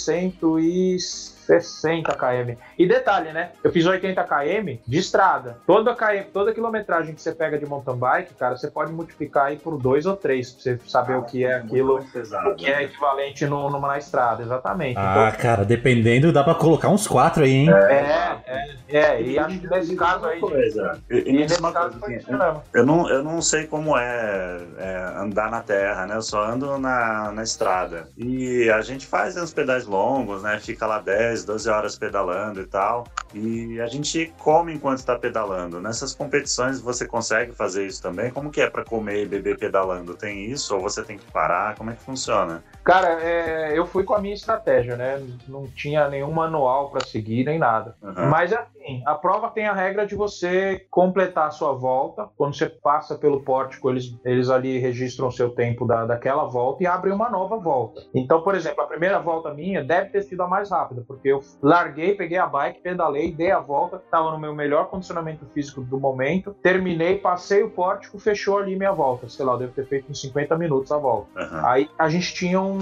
160 1.49 2.13
km. 2.15 2.57
E 2.79 2.87
detalhe, 2.87 3.33
né? 3.33 3.51
Eu 3.65 3.73
fiz 3.73 3.87
80 3.87 4.23
km 4.25 4.77
de 4.87 4.99
estrada. 4.99 5.57
Toda, 5.67 5.95
km, 5.95 6.23
toda 6.33 6.53
quilometragem 6.53 7.15
que 7.15 7.23
você 7.23 7.33
pega 7.33 7.59
de 7.59 7.65
mountain 7.67 7.97
bike, 7.97 8.35
cara, 8.35 8.57
você 8.57 8.71
pode 8.71 8.93
multiplicar 8.93 9.47
aí 9.47 9.57
por 9.57 9.79
dois 9.79 10.05
ou 10.07 10.17
três, 10.17 10.53
pra 10.53 10.63
você 10.63 10.79
saber 10.87 11.17
o 11.17 11.23
que 11.23 11.45
é 11.45 11.55
aquilo, 11.55 12.05
pesado. 12.13 12.51
o 12.51 12.55
que 12.55 12.71
é 12.71 12.83
equivalente 12.83 13.47
no, 13.47 13.71
numa 13.71 13.89
na 13.89 13.99
estrada, 13.99 14.43
exatamente. 14.43 14.99
Ah, 14.99 15.33
cara, 15.39 15.65
dependendo, 15.65 16.33
dá 16.33 16.45
pra 16.45 16.55
colocar 16.55 16.89
uns 16.89 17.07
quatro 17.07 17.45
aí, 17.45 17.53
hein? 17.53 17.65
Então, 17.65 17.79
é, 17.79 18.43
é, 18.47 18.99
é, 18.99 19.23
e 19.23 19.39
acho 19.39 19.59
que 19.59 19.69
nesse 19.69 19.97
caso 19.97 20.27
aí. 20.27 20.41
Coisa. 20.41 20.99
E, 21.11 21.17
e 21.17 21.29
E 21.29 21.33
nesse 21.33 21.61
caso 21.61 21.99
foi 21.99 22.17
assim. 22.17 22.33
Eu 22.75 22.87
não, 22.87 23.09
eu 23.09 23.23
não 23.23 23.41
sei 23.41 23.67
como 23.67 23.97
é, 23.97 24.61
é, 24.79 24.97
andar 25.17 25.51
na 25.51 25.61
terra, 25.61 26.07
né? 26.07 26.17
Eu 26.17 26.23
só 26.23 26.45
ando 26.45 26.79
na, 26.79 27.33
na 27.33 27.43
estrada. 27.43 28.09
E 28.17 28.71
a 28.71 28.81
gente 28.81 29.07
faz 29.07 29.37
uns 29.37 29.53
pedais 29.53 29.87
longos, 29.87 30.43
né? 30.43 30.59
Fica 30.61 30.87
lá 30.87 31.01
10, 31.01 31.38
12 31.45 31.69
horas 31.69 31.99
pedalando 31.99 32.61
e 32.61 32.67
tal. 32.67 33.05
E 33.35 33.81
a 33.81 33.87
gente 33.87 34.33
come 34.39 34.73
enquanto 34.73 34.99
está 34.99 35.17
pedalando. 35.17 35.81
Nessas 35.81 36.15
competições 36.15 36.81
você 36.81 37.07
consegue 37.07 37.53
fazer 37.53 37.87
isso 37.87 38.03
também? 38.03 38.31
Como 38.31 38.51
que 38.51 38.61
é 38.61 38.71
para 38.71 38.85
comer 38.85 39.23
e 39.23 39.27
beber 39.27 39.59
pedalando? 39.59 40.15
Tem 40.15 40.45
isso? 40.45 40.75
Ou 40.75 40.81
você 40.81 41.03
tem 41.03 41.19
que 41.19 41.31
parar? 41.31 41.77
Como 41.77 41.91
é 41.91 41.95
que 41.95 42.03
funciona? 42.03 42.63
Cara, 42.85 43.21
é, 43.23 43.79
eu 43.79 43.87
fui 43.87 44.03
com 44.03 44.15
a 44.15 44.19
minha 44.19 44.35
estratégia, 44.35 44.97
né? 44.97 45.23
Não 45.47 45.67
tinha 45.67 46.09
nenhum 46.09 46.31
manual 46.31 46.91
para 46.91 47.05
seguir 47.05 47.45
nem 47.45 47.59
nada. 47.59 47.95
Uhum. 48.03 48.31
Mas 48.31 48.53
assim, 48.53 49.03
a 49.05 49.15
prova 49.15 49.51
tem 49.51 49.67
a 49.67 49.75
regra 49.75 50.07
de 50.07 50.15
você 50.15 50.87
completar 50.91 51.49
a 51.49 51.51
sua 51.51 51.73
volta. 51.73 52.29
Quando 52.37 52.57
você 52.57 52.67
passa 52.67 53.17
pelo 53.17 53.43
pórtico, 53.43 53.91
eles, 53.91 54.17
eles 54.25 54.49
ali 54.49 54.79
registram 54.79 55.29
o 55.29 55.33
seu 55.33 55.51
tempo 55.51 55.87
da, 55.87 56.07
daquela 56.07 56.45
volta 56.45 56.83
e 56.83 56.87
abrem 56.87 57.13
uma 57.13 57.29
nova 57.29 57.59
volta. 57.59 58.03
Então, 58.15 58.43
por 58.43 58.55
exemplo, 58.55 58.83
a 58.83 58.87
primeira 58.87 59.19
volta 59.19 59.53
minha 59.53 59.85
deve 59.85 60.11
ter 60.11 60.23
sido 60.23 60.43
a 60.43 60.49
mais 60.49 60.71
rápida, 60.71 61.05
porque 61.07 61.28
eu 61.29 61.43
larguei, 61.63 62.15
peguei 62.15 62.39
a 62.39 62.47
bike, 62.47 62.81
pedalei, 62.81 63.33
dei 63.33 63.51
a 63.51 63.59
volta, 63.59 63.97
estava 63.97 64.31
no 64.31 64.39
meu 64.39 64.55
melhor 64.55 64.89
condicionamento 64.89 65.47
físico 65.55 65.81
do 65.81 65.99
momento, 65.99 66.55
terminei, 66.63 67.19
passei 67.19 67.63
o 67.63 67.71
pórtico, 67.71 68.19
fechou 68.19 68.59
ali 68.59 68.77
minha 68.77 68.93
volta. 68.93 69.29
Sei 69.29 69.45
lá, 69.45 69.53
eu 69.53 69.59
devo 69.59 69.73
ter 69.73 69.87
feito 69.87 70.11
em 70.11 70.15
50 70.15 70.57
minutos 70.57 70.91
a 70.93 70.99
volta. 70.99 71.29
Uhum. 71.41 71.67
Aí 71.67 71.91
a 71.99 72.09
gente 72.09 72.35
tinha 72.35 72.61
um. 72.61 72.79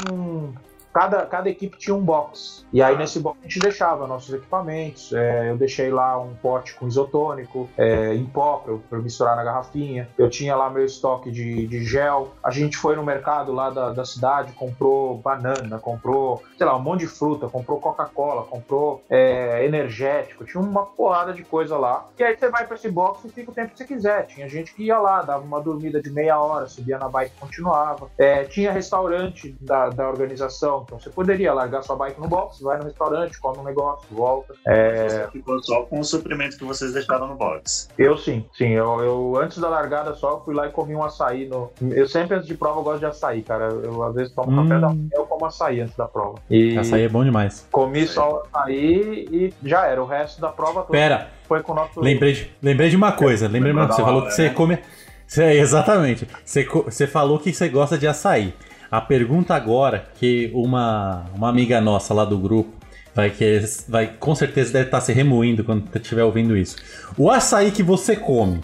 Cada, 0.97 1.27
cada 1.27 1.51
equipe 1.51 1.77
tinha 1.77 1.95
um 1.95 2.01
box. 2.01 2.65
E 2.73 2.83
aí 2.83 2.97
nesse 2.97 3.21
box 3.21 3.39
a 3.39 3.43
gente 3.43 3.59
deixava 3.59 4.07
nossos 4.07 4.33
equipamentos. 4.33 5.13
É, 5.13 5.51
eu 5.51 5.57
deixei 5.59 5.91
lá 5.91 6.19
um 6.19 6.33
pote 6.37 6.75
com 6.75 6.89
isotônico, 6.89 7.69
é, 7.77 8.15
em 8.15 8.25
pó, 8.25 8.65
eu 8.67 8.83
misturar 9.03 9.37
na 9.37 9.45
garrafinha. 9.45 10.09
Eu 10.17 10.31
tinha 10.31 10.57
lá 10.57 10.71
meu 10.71 10.87
estoque 10.87 11.31
de, 11.31 11.67
de 11.67 11.85
gel. 11.85 12.33
A 12.43 12.51
gente 12.51 12.79
foi 12.79 12.97
no 12.97 13.05
mercado 13.05 13.53
lá 13.53 13.69
da, 13.69 13.93
da 13.93 14.07
cidade, 14.07 14.55
comprou 14.55 15.19
banana, 15.19 15.79
comprou, 15.79 16.43
sei 16.57 16.67
lá, 16.67 16.75
um 16.75 16.81
monte 16.81 17.01
de 17.01 17.09
fruta, 17.09 17.47
comprou 17.47 17.79
Coca-Cola, 17.79 18.45
comprou 18.45 19.05
é, 19.11 19.67
energético. 19.67 20.47
Tinha 20.47 20.63
uma 20.63 20.87
porrada 20.87 21.35
de 21.35 21.45
coisa 21.45 21.77
lá. 21.77 22.09
E 22.19 22.25
aí 22.25 22.35
você 22.35 22.49
vai 22.49 22.67
pra 22.67 22.75
esse 22.75 22.89
box 22.89 23.23
e 23.27 23.29
fica 23.29 23.51
o 23.51 23.55
tempo 23.55 23.73
que 23.73 23.77
você 23.77 23.85
quiser. 23.85 24.25
Tinha 24.29 24.49
gente 24.49 24.73
que 24.73 24.85
ia 24.85 24.99
lá, 24.99 25.21
dava 25.21 25.45
uma 25.45 25.61
dormida 25.61 26.01
de 26.01 26.11
meia 26.11 26.41
hora, 26.41 26.67
subia 26.67 26.99
na 26.99 27.07
bike 27.07 27.35
e 27.37 27.39
continuava. 27.39 28.09
É, 28.17 28.45
tinha 28.45 28.73
restaurante 28.73 29.55
da, 29.61 29.91
da 29.91 30.09
organização, 30.09 30.86
então 30.87 30.99
você 30.99 31.11
poderia 31.11 31.53
largar 31.53 31.83
sua 31.83 31.97
bike 31.97 32.21
no 32.21 32.29
box, 32.29 32.61
vai 32.63 32.79
no 32.79 32.85
restaurante, 32.85 33.39
come 33.41 33.59
um 33.59 33.65
negócio, 33.65 34.07
volta. 34.11 34.55
É, 34.67 35.09
Você 35.09 35.31
ficou 35.33 35.63
só 35.63 35.83
com 35.83 36.01
o 36.01 36.05
suprimento 36.05 36.57
que 36.57 36.65
vocês 36.65 36.93
deixaram 36.93 37.27
no 37.29 37.35
box. 37.35 37.89
eu 37.99 38.17
sim, 38.17 38.45
sim. 38.57 38.71
Eu, 38.71 39.01
eu 39.01 39.37
antes 39.41 39.59
da 39.59 39.69
largada 39.69 40.15
só 40.15 40.41
fui 40.45 40.55
lá 40.55 40.67
e 40.67 40.71
comi 40.71 40.95
um 40.95 41.03
açaí. 41.03 41.47
No, 41.47 41.71
eu 41.91 42.09
sempre 42.09 42.37
antes 42.37 42.47
de 42.49 42.55
prova 42.55 42.81
eu 42.81 42.85
gosto 42.85 43.01
de 43.01 43.07
açaí, 43.07 43.43
cara. 43.43 43.65
Eu 43.67 44.03
às 44.03 44.15
vezes 44.15 44.33
tomo 44.33 44.51
Hum. 44.53 44.69
café 44.69 44.81
da 44.81 44.89
manhã, 44.89 45.09
eu 45.13 45.27
como 45.27 45.45
açaí 45.47 45.81
antes 45.81 45.97
da 45.97 46.07
prova. 46.07 46.39
E 46.49 46.79
Essa 46.79 46.97
aí 46.97 47.03
é 47.03 47.09
bom 47.09 47.25
demais. 47.25 47.67
comi 47.73 48.07
só 48.07 48.33
o 48.37 48.43
açaí 48.59 49.27
e 49.31 49.55
já 49.65 49.87
era. 49.87 50.03
O 50.03 50.07
resto 50.07 50.41
da 50.41 50.49
prova 50.49 50.83
toda 50.83 50.93
Pera, 50.93 51.29
foi 51.49 51.63
com 51.63 51.73
o 51.73 51.75
nosso. 51.75 52.01
lembrei 52.01 52.33
de, 52.33 52.51
lembrei 52.63 52.89
de 52.91 52.97
uma 52.97 53.13
coisa. 53.13 53.49
Lembrei 53.49 53.73
de 53.73 53.79
uma 53.79 53.87
coisa. 53.89 53.97
Você 54.03 54.05
falou 54.07 54.23
que 54.27 54.31
você 54.33 54.51
come. 54.51 54.79
Você, 55.27 55.43
exatamente. 55.45 56.29
Você, 56.45 56.65
você 56.65 57.07
falou 57.07 57.39
que 57.41 57.53
você 57.53 57.69
gosta 57.69 57.99
de 57.99 58.07
açaí. 58.07 58.55
A 58.91 59.01
pergunta 59.01 59.55
agora, 59.55 60.07
que 60.19 60.51
uma, 60.55 61.25
uma 61.35 61.49
amiga 61.49 61.81
nossa 61.81 62.15
lá 62.15 62.25
do 62.25 62.39
grupo 62.39 62.73
vai, 63.15 63.31
que, 63.31 63.61
vai 63.89 64.07
com 64.19 64.35
certeza 64.35 64.73
deve 64.73 64.87
estar 64.87 65.01
se 65.01 65.13
remoendo 65.13 65.65
quando 65.65 65.85
estiver 65.97 66.23
ouvindo 66.23 66.57
isso. 66.57 66.77
O 67.17 67.31
açaí 67.31 67.71
que 67.71 67.83
você 67.83 68.15
come, 68.15 68.61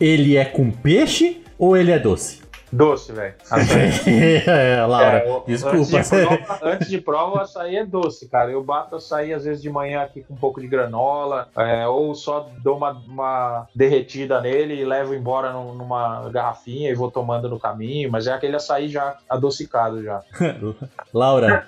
ele 0.00 0.36
é 0.36 0.44
com 0.44 0.70
peixe 0.70 1.42
ou 1.58 1.76
ele 1.76 1.90
é 1.90 1.98
doce? 1.98 2.45
Doce, 2.76 3.12
velho. 3.12 3.34
Açaí. 3.50 4.42
é, 4.46 4.84
Laura, 4.86 5.16
É, 5.18 5.40
desculpa. 5.46 5.76
Antes 5.98 6.10
de, 6.10 6.18
prova, 6.20 6.58
antes 6.62 6.88
de 6.88 7.00
prova, 7.00 7.36
o 7.36 7.40
açaí 7.40 7.76
é 7.76 7.84
doce, 7.86 8.28
cara. 8.28 8.50
Eu 8.50 8.62
bato 8.62 8.96
açaí 8.96 9.32
às 9.32 9.44
vezes 9.44 9.62
de 9.62 9.70
manhã 9.70 10.02
aqui 10.02 10.22
com 10.22 10.34
um 10.34 10.36
pouco 10.36 10.60
de 10.60 10.66
granola, 10.68 11.48
é, 11.56 11.86
ou 11.86 12.14
só 12.14 12.48
dou 12.62 12.76
uma, 12.76 12.90
uma 13.08 13.66
derretida 13.74 14.40
nele 14.40 14.74
e 14.74 14.84
levo 14.84 15.14
embora 15.14 15.52
num- 15.52 15.74
numa 15.74 16.28
garrafinha 16.28 16.90
e 16.90 16.94
vou 16.94 17.10
tomando 17.10 17.48
no 17.48 17.58
caminho, 17.58 18.10
mas 18.10 18.26
é 18.26 18.32
aquele 18.32 18.56
açaí 18.56 18.88
já 18.88 19.16
adocicado 19.28 20.02
já. 20.02 20.20
Laura, 21.14 21.66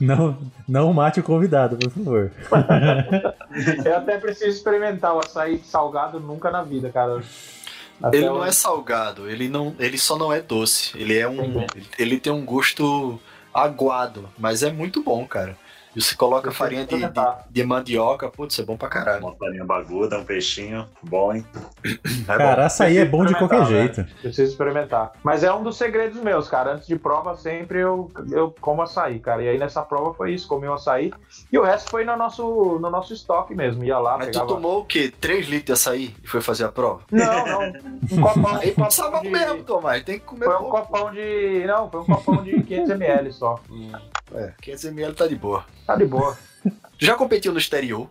não, 0.00 0.36
não 0.68 0.92
mate 0.92 1.20
o 1.20 1.22
convidado, 1.22 1.76
por 1.76 1.90
favor. 1.90 2.30
Eu 3.84 3.96
até 3.96 4.18
preciso 4.18 4.50
experimentar 4.50 5.14
o 5.14 5.18
açaí 5.20 5.58
salgado 5.58 6.18
nunca 6.18 6.50
na 6.50 6.62
vida, 6.62 6.90
cara. 6.90 7.20
Até 8.02 8.16
Ele 8.16 8.26
não 8.26 8.44
é 8.44 8.50
salgado, 8.50 9.28
ele, 9.30 9.48
não, 9.48 9.74
ele 9.78 9.98
só 9.98 10.16
não 10.16 10.32
é 10.32 10.40
doce. 10.40 10.92
Ele 10.94 11.18
é 11.18 11.28
um. 11.28 11.66
Ele 11.98 12.18
tem 12.18 12.32
um 12.32 12.44
gosto 12.44 13.20
aguado, 13.52 14.28
mas 14.38 14.62
é 14.62 14.72
muito 14.72 15.02
bom, 15.02 15.26
cara. 15.26 15.56
E 15.94 16.00
você 16.00 16.14
coloca 16.14 16.52
farinha 16.52 16.86
de, 16.86 16.96
de, 16.96 17.10
de 17.50 17.64
mandioca, 17.64 18.28
putz, 18.28 18.58
é 18.58 18.62
bom 18.62 18.76
pra 18.76 18.88
caralho. 18.88 19.26
Uma 19.26 19.34
farinha 19.34 19.64
baguda, 19.64 20.18
um 20.18 20.24
peixinho. 20.24 20.86
Bom, 21.02 21.34
hein? 21.34 21.44
É 21.84 22.24
Cara, 22.26 22.56
bom. 22.56 22.62
açaí 22.62 22.98
é 22.98 23.04
bom 23.04 23.24
de 23.26 23.34
qualquer 23.34 23.62
experimentar, 23.62 23.94
jeito. 24.04 24.20
Preciso 24.20 24.50
experimentar. 24.52 25.12
Mas 25.22 25.42
é 25.42 25.52
um 25.52 25.62
dos 25.64 25.76
segredos 25.76 26.20
meus, 26.22 26.48
cara. 26.48 26.74
Antes 26.74 26.86
de 26.86 26.96
prova, 26.96 27.36
sempre 27.36 27.80
eu, 27.80 28.08
eu 28.30 28.54
como 28.60 28.82
açaí, 28.82 29.18
cara. 29.18 29.42
E 29.42 29.48
aí 29.48 29.58
nessa 29.58 29.82
prova 29.82 30.14
foi 30.14 30.32
isso, 30.32 30.46
comi 30.46 30.68
um 30.68 30.74
açaí. 30.74 31.12
E 31.52 31.58
o 31.58 31.62
resto 31.64 31.90
foi 31.90 32.04
no 32.04 32.16
nosso, 32.16 32.78
no 32.80 32.88
nosso 32.90 33.12
estoque 33.12 33.52
mesmo. 33.54 33.82
Ia 33.82 33.98
lá, 33.98 34.16
Mas 34.16 34.28
tu 34.28 34.32
pegava. 34.32 34.46
tomou 34.48 34.80
o 34.80 34.84
quê? 34.84 35.12
3 35.20 35.48
litros 35.48 35.64
de 35.66 35.72
açaí 35.72 36.14
e 36.22 36.26
foi 36.28 36.40
fazer 36.40 36.64
a 36.64 36.68
prova? 36.68 37.00
Não, 37.10 37.46
não. 37.46 37.72
Um 38.12 38.20
copão, 38.22 38.56
Aí 38.60 38.70
passava 38.72 39.20
de... 39.20 39.28
mesmo, 39.28 39.64
Tomás. 39.64 40.04
Tem 40.04 40.20
que 40.20 40.24
comer 40.24 40.44
Foi 40.44 40.54
um 40.54 40.58
pouco. 40.58 40.76
copão 40.82 41.10
de. 41.12 41.64
Não, 41.66 41.90
foi 41.90 42.00
um 42.00 42.04
copão 42.04 42.42
de 42.44 42.52
500ml 42.52 43.32
só. 43.32 43.58
Hum, 43.68 43.90
é, 44.34 44.52
500ml 44.62 45.14
tá 45.16 45.26
de 45.26 45.34
boa. 45.34 45.64
Tá 45.90 45.96
de 45.96 46.06
boa. 46.06 46.38
Já 47.00 47.16
competiu 47.16 47.50
no 47.52 47.58
exterior? 47.58 48.08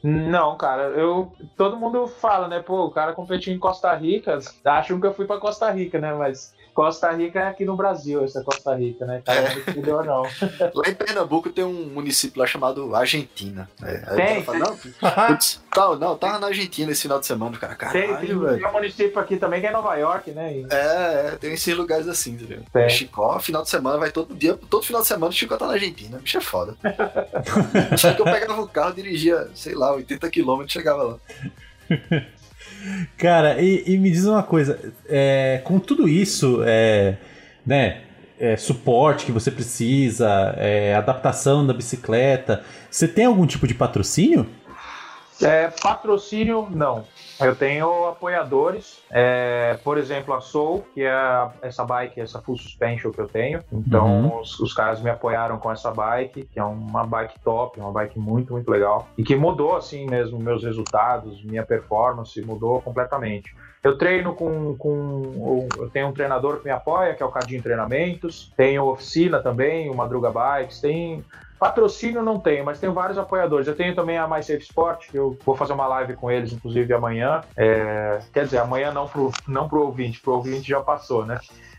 Não, 0.00 0.56
cara, 0.56 0.84
eu. 0.90 1.32
Todo 1.56 1.76
mundo 1.76 2.06
fala, 2.06 2.46
né? 2.46 2.60
Pô, 2.60 2.84
o 2.84 2.90
cara 2.92 3.12
competiu 3.14 3.52
em 3.52 3.58
Costa 3.58 3.92
Rica. 3.96 4.38
Acham 4.64 5.00
que 5.00 5.06
eu 5.08 5.12
fui 5.12 5.26
pra 5.26 5.40
Costa 5.40 5.68
Rica, 5.72 5.98
né? 5.98 6.14
Mas 6.14 6.54
Costa 6.76 7.10
Rica 7.10 7.40
é 7.40 7.48
aqui 7.48 7.64
no 7.64 7.74
Brasil, 7.74 8.22
essa 8.22 8.44
Costa 8.44 8.74
Rica, 8.76 9.06
né? 9.06 9.22
Cara, 9.24 9.40
É. 9.40 9.80
não 9.80 10.04
não. 10.04 10.22
Lá 10.74 10.88
em 10.88 10.94
Pernambuco 10.94 11.48
tem 11.48 11.64
um 11.64 11.86
município 11.86 12.38
lá 12.38 12.46
chamado 12.46 12.94
Argentina. 12.94 13.66
É, 13.82 13.96
Tem, 14.14 14.42
fala, 14.44 14.58
não, 14.58 14.76
putz, 14.76 15.58
tá, 15.72 15.96
não, 15.96 16.18
tava 16.18 16.38
na 16.38 16.48
Argentina 16.48 16.92
esse 16.92 17.00
final 17.02 17.18
de 17.18 17.24
semana, 17.24 17.56
o 17.56 17.58
cara, 17.58 17.74
Tem, 17.76 18.02
tem, 18.02 18.08
caralho, 18.10 18.40
velho. 18.40 18.58
tem 18.58 18.68
um 18.68 18.72
município 18.72 19.18
aqui 19.18 19.38
também 19.38 19.62
que 19.62 19.66
é 19.66 19.70
Nova 19.72 19.94
York, 19.96 20.30
né? 20.32 20.52
E- 20.52 20.66
É, 20.70 21.28
é, 21.28 21.36
tem 21.40 21.54
esses 21.54 21.74
lugares 21.74 22.06
assim, 22.08 22.32
entendeu? 22.32 22.60
Tem. 22.70 22.90
Chicó, 22.90 23.38
final 23.40 23.62
de 23.62 23.70
semana, 23.70 23.96
vai 23.96 24.10
todo 24.10 24.34
dia, 24.34 24.54
todo 24.68 24.84
final 24.84 25.00
de 25.00 25.08
semana 25.08 25.30
o 25.30 25.32
Chicó 25.34 25.56
tá 25.56 25.66
na 25.66 25.72
Argentina. 25.72 26.18
Bicho 26.18 26.36
é 26.36 26.40
foda. 26.42 26.76
Só 27.96 28.12
que 28.12 28.20
eu 28.20 28.24
pegava 28.26 28.60
o 28.60 28.68
carro, 28.68 28.92
dirigia, 28.92 29.48
sei 29.54 29.74
lá, 29.74 29.94
80 29.94 30.28
km 30.30 30.62
e 30.66 30.70
chegava 30.70 31.02
lá. 31.02 31.16
Cara, 33.16 33.60
e, 33.60 33.84
e 33.86 33.98
me 33.98 34.10
diz 34.10 34.24
uma 34.26 34.42
coisa, 34.42 34.78
é, 35.08 35.60
com 35.64 35.78
tudo 35.78 36.08
isso, 36.08 36.62
é, 36.64 37.16
né, 37.64 38.02
é, 38.38 38.56
suporte 38.56 39.24
que 39.24 39.32
você 39.32 39.50
precisa, 39.50 40.54
é, 40.58 40.94
adaptação 40.94 41.66
da 41.66 41.72
bicicleta, 41.72 42.62
você 42.90 43.08
tem 43.08 43.24
algum 43.24 43.46
tipo 43.46 43.66
de 43.66 43.74
patrocínio? 43.74 44.46
É, 45.42 45.68
patrocínio, 45.68 46.68
não. 46.70 47.04
Eu 47.40 47.54
tenho 47.54 48.06
apoiadores, 48.06 49.02
é, 49.10 49.78
por 49.84 49.98
exemplo, 49.98 50.32
a 50.34 50.40
Soul, 50.40 50.86
que 50.94 51.02
é 51.02 51.48
essa 51.62 51.84
bike, 51.84 52.20
essa 52.20 52.40
full 52.40 52.56
suspension 52.56 53.12
que 53.12 53.20
eu 53.20 53.28
tenho. 53.28 53.62
Então, 53.72 54.06
Uhum. 54.06 54.40
os, 54.40 54.58
os 54.60 54.72
caras 54.72 55.00
me 55.02 55.10
apoiaram 55.10 55.58
com 55.58 55.70
essa 55.70 55.90
bike, 55.90 56.44
que 56.52 56.58
é 56.58 56.64
uma 56.64 57.04
bike 57.04 57.38
top, 57.40 57.78
uma 57.80 57.92
bike 57.92 58.18
muito, 58.18 58.52
muito 58.52 58.70
legal. 58.70 59.08
E 59.18 59.22
que 59.22 59.36
mudou, 59.36 59.76
assim 59.76 60.06
mesmo, 60.08 60.38
meus 60.38 60.64
resultados, 60.64 61.44
minha 61.44 61.64
performance, 61.64 62.40
mudou 62.42 62.80
completamente. 62.80 63.54
Eu 63.82 63.96
treino 63.96 64.34
com, 64.34 64.74
com. 64.76 65.68
Eu 65.76 65.88
tenho 65.90 66.08
um 66.08 66.12
treinador 66.12 66.58
que 66.58 66.64
me 66.64 66.70
apoia, 66.72 67.14
que 67.14 67.22
é 67.22 67.26
o 67.26 67.30
Cadinho 67.30 67.62
Treinamentos. 67.62 68.52
Tenho 68.56 68.84
oficina 68.84 69.40
também, 69.40 69.88
o 69.88 69.94
Madruga 69.94 70.30
Bikes. 70.30 70.80
Tem. 70.80 71.24
Patrocínio 71.58 72.22
não 72.22 72.38
tenho, 72.38 72.64
mas 72.64 72.78
tenho 72.78 72.92
vários 72.92 73.18
apoiadores. 73.18 73.66
Eu 73.66 73.74
tenho 73.74 73.94
também 73.94 74.18
a 74.18 74.26
Mais 74.26 74.46
Safe 74.46 74.62
Sport, 74.62 75.08
que 75.10 75.16
eu 75.16 75.36
vou 75.44 75.56
fazer 75.56 75.72
uma 75.72 75.86
live 75.86 76.14
com 76.14 76.30
eles, 76.30 76.52
inclusive 76.52 76.92
amanhã. 76.92 77.42
É, 77.56 78.20
quer 78.32 78.44
dizer, 78.44 78.58
amanhã 78.58 78.92
não 78.92 79.08
pro, 79.08 79.32
não 79.48 79.68
pro 79.68 79.82
ouvinte, 79.82 80.20
pro 80.20 80.34
ouvinte 80.34 80.68
já 80.68 80.80
passou, 80.80 81.24
né? 81.24 81.38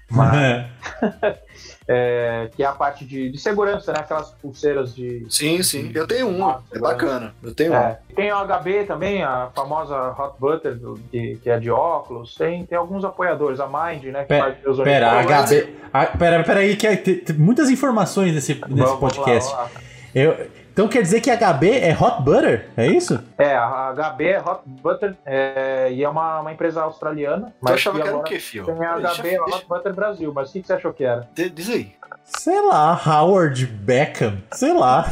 Mas, 0.10 0.66
é, 1.88 2.50
que 2.56 2.64
é 2.64 2.66
a 2.66 2.72
parte 2.72 3.06
de, 3.06 3.30
de 3.32 3.38
segurança, 3.38 3.92
né? 3.92 4.00
Aquelas 4.00 4.32
pulseiras 4.32 4.96
de. 4.96 5.26
Sim, 5.30 5.62
sim. 5.64 5.92
Eu 5.94 6.08
tenho 6.08 6.28
uma. 6.30 6.64
É 6.72 6.80
bacana. 6.80 7.34
Eu 7.44 7.54
tenho 7.54 7.72
uma. 7.74 7.82
É. 7.82 8.00
Tem 8.16 8.32
o 8.32 8.38
HB 8.46 8.86
também, 8.86 9.24
a 9.24 9.50
famosa 9.56 10.12
Hot 10.18 10.36
Butter, 10.40 10.76
do- 10.76 11.00
que, 11.12 11.36
que 11.44 11.50
é 11.50 11.60
de 11.60 11.70
óculos. 11.70 12.36
Tem, 12.36 12.66
tem 12.66 12.78
alguns 12.78 13.04
apoiadores, 13.04 13.60
a 13.60 13.68
Mind, 13.68 14.06
né? 14.06 14.22
Que 14.22 14.28
Pera- 14.30 14.44
faz 14.46 14.64
meus 14.64 14.80
Pera, 14.80 15.18
uniformes. 15.18 15.52
HB. 15.52 15.74
Ah, 15.94 16.06
pera, 16.06 16.44
pera 16.44 16.60
aí, 16.62 16.76
que 16.76 16.88
é- 16.88 16.96
tem, 16.96 17.16
tem 17.20 17.36
muitas 17.36 17.70
informações 17.70 18.34
nesse, 18.34 18.54
nesse 18.54 18.62
Vamos- 18.70 18.80
vamos 18.86 18.92
lá, 18.94 19.00
podcast. 19.24 19.54
vamos 19.56 19.74
lá. 19.74 19.82
Eu- 20.16 20.48
então 20.78 20.88
quer 20.88 21.02
dizer 21.02 21.22
que 21.22 21.32
HB 21.32 21.72
é 21.72 21.98
Hot 22.00 22.22
Butter? 22.22 22.70
É 22.78 22.86
isso? 22.86 23.20
É, 23.36 23.56
a 23.56 23.92
HB 23.96 24.26
é 24.28 24.40
Hot 24.40 24.62
Butter 24.64 25.16
é, 25.26 25.88
e 25.92 26.04
é 26.04 26.08
uma, 26.08 26.42
uma 26.42 26.54
empresa 26.54 26.84
australiana. 26.84 27.48
Tu 27.48 27.54
Mas 27.62 27.74
achava 27.74 28.00
que 28.00 28.08
era 28.08 28.16
o 28.18 28.22
quê, 28.22 28.38
Fio? 28.40 28.64
Tem 28.64 28.86
a 28.86 28.98
Deixa- 29.00 29.16
HB, 29.24 29.30
deixa- 29.30 29.44
Hot 29.56 29.66
Butter 29.68 29.94
Brasil. 29.96 30.32
Mas 30.36 30.50
o 30.50 30.54
que, 30.54 30.62
que 30.62 30.68
você 30.68 30.74
achou 30.74 30.94
que 30.94 31.04
era? 31.04 31.28
de- 31.34 31.50
Diz 31.50 31.68
aí. 31.72 31.96
Sei 32.30 32.60
lá, 32.62 33.00
Howard 33.06 33.66
Beckham. 33.66 34.38
Sei 34.52 34.74
lá. 34.74 35.10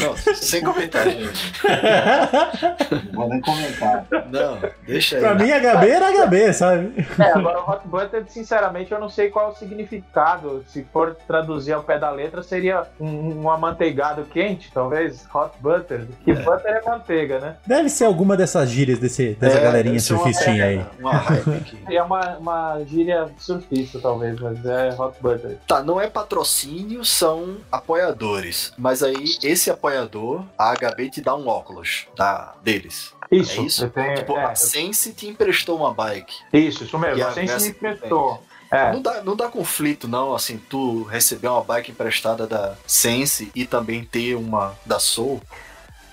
Não, 0.00 0.16
sem 0.34 0.60
comentário. 0.62 1.30
Não 3.12 3.12
vou 3.12 3.28
nem 3.28 3.40
comentar. 3.40 4.06
Não, 4.30 4.58
deixa 4.86 5.16
aí. 5.16 5.22
pra 5.22 5.34
mim, 5.36 5.50
HB 5.50 5.88
era 5.88 6.26
HB, 6.26 6.52
sabe? 6.52 7.06
É, 7.18 7.30
agora 7.32 7.60
o 7.60 7.70
Hot 7.70 7.86
Butter, 7.86 8.24
sinceramente, 8.28 8.90
eu 8.92 8.98
não 8.98 9.08
sei 9.08 9.30
qual 9.30 9.48
é 9.48 9.52
o 9.52 9.54
significado. 9.54 10.64
Se 10.68 10.84
for 10.92 11.16
traduzir 11.26 11.72
ao 11.72 11.82
pé 11.84 11.98
da 11.98 12.10
letra, 12.10 12.42
seria 12.42 12.82
um, 13.00 13.42
um 13.44 13.50
amanteigado 13.50 14.24
quente, 14.24 14.70
talvez. 14.74 15.24
Hot 15.32 15.52
Butter. 15.60 16.06
Que 16.24 16.32
butter 16.32 16.82
é 16.84 16.88
manteiga, 16.88 17.38
né? 17.38 17.56
Deve 17.66 17.88
ser 17.88 18.04
alguma 18.04 18.36
dessas 18.36 18.68
gírias 18.68 18.98
desse, 18.98 19.34
dessa 19.34 19.58
É, 19.58 19.62
galerinha 19.62 19.94
uma- 19.94 20.00
surfistinha 20.00 20.64
aí. 20.64 20.84
Uma 20.98 21.12
hype 21.12 21.50
aqui. 21.50 21.78
É 21.94 22.02
uma, 22.02 22.36
uma 22.38 22.80
gíria 22.84 23.28
surfista, 23.38 23.98
talvez, 24.00 24.38
mas 24.40 24.64
é 24.64 24.90
Hot 25.06 25.16
Butter. 25.20 25.58
Tá, 25.66 25.82
não 25.82 26.00
é 26.00 26.08
patrocínio, 26.08 27.04
são 27.04 27.56
apoiadores. 27.70 28.72
Mas 28.76 29.02
aí, 29.02 29.24
esse 29.42 29.70
apoiador, 29.70 30.44
a 30.58 30.72
HB 30.74 31.10
te 31.10 31.20
dá 31.20 31.34
um 31.34 31.46
óculos 31.48 32.06
da, 32.16 32.54
deles. 32.62 33.12
Isso, 33.30 33.60
É 33.60 33.64
isso? 33.64 33.90
tenho- 33.90 34.14
Tipo, 34.16 34.36
é, 34.36 34.44
a 34.44 34.54
Sense 34.54 35.12
te 35.12 35.26
emprestou 35.28 35.76
uma 35.78 35.92
bike. 35.92 36.34
isso, 36.52 36.84
isso 36.84 36.98
mesmo. 36.98 37.22
A 37.24 37.28
A 37.28 37.32
Sense 37.32 37.64
me 37.64 37.70
emprestou. 37.70 38.42
É, 38.70 38.92
Não, 38.92 39.00
dá, 39.00 39.22
não 39.22 39.36
dá 39.36 39.48
conflito, 39.48 40.08
não, 40.08 40.34
assim, 40.34 40.58
tu 40.58 41.04
receber 41.04 41.46
uma 41.48 41.62
bike 41.62 41.92
emprestada 41.92 42.44
da 42.46 42.74
Sense 42.86 43.50
e 43.54 43.64
também 43.66 44.04
ter 44.04 44.34
uma 44.34 44.74
da 44.84 44.98
Soul. 44.98 45.40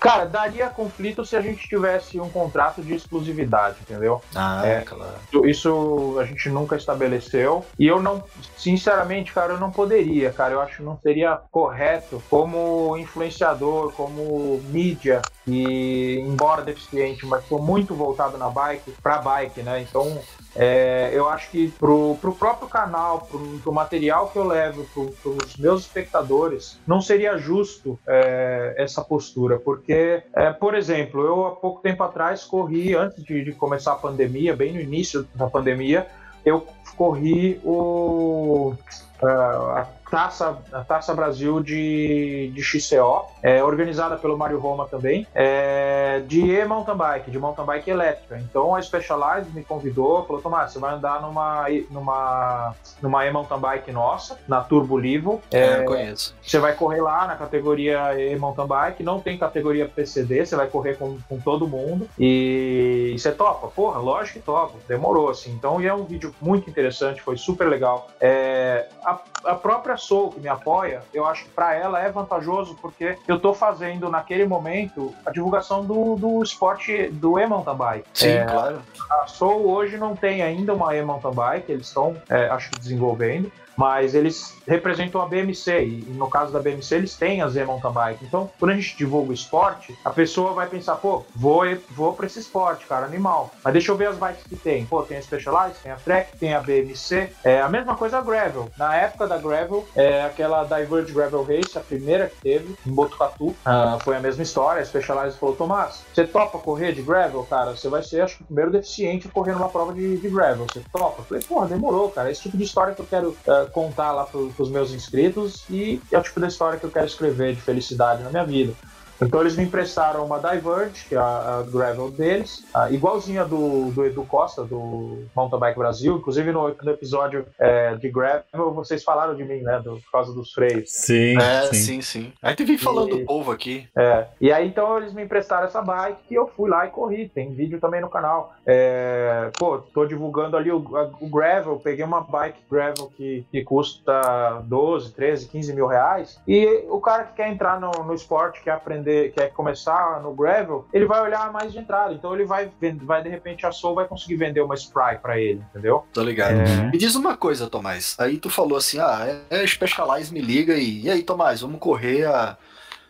Cara, 0.02 0.24
daria 0.26 0.68
conflito 0.68 1.24
se 1.24 1.36
a 1.36 1.40
gente 1.40 1.68
tivesse 1.68 2.20
um 2.20 2.28
contrato 2.28 2.82
de 2.82 2.92
exclusividade, 2.94 3.76
entendeu? 3.82 4.20
Ah, 4.34 4.62
É. 4.66 4.80
claro. 4.80 5.12
Isso- 5.48 6.16
a 6.18 6.24
gente 6.24 6.48
nunca 6.48 6.74
estabeleceu. 6.76 7.64
E 7.78 7.86
eu 7.86 8.02
não, 8.02 8.22
sinceramente, 8.56 9.32
cara, 9.32 9.52
eu 9.52 9.60
não 9.60 9.70
poderia, 9.70 10.32
cara. 10.32 10.54
Eu 10.54 10.60
acho 10.60 10.78
que 10.78 10.82
não 10.82 10.98
seria 11.00 11.38
correto 11.50 12.22
como 12.28 12.96
influenciador, 12.96 13.92
como 13.92 14.60
mídia, 14.70 15.22
e 15.46 16.18
embora 16.26 16.62
deficiente, 16.62 17.24
mas 17.26 17.46
sou 17.46 17.60
muito 17.62 17.94
voltado 17.94 18.36
na 18.36 18.48
bike, 18.50 18.92
pra 19.02 19.18
bike, 19.18 19.62
né? 19.62 19.80
Então. 19.82 20.20
É, 20.54 21.10
eu 21.12 21.28
acho 21.28 21.50
que 21.50 21.68
pro, 21.78 22.16
pro 22.20 22.34
próprio 22.34 22.68
canal, 22.68 23.26
pro, 23.30 23.38
pro 23.60 23.72
material 23.72 24.28
que 24.28 24.38
eu 24.38 24.44
levo 24.44 24.84
pro, 24.92 25.10
pros 25.22 25.56
meus 25.56 25.82
espectadores, 25.82 26.78
não 26.86 27.00
seria 27.00 27.38
justo 27.38 27.98
é, 28.06 28.74
essa 28.76 29.02
postura, 29.02 29.58
porque, 29.58 30.22
é, 30.34 30.50
por 30.52 30.74
exemplo, 30.74 31.22
eu 31.22 31.46
há 31.46 31.50
pouco 31.52 31.80
tempo 31.80 32.02
atrás 32.02 32.44
corri, 32.44 32.94
antes 32.94 33.24
de, 33.24 33.44
de 33.44 33.52
começar 33.52 33.92
a 33.92 33.96
pandemia, 33.96 34.54
bem 34.54 34.72
no 34.72 34.80
início 34.80 35.26
da 35.34 35.48
pandemia, 35.48 36.06
eu 36.44 36.66
corri 36.96 37.60
o 37.64 38.74
ah, 39.22 39.80
a 39.80 40.01
Taça, 40.12 40.58
a 40.70 40.84
Taça 40.84 41.14
Brasil 41.14 41.58
de, 41.62 42.52
de 42.54 42.62
XCO, 42.62 43.30
é, 43.42 43.64
organizada 43.64 44.14
pelo 44.18 44.36
Mário 44.36 44.58
Roma 44.58 44.86
também, 44.86 45.26
é, 45.34 46.20
de 46.26 46.50
e-mountain 46.50 46.94
bike, 46.94 47.30
de 47.30 47.38
mountain 47.38 47.64
bike 47.64 47.90
elétrica. 47.90 48.38
Então 48.38 48.74
a 48.74 48.82
Specialized 48.82 49.54
me 49.54 49.64
convidou, 49.64 50.26
falou, 50.26 50.42
Tomás, 50.42 50.70
você 50.70 50.78
vai 50.78 50.92
andar 50.92 51.22
numa, 51.22 51.64
numa, 51.90 52.74
numa 53.00 53.26
e-mountain 53.26 53.58
bike 53.58 53.90
nossa, 53.90 54.38
na 54.46 54.60
Turbo 54.60 54.98
Livo. 54.98 55.40
É, 55.50 55.78
eu 55.78 55.86
conheço. 55.86 56.34
Você 56.42 56.58
vai 56.58 56.74
correr 56.74 57.00
lá 57.00 57.26
na 57.26 57.36
categoria 57.36 58.12
e-mountain 58.34 58.66
bike, 58.66 59.02
não 59.02 59.18
tem 59.18 59.38
categoria 59.38 59.88
PCD, 59.88 60.44
você 60.44 60.54
vai 60.54 60.66
correr 60.66 60.98
com, 60.98 61.16
com 61.26 61.40
todo 61.40 61.66
mundo. 61.66 62.06
E 62.18 63.16
você 63.16 63.32
topa? 63.32 63.68
Porra, 63.68 63.98
lógico 63.98 64.40
que 64.40 64.44
topa. 64.44 64.74
Demorou, 64.86 65.30
assim. 65.30 65.52
Então, 65.52 65.80
e 65.80 65.86
é 65.86 65.94
um 65.94 66.04
vídeo 66.04 66.34
muito 66.38 66.68
interessante, 66.68 67.22
foi 67.22 67.38
super 67.38 67.66
legal. 67.66 68.08
É, 68.20 68.88
a, 69.02 69.18
a 69.46 69.54
própria 69.54 70.01
Soul, 70.02 70.32
que 70.32 70.40
me 70.40 70.48
apoia, 70.48 71.02
eu 71.12 71.24
acho 71.26 71.44
que 71.44 71.50
pra 71.50 71.74
ela 71.74 72.00
é 72.00 72.10
vantajoso, 72.10 72.76
porque 72.80 73.16
eu 73.26 73.38
tô 73.38 73.54
fazendo, 73.54 74.10
naquele 74.10 74.44
momento, 74.46 75.14
a 75.24 75.30
divulgação 75.30 75.84
do, 75.84 76.16
do 76.16 76.42
esporte 76.42 77.08
do 77.08 77.38
e-mountain 77.38 77.76
bike. 77.76 78.08
Sim, 78.14 78.28
É, 78.28 78.44
claro. 78.44 78.82
a 79.10 79.26
Soul 79.26 79.68
hoje 79.70 79.96
não 79.96 80.14
tem 80.16 80.42
ainda 80.42 80.74
uma 80.74 80.94
e-mountain 80.96 81.32
bike, 81.32 81.72
eles 81.72 81.86
estão, 81.86 82.16
é, 82.28 82.46
acho 82.46 82.70
que, 82.70 82.78
desenvolvendo, 82.80 83.50
mas 83.82 84.14
eles 84.14 84.54
representam 84.64 85.20
a 85.20 85.26
BMC, 85.26 85.84
e, 85.84 86.04
no 86.10 86.30
caso 86.30 86.52
da 86.52 86.60
BMC 86.60 86.94
eles 86.94 87.16
têm 87.16 87.42
as 87.42 87.56
e-mountain 87.56 87.90
bike. 87.90 88.24
Então, 88.24 88.48
quando 88.56 88.70
a 88.70 88.74
gente 88.76 88.96
divulga 88.96 89.30
o 89.30 89.34
esporte, 89.34 89.98
a 90.04 90.10
pessoa 90.10 90.52
vai 90.52 90.68
pensar, 90.68 90.94
pô, 90.94 91.24
vou, 91.34 91.64
vou 91.90 92.12
pra 92.12 92.26
esse 92.26 92.38
esporte, 92.38 92.86
cara, 92.86 93.04
animal. 93.04 93.50
Mas 93.64 93.72
deixa 93.72 93.90
eu 93.90 93.96
ver 93.96 94.06
as 94.06 94.16
bikes 94.16 94.44
que 94.44 94.54
tem. 94.54 94.86
Pô, 94.86 95.02
tem 95.02 95.18
a 95.18 95.22
Specialized, 95.22 95.82
tem 95.82 95.90
a 95.90 95.96
Trek, 95.96 96.36
tem 96.38 96.54
a 96.54 96.60
BMC. 96.60 97.30
É 97.42 97.60
a 97.60 97.68
mesma 97.68 97.96
coisa 97.96 98.18
a 98.18 98.20
Gravel. 98.20 98.70
Na 98.78 98.94
época 98.94 99.26
da 99.26 99.36
Gravel, 99.36 99.84
é 99.96 100.22
aquela 100.22 100.62
Diverge 100.62 101.12
Gravel 101.12 101.42
Race, 101.42 101.76
a 101.76 101.80
primeira 101.80 102.28
que 102.28 102.36
teve, 102.40 102.76
em 102.86 102.92
Botucatu, 102.92 103.52
ah, 103.64 103.98
foi 104.04 104.14
a 104.14 104.20
mesma 104.20 104.44
história. 104.44 104.80
A 104.80 104.84
Specialized 104.84 105.40
falou, 105.40 105.56
Tomás, 105.56 106.04
você 106.14 106.24
topa 106.24 106.56
correr 106.60 106.92
de 106.92 107.02
Gravel, 107.02 107.44
cara? 107.50 107.74
Você 107.74 107.88
vai 107.88 108.04
ser, 108.04 108.20
acho 108.20 108.36
que, 108.36 108.44
o 108.44 108.46
primeiro 108.46 108.70
deficiente 108.70 109.26
a 109.26 109.30
correr 109.32 109.54
numa 109.54 109.68
prova 109.68 109.92
de, 109.92 110.18
de 110.18 110.28
Gravel. 110.28 110.66
Você 110.72 110.80
topa? 110.92 111.22
Eu 111.22 111.24
falei, 111.24 111.42
porra, 111.42 111.66
demorou, 111.66 112.08
cara. 112.10 112.30
Esse 112.30 112.42
tipo 112.42 112.56
de 112.56 112.62
história 112.62 112.94
que 112.94 113.00
eu 113.00 113.06
quero 113.06 113.36
ah, 113.48 113.71
contar 113.72 114.12
lá 114.12 114.24
pro, 114.24 114.50
pros 114.50 114.70
meus 114.70 114.92
inscritos 114.92 115.64
e 115.68 116.00
é 116.10 116.18
o 116.18 116.22
tipo 116.22 116.40
de 116.40 116.46
história 116.46 116.78
que 116.78 116.84
eu 116.84 116.90
quero 116.90 117.06
escrever 117.06 117.54
de 117.54 117.60
felicidade 117.60 118.22
na 118.22 118.30
minha 118.30 118.44
vida. 118.44 118.74
Então 119.22 119.40
eles 119.40 119.56
me 119.56 119.64
emprestaram 119.64 120.24
uma 120.24 120.38
Diverge, 120.38 121.04
que 121.08 121.14
é 121.14 121.18
a, 121.18 121.60
a 121.60 121.62
gravel 121.70 122.10
deles, 122.10 122.64
ah, 122.74 122.90
igualzinha 122.90 123.44
do, 123.44 123.90
do 123.92 124.04
Edu 124.04 124.24
Costa, 124.24 124.64
do 124.64 125.24
Mountain 125.34 125.58
Bike 125.60 125.78
Brasil. 125.78 126.16
Inclusive 126.16 126.52
no, 126.52 126.74
no 126.82 126.90
episódio 126.90 127.46
é, 127.58 127.94
de 127.96 128.08
gravel, 128.10 128.72
vocês 128.74 129.02
falaram 129.04 129.34
de 129.34 129.44
mim, 129.44 129.60
né? 129.62 129.78
do- 129.80 129.96
por 130.00 130.10
causa 130.10 130.32
dos 130.34 130.52
freios. 130.52 130.90
Sim, 130.90 131.36
É, 131.40 131.62
sim. 131.66 131.74
sim, 131.74 132.00
sim. 132.02 132.32
Aí 132.42 132.54
tu 132.54 132.64
vem 132.66 132.76
falando 132.78 133.16
E- 133.16 133.20
do 133.20 133.24
povo 133.26 133.50
aqui. 133.52 133.86
É, 133.96 134.26
e 134.40 134.52
aí 134.52 134.66
então 134.68 134.96
eles 134.98 135.12
me 135.12 135.22
emprestaram 135.24 135.66
essa 135.66 135.80
bike 135.82 136.20
e 136.30 136.34
eu 136.34 136.46
fui 136.48 136.68
lá 136.68 136.86
e 136.86 136.90
corri. 136.90 137.28
Tem 137.28 137.52
vídeo 137.52 137.80
também 137.80 138.00
no 138.00 138.08
canal. 138.10 138.54
É, 138.66 139.50
pô, 139.58 139.78
tô 139.78 140.04
divulgando 140.06 140.56
ali 140.56 140.70
o, 140.72 140.96
a- 140.96 141.10
o 141.20 141.28
gravel. 141.28 141.78
Peguei 141.82 142.04
uma 142.04 142.20
bike 142.20 142.58
gravel 142.70 143.10
que, 143.16 143.44
que 143.50 143.62
custa 143.62 144.62
12, 144.64 145.12
13, 145.12 145.48
15 145.48 145.72
mil 145.74 145.86
reais. 145.86 146.40
E 146.46 146.84
o 146.88 147.00
cara 147.00 147.24
que 147.24 147.34
quer 147.34 147.48
entrar 147.48 147.80
no, 147.80 147.90
no 148.04 148.14
esporte, 148.14 148.62
quer 148.62 148.72
aprender, 148.72 149.11
quer 149.34 149.50
começar 149.52 150.20
no 150.22 150.34
gravel, 150.34 150.86
ele 150.92 151.06
vai 151.06 151.20
olhar 151.20 151.50
mais 151.52 151.72
de 151.72 151.78
entrada. 151.78 152.12
Então 152.14 152.34
ele 152.34 152.44
vai, 152.44 152.70
vai 153.02 153.22
de 153.22 153.28
repente 153.28 153.64
a 153.66 153.72
Soul 153.72 153.94
vai 153.96 154.06
conseguir 154.06 154.36
vender 154.36 154.60
uma 154.60 154.74
spray 154.74 155.18
pra 155.18 155.38
ele, 155.38 155.62
entendeu? 155.70 156.04
Tô 156.12 156.22
ligado. 156.22 156.54
Uhum. 156.56 156.90
Me 156.90 156.98
diz 156.98 157.14
uma 157.14 157.36
coisa, 157.36 157.68
Tomás. 157.68 158.14
Aí 158.18 158.38
tu 158.38 158.48
falou 158.50 158.76
assim: 158.78 158.98
ah, 158.98 159.42
é, 159.50 159.62
é 159.62 159.66
Specialized, 159.66 160.32
me 160.32 160.40
liga 160.40 160.74
e. 160.74 161.02
E 161.02 161.10
aí, 161.10 161.22
Tomás, 161.22 161.60
vamos 161.60 161.78
correr 161.80 162.24
a. 162.26 162.56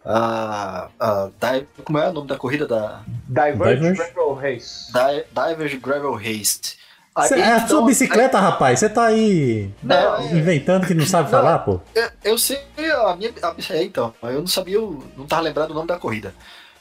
a, 0.04 0.88
a 0.98 1.30
Di- 1.40 1.66
como 1.84 1.98
é 1.98 2.08
o 2.08 2.12
nome 2.12 2.26
da 2.26 2.36
corrida 2.36 2.66
da 2.66 3.02
Diverge, 3.28 3.80
Diverge? 3.82 3.94
Gravel 4.12 4.34
Race. 4.34 4.92
Di- 4.92 5.24
Diverge 5.30 5.76
Gravel 5.78 6.14
Race? 6.14 6.76
Aí, 7.14 7.28
Cê- 7.28 7.38
é 7.40 7.52
a 7.52 7.56
então, 7.58 7.68
sua 7.68 7.82
bicicleta, 7.86 8.38
rapaz. 8.38 8.78
Você 8.80 8.88
tá 8.88 9.04
aí 9.06 9.70
Não, 9.82 10.16
é- 10.16 10.32
inventando 10.32 10.86
que 10.86 10.94
não 10.94 11.04
sabe 11.06 11.24
Não, 11.24 11.30
falar, 11.30 11.58
pô. 11.58 11.78
Eu, 11.94 12.08
eu 12.24 12.38
sei 12.38 12.58
a 13.06 13.14
minha. 13.16 13.30
A, 13.42 13.54
é, 13.74 13.82
então, 13.84 14.14
eu 14.22 14.40
não 14.40 14.46
sabia, 14.46 14.80
o- 14.80 15.04
não 15.16 15.26
tava 15.26 15.42
lembrado 15.42 15.72
o 15.72 15.74
nome 15.74 15.86
da 15.88 15.98
corrida. 15.98 16.34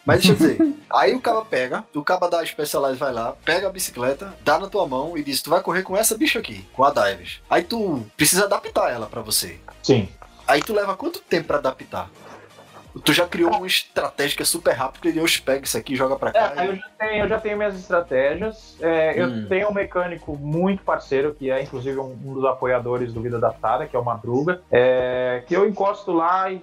Mas 0.06 0.24
deixa 0.26 0.32
eu 0.32 0.36
dizer, 0.38 0.74
aí 0.92 1.14
o 1.14 1.20
cara 1.22 1.42
pega, 1.46 1.84
o 1.94 2.02
cara 2.04 2.28
da 2.28 2.44
Specialized 2.46 2.98
vai 2.98 3.12
lá, 3.14 3.36
pega 3.46 3.68
a 3.68 3.72
bicicleta, 3.72 4.34
dá 4.44 4.58
na 4.58 4.68
tua 4.68 4.88
mão 4.88 5.18
e 5.18 5.24
diz: 5.24 5.42
Tu 5.42 5.50
vai 5.50 5.62
correr 5.62 5.84
com 5.84 5.96
essa 5.98 6.18
bicha 6.18 6.40
aqui, 6.40 6.66
com 6.74 6.84
a 6.84 6.90
Divers. 6.92 7.40
Aí 7.50 7.64
tu 7.64 8.02
precisa 8.18 8.46
adaptar 8.46 8.90
ela 8.90 9.08
pra 9.08 9.22
você. 9.22 9.60
Sim. 9.84 10.08
Aí 10.48 10.62
tu 10.62 10.74
leva 10.74 10.96
quanto 10.96 11.20
tempo 11.20 11.48
pra 11.48 11.58
adaptar? 11.58 12.10
Tu 13.04 13.14
já 13.14 13.28
criou 13.28 13.52
uma 13.52 13.68
estratégia 13.68 14.36
que 14.36 14.44
é 14.44 14.46
super 14.46 14.74
rápida 14.74 15.10
e 15.10 15.14
Deus 15.14 15.38
pega 15.38 15.66
isso 15.66 15.78
aqui 15.78 15.94
e 15.94 15.96
joga 15.96 16.16
pra 16.18 16.32
cá. 16.32 16.54
É, 16.58 16.68
eu, 16.68 16.76
já 16.76 16.90
tenho, 17.00 17.24
eu 17.24 17.28
já 17.30 17.40
tenho 17.40 17.58
minhas 17.58 17.76
estratégias. 17.80 18.78
É, 18.82 19.12
Hum. 19.12 19.42
Eu 19.42 19.48
tenho 19.50 19.70
um 19.70 19.74
mecânico 19.74 20.38
muito 20.38 20.84
parceiro, 20.84 21.34
que 21.34 21.50
é 21.50 21.62
inclusive 21.62 22.00
um, 22.00 22.12
um 22.26 22.34
dos 22.34 22.46
apoiadores 22.46 23.14
do 23.14 23.22
Vida 23.22 23.38
Adaptada, 23.38 23.86
que 23.86 23.96
é 23.96 24.00
o 24.00 24.04
Madruga, 24.04 24.62
é, 24.72 25.44
que 25.48 25.56
eu 25.56 25.68
encosto 25.68 26.12
lá 26.12 26.52
e 26.52 26.62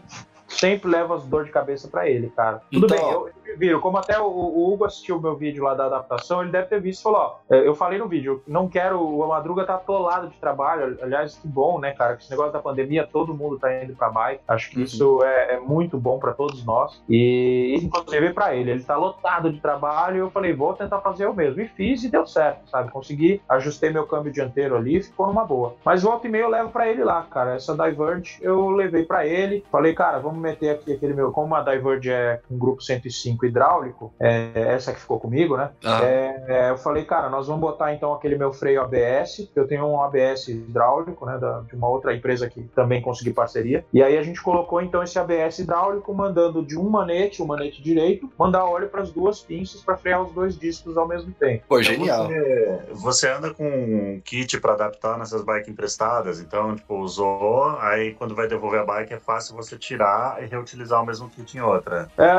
sempre 0.48 0.90
levo 0.90 1.14
as 1.14 1.24
dor 1.24 1.44
de 1.44 1.50
cabeça 1.50 1.88
pra 1.88 2.08
ele, 2.08 2.30
cara. 2.34 2.62
Tudo 2.72 2.86
Então, 2.86 2.96
bem, 2.96 3.12
eu, 3.12 3.30
viro, 3.56 3.80
como 3.80 3.96
até 3.96 4.18
o, 4.18 4.26
o 4.26 4.72
Hugo 4.72 4.84
assistiu 4.84 5.16
o 5.18 5.20
meu 5.22 5.36
vídeo 5.36 5.64
lá 5.64 5.74
da 5.74 5.86
adaptação, 5.86 6.42
ele 6.42 6.50
deve 6.50 6.66
ter 6.68 6.80
visto 6.80 7.00
e 7.00 7.02
falou, 7.02 7.20
ó, 7.20 7.36
é, 7.50 7.66
eu 7.66 7.74
falei 7.74 7.98
no 7.98 8.08
vídeo, 8.08 8.42
não 8.46 8.68
quero, 8.68 9.00
o 9.02 9.26
Madruga 9.28 9.64
tá 9.64 9.74
atolado 9.74 10.28
de 10.28 10.36
trabalho, 10.36 10.98
aliás, 11.02 11.36
que 11.36 11.46
bom, 11.48 11.78
né, 11.78 11.92
cara, 11.92 12.16
que 12.16 12.22
esse 12.22 12.30
negócio 12.30 12.52
da 12.52 12.58
pandemia, 12.60 13.06
todo 13.10 13.34
mundo 13.34 13.58
tá 13.58 13.82
indo 13.82 13.94
pra 13.94 14.10
bike, 14.10 14.42
acho 14.48 14.70
que 14.70 14.78
Uhum. 14.78 14.82
isso 14.84 15.22
é, 15.24 15.54
é 15.54 15.60
muito 15.60 15.98
bom 15.98 16.18
pra 16.18 16.32
todos 16.32 16.64
nós, 16.64 17.02
e 17.08 17.78
inclusive 17.82 18.32
pra 18.32 18.54
ele, 18.54 18.70
ele 18.70 18.84
tá 18.84 18.96
lotado 18.96 19.52
de 19.52 19.60
trabalho, 19.60 20.18
eu 20.18 20.30
falei, 20.30 20.52
vou 20.52 20.74
tentar 20.74 21.00
fazer 21.00 21.24
eu 21.24 21.34
mesmo, 21.34 21.60
e 21.60 21.68
fiz 21.68 22.04
e 22.04 22.10
deu 22.10 22.26
certo, 22.26 22.68
sabe, 22.70 22.90
consegui, 22.90 23.40
ajustei 23.48 23.90
meu 23.90 24.06
câmbio 24.06 24.32
dianteiro 24.32 24.76
ali, 24.76 25.02
ficou 25.02 25.26
numa 25.26 25.44
boa. 25.44 25.74
Mas 25.84 26.02
volta 26.02 26.26
e 26.26 26.30
meia 26.30 26.42
eu 26.42 26.48
levo 26.48 26.70
pra 26.70 26.88
ele 26.88 27.02
lá, 27.04 27.22
cara, 27.30 27.54
essa 27.54 27.74
Diverge 27.76 28.38
eu 28.40 28.70
levei 28.70 29.04
pra 29.04 29.26
ele, 29.26 29.64
falei, 29.70 29.94
cara, 29.94 30.18
vamos 30.18 30.40
meter 30.40 30.70
aqui 30.70 30.92
aquele 30.92 31.14
meu, 31.14 31.32
como 31.32 31.54
a 31.54 31.62
Diverge 31.62 32.10
é 32.10 32.40
um 32.50 32.58
grupo 32.58 32.82
105 32.82 33.37
hidráulico, 33.46 34.12
é, 34.20 34.50
essa 34.54 34.92
que 34.92 35.00
ficou 35.00 35.18
comigo, 35.20 35.56
né, 35.56 35.70
Ah, 35.84 36.00
é, 36.04 36.44
é, 36.48 36.70
eu 36.70 36.78
falei, 36.78 37.04
cara, 37.04 37.28
nós 37.28 37.46
vamos 37.46 37.60
botar 37.60 37.92
então 37.94 38.12
aquele 38.12 38.36
meu 38.36 38.52
freio 38.52 38.82
ABS, 38.82 39.50
eu 39.54 39.66
tenho 39.66 39.86
um 39.86 40.00
ABS 40.02 40.48
hidráulico, 40.48 41.24
né, 41.26 41.38
da- 41.38 41.60
de 41.60 41.74
uma 41.74 41.88
outra 41.88 42.14
empresa 42.14 42.48
que 42.48 42.62
também 42.74 43.00
consegui 43.02 43.32
parceria. 43.32 43.84
E 43.92 44.02
aí 44.02 44.16
a 44.16 44.22
gente 44.22 44.42
colocou 44.42 44.80
então 44.80 45.02
esse 45.02 45.18
ABS 45.18 45.58
hidráulico, 45.60 46.12
mandando 46.14 46.64
de 46.64 46.78
um 46.78 46.88
manete, 46.88 47.42
um 47.42 47.46
manete 47.46 47.82
direito, 47.82 48.30
mandar 48.38 48.64
óleo 48.64 48.88
para 48.88 49.02
as 49.02 49.10
duas 49.10 49.40
pinças 49.40 49.82
para 49.82 49.96
frear 49.96 50.22
os 50.22 50.32
dois 50.32 50.58
discos 50.58 50.96
ao 50.96 51.06
mesmo 51.06 51.32
tempo. 51.32 51.64
Pô, 51.68 51.82
genial. 51.82 52.26
Você, 52.28 52.82
você 52.92 53.28
anda 53.30 53.54
com 53.54 53.64
um 53.64 54.20
kit 54.24 54.60
pra 54.60 54.72
adaptar 54.72 55.18
nessas 55.18 55.44
bikes 55.44 55.68
emprestadas, 55.68 56.40
então, 56.40 56.74
tipo, 56.74 56.94
usou, 56.96 57.76
aí 57.80 58.14
quando 58.14 58.34
vai 58.34 58.46
devolver 58.48 58.80
a 58.80 58.84
bike 58.84 59.14
é 59.14 59.18
fácil 59.18 59.56
você 59.56 59.76
tirar 59.76 60.42
e 60.42 60.46
reutilizar 60.46 61.02
o 61.02 61.06
mesmo 61.06 61.28
kit 61.28 61.56
em 61.56 61.60
outra. 61.60 62.08
É, 62.16 62.32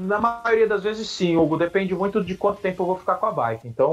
na 0.00 0.18
maioria 0.44 0.68
das 0.68 0.82
vezes 0.84 1.08
sim, 1.08 1.36
Hugo, 1.36 1.56
depende 1.56 1.94
muito 1.94 2.22
de 2.22 2.36
quanto 2.36 2.60
tempo 2.60 2.82
eu 2.82 2.86
vou 2.86 2.98
ficar 2.98 3.14
com 3.16 3.26
a 3.26 3.32
bike. 3.32 3.66
Então, 3.66 3.90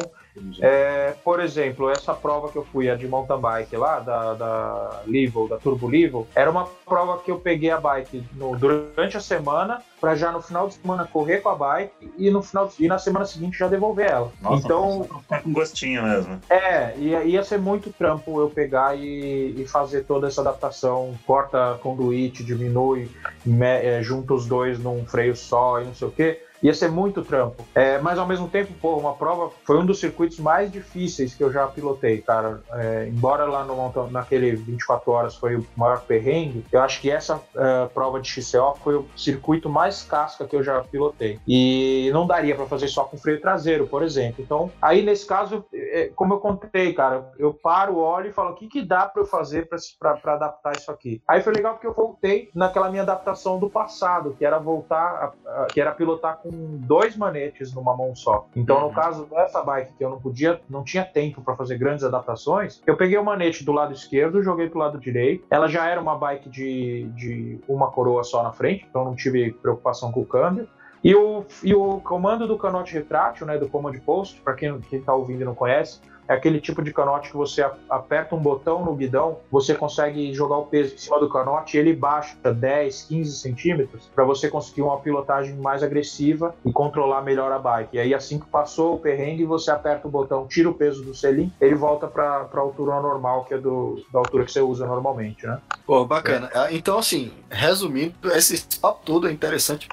É, 0.61 1.13
por 1.23 1.39
exemplo, 1.41 1.89
essa 1.89 2.13
prova 2.13 2.49
que 2.49 2.57
eu 2.57 2.63
fui, 2.63 2.89
a 2.89 2.95
de 2.95 3.07
mountain 3.07 3.39
bike 3.39 3.75
lá, 3.75 3.99
da, 3.99 4.33
da 4.33 5.01
Level, 5.05 5.47
da 5.47 5.57
Turbo 5.57 5.87
Level, 5.87 6.27
era 6.35 6.49
uma 6.49 6.65
prova 6.85 7.17
que 7.19 7.29
eu 7.31 7.37
peguei 7.39 7.69
a 7.69 7.79
bike 7.79 8.23
no- 8.33 8.55
durante 8.55 9.17
a 9.17 9.19
semana 9.19 9.81
para 9.99 10.15
já 10.15 10.31
no 10.31 10.41
final 10.41 10.67
de 10.67 10.75
semana 10.75 11.05
correr 11.11 11.39
com 11.39 11.49
a 11.49 11.55
bike 11.55 12.13
e 12.17 12.29
no 12.31 12.41
final 12.41 12.67
de- 12.67 12.85
e 12.85 12.87
na 12.87 12.97
semana 12.97 13.25
seguinte 13.25 13.57
já 13.57 13.67
devolver 13.67 14.09
ela. 14.09 14.31
Nossa, 14.41 14.65
então, 14.65 15.07
Tá 15.27 15.39
com 15.41 15.51
gostinho 15.51 16.03
mesmo. 16.03 16.39
é, 16.49 16.95
ia, 16.97 17.23
ia 17.23 17.43
ser 17.43 17.59
muito 17.59 17.91
trampo 17.91 18.39
eu 18.39 18.49
pegar 18.49 18.97
e, 18.97 19.55
e 19.61 19.67
fazer 19.67 20.03
toda 20.05 20.27
essa 20.27 20.41
adaptação, 20.41 21.13
corta 21.27 21.77
conduíte, 21.81 22.43
diminui, 22.43 23.09
me, 23.45 23.65
é, 23.65 24.01
junta 24.01 24.33
os 24.33 24.45
dois 24.47 24.79
num 24.79 25.05
freio 25.05 25.35
só 25.35 25.81
e 25.81 25.85
não 25.85 25.93
sei 25.93 26.07
o 26.07 26.11
quê. 26.11 26.41
Ia 26.63 26.73
ser 26.73 26.91
muito 26.91 27.23
trampo. 27.23 27.65
É, 27.73 27.99
mas 27.99 28.19
ao 28.19 28.27
mesmo 28.27 28.47
tempo, 28.47 28.71
pô, 28.79 28.95
uma 28.97 29.13
prova 29.15 29.51
foi 29.65 29.77
um 29.79 29.85
dos 29.85 29.99
circuitos 29.99 30.39
mais 30.39 30.71
difíceis 30.71 31.33
que 31.33 31.43
eu 31.43 31.51
já 31.51 31.65
pilotei, 31.67 32.21
cara. 32.21 32.61
É, 32.73 33.07
embora 33.07 33.45
lá 33.45 33.63
no, 33.63 33.91
naquele 34.11 34.55
24 34.55 35.11
horas 35.11 35.35
foi 35.35 35.55
o 35.55 35.65
maior 35.75 36.01
perrengue, 36.01 36.63
eu 36.71 36.81
acho 36.81 37.01
que 37.01 37.09
essa 37.09 37.41
é, 37.55 37.85
prova 37.87 38.19
de 38.19 38.27
XCO 38.29 38.75
foi 38.83 38.95
o 38.95 39.05
circuito 39.15 39.69
mais 39.69 40.03
casca 40.03 40.45
que 40.45 40.55
eu 40.55 40.63
já 40.63 40.81
pilotei. 40.83 41.39
E 41.47 42.09
não 42.13 42.27
daria 42.27 42.55
para 42.55 42.65
fazer 42.67 42.87
só 42.87 43.03
com 43.05 43.17
freio 43.17 43.41
traseiro, 43.41 43.87
por 43.87 44.03
exemplo. 44.03 44.43
Então, 44.43 44.71
aí 44.81 45.01
nesse 45.01 45.25
caso, 45.25 45.65
é, 45.73 46.11
como 46.15 46.33
eu 46.35 46.39
contei, 46.39 46.93
cara, 46.93 47.31
eu 47.39 47.53
paro, 47.53 47.97
olho 47.97 48.29
e 48.29 48.33
falo 48.33 48.51
o 48.51 48.55
que, 48.55 48.67
que 48.67 48.81
dá 48.83 49.05
para 49.05 49.21
eu 49.23 49.25
fazer 49.25 49.67
para 49.99 50.33
adaptar 50.33 50.73
isso 50.73 50.91
aqui. 50.91 51.21
Aí 51.27 51.41
foi 51.41 51.53
legal 51.53 51.73
porque 51.73 51.87
eu 51.87 51.93
voltei 51.93 52.49
naquela 52.53 52.89
minha 52.89 53.03
adaptação 53.03 53.59
do 53.59 53.69
passado, 53.69 54.35
que 54.37 54.45
era 54.45 54.59
voltar, 54.59 55.33
a- 55.45 55.63
a- 55.63 55.65
que 55.67 55.79
era 55.81 55.91
pilotar 55.91 56.37
com 56.37 56.50
dois 56.51 57.15
manetes 57.15 57.73
numa 57.73 57.95
mão 57.95 58.15
só. 58.15 58.47
Então, 58.55 58.79
no 58.79 58.87
Uhum. 58.87 58.93
caso 58.93 59.25
dessa 59.25 59.61
bike 59.61 59.93
que 59.97 60.03
eu 60.03 60.09
não 60.09 60.19
podia, 60.19 60.59
não 60.69 60.83
tinha 60.83 61.03
tempo 61.03 61.41
para 61.41 61.55
fazer 61.55 61.77
grandes 61.77 62.03
adaptações, 62.03 62.81
eu 62.85 62.95
peguei 62.97 63.17
o 63.17 63.23
manete 63.23 63.63
do 63.63 63.71
lado 63.71 63.93
esquerdo, 63.93 64.41
joguei 64.43 64.69
pro 64.69 64.79
lado 64.79 64.99
direito. 64.99 65.45
Ela 65.49 65.67
já 65.67 65.87
era 65.87 65.99
uma 66.01 66.17
bike 66.17 66.49
de, 66.49 67.03
de 67.15 67.59
uma 67.67 67.89
coroa 67.91 68.23
só 68.23 68.43
na 68.43 68.51
frente, 68.51 68.85
então 68.89 69.03
não 69.05 69.15
tive 69.15 69.51
preocupação 69.53 70.11
com 70.11 70.21
o 70.21 70.25
câmbio. 70.25 70.67
E 71.03 71.15
o, 71.15 71.43
e 71.63 71.73
o 71.73 71.99
comando 72.01 72.47
do 72.47 72.55
canote 72.57 72.93
retrátil, 72.93 73.47
né, 73.47 73.57
do 73.57 73.67
command 73.67 73.93
post, 74.05 74.39
para 74.41 74.53
quem, 74.53 74.79
quem 74.81 75.01
tá 75.01 75.13
ouvindo 75.15 75.41
e 75.41 75.45
não 75.45 75.55
conhece, 75.55 75.99
é 76.31 76.35
aquele 76.35 76.61
tipo 76.61 76.81
de 76.81 76.93
canote 76.93 77.29
que 77.29 77.35
você 77.35 77.61
aperta 77.89 78.33
um 78.35 78.39
botão 78.39 78.85
no 78.85 78.95
guidão, 78.95 79.39
você 79.51 79.75
consegue 79.75 80.33
jogar 80.33 80.57
o 80.57 80.65
peso 80.65 80.95
em 80.95 80.97
cima 80.97 81.19
do 81.19 81.27
canote 81.27 81.75
e 81.75 81.79
ele 81.79 81.93
baixa 81.93 82.37
10, 82.41 83.03
15 83.03 83.35
centímetros 83.35 84.09
para 84.15 84.23
você 84.23 84.49
conseguir 84.49 84.81
uma 84.81 84.97
pilotagem 84.99 85.55
mais 85.57 85.83
agressiva 85.83 86.55
e 86.65 86.71
controlar 86.71 87.21
melhor 87.21 87.51
a 87.51 87.59
bike. 87.59 87.97
E 87.97 87.99
aí, 87.99 88.13
assim 88.13 88.39
que 88.39 88.45
passou 88.45 88.95
o 88.95 88.99
perrengue, 88.99 89.43
você 89.43 89.71
aperta 89.71 90.07
o 90.07 90.11
botão, 90.11 90.47
tira 90.47 90.69
o 90.69 90.73
peso 90.73 91.03
do 91.03 91.13
selim, 91.13 91.51
ele 91.59 91.75
volta 91.75 92.07
para 92.07 92.47
a 92.49 92.59
altura 92.59 93.01
normal, 93.01 93.43
que 93.43 93.53
é 93.53 93.57
do, 93.57 94.01
da 94.13 94.19
altura 94.19 94.45
que 94.45 94.53
você 94.53 94.61
usa 94.61 94.87
normalmente, 94.87 95.45
né? 95.45 95.59
Pô, 95.85 96.05
bacana. 96.05 96.49
Ah, 96.55 96.71
Então, 96.71 96.97
assim, 96.97 97.33
resumindo, 97.49 98.31
esse 98.31 98.79
papo 98.79 99.01
todo 99.03 99.27
é 99.27 99.33
interessante 99.33 99.89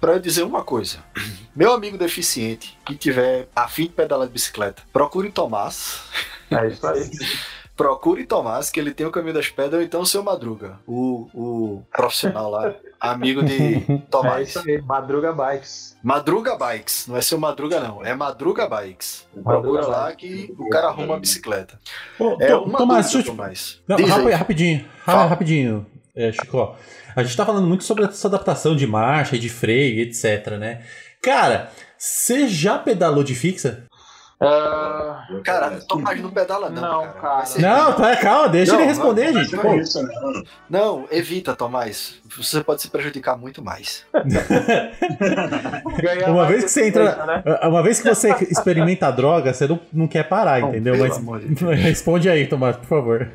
para 0.00 0.12
eu 0.14 0.18
dizer 0.20 0.42
uma 0.42 0.62
coisa. 0.64 0.98
Meu 1.54 1.72
amigo 1.72 1.96
deficiente 1.98 2.76
que 2.84 2.94
tiver 2.94 3.48
afim 3.54 3.84
de 3.84 3.90
pedalar 3.90 4.26
de 4.26 4.32
bicicleta, 4.32 4.82
procure 4.92 5.30
Tomás. 5.30 6.00
É 6.50 6.66
isso 6.68 6.86
aí. 6.86 7.10
Procure 7.76 8.24
Tomás, 8.24 8.70
que 8.70 8.80
ele 8.80 8.90
tem 8.90 9.04
o 9.06 9.10
caminho 9.10 9.34
das 9.34 9.50
pedras, 9.50 9.74
ou 9.74 9.82
então 9.82 10.00
o 10.00 10.06
seu 10.06 10.22
Madruga, 10.22 10.80
o, 10.86 11.28
o 11.34 11.82
profissional 11.94 12.50
lá, 12.50 12.74
amigo 12.98 13.42
de 13.44 13.74
É 13.92 13.98
Tomás. 14.10 14.48
isso 14.48 14.60
aí, 14.66 14.80
Madruga 14.80 15.30
Bikes. 15.34 15.94
Madruga 16.02 16.56
Bikes, 16.56 17.06
não 17.06 17.18
é 17.18 17.20
seu 17.20 17.38
Madruga, 17.38 17.78
não, 17.78 18.02
é 18.02 18.14
Madruga 18.14 18.66
Bikes. 18.66 19.26
Madruga 19.36 19.60
Procura 19.60 19.86
lá 19.88 20.16
que 20.16 20.54
o 20.58 20.70
cara 20.70 20.86
arruma 20.86 21.16
a 21.16 21.18
bicicleta. 21.18 21.78
Ô, 22.18 22.38
É 22.40 22.46
Tomás, 22.48 23.10
dúvida. 23.10 23.30
Tomás. 23.30 23.82
Não, 23.86 23.96
rapidinho, 23.98 24.86
rapidinho, 25.04 25.86
é, 26.16 26.32
Chico. 26.32 26.74
A 27.14 27.22
gente 27.22 27.36
tá 27.36 27.44
falando 27.44 27.66
muito 27.66 27.84
sobre 27.84 28.04
essa 28.04 28.26
adaptação 28.26 28.74
de 28.74 28.86
marcha 28.86 29.36
e 29.36 29.38
de 29.38 29.48
freio, 29.48 30.00
etc, 30.00 30.56
né? 30.58 30.82
Cara, 31.22 31.70
você 31.96 32.48
já 32.48 32.78
pedalou 32.78 33.22
de 33.22 33.34
fixa? 33.34 33.84
Ah, 34.38 35.26
Cara, 35.42 35.80
Tomás 35.88 36.20
não 36.20 36.30
pedala 36.30 36.68
não, 36.68 36.82
Não, 36.82 37.00
cara. 37.04 37.12
cara. 37.20 37.46
Ser- 37.46 37.62
Não, 37.62 37.92
tá, 37.94 38.14
calma, 38.16 38.48
deixa 38.50 38.72
Não, 38.72 38.80
ele 38.80 38.88
responder, 38.88 39.32
não, 39.32 39.42
gente. 39.42 39.56
Não 39.56 39.64
é 39.72 39.76
isso, 39.78 40.02
não. 40.02 40.42
Não, 40.68 41.04
evita, 41.10 41.56
Tomás. 41.56 42.20
Você 42.36 42.62
pode 42.62 42.82
se 42.82 42.90
prejudicar 42.90 43.38
muito 43.38 43.64
mais. 43.64 44.04
ganhar 46.02 46.28
Uma 46.28 46.42
mais 46.44 46.48
vez 46.50 46.64
que 46.64 46.70
você 46.70 46.88
entra- 46.88 47.26
né? 47.26 47.42
Uma 47.64 47.82
vez 47.82 48.00
que 48.00 48.08
você 48.14 48.30
experimenta 48.50 49.06
a 49.06 49.10
droga, 49.10 49.52
você 49.54 49.66
não, 49.66 49.80
não 49.92 50.06
quer 50.06 50.24
parar, 50.28 50.60
entendeu? 50.60 50.96
Mas 50.98 51.16
de 51.56 51.64
responde 51.74 52.28
aí, 52.28 52.46
Tomás, 52.46 52.76
por 52.76 52.86
favor. 52.86 53.28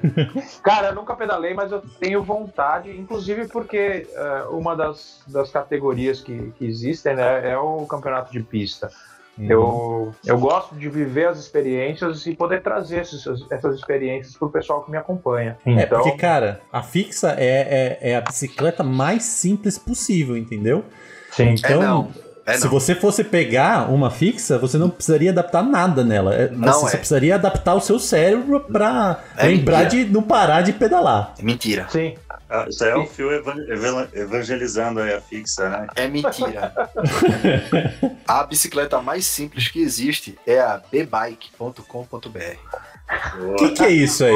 Cara, 0.64 0.90
eu 0.90 0.96
nunca 0.96 1.16
pedalei, 1.16 1.54
mas 1.54 1.72
eu 1.72 1.82
tenho 2.00 2.22
vontade, 2.24 2.92
inclusive 2.92 3.48
porque 3.48 4.08
eh, 4.14 4.44
uma 4.52 4.76
das, 4.76 5.20
das 5.28 5.50
categorias 5.50 6.22
que, 6.22 6.54
que 6.58 6.66
existem 6.66 7.16
né, 7.16 7.50
é 7.52 7.58
o 7.58 7.86
campeonato 7.86 8.32
de 8.32 8.42
pista. 8.42 8.92
Eu, 9.50 10.14
eu 10.26 10.38
gosto 10.38 10.76
de 10.76 10.90
viver 10.90 11.28
as 11.28 11.40
experiências 11.40 12.26
e 12.26 12.36
poder 12.36 12.62
trazer 12.62 13.00
essas, 13.00 13.26
essas 13.50 13.76
experiências 13.76 14.36
pro 14.36 14.50
pessoal 14.50 14.84
que 14.84 14.92
me 14.92 14.98
acompanha. 14.98 15.58
É, 15.66 15.84
Então, 15.84 16.02
porque, 16.02 16.18
cara, 16.18 16.62
a 16.72 16.84
fixa 16.84 17.36
é, 17.38 17.98
é, 18.02 18.12
é 18.12 18.16
a 18.16 18.22
bicicleta 18.22 18.84
mais 18.84 19.24
simples 19.24 19.78
possível, 19.78 20.38
entendeu? 20.38 20.84
sim. 21.32 21.56
Então, 21.58 21.82
é 21.82 21.86
não. 21.86 22.31
É 22.46 22.58
se 22.58 22.68
você 22.68 22.96
fosse 22.96 23.24
pegar 23.24 23.90
uma 23.92 24.10
fixa, 24.10 24.58
você 24.58 24.78
não 24.78 24.90
precisaria 24.90 25.30
adaptar 25.32 25.62
nada 25.64 26.04
nela. 26.04 26.34
É, 26.34 26.50
Não 26.50 26.74
você 26.82 26.96
é. 26.96 26.98
precisaria 26.98 27.36
adaptar 27.36 27.76
o 27.76 27.80
seu 27.82 28.00
cérebro 28.00 28.60
pra 28.62 29.20
É 29.38 29.46
lembrar 29.48 29.84
mentira. 29.84 30.06
de 30.06 30.12
não 30.12 30.24
parar 30.24 30.62
de 30.62 30.74
pedalar. 30.74 31.34
É 31.40 31.44
mentira. 31.44 31.86
Sim. 31.90 32.16
Ah, 32.50 32.66
Isso 32.68 32.84
aí 32.84 32.90
é 32.90 32.96
o 32.98 33.06
Fio 33.06 33.32
evan- 33.32 33.64
evan- 33.70 34.08
evangelizando 34.14 35.00
aí 35.02 35.14
a 35.14 35.22
fixa, 35.22 35.70
né? 35.70 35.88
É 35.96 36.08
mentira. 36.08 36.74
a 38.28 38.44
bicicleta 38.44 39.02
mais 39.02 39.26
simples 39.26 39.70
que 39.70 39.80
existe 39.82 40.38
é 40.46 40.60
a 40.60 40.82
bbike.com.br. 40.92 42.58
O 43.52 43.56
que, 43.56 43.70
que 43.72 43.84
é 43.84 43.90
isso 43.90 44.24
aí? 44.26 44.32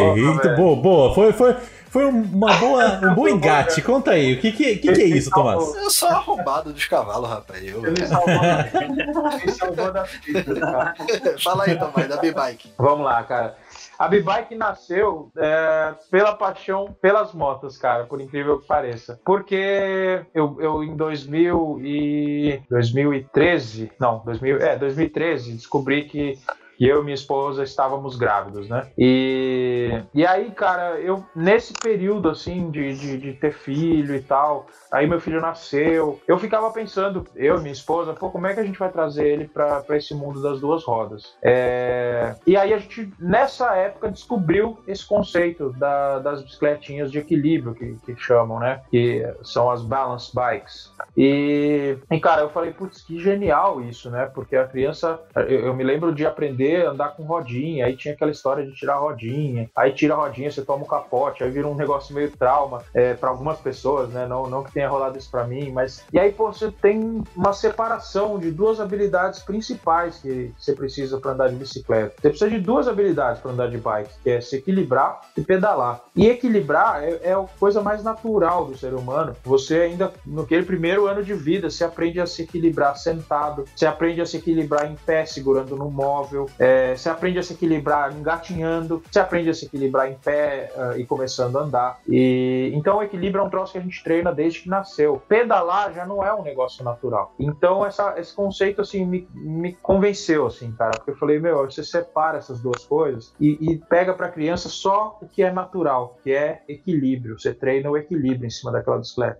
Boa, 0.56 0.76
boa. 0.76 1.14
Foi, 1.16 1.34
foi, 1.34 1.56
foi 1.96 2.04
uma 2.04 2.54
boa, 2.58 3.00
um 3.10 3.16
bom 3.16 3.26
engate. 3.26 3.82
Conta 3.82 4.12
aí, 4.12 4.34
o 4.34 4.42
que, 4.42 4.52
que, 4.52 4.76
que, 4.76 4.92
que 4.92 5.02
é 5.02 5.06
isso, 5.06 5.30
Tomás? 5.30 5.74
Eu 5.76 5.90
sou 5.90 6.10
arrombado 6.10 6.74
dos 6.74 6.84
cavalos, 6.84 7.30
rapaz. 7.30 7.66
Eu... 7.66 7.86
Ele 7.86 8.06
salvou 8.06 8.42
da 8.42 9.40
Ele 9.42 9.52
salvou 9.54 9.92
da 9.94 10.04
vida, 10.04 10.44
cara. 10.60 10.96
Fala 11.42 11.64
aí, 11.64 11.80
Tomás, 11.80 12.10
da 12.10 12.18
B-Bike. 12.18 12.74
Vamos 12.78 13.06
lá, 13.06 13.24
cara. 13.24 13.56
A 13.98 14.10
B-Bike 14.10 14.56
nasceu 14.56 15.32
é, 15.38 15.94
pela 16.12 16.36
paixão 16.36 16.94
pelas 17.02 17.32
motos, 17.32 17.78
cara, 17.78 18.04
por 18.04 18.20
incrível 18.20 18.60
que 18.60 18.68
pareça. 18.68 19.18
Porque 19.24 20.22
eu, 20.34 20.58
eu 20.60 20.84
em 20.84 20.98
2000 20.98 21.80
e 21.82 22.62
2013, 22.70 23.94
não, 23.98 24.22
2000, 24.26 24.58
é, 24.58 24.76
2013, 24.76 25.54
descobri 25.54 26.04
que 26.04 26.38
que 26.78 26.88
eu 26.88 27.02
e 27.02 27.04
minha 27.04 27.16
esposa 27.16 27.64
estávamos 27.64 28.16
grávidos, 28.16 28.70
né? 28.70 28.88
E, 28.98 30.02
e 30.14 30.26
aí, 30.26 30.52
cara, 30.52 31.00
eu, 31.00 31.24
nesse 31.36 31.74
período, 31.74 32.30
assim, 32.30 32.70
de, 32.70 32.96
de, 32.96 33.18
de, 33.18 33.34
ter 33.34 33.54
filho 33.54 34.16
e 34.16 34.22
tal, 34.22 34.68
aí 34.92 35.08
meu 35.08 35.20
filho 35.20 35.42
nasceu, 35.42 36.20
eu 36.28 36.38
ficava 36.38 36.72
pensando, 36.72 37.26
eu 37.36 37.58
e 37.58 37.62
minha 37.62 37.72
esposa, 37.72 38.14
pô, 38.14 38.30
como 38.30 38.48
é 38.48 38.54
que 38.54 38.60
a 38.60 38.64
gente 38.64 38.80
vai 38.80 38.90
trazer 38.90 39.28
ele 39.28 39.48
para 39.48 39.84
esse 39.92 40.14
mundo 40.14 40.42
das 40.42 40.60
duas 40.60 40.84
rodas? 40.84 41.36
É, 41.44 42.36
e 42.46 42.58
aí 42.58 42.74
a 42.74 42.78
gente, 42.78 43.12
nessa 43.20 43.76
época, 43.76 44.12
descobriu 44.12 44.78
esse 44.88 45.06
conceito 45.06 45.72
da, 45.74 46.20
das 46.20 46.44
bicicletinhas 46.44 47.12
de 47.12 47.20
equilíbrio, 47.20 47.74
que, 47.74 47.96
que 48.06 48.16
chamam, 48.22 48.60
né? 48.60 48.82
Que 48.90 49.26
são 49.44 49.70
as 49.70 49.82
balance 49.82 50.32
bikes. 50.34 50.92
E, 51.16 51.98
e 52.12 52.20
cara, 52.20 52.42
eu 52.42 52.50
falei, 52.50 52.72
putz, 52.72 53.02
que 53.02 53.20
genial 53.20 53.82
isso, 53.82 54.10
né? 54.10 54.26
Porque 54.34 54.56
a 54.56 54.68
criança, 54.68 55.20
eu, 55.36 55.68
eu 55.68 55.74
me 55.74 55.84
lembro 55.84 56.14
de 56.14 56.26
aprender 56.26 56.65
aprender 56.66 56.86
a 56.86 56.92
andar 56.92 57.16
com 57.16 57.24
rodinha. 57.24 57.86
Aí 57.86 57.96
tinha 57.96 58.14
aquela 58.14 58.32
história 58.32 58.66
de 58.66 58.74
tirar 58.74 58.98
rodinha. 58.98 59.70
Aí 59.76 59.92
tira 59.92 60.14
a 60.14 60.18
rodinha, 60.18 60.50
você 60.50 60.64
toma 60.64 60.84
um 60.84 60.88
capote. 60.88 61.44
Aí 61.44 61.50
vira 61.50 61.68
um 61.68 61.76
negócio 61.76 62.14
meio 62.16 62.32
trauma 62.32 62.84
é, 62.94 63.14
para 63.14 63.30
algumas 63.30 63.60
pessoas, 63.60 64.10
né? 64.10 64.26
Não, 64.28 64.48
não 64.48 64.64
que 64.64 64.72
tenha 64.72 64.90
rolado 64.90 65.18
isso 65.18 65.30
para 65.30 65.46
mim, 65.46 65.72
mas. 65.72 66.04
E 66.12 66.20
aí, 66.20 66.32
pô, 66.32 66.52
você 66.52 66.72
tem 66.72 67.24
uma 67.36 67.54
separação 67.54 68.40
de 68.40 68.52
duas 68.52 68.80
habilidades 68.80 69.42
principais 69.42 70.18
que 70.18 70.52
você 70.58 70.74
precisa 70.74 71.20
para 71.20 71.32
andar 71.32 71.50
de 71.50 71.56
bicicleta. 71.56 72.16
Você 72.20 72.30
precisa 72.30 72.50
de 72.50 72.60
duas 72.60 72.88
habilidades 72.88 73.42
para 73.42 73.52
andar 73.52 73.70
de 73.70 73.78
bike, 73.78 74.10
que 74.24 74.30
é 74.30 74.42
se 74.42 74.58
equilibrar 74.58 75.22
e 75.38 75.42
pedalar. 75.42 76.02
E 76.16 76.28
equilibrar 76.28 77.04
é, 77.04 77.20
é 77.24 77.34
a 77.34 77.46
coisa 77.60 77.82
mais 77.82 78.04
natural 78.04 78.66
do 78.66 78.78
ser 78.78 78.94
humano. 78.94 79.36
Você 79.44 79.82
ainda, 79.82 80.12
naquele 80.26 80.64
primeiro 80.64 81.08
ano 81.08 81.24
de 81.24 81.34
vida, 81.34 81.70
você 81.70 81.84
aprende 81.84 82.20
a 82.20 82.26
se 82.26 82.44
equilibrar 82.44 82.98
sentado, 82.98 83.66
você 83.76 83.86
aprende 83.86 84.22
a 84.22 84.26
se 84.26 84.38
equilibrar 84.38 84.90
em 84.90 84.96
pé, 84.96 85.26
segurando 85.26 85.76
no 85.76 85.90
móvel, 85.92 86.48
é, 86.60 86.96
você 86.96 87.10
aprende 87.10 87.40
a 87.40 87.44
se 87.44 87.54
equilibrar 87.54 88.12
engatinhando, 88.14 89.02
você 89.10 89.20
aprende 89.20 89.50
a 89.50 89.54
se 89.54 89.66
equilibrar 89.66 90.10
em 90.10 90.16
pé 90.16 90.72
uh, 90.76 91.00
e 91.00 91.06
começando 91.06 91.58
a 91.58 91.62
andar. 91.62 92.00
E 92.08 92.72
então 92.74 92.98
o 92.98 93.04
equilíbrio 93.04 93.42
é 93.42 93.46
um 93.46 93.50
troço 93.50 93.74
que 93.74 93.78
a 93.78 93.82
gente 93.82 94.04
treina 94.04 94.34
desde 94.34 94.62
que 94.62 94.70
nasceu. 94.70 95.22
Pedalar 95.28 95.94
já 95.94 96.06
não 96.06 96.24
é 96.24 96.34
um 96.34 96.44
negócio 96.44 96.84
natural. 96.84 97.34
Então 97.40 97.86
essa, 97.86 98.16
esse 98.18 98.34
conceito 98.34 98.82
assim 98.82 99.06
me, 99.06 99.28
me 99.34 99.74
convenceu 99.74 100.48
assim, 100.48 100.72
cara, 100.72 100.92
porque 100.98 101.12
eu 101.12 101.18
falei 101.18 101.40
meu, 101.40 101.66
você 101.66 101.84
separa 101.84 102.38
essas 102.38 102.62
duas 102.62 102.86
coisas 102.86 103.34
e, 103.40 103.58
e 103.72 103.78
pega 103.78 104.14
para 104.14 104.30
criança 104.30 104.70
só 104.70 105.18
o 105.22 105.28
que 105.28 105.44
é 105.44 105.52
natural, 105.52 106.18
que 106.24 106.32
é 106.32 106.64
equilíbrio. 106.68 107.38
Você 107.40 107.54
treina 107.54 107.90
o 107.90 107.98
equilíbrio 107.98 108.48
em 108.48 108.50
cima 108.50 108.72
daquela 108.72 108.98
bicicleta. 108.98 109.40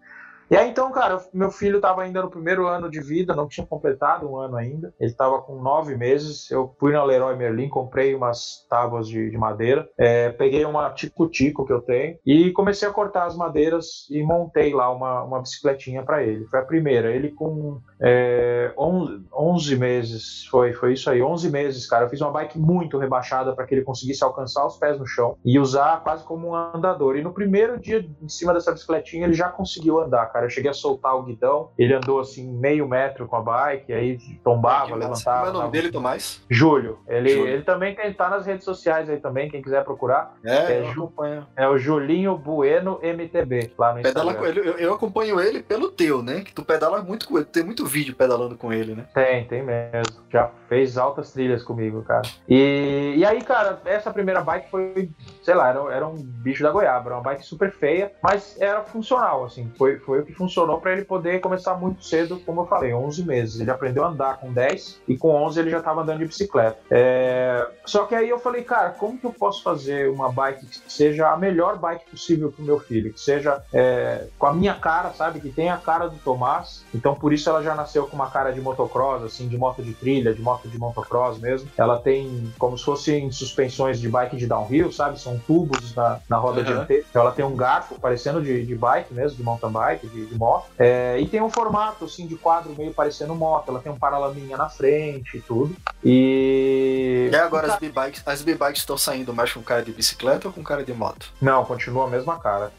E 0.50 0.56
aí 0.56 0.70
então, 0.70 0.92
cara, 0.92 1.20
meu 1.34 1.50
filho 1.50 1.78
estava 1.78 2.04
ainda 2.04 2.22
no 2.22 2.30
primeiro 2.30 2.68
ano 2.68 2.90
de 2.90 3.02
vida, 3.02 3.36
não 3.36 3.48
tinha 3.48 3.66
completado 3.66 4.30
um 4.30 4.38
ano 4.38 4.56
ainda. 4.56 4.94
Ele 5.00 5.10
estava 5.10 5.42
com 5.42 5.62
nove 5.62 5.96
meses. 5.96 6.50
Eu 6.52 6.76
fui 6.80 6.94
na 6.94 7.04
Leroy 7.04 7.36
Merlin, 7.36 7.68
comprei 7.68 8.14
umas 8.14 8.66
tábuas 8.70 9.08
de, 9.08 9.30
de 9.30 9.38
madeira, 9.38 9.90
é, 9.98 10.30
peguei 10.30 10.64
uma 10.66 10.92
tico-tico 10.92 11.66
que 11.66 11.74
eu 11.74 11.82
tenho 11.82 12.18
e 12.26 12.52
comecei 12.52 12.88
a 12.88 12.92
cortar 12.92 13.26
as 13.26 13.36
madeiras 13.36 14.08
e 14.10 14.22
montei 14.22 14.74
lá 14.74 14.92
uma, 14.92 15.24
uma 15.24 15.42
bicicletinha 15.42 16.04
para 16.04 16.24
ele. 16.24 16.46
Foi 16.46 16.60
a 16.60 16.66
primeira. 16.66 17.12
Ele 17.12 17.32
com 17.32 17.80
é, 18.00 18.72
11, 18.78 19.26
11 19.34 19.76
meses, 19.78 20.46
foi, 20.46 20.74
foi 20.74 20.94
isso 20.94 21.10
aí, 21.10 21.24
11 21.24 21.50
meses, 21.50 21.88
cara. 21.88 22.06
Eu 22.06 22.10
fiz 22.10 22.22
uma 22.22 22.32
bike 22.32 22.60
muito 22.60 23.00
rebaixada 23.00 23.56
para 23.56 23.66
que 23.66 23.74
ele 23.74 23.84
conseguisse 23.84 24.24
alcançar 24.24 24.66
os 24.66 24.78
pés 24.78 25.00
no 25.00 25.08
chão 25.08 25.38
e 25.44 25.58
usar 25.58 26.04
quase 26.04 26.24
como 26.24 26.50
um 26.50 26.56
andador. 26.56 27.18
E 27.18 27.24
no 27.24 27.34
primeiro 27.34 27.80
dia 27.80 28.06
em 28.22 28.30
cima 28.30 28.54
dessa 28.54 28.72
bicicletinha 28.72 29.26
ele 29.26 29.34
já 29.34 29.50
conseguiu 29.50 30.00
andar 30.00 30.35
cara. 30.35 30.35
Eu 30.44 30.50
cheguei 30.50 30.72
a 30.72 30.74
soltar 30.74 31.16
o 31.16 31.24
guidão, 31.24 31.70
ele 31.78 31.94
andou 31.94 32.20
assim 32.20 32.52
meio 32.52 32.88
metro 32.88 33.28
com 33.28 33.36
a 33.36 33.42
bike, 33.42 33.94
aí 33.94 34.18
tombava, 34.44 34.96
levantava. 34.96 35.46
Como 35.46 35.48
é 35.48 35.60
o 35.60 35.62
nome 35.62 35.72
dele, 35.72 35.92
Tomás? 35.92 36.44
Júlio. 36.50 37.00
Ele, 37.08 37.30
Júlio. 37.30 37.48
ele 37.48 37.64
também 37.64 37.96
tá 38.14 38.30
nas 38.30 38.46
redes 38.46 38.66
sociais 38.66 39.10
aí 39.10 39.18
também, 39.18 39.50
quem 39.50 39.62
quiser 39.62 39.84
procurar. 39.84 40.36
É, 40.44 40.80
é, 40.80 40.90
acompanho. 40.90 41.48
é 41.56 41.68
o 41.68 41.78
Julinho 41.78 42.38
Bueno 42.38 43.00
MTB, 43.02 43.74
lá 43.78 43.94
no 43.94 44.02
Pedala 44.02 44.32
Instagram. 44.32 44.54
Com 44.54 44.60
ele, 44.60 44.70
eu, 44.70 44.78
eu, 44.78 44.94
acompanho 44.94 45.40
ele 45.40 45.62
pelo 45.62 45.90
teu, 45.90 46.22
né? 46.22 46.42
Que 46.42 46.54
tu 46.54 46.64
pedala 46.64 47.02
muito 47.02 47.28
com 47.28 47.38
ele, 47.38 47.46
tem 47.46 47.64
muito 47.64 47.86
vídeo 47.86 48.16
pedalando 48.16 48.58
com 48.58 48.72
ele, 48.72 48.96
né? 48.96 49.06
Tem, 49.14 49.46
tem 49.46 49.64
mesmo. 49.64 50.24
Já 50.30 50.52
fez 50.68 50.98
altas 50.98 51.32
trilhas 51.32 51.64
comigo, 51.64 52.04
cara. 52.04 52.24
E, 52.48 53.16
e 53.18 53.26
aí, 53.26 53.42
cara, 53.42 53.82
essa 53.86 54.12
primeira 54.12 54.42
bike 54.42 54.70
foi, 54.70 55.10
sei 55.42 55.56
lá, 55.56 55.70
era, 55.70 55.94
era 55.94 56.08
um 56.08 56.16
bicho 56.16 56.64
da 56.64 56.72
goiaba, 56.72 57.10
era 57.10 57.16
uma 57.16 57.24
bike 57.24 57.46
super 57.46 57.72
feia, 57.72 58.12
mas 58.22 58.60
era 58.60 58.84
funcional, 58.84 59.46
assim, 59.46 59.72
foi, 59.78 60.00
foi 60.00 60.25
que 60.26 60.34
funcionou 60.34 60.80
para 60.80 60.94
ele 60.94 61.06
poder 61.06 61.40
começar 61.40 61.76
muito 61.76 62.04
cedo, 62.04 62.40
como 62.46 62.62
eu 62.62 62.66
falei, 62.66 62.94
11 62.94 63.24
meses. 63.26 63.60
Ele 63.60 63.72
aprendeu 63.72 64.04
a 64.04 64.10
andar 64.10 64.38
com 64.38 64.52
10 64.52 65.02
e 65.08 65.18
com 65.18 65.30
11 65.30 65.60
ele 65.60 65.70
já 65.70 65.80
estava 65.80 66.02
andando 66.02 66.20
de 66.20 66.26
bicicleta. 66.26 66.78
É... 66.90 67.66
Só 67.86 68.06
que 68.06 68.16
aí 68.16 68.30
eu 68.30 68.40
falei, 68.40 68.64
cara, 68.64 68.90
como 68.90 69.18
que 69.18 69.26
eu 69.26 69.34
posso 69.34 69.64
fazer 69.64 70.10
uma 70.10 70.32
bike 70.32 70.66
que 70.66 70.92
seja 70.92 71.30
a 71.30 71.38
melhor 71.38 71.78
bike 71.78 72.10
possível 72.10 72.52
para 72.52 72.62
o 72.62 72.66
meu 72.66 72.80
filho? 72.80 73.14
Que 73.14 73.20
seja 73.20 73.64
é, 73.74 74.28
com 74.38 74.48
a 74.48 74.54
minha 74.54 74.74
cara, 74.74 75.12
sabe? 75.12 75.40
Que 75.40 75.50
tenha 75.50 75.74
a 75.74 75.78
cara 75.78 76.08
do 76.08 76.18
Tomás. 76.18 76.84
Então 76.94 77.16
por 77.16 77.32
isso 77.34 77.50
ela 77.50 77.62
já 77.62 77.76
nasceu 77.76 78.08
com 78.08 78.16
uma 78.16 78.30
cara 78.30 78.52
de 78.52 78.62
motocross, 78.62 79.24
assim, 79.24 79.48
de 79.48 79.58
moto 79.58 79.84
de 79.84 79.94
trilha, 79.94 80.34
de 80.34 80.42
moto 80.42 80.68
de 80.68 80.78
motocross 80.78 81.38
mesmo. 81.38 81.70
Ela 81.78 82.00
tem 82.00 82.52
como 82.58 82.78
se 82.78 82.84
fossem 82.84 83.32
suspensões 83.32 84.00
de 84.00 84.10
bike 84.10 84.38
de 84.38 84.48
downhill, 84.48 84.92
sabe? 84.92 85.20
São 85.20 85.38
tubos 85.40 85.94
na, 85.96 86.20
na 86.30 86.38
roda 86.38 86.60
uhum. 86.62 86.66
dianteira. 86.66 87.06
Então 87.10 87.22
ela 87.22 87.32
tem 87.32 87.46
um 87.46 87.56
garfo 87.56 88.00
parecendo 88.00 88.42
de, 88.42 88.66
de 88.66 88.76
bike 88.76 89.14
mesmo, 89.14 89.38
de 89.38 89.44
mountain 89.44 89.72
bike, 89.72 90.08
de, 90.16 90.26
de 90.26 90.38
moto. 90.38 90.68
É, 90.80 91.20
e 91.20 91.28
tem 91.28 91.42
um 91.42 91.50
formato 91.50 92.06
assim 92.06 92.26
de 92.26 92.36
quadro 92.36 92.74
meio 92.78 92.94
parecendo 92.94 93.36
moto. 93.36 93.70
Ela 93.70 93.80
tem 93.80 93.92
um 93.92 94.00
paralaminha 94.00 94.56
na 94.56 94.70
frente 94.70 95.38
e 95.38 95.42
tudo. 95.42 95.76
E. 96.04 97.30
E 97.32 97.36
agora 97.36 97.74
as 97.74 97.80
B-bikes, 97.80 98.24
as 98.26 98.42
B-bikes 98.42 98.82
estão 98.82 98.98
saindo 98.98 99.34
mais 99.34 99.52
com 99.52 99.62
cara 99.62 99.84
de 99.84 99.92
bicicleta 99.92 100.48
ou 100.48 100.54
com 100.54 100.64
cara 100.64 100.84
de 100.84 100.94
moto? 100.94 101.32
Não, 101.42 101.66
continua 101.66 102.06
a 102.06 102.10
mesma 102.10 102.40
cara. 102.40 102.72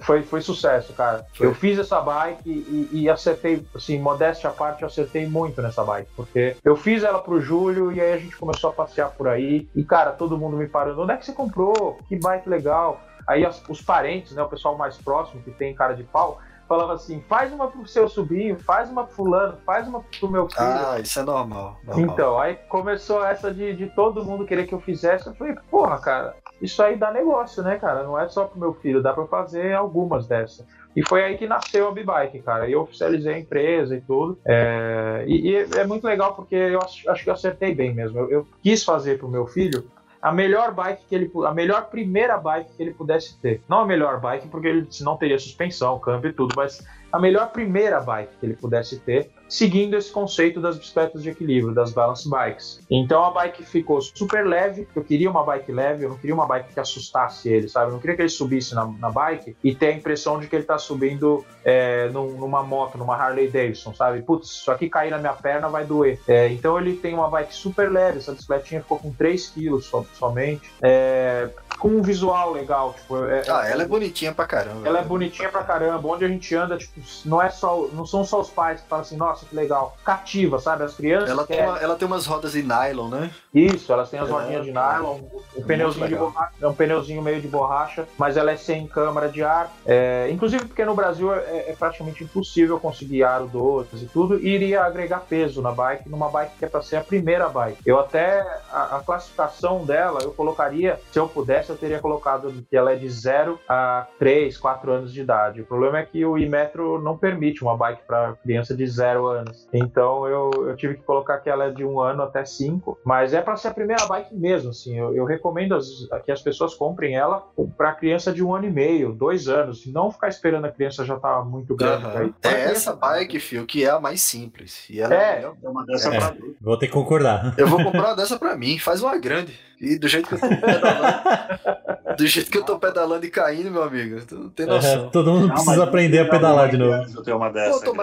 Foi, 0.00 0.22
foi 0.22 0.40
sucesso, 0.40 0.92
cara. 0.92 1.26
Foi. 1.34 1.46
Eu 1.46 1.54
fiz 1.54 1.78
essa 1.78 2.00
bike 2.00 2.48
e, 2.48 2.88
e, 2.92 3.10
acertei, 3.10 3.64
assim, 3.74 3.98
modéstia 3.98 4.50
à 4.50 4.52
parte, 4.52 4.82
eu 4.82 4.88
acertei 4.88 5.26
muito 5.26 5.62
nessa 5.62 5.84
bike. 5.84 6.10
Porque 6.16 6.56
eu 6.64 6.76
fiz 6.76 7.02
ela 7.04 7.20
pro 7.20 7.40
Júlio 7.40 7.92
e 7.92 8.00
aí 8.00 8.12
a 8.12 8.18
gente 8.18 8.36
começou 8.36 8.70
a 8.70 8.72
passear 8.72 9.10
por 9.10 9.28
aí. 9.28 9.68
E, 9.74 9.84
cara, 9.84 10.12
todo 10.12 10.38
mundo 10.38 10.56
me 10.56 10.66
parando. 10.66 11.02
Onde 11.02 11.12
é 11.12 11.16
que 11.16 11.26
você 11.26 11.32
comprou? 11.32 11.98
Que 12.08 12.16
bike 12.16 12.48
legal. 12.48 13.00
Aí 13.28 13.44
as, 13.44 13.62
os 13.68 13.82
parentes, 13.82 14.32
né, 14.32 14.42
o 14.42 14.48
pessoal 14.48 14.76
mais 14.76 14.96
próximo 14.96 15.42
que 15.42 15.50
tem 15.50 15.74
cara 15.74 15.92
de 15.92 16.02
pau, 16.02 16.40
falava 16.68 16.92
assim: 16.92 17.24
faz 17.26 17.52
uma 17.52 17.68
pro 17.68 17.86
seu 17.86 18.08
sobrinho, 18.08 18.58
faz 18.60 18.90
uma 18.90 19.04
pro 19.04 19.16
fulano, 19.16 19.58
faz 19.64 19.88
uma 19.88 20.04
pro 20.20 20.30
meu 20.30 20.48
filho. 20.48 20.60
Ah, 20.60 21.00
isso 21.00 21.18
é 21.18 21.22
normal. 21.22 21.78
normal. 21.82 22.04
Então, 22.04 22.38
aí 22.38 22.54
começou 22.68 23.24
essa 23.24 23.52
de, 23.52 23.74
de 23.74 23.86
todo 23.86 24.24
mundo 24.24 24.44
querer 24.44 24.66
que 24.66 24.74
eu 24.74 24.80
fizesse. 24.80 25.26
Eu 25.26 25.34
falei, 25.34 25.56
porra, 25.70 25.98
cara, 25.98 26.36
isso 26.60 26.82
aí 26.82 26.96
dá 26.96 27.10
negócio, 27.10 27.62
né, 27.62 27.78
cara? 27.78 28.02
Não 28.02 28.18
é 28.20 28.28
só 28.28 28.44
pro 28.44 28.60
meu 28.60 28.74
filho, 28.74 29.02
dá 29.02 29.12
pra 29.12 29.26
fazer 29.26 29.72
algumas 29.72 30.26
dessas. 30.26 30.66
E 30.94 31.06
foi 31.06 31.22
aí 31.22 31.38
que 31.38 31.46
nasceu 31.46 31.86
a 31.86 31.92
B-Bike, 31.92 32.42
cara. 32.42 32.68
Eu 32.68 32.80
oficializei 32.80 33.34
a 33.34 33.38
empresa 33.38 33.96
e 33.96 34.00
tudo. 34.00 34.38
É... 34.44 35.24
E, 35.26 35.50
e, 35.50 35.56
é 35.78 35.86
muito 35.86 36.04
legal 36.04 36.34
porque 36.34 36.56
eu 36.56 36.80
acho, 36.80 37.08
acho 37.08 37.22
que 37.22 37.30
eu 37.30 37.34
acertei 37.34 37.74
bem 37.74 37.94
mesmo. 37.94 38.18
Eu, 38.18 38.30
eu 38.30 38.46
quis 38.62 38.82
fazer 38.84 39.18
pro 39.18 39.28
meu 39.28 39.46
filho 39.46 39.84
a 40.20 40.32
melhor 40.32 40.72
bike 40.72 41.04
que 41.08 41.14
ele 41.14 41.30
a 41.46 41.54
melhor 41.54 41.86
primeira 41.90 42.36
bike 42.36 42.70
que 42.76 42.82
ele 42.82 42.92
pudesse 42.92 43.38
ter. 43.40 43.62
Não 43.68 43.80
a 43.80 43.86
melhor 43.86 44.20
bike 44.20 44.48
porque 44.48 44.66
ele 44.66 44.88
não 45.00 45.16
teria 45.16 45.38
suspensão, 45.38 45.98
câmbio 45.98 46.30
e 46.30 46.32
tudo, 46.32 46.54
mas 46.56 46.84
a 47.12 47.18
melhor 47.18 47.50
primeira 47.50 48.00
bike 48.00 48.36
que 48.38 48.46
ele 48.46 48.54
pudesse 48.54 48.98
ter 49.00 49.30
seguindo 49.48 49.96
esse 49.96 50.10
conceito 50.10 50.60
das 50.60 50.76
bicicletas 50.76 51.22
de 51.22 51.30
equilíbrio, 51.30 51.74
das 51.74 51.92
balance 51.92 52.28
bikes. 52.28 52.80
Então 52.90 53.24
a 53.24 53.30
bike 53.30 53.64
ficou 53.64 54.00
super 54.00 54.46
leve, 54.46 54.86
eu 54.94 55.02
queria 55.02 55.30
uma 55.30 55.42
bike 55.42 55.72
leve, 55.72 56.04
eu 56.04 56.10
não 56.10 56.18
queria 56.18 56.34
uma 56.34 56.46
bike 56.46 56.74
que 56.74 56.80
assustasse 56.80 57.48
ele, 57.48 57.68
sabe? 57.68 57.88
Eu 57.88 57.92
não 57.92 58.00
queria 58.00 58.16
que 58.16 58.22
ele 58.22 58.28
subisse 58.28 58.74
na, 58.74 58.86
na 58.86 59.10
bike 59.10 59.56
e 59.62 59.74
ter 59.74 59.86
a 59.86 59.92
impressão 59.92 60.38
de 60.38 60.46
que 60.46 60.54
ele 60.54 60.64
tá 60.64 60.78
subindo 60.78 61.44
é, 61.64 62.08
num, 62.10 62.32
numa 62.32 62.62
moto, 62.62 62.98
numa 62.98 63.16
Harley 63.16 63.48
Davidson, 63.48 63.94
sabe? 63.94 64.22
Putz, 64.22 64.48
isso 64.48 64.70
aqui 64.70 64.88
cair 64.88 65.10
na 65.10 65.18
minha 65.18 65.32
perna 65.32 65.68
vai 65.68 65.84
doer. 65.84 66.20
É, 66.28 66.48
então 66.48 66.78
ele 66.78 66.96
tem 66.96 67.14
uma 67.14 67.28
bike 67.28 67.54
super 67.54 67.90
leve, 67.90 68.18
essa 68.18 68.32
bicicletinha 68.32 68.82
ficou 68.82 68.98
com 68.98 69.12
3 69.12 69.48
quilos 69.48 69.86
so, 69.86 70.06
somente. 70.14 70.70
É, 70.82 71.48
com 71.78 71.88
um 71.88 72.02
visual 72.02 72.52
legal. 72.52 72.94
Tipo, 72.94 73.24
é, 73.24 73.42
ah, 73.48 73.68
ela 73.68 73.82
é 73.82 73.86
bonitinha 73.86 74.34
pra 74.34 74.46
caramba. 74.46 74.86
Ela 74.86 74.98
é 75.00 75.02
bonitinha 75.02 75.48
pra 75.48 75.62
caramba. 75.62 76.06
Onde 76.08 76.24
a 76.24 76.28
gente 76.28 76.54
anda, 76.54 76.76
tipo, 76.76 77.00
não 77.24 77.40
é 77.40 77.48
só. 77.48 77.88
Não 77.92 78.04
são 78.04 78.24
só 78.24 78.40
os 78.40 78.50
pais 78.50 78.80
que 78.80 78.88
falam 78.88 79.02
assim, 79.02 79.16
nossa, 79.16 79.37
que 79.46 79.54
legal. 79.54 79.96
Cativa, 80.04 80.58
sabe? 80.58 80.84
As 80.84 80.94
crianças. 80.94 81.30
Ela, 81.30 81.46
tem, 81.46 81.62
uma, 81.62 81.78
ela 81.78 81.96
tem 81.96 82.06
umas 82.06 82.26
rodas 82.26 82.52
de 82.52 82.62
nylon, 82.62 83.08
né? 83.08 83.30
Isso, 83.54 83.92
elas 83.92 84.10
têm 84.10 84.20
as 84.20 84.28
é, 84.28 84.32
rodinhas 84.32 84.64
de 84.64 84.72
nylon, 84.72 85.20
um 85.56 85.62
pneuzinho 85.62 86.08
de 86.08 86.14
borracha, 86.14 86.52
é 86.60 86.68
um 86.68 86.74
pneuzinho 86.74 87.22
meio 87.22 87.40
de 87.40 87.48
borracha, 87.48 88.08
mas 88.16 88.36
ela 88.36 88.50
é 88.50 88.56
sem 88.56 88.86
câmara 88.86 89.28
de 89.28 89.42
ar. 89.42 89.72
É, 89.86 90.28
inclusive 90.30 90.64
porque 90.66 90.84
no 90.84 90.94
Brasil 90.94 91.32
é, 91.32 91.70
é, 91.70 91.76
praticamente 91.78 92.22
impossível 92.22 92.78
conseguir 92.78 93.24
aro 93.24 93.46
12 93.46 94.04
e 94.04 94.06
tudo, 94.06 94.38
e 94.38 94.48
iria 94.48 94.82
agregar 94.82 95.20
peso 95.20 95.62
na 95.62 95.72
bike, 95.72 96.08
numa 96.08 96.28
bike 96.28 96.56
que 96.58 96.64
é 96.64 96.68
para 96.68 96.82
ser 96.82 96.96
a 96.96 97.00
primeira 97.00 97.48
bike. 97.48 97.80
Eu 97.84 97.98
até 97.98 98.40
a, 98.70 98.96
a, 98.96 99.00
classificação 99.00 99.84
dela, 99.84 100.20
eu 100.22 100.32
colocaria, 100.32 101.00
se 101.10 101.18
eu 101.18 101.28
pudesse, 101.28 101.70
eu 101.70 101.76
teria 101.76 101.98
colocado 101.98 102.52
que 102.68 102.76
ela 102.76 102.92
é 102.92 102.96
de 102.96 103.08
0 103.08 103.58
a 103.68 104.06
3, 104.18 104.56
4 104.56 104.92
anos 104.92 105.12
de 105.12 105.20
idade. 105.20 105.60
O 105.60 105.66
problema 105.66 105.98
é 105.98 106.04
que 106.04 106.24
o 106.24 106.38
Imetro 106.38 107.00
não 107.00 107.16
permite 107.16 107.62
uma 107.62 107.76
bike 107.76 108.02
para 108.06 108.34
criança 108.42 108.74
de 108.74 108.86
0 108.86 109.27
anos. 109.30 109.68
Então 109.72 110.26
eu, 110.26 110.50
eu 110.68 110.76
tive 110.76 110.94
que 110.94 111.02
colocar 111.02 111.38
que 111.38 111.48
ela 111.48 111.66
é 111.66 111.70
de 111.70 111.84
1 111.84 111.92
um 111.92 112.00
ano 112.00 112.22
até 112.22 112.44
5, 112.44 112.98
mas 113.04 113.32
é 113.32 113.40
para 113.40 113.56
ser 113.56 113.68
a 113.68 113.74
primeira 113.74 114.06
bike 114.06 114.34
mesmo, 114.34 114.70
assim. 114.70 114.98
Eu, 114.98 115.14
eu 115.14 115.24
recomendo 115.24 115.74
as, 115.74 115.86
que 116.24 116.32
as 116.32 116.42
pessoas 116.42 116.74
comprem 116.74 117.16
ela 117.16 117.46
para 117.76 117.92
criança 117.92 118.32
de 118.32 118.42
um 118.42 118.54
ano 118.54 118.66
e 118.66 118.70
meio, 118.70 119.12
dois 119.12 119.48
anos, 119.48 119.86
não 119.86 120.10
ficar 120.10 120.28
esperando 120.28 120.64
a 120.64 120.72
criança 120.72 121.04
já 121.04 121.18
tá 121.18 121.42
muito 121.42 121.74
grande. 121.74 122.06
Uhum. 122.06 122.34
É 122.42 122.64
essa 122.64 122.94
bike, 122.94 123.40
Fio, 123.40 123.66
que 123.66 123.84
é 123.84 123.90
a 123.90 124.00
mais 124.00 124.22
simples. 124.22 124.88
E 124.90 125.00
ela 125.00 125.14
é, 125.14 125.42
é 125.42 125.68
uma 125.68 125.84
dessa 125.84 126.14
é. 126.14 126.18
pra... 126.18 126.36
Vou 126.60 126.78
ter 126.78 126.86
que 126.86 126.92
concordar. 126.92 127.54
Eu 127.56 127.66
vou 127.66 127.82
comprar 127.82 128.08
uma 128.08 128.16
dessa 128.16 128.38
pra 128.38 128.56
mim, 128.56 128.78
faz 128.78 129.02
uma 129.02 129.16
grande. 129.18 129.67
E 129.80 129.98
do 129.98 130.08
jeito 130.08 130.28
que 130.28 130.34
eu 130.34 130.40
tô 130.40 130.48
pedalando, 130.48 132.16
do 132.18 132.26
jeito 132.26 132.50
que 132.50 132.58
eu 132.58 132.64
tô 132.64 132.78
pedalando 132.78 133.24
e 133.24 133.30
caindo, 133.30 133.70
meu 133.70 133.84
amigo, 133.84 134.20
tu 134.26 134.34
não 134.34 134.48
tem 134.50 134.66
é, 134.66 134.68
noção. 134.68 135.06
É, 135.06 135.10
todo 135.10 135.30
mundo 135.30 135.46
não, 135.46 135.54
precisa 135.54 135.84
aprender 135.84 136.18
a 136.18 136.28
pedalar 136.28 136.68
de 136.68 136.76
novo. 136.76 137.06
Eu 137.14 137.22
tenho 137.22 137.36
uma 137.36 137.48
dessa 137.48 137.84
Pô, 137.84 137.94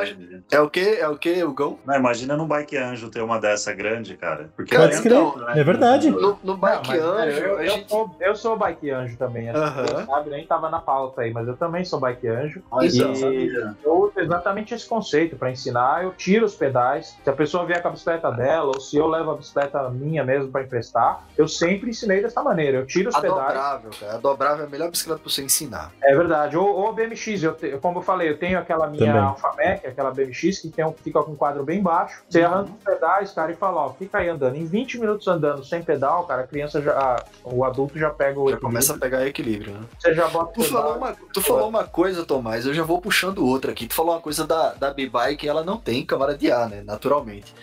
É 0.51 0.59
o 0.61 0.69
que? 0.69 0.79
É 0.79 1.07
o 1.07 1.17
que, 1.17 1.43
o 1.43 1.53
Gão? 1.53 1.77
Não, 1.85 1.95
imagina 1.95 2.37
num 2.37 2.47
bike 2.47 2.77
anjo 2.77 3.09
ter 3.09 3.21
uma 3.21 3.39
dessa 3.39 3.73
grande, 3.73 4.15
cara. 4.15 4.49
Porque 4.55 4.75
Pode 4.75 4.95
então, 4.95 5.35
né? 5.35 5.59
É 5.59 5.63
verdade. 5.63 6.09
No, 6.09 6.39
no 6.41 6.55
bike 6.55 6.97
não, 6.97 7.17
anjo. 7.17 7.39
Eu, 7.39 7.59
eu, 7.59 7.69
gente... 7.69 7.89
sou, 7.89 8.15
eu 8.21 8.35
sou 8.37 8.57
bike 8.57 8.89
anjo 8.89 9.17
também. 9.17 9.49
Uh 9.49 9.53
-huh. 9.53 10.05
sabe, 10.05 10.29
nem 10.29 10.47
tava 10.47 10.69
na 10.69 10.79
pauta 10.79 11.21
aí, 11.21 11.33
mas 11.33 11.45
eu 11.45 11.57
também 11.57 11.83
sou 11.83 11.99
bike 11.99 12.27
anjo. 12.27 12.63
E 12.81 13.53
eu 13.83 13.93
uso 13.93 14.13
exatamente 14.15 14.73
esse 14.73 14.87
conceito 14.87 15.35
para 15.35 15.51
ensinar. 15.51 16.05
Eu 16.05 16.11
tiro 16.11 16.45
os 16.45 16.55
pedais. 16.55 17.17
Se 17.21 17.29
a 17.29 17.33
pessoa 17.33 17.65
vier 17.65 17.81
com 17.81 17.89
a 17.89 17.91
bicicleta 17.91 18.31
dela, 18.31 18.67
ou 18.67 18.79
se 18.79 18.95
eu 18.95 19.07
levo 19.07 19.31
a 19.31 19.35
bicicleta 19.35 19.89
minha 19.89 20.23
mesmo 20.23 20.49
para 20.49 20.63
emprestar, 20.63 21.25
eu 21.37 21.49
sempre 21.49 21.64
ensinei 21.71 22.21
dessa 22.21 22.41
maneira. 22.41 22.77
Eu 22.77 22.85
tiro 22.85 23.09
os 23.09 23.15
a 23.15 23.21
pedais. 23.21 23.39
Dobrável, 23.39 23.91
cara. 23.99 24.13
A 24.13 24.17
dobrável 24.17 24.63
é 24.65 24.67
a 24.67 24.69
melhor 24.69 24.89
bicicleta 24.89 25.21
pra 25.21 25.29
você 25.29 25.43
ensinar. 25.43 25.91
É 26.01 26.15
verdade. 26.15 26.57
Ou, 26.57 26.67
ou 26.67 26.93
BMX, 26.93 27.43
eu 27.43 27.53
te, 27.53 27.77
como 27.77 27.99
eu 27.99 28.03
falei, 28.03 28.29
eu 28.29 28.37
tenho 28.37 28.57
aquela 28.57 28.87
minha 28.87 29.05
Também. 29.05 29.21
Alpha 29.21 29.47
Mac, 29.49 29.85
aquela 29.85 30.11
BMX, 30.11 30.59
que 30.59 30.69
tem 30.69 30.85
um, 30.85 30.93
fica 30.93 31.21
com 31.23 31.31
um 31.31 31.35
quadro 31.35 31.63
bem 31.63 31.81
baixo. 31.81 32.23
Você 32.29 32.41
uhum. 32.41 32.45
arranca 32.45 32.71
os 32.71 32.83
pedais, 32.83 33.31
cara, 33.31 33.51
e 33.51 33.55
fala, 33.55 33.85
ó, 33.85 33.93
fica 33.93 34.17
aí 34.19 34.29
andando. 34.29 34.55
Em 34.55 34.65
20 34.65 34.99
minutos 34.99 35.27
andando 35.27 35.63
sem 35.63 35.83
pedal, 35.83 36.25
cara, 36.25 36.43
a 36.43 36.47
criança 36.47 36.81
já. 36.81 37.23
O 37.43 37.63
adulto 37.63 37.97
já 37.97 38.09
pega 38.09 38.39
o 38.39 38.49
já 38.49 38.55
equilíbrio. 38.55 38.61
começa 38.61 38.93
a 38.93 38.97
pegar 38.97 39.25
equilíbrio, 39.25 39.73
né? 39.73 39.85
Você 39.99 40.13
já 40.13 40.27
bota 40.27 40.53
tu 40.53 40.63
falou, 40.63 40.97
uma, 40.97 41.15
tu 41.33 41.41
falou 41.41 41.69
uma 41.69 41.83
coisa, 41.83 42.25
Tomás, 42.25 42.65
eu 42.65 42.73
já 42.73 42.83
vou 42.83 43.01
puxando 43.01 43.45
outra 43.45 43.71
aqui. 43.71 43.87
Tu 43.87 43.95
falou 43.95 44.13
uma 44.13 44.21
coisa 44.21 44.45
da, 44.45 44.73
da 44.73 44.93
B-Bike, 44.93 45.47
ela 45.47 45.63
não 45.63 45.77
tem 45.77 46.05
câmara 46.05 46.37
de 46.37 46.51
ar, 46.51 46.69
né? 46.69 46.83
Naturalmente. 46.85 47.53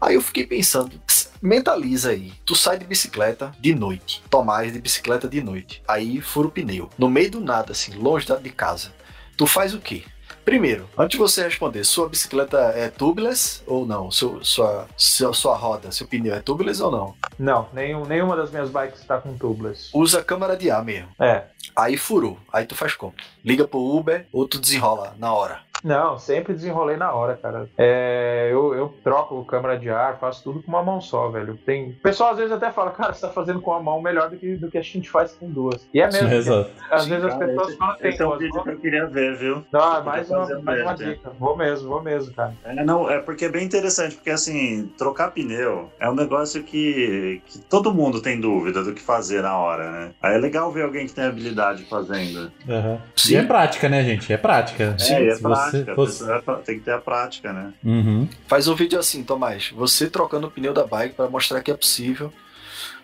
Aí 0.00 0.14
eu 0.14 0.22
fiquei 0.22 0.46
pensando, 0.46 0.98
mentaliza 1.42 2.10
aí, 2.10 2.32
tu 2.46 2.56
sai 2.56 2.78
de 2.78 2.86
bicicleta 2.86 3.52
de 3.60 3.74
noite, 3.74 4.22
Tomás 4.30 4.72
de 4.72 4.80
bicicleta 4.80 5.28
de 5.28 5.42
noite, 5.42 5.82
aí 5.86 6.22
fura 6.22 6.48
o 6.48 6.50
pneu, 6.50 6.88
no 6.96 7.10
meio 7.10 7.30
do 7.30 7.40
nada, 7.40 7.72
assim, 7.72 7.92
longe 7.92 8.26
de 8.40 8.50
casa. 8.50 8.92
Tu 9.36 9.46
faz 9.46 9.74
o 9.74 9.80
quê? 9.80 10.04
Primeiro, 10.44 10.88
antes 10.96 11.12
de 11.12 11.18
você 11.18 11.42
responder, 11.42 11.84
sua 11.84 12.08
bicicleta 12.08 12.58
é 12.74 12.88
tubeless 12.88 13.62
ou 13.66 13.86
não? 13.86 14.10
Seu, 14.10 14.42
sua, 14.42 14.88
sua, 14.96 15.32
sua 15.34 15.54
roda, 15.54 15.92
seu 15.92 16.06
pneu 16.06 16.34
é 16.34 16.40
tubeless 16.40 16.82
ou 16.82 16.90
não? 16.90 17.14
Não, 17.38 17.68
nenhum, 17.72 18.04
nenhuma 18.06 18.34
das 18.34 18.50
minhas 18.50 18.70
bikes 18.70 19.00
está 19.00 19.18
com 19.18 19.36
tubeless. 19.36 19.90
Usa 19.92 20.24
câmara 20.24 20.56
de 20.56 20.70
ar 20.70 20.82
mesmo. 20.82 21.08
É. 21.20 21.44
Aí 21.76 21.96
furou. 21.96 22.38
Aí 22.52 22.64
tu 22.64 22.74
faz 22.74 22.94
como? 22.94 23.14
Liga 23.44 23.68
pro 23.68 23.78
Uber 23.80 24.26
ou 24.32 24.48
tu 24.48 24.58
desenrola 24.58 25.14
na 25.18 25.32
hora? 25.32 25.60
Não, 25.82 26.18
sempre 26.18 26.52
desenrolei 26.52 26.96
na 26.96 27.12
hora, 27.12 27.36
cara. 27.36 27.68
É, 27.76 28.48
eu, 28.50 28.74
eu 28.74 28.94
troco 29.02 29.44
câmera 29.44 29.78
de 29.78 29.90
ar, 29.90 30.18
faço 30.18 30.42
tudo 30.44 30.62
com 30.62 30.68
uma 30.68 30.82
mão 30.82 31.00
só, 31.00 31.28
velho. 31.30 31.58
Tem... 31.64 31.90
O 31.90 32.02
pessoal 32.02 32.32
às 32.32 32.38
vezes 32.38 32.52
até 32.52 32.70
fala, 32.70 32.90
cara, 32.92 33.12
você 33.12 33.26
tá 33.26 33.32
fazendo 33.32 33.60
com 33.60 33.70
uma 33.70 33.82
mão 33.82 34.00
melhor 34.00 34.30
do 34.30 34.36
que, 34.36 34.56
do 34.56 34.70
que 34.70 34.78
a 34.78 34.82
gente 34.82 35.08
faz 35.08 35.32
com 35.32 35.48
duas. 35.50 35.88
E 35.92 36.00
é 36.00 36.06
mesmo. 36.06 36.28
Sim, 36.30 36.34
exato. 36.36 36.70
Às 36.90 37.06
vezes 37.06 37.24
as 37.24 37.34
pessoas 37.34 37.68
esse, 37.68 37.78
falam, 37.78 37.96
tem. 37.96 38.10
Esse 38.10 38.22
é 38.22 38.26
um 38.26 38.38
vídeo 38.38 38.62
que 38.62 38.70
eu 38.70 38.78
queria 38.78 39.06
ver, 39.06 39.36
viu? 39.36 39.64
Não, 39.72 40.04
mais 40.04 40.30
uma, 40.30 40.60
mais 40.60 40.82
uma 40.82 40.94
dica. 40.94 41.32
Vou 41.38 41.56
mesmo, 41.56 41.88
vou 41.88 42.02
mesmo, 42.02 42.34
cara. 42.34 42.54
É, 42.64 42.84
não, 42.84 43.10
é 43.10 43.18
porque 43.18 43.46
é 43.46 43.48
bem 43.48 43.64
interessante, 43.64 44.16
porque 44.16 44.30
assim, 44.30 44.92
trocar 44.98 45.30
pneu 45.30 45.90
é 45.98 46.08
um 46.08 46.14
negócio 46.14 46.62
que, 46.62 47.42
que 47.46 47.58
todo 47.60 47.94
mundo 47.94 48.20
tem 48.20 48.40
dúvida 48.40 48.82
do 48.82 48.92
que 48.92 49.00
fazer 49.00 49.42
na 49.42 49.56
hora, 49.56 49.90
né? 49.90 50.12
Aí 50.22 50.34
é 50.34 50.38
legal 50.38 50.70
ver 50.70 50.82
alguém 50.82 51.06
que 51.06 51.14
tem 51.14 51.24
habilidade 51.24 51.84
fazendo. 51.84 52.52
Uhum. 52.68 52.98
E 53.28 53.36
é 53.36 53.42
prática, 53.42 53.88
né, 53.88 54.02
gente? 54.04 54.32
É 54.32 54.36
prática. 54.36 54.96
É, 55.00 55.28
é 55.28 55.36
prática. 55.36 55.69
Você 55.94 56.24
tem 56.64 56.78
que 56.78 56.84
ter 56.84 56.92
a 56.92 56.98
prática, 56.98 57.52
né? 57.52 57.72
Uhum. 57.84 58.28
Faz 58.46 58.68
um 58.68 58.74
vídeo 58.74 58.98
assim, 58.98 59.22
Tomás. 59.22 59.70
Você 59.74 60.08
trocando 60.08 60.46
o 60.46 60.50
pneu 60.50 60.72
da 60.72 60.86
bike 60.86 61.14
para 61.14 61.28
mostrar 61.28 61.62
que 61.62 61.70
é 61.70 61.74
possível. 61.74 62.32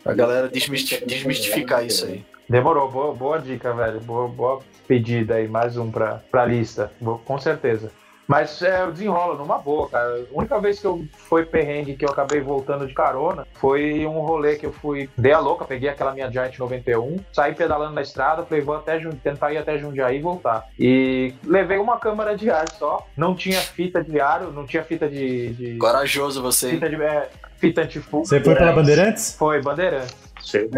Pra 0.02 0.14
galera 0.14 0.48
desmistificar 0.48 1.84
isso 1.84 2.06
aí. 2.06 2.24
Demorou, 2.48 2.90
boa, 2.90 3.12
boa 3.12 3.38
dica, 3.38 3.72
velho. 3.72 4.00
Boa, 4.00 4.28
boa 4.28 4.62
pedida 4.86 5.34
aí, 5.34 5.48
mais 5.48 5.76
um 5.76 5.90
pra, 5.90 6.22
pra 6.30 6.46
lista. 6.46 6.92
Vou, 7.00 7.18
com 7.18 7.38
certeza. 7.38 7.90
Mas 8.26 8.60
é, 8.62 8.86
desenrola 8.90 9.36
numa 9.36 9.58
boa, 9.58 9.88
cara. 9.88 10.24
A 10.30 10.38
única 10.38 10.58
vez 10.60 10.80
que 10.80 10.86
eu 10.86 11.04
foi 11.28 11.44
perrengue 11.44 11.96
que 11.96 12.04
eu 12.04 12.10
acabei 12.10 12.40
voltando 12.40 12.86
de 12.86 12.94
carona 12.94 13.46
foi 13.54 14.06
um 14.06 14.20
rolê 14.20 14.56
que 14.56 14.66
eu 14.66 14.72
fui, 14.72 15.08
dei 15.16 15.32
a 15.32 15.38
louca, 15.38 15.64
peguei 15.64 15.88
aquela 15.88 16.12
minha 16.12 16.30
Giant 16.30 16.58
91, 16.58 17.18
saí 17.32 17.54
pedalando 17.54 17.94
na 17.94 18.02
estrada, 18.02 18.44
falei, 18.44 18.62
vou 18.62 18.76
até 18.76 18.98
tentar 19.22 19.52
ir 19.52 19.58
até 19.58 19.78
Jundiaí 19.78 20.18
e 20.18 20.22
voltar. 20.22 20.66
E 20.78 21.34
levei 21.44 21.78
uma 21.78 21.98
câmera 21.98 22.36
de 22.36 22.50
ar 22.50 22.68
só, 22.72 23.06
não 23.16 23.34
tinha 23.34 23.60
fita 23.60 24.02
de 24.02 24.20
aro, 24.20 24.52
não 24.52 24.66
tinha 24.66 24.82
fita 24.82 25.08
de. 25.08 25.50
de... 25.50 25.76
Corajoso 25.78 26.42
você. 26.42 26.70
Fita 26.70 26.88
de. 26.88 26.96
É, 26.96 27.28
fita 27.58 27.82
antifuga. 27.82 28.24
Você 28.24 28.40
foi 28.40 28.54
pela 28.54 28.72
Bandeirantes? 28.72 29.36
Foi, 29.36 29.62
Bandeirantes. 29.62 30.25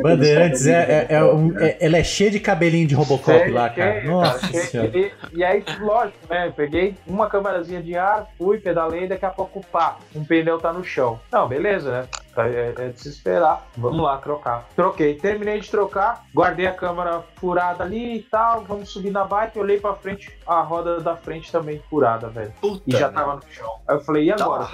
Bandeirantes, 0.03 0.67
é, 0.67 1.07
é, 1.11 1.15
é, 1.17 1.25
um, 1.25 1.59
é, 1.59 1.77
ela 1.81 1.99
é 1.99 2.05
cheia 2.05 2.31
de 2.31 2.41
cabelinho 2.41 2.87
de 2.87 2.95
Robocop 2.95 3.39
Sei, 3.39 3.51
lá, 3.51 3.69
cara. 3.69 4.03
Nossa 4.05 4.49
cara, 4.73 4.91
e, 4.95 5.13
e, 5.33 5.45
aí, 5.45 5.65
lógico, 5.81 6.19
né? 6.29 6.53
Peguei 6.57 6.95
uma 7.07 7.29
câmerazinha 7.29 7.83
de 7.83 7.97
ar, 7.97 8.27
fui, 8.39 8.59
pedalei, 8.59 9.07
daqui 9.07 9.25
a 9.25 9.31
pouco, 9.31 9.65
pá, 9.71 9.99
um 10.15 10.25
pneu 10.25 10.59
tá 10.59 10.73
no 10.73 10.83
chão. 10.83 11.21
Não, 11.31 11.47
beleza, 11.47 11.91
né? 11.91 12.09
É, 12.47 12.75
é 12.77 12.89
de 12.89 13.01
se 13.01 13.09
esperar. 13.09 13.67
Vamos 13.77 14.01
lá, 14.01 14.17
trocar. 14.19 14.67
Troquei. 14.77 15.15
Terminei 15.15 15.61
de 15.61 15.71
trocar, 15.71 16.25
guardei 16.35 16.67
a 16.67 16.73
câmera 16.73 17.23
furada 17.37 17.85
ali 17.85 18.19
e 18.19 18.23
tal. 18.23 18.63
Vamos 18.63 18.91
subir 18.91 19.11
na 19.11 19.25
bike. 19.25 19.59
Olhei 19.59 19.81
pra 19.81 19.95
frente, 19.95 20.37
a 20.47 20.61
roda 20.61 21.01
da 21.01 21.17
frente 21.17 21.51
também 21.51 21.83
furada, 21.91 22.29
velho. 22.29 22.53
E 22.87 22.93
já 22.93 23.11
tava 23.11 23.37
no 23.37 23.43
chão. 23.51 23.81
Aí 23.87 23.97
eu 23.97 24.01
falei, 24.01 24.25
e 24.25 24.33
agora? 24.33 24.69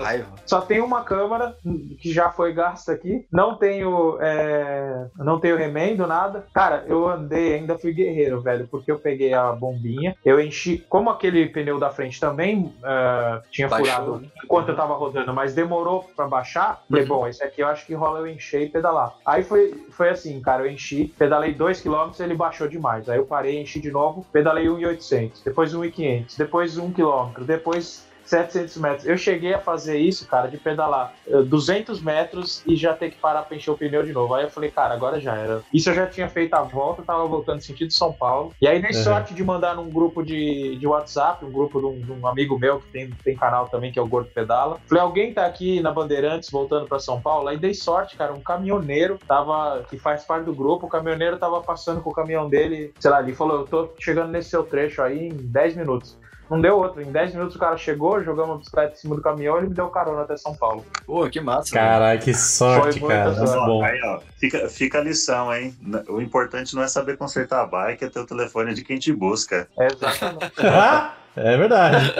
Só, 0.46 0.60
tem 0.60 0.80
uma 0.80 1.02
câmera 1.02 1.56
que 1.98 2.12
já 2.12 2.30
foi 2.30 2.52
gasta 2.52 2.92
aqui. 2.92 3.26
Não 3.30 3.56
tenho. 3.56 4.18
É... 4.20 5.06
Não 5.16 5.38
tenho 5.38 5.56
remendo, 5.56 6.06
nada. 6.06 6.46
Cara, 6.52 6.84
eu 6.86 7.08
andei, 7.08 7.54
ainda 7.54 7.78
fui 7.78 7.92
guerreiro, 7.92 8.40
velho, 8.40 8.66
porque 8.68 8.90
eu 8.90 8.98
peguei 8.98 9.34
a 9.34 9.52
bombinha. 9.52 10.16
Eu 10.24 10.40
enchi. 10.40 10.78
Como 10.88 11.10
aquele 11.10 11.46
pneu 11.46 11.78
da 11.78 11.90
frente 11.90 12.20
também 12.20 12.74
uh, 12.78 13.42
tinha 13.50 13.68
Baixou. 13.68 13.86
furado 13.86 14.26
enquanto 14.42 14.68
eu 14.68 14.76
tava 14.76 14.94
rodando, 14.94 15.32
mas 15.32 15.54
demorou 15.54 16.04
pra 16.16 16.26
baixar. 16.26 16.82
Falei, 16.88 17.04
bom, 17.04 17.26
esse 17.26 17.42
aqui 17.54 17.56
que 17.56 17.62
eu 17.62 17.68
acho 17.68 17.86
que 17.86 17.94
rola 17.94 18.18
eu 18.18 18.26
encher 18.26 18.62
e 18.62 18.68
pedalar. 18.68 19.16
Aí 19.24 19.42
foi, 19.42 19.86
foi 19.90 20.10
assim, 20.10 20.40
cara, 20.40 20.64
eu 20.64 20.70
enchi, 20.70 21.14
pedalei 21.16 21.54
2km 21.54 22.20
ele 22.20 22.34
baixou 22.34 22.68
demais. 22.68 23.08
Aí 23.08 23.18
eu 23.18 23.24
parei, 23.24 23.60
enchi 23.60 23.80
de 23.80 23.90
novo, 23.90 24.26
pedalei 24.32 24.68
1,800, 24.68 25.42
depois 25.42 25.72
1,500, 25.72 26.36
depois 26.36 26.76
1km, 26.76 27.44
depois 27.44 28.03
700 28.24 28.76
metros. 28.78 29.06
Eu 29.06 29.16
cheguei 29.16 29.54
a 29.54 29.58
fazer 29.58 29.98
isso, 29.98 30.26
cara, 30.26 30.48
de 30.48 30.56
pedalar 30.56 31.14
200 31.46 31.98
eh, 31.98 32.02
metros 32.02 32.62
e 32.66 32.76
já 32.76 32.94
ter 32.94 33.10
que 33.10 33.16
parar 33.18 33.42
pra 33.42 33.56
encher 33.56 33.70
o 33.70 33.76
pneu 33.76 34.02
de 34.02 34.12
novo. 34.12 34.34
Aí 34.34 34.44
eu 34.44 34.50
falei, 34.50 34.70
cara, 34.70 34.94
agora 34.94 35.20
já 35.20 35.34
era. 35.34 35.62
Isso 35.72 35.90
eu 35.90 35.94
já 35.94 36.06
tinha 36.06 36.28
feito 36.28 36.54
a 36.54 36.62
volta, 36.62 37.02
tava 37.02 37.26
voltando 37.26 37.60
sentido 37.60 37.92
São 37.92 38.12
Paulo. 38.12 38.52
E 38.60 38.66
aí 38.66 38.80
dei 38.80 38.90
uhum. 38.90 39.04
sorte 39.04 39.34
de 39.34 39.44
mandar 39.44 39.74
num 39.74 39.88
grupo 39.90 40.22
de, 40.22 40.76
de 40.76 40.86
WhatsApp, 40.86 41.44
um 41.44 41.52
grupo 41.52 41.80
de 41.80 41.86
um, 41.86 42.00
de 42.00 42.12
um, 42.12 42.26
amigo 42.26 42.58
meu 42.58 42.80
que 42.80 42.88
tem, 42.88 43.10
tem 43.22 43.36
canal 43.36 43.68
também, 43.68 43.92
que 43.92 43.98
é 43.98 44.02
o 44.02 44.06
Gordo 44.06 44.30
Pedala. 44.30 44.78
Falei, 44.86 45.02
alguém 45.02 45.32
tá 45.32 45.46
aqui 45.46 45.80
na 45.80 45.92
Bandeirantes 45.92 46.50
voltando 46.50 46.86
pra 46.86 46.98
São 46.98 47.20
Paulo? 47.20 47.48
Aí 47.48 47.58
dei 47.58 47.74
sorte, 47.74 48.16
cara, 48.16 48.32
um 48.32 48.40
caminhoneiro 48.40 49.18
tava, 49.26 49.84
que 49.88 49.98
faz 49.98 50.24
parte 50.24 50.44
do 50.44 50.54
grupo, 50.54 50.86
o 50.86 50.88
caminhoneiro 50.88 51.38
tava 51.38 51.60
passando 51.60 52.00
com 52.00 52.10
o 52.10 52.14
caminhão 52.14 52.48
dele, 52.48 52.92
sei 52.98 53.10
lá, 53.10 53.20
ele 53.20 53.34
falou, 53.34 53.60
eu 53.60 53.66
tô 53.66 53.90
chegando 53.98 54.30
nesse 54.30 54.50
seu 54.50 54.62
trecho 54.62 55.02
aí 55.02 55.28
em 55.28 55.36
10 55.36 55.76
minutos. 55.76 56.16
Não 56.50 56.60
deu 56.60 56.76
outro. 56.76 57.02
Em 57.02 57.10
10 57.10 57.34
minutos 57.34 57.56
o 57.56 57.58
cara 57.58 57.76
chegou, 57.76 58.22
jogamos 58.22 58.56
a 58.56 58.58
bicicleta 58.58 58.92
em 58.94 58.96
cima 58.96 59.16
do 59.16 59.22
caminhão 59.22 59.56
e 59.56 59.60
ele 59.60 59.68
me 59.68 59.74
deu 59.74 59.88
carona 59.88 60.22
até 60.22 60.36
São 60.36 60.54
Paulo. 60.54 60.84
Pô, 61.06 61.28
que 61.28 61.40
massa. 61.40 61.74
Caralho, 61.74 62.20
que 62.20 62.34
sorte, 62.34 63.00
Foi 63.00 63.08
cara. 63.08 63.34
sorte. 63.34 63.66
bom. 63.66 63.84
Aí, 63.84 64.00
ó, 64.02 64.20
fica, 64.38 64.68
fica 64.68 64.98
a 64.98 65.02
lição, 65.02 65.54
hein? 65.54 65.76
O 66.08 66.20
importante 66.20 66.74
não 66.74 66.82
é 66.82 66.88
saber 66.88 67.16
consertar 67.16 67.62
a 67.62 67.66
bike, 67.66 68.04
é 68.04 68.08
ter 68.08 68.20
o 68.20 68.26
telefone 68.26 68.74
de 68.74 68.84
quem 68.84 68.98
te 68.98 69.12
busca. 69.12 69.68
É 69.78 69.86
exatamente. 69.86 70.52
é 71.36 71.56
verdade. 71.56 72.12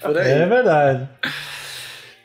Por 0.00 0.18
aí. 0.18 0.30
É 0.30 0.46
verdade. 0.46 1.08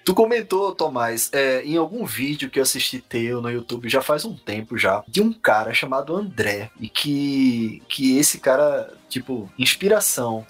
Tu 0.05 0.13
comentou, 0.13 0.75
Tomás, 0.75 1.29
é, 1.31 1.61
em 1.63 1.77
algum 1.77 2.05
vídeo 2.05 2.49
que 2.49 2.59
eu 2.59 2.63
assisti 2.63 2.99
teu 2.99 3.41
no 3.41 3.49
YouTube 3.49 3.87
já 3.87 4.01
faz 4.01 4.25
um 4.25 4.35
tempo 4.35 4.77
já, 4.77 5.01
de 5.07 5.21
um 5.21 5.31
cara 5.31 5.73
chamado 5.73 6.13
André, 6.13 6.69
e 6.77 6.89
que, 6.89 7.81
que 7.87 8.17
esse 8.17 8.37
cara, 8.39 8.91
tipo, 9.07 9.49
inspiração. 9.57 10.45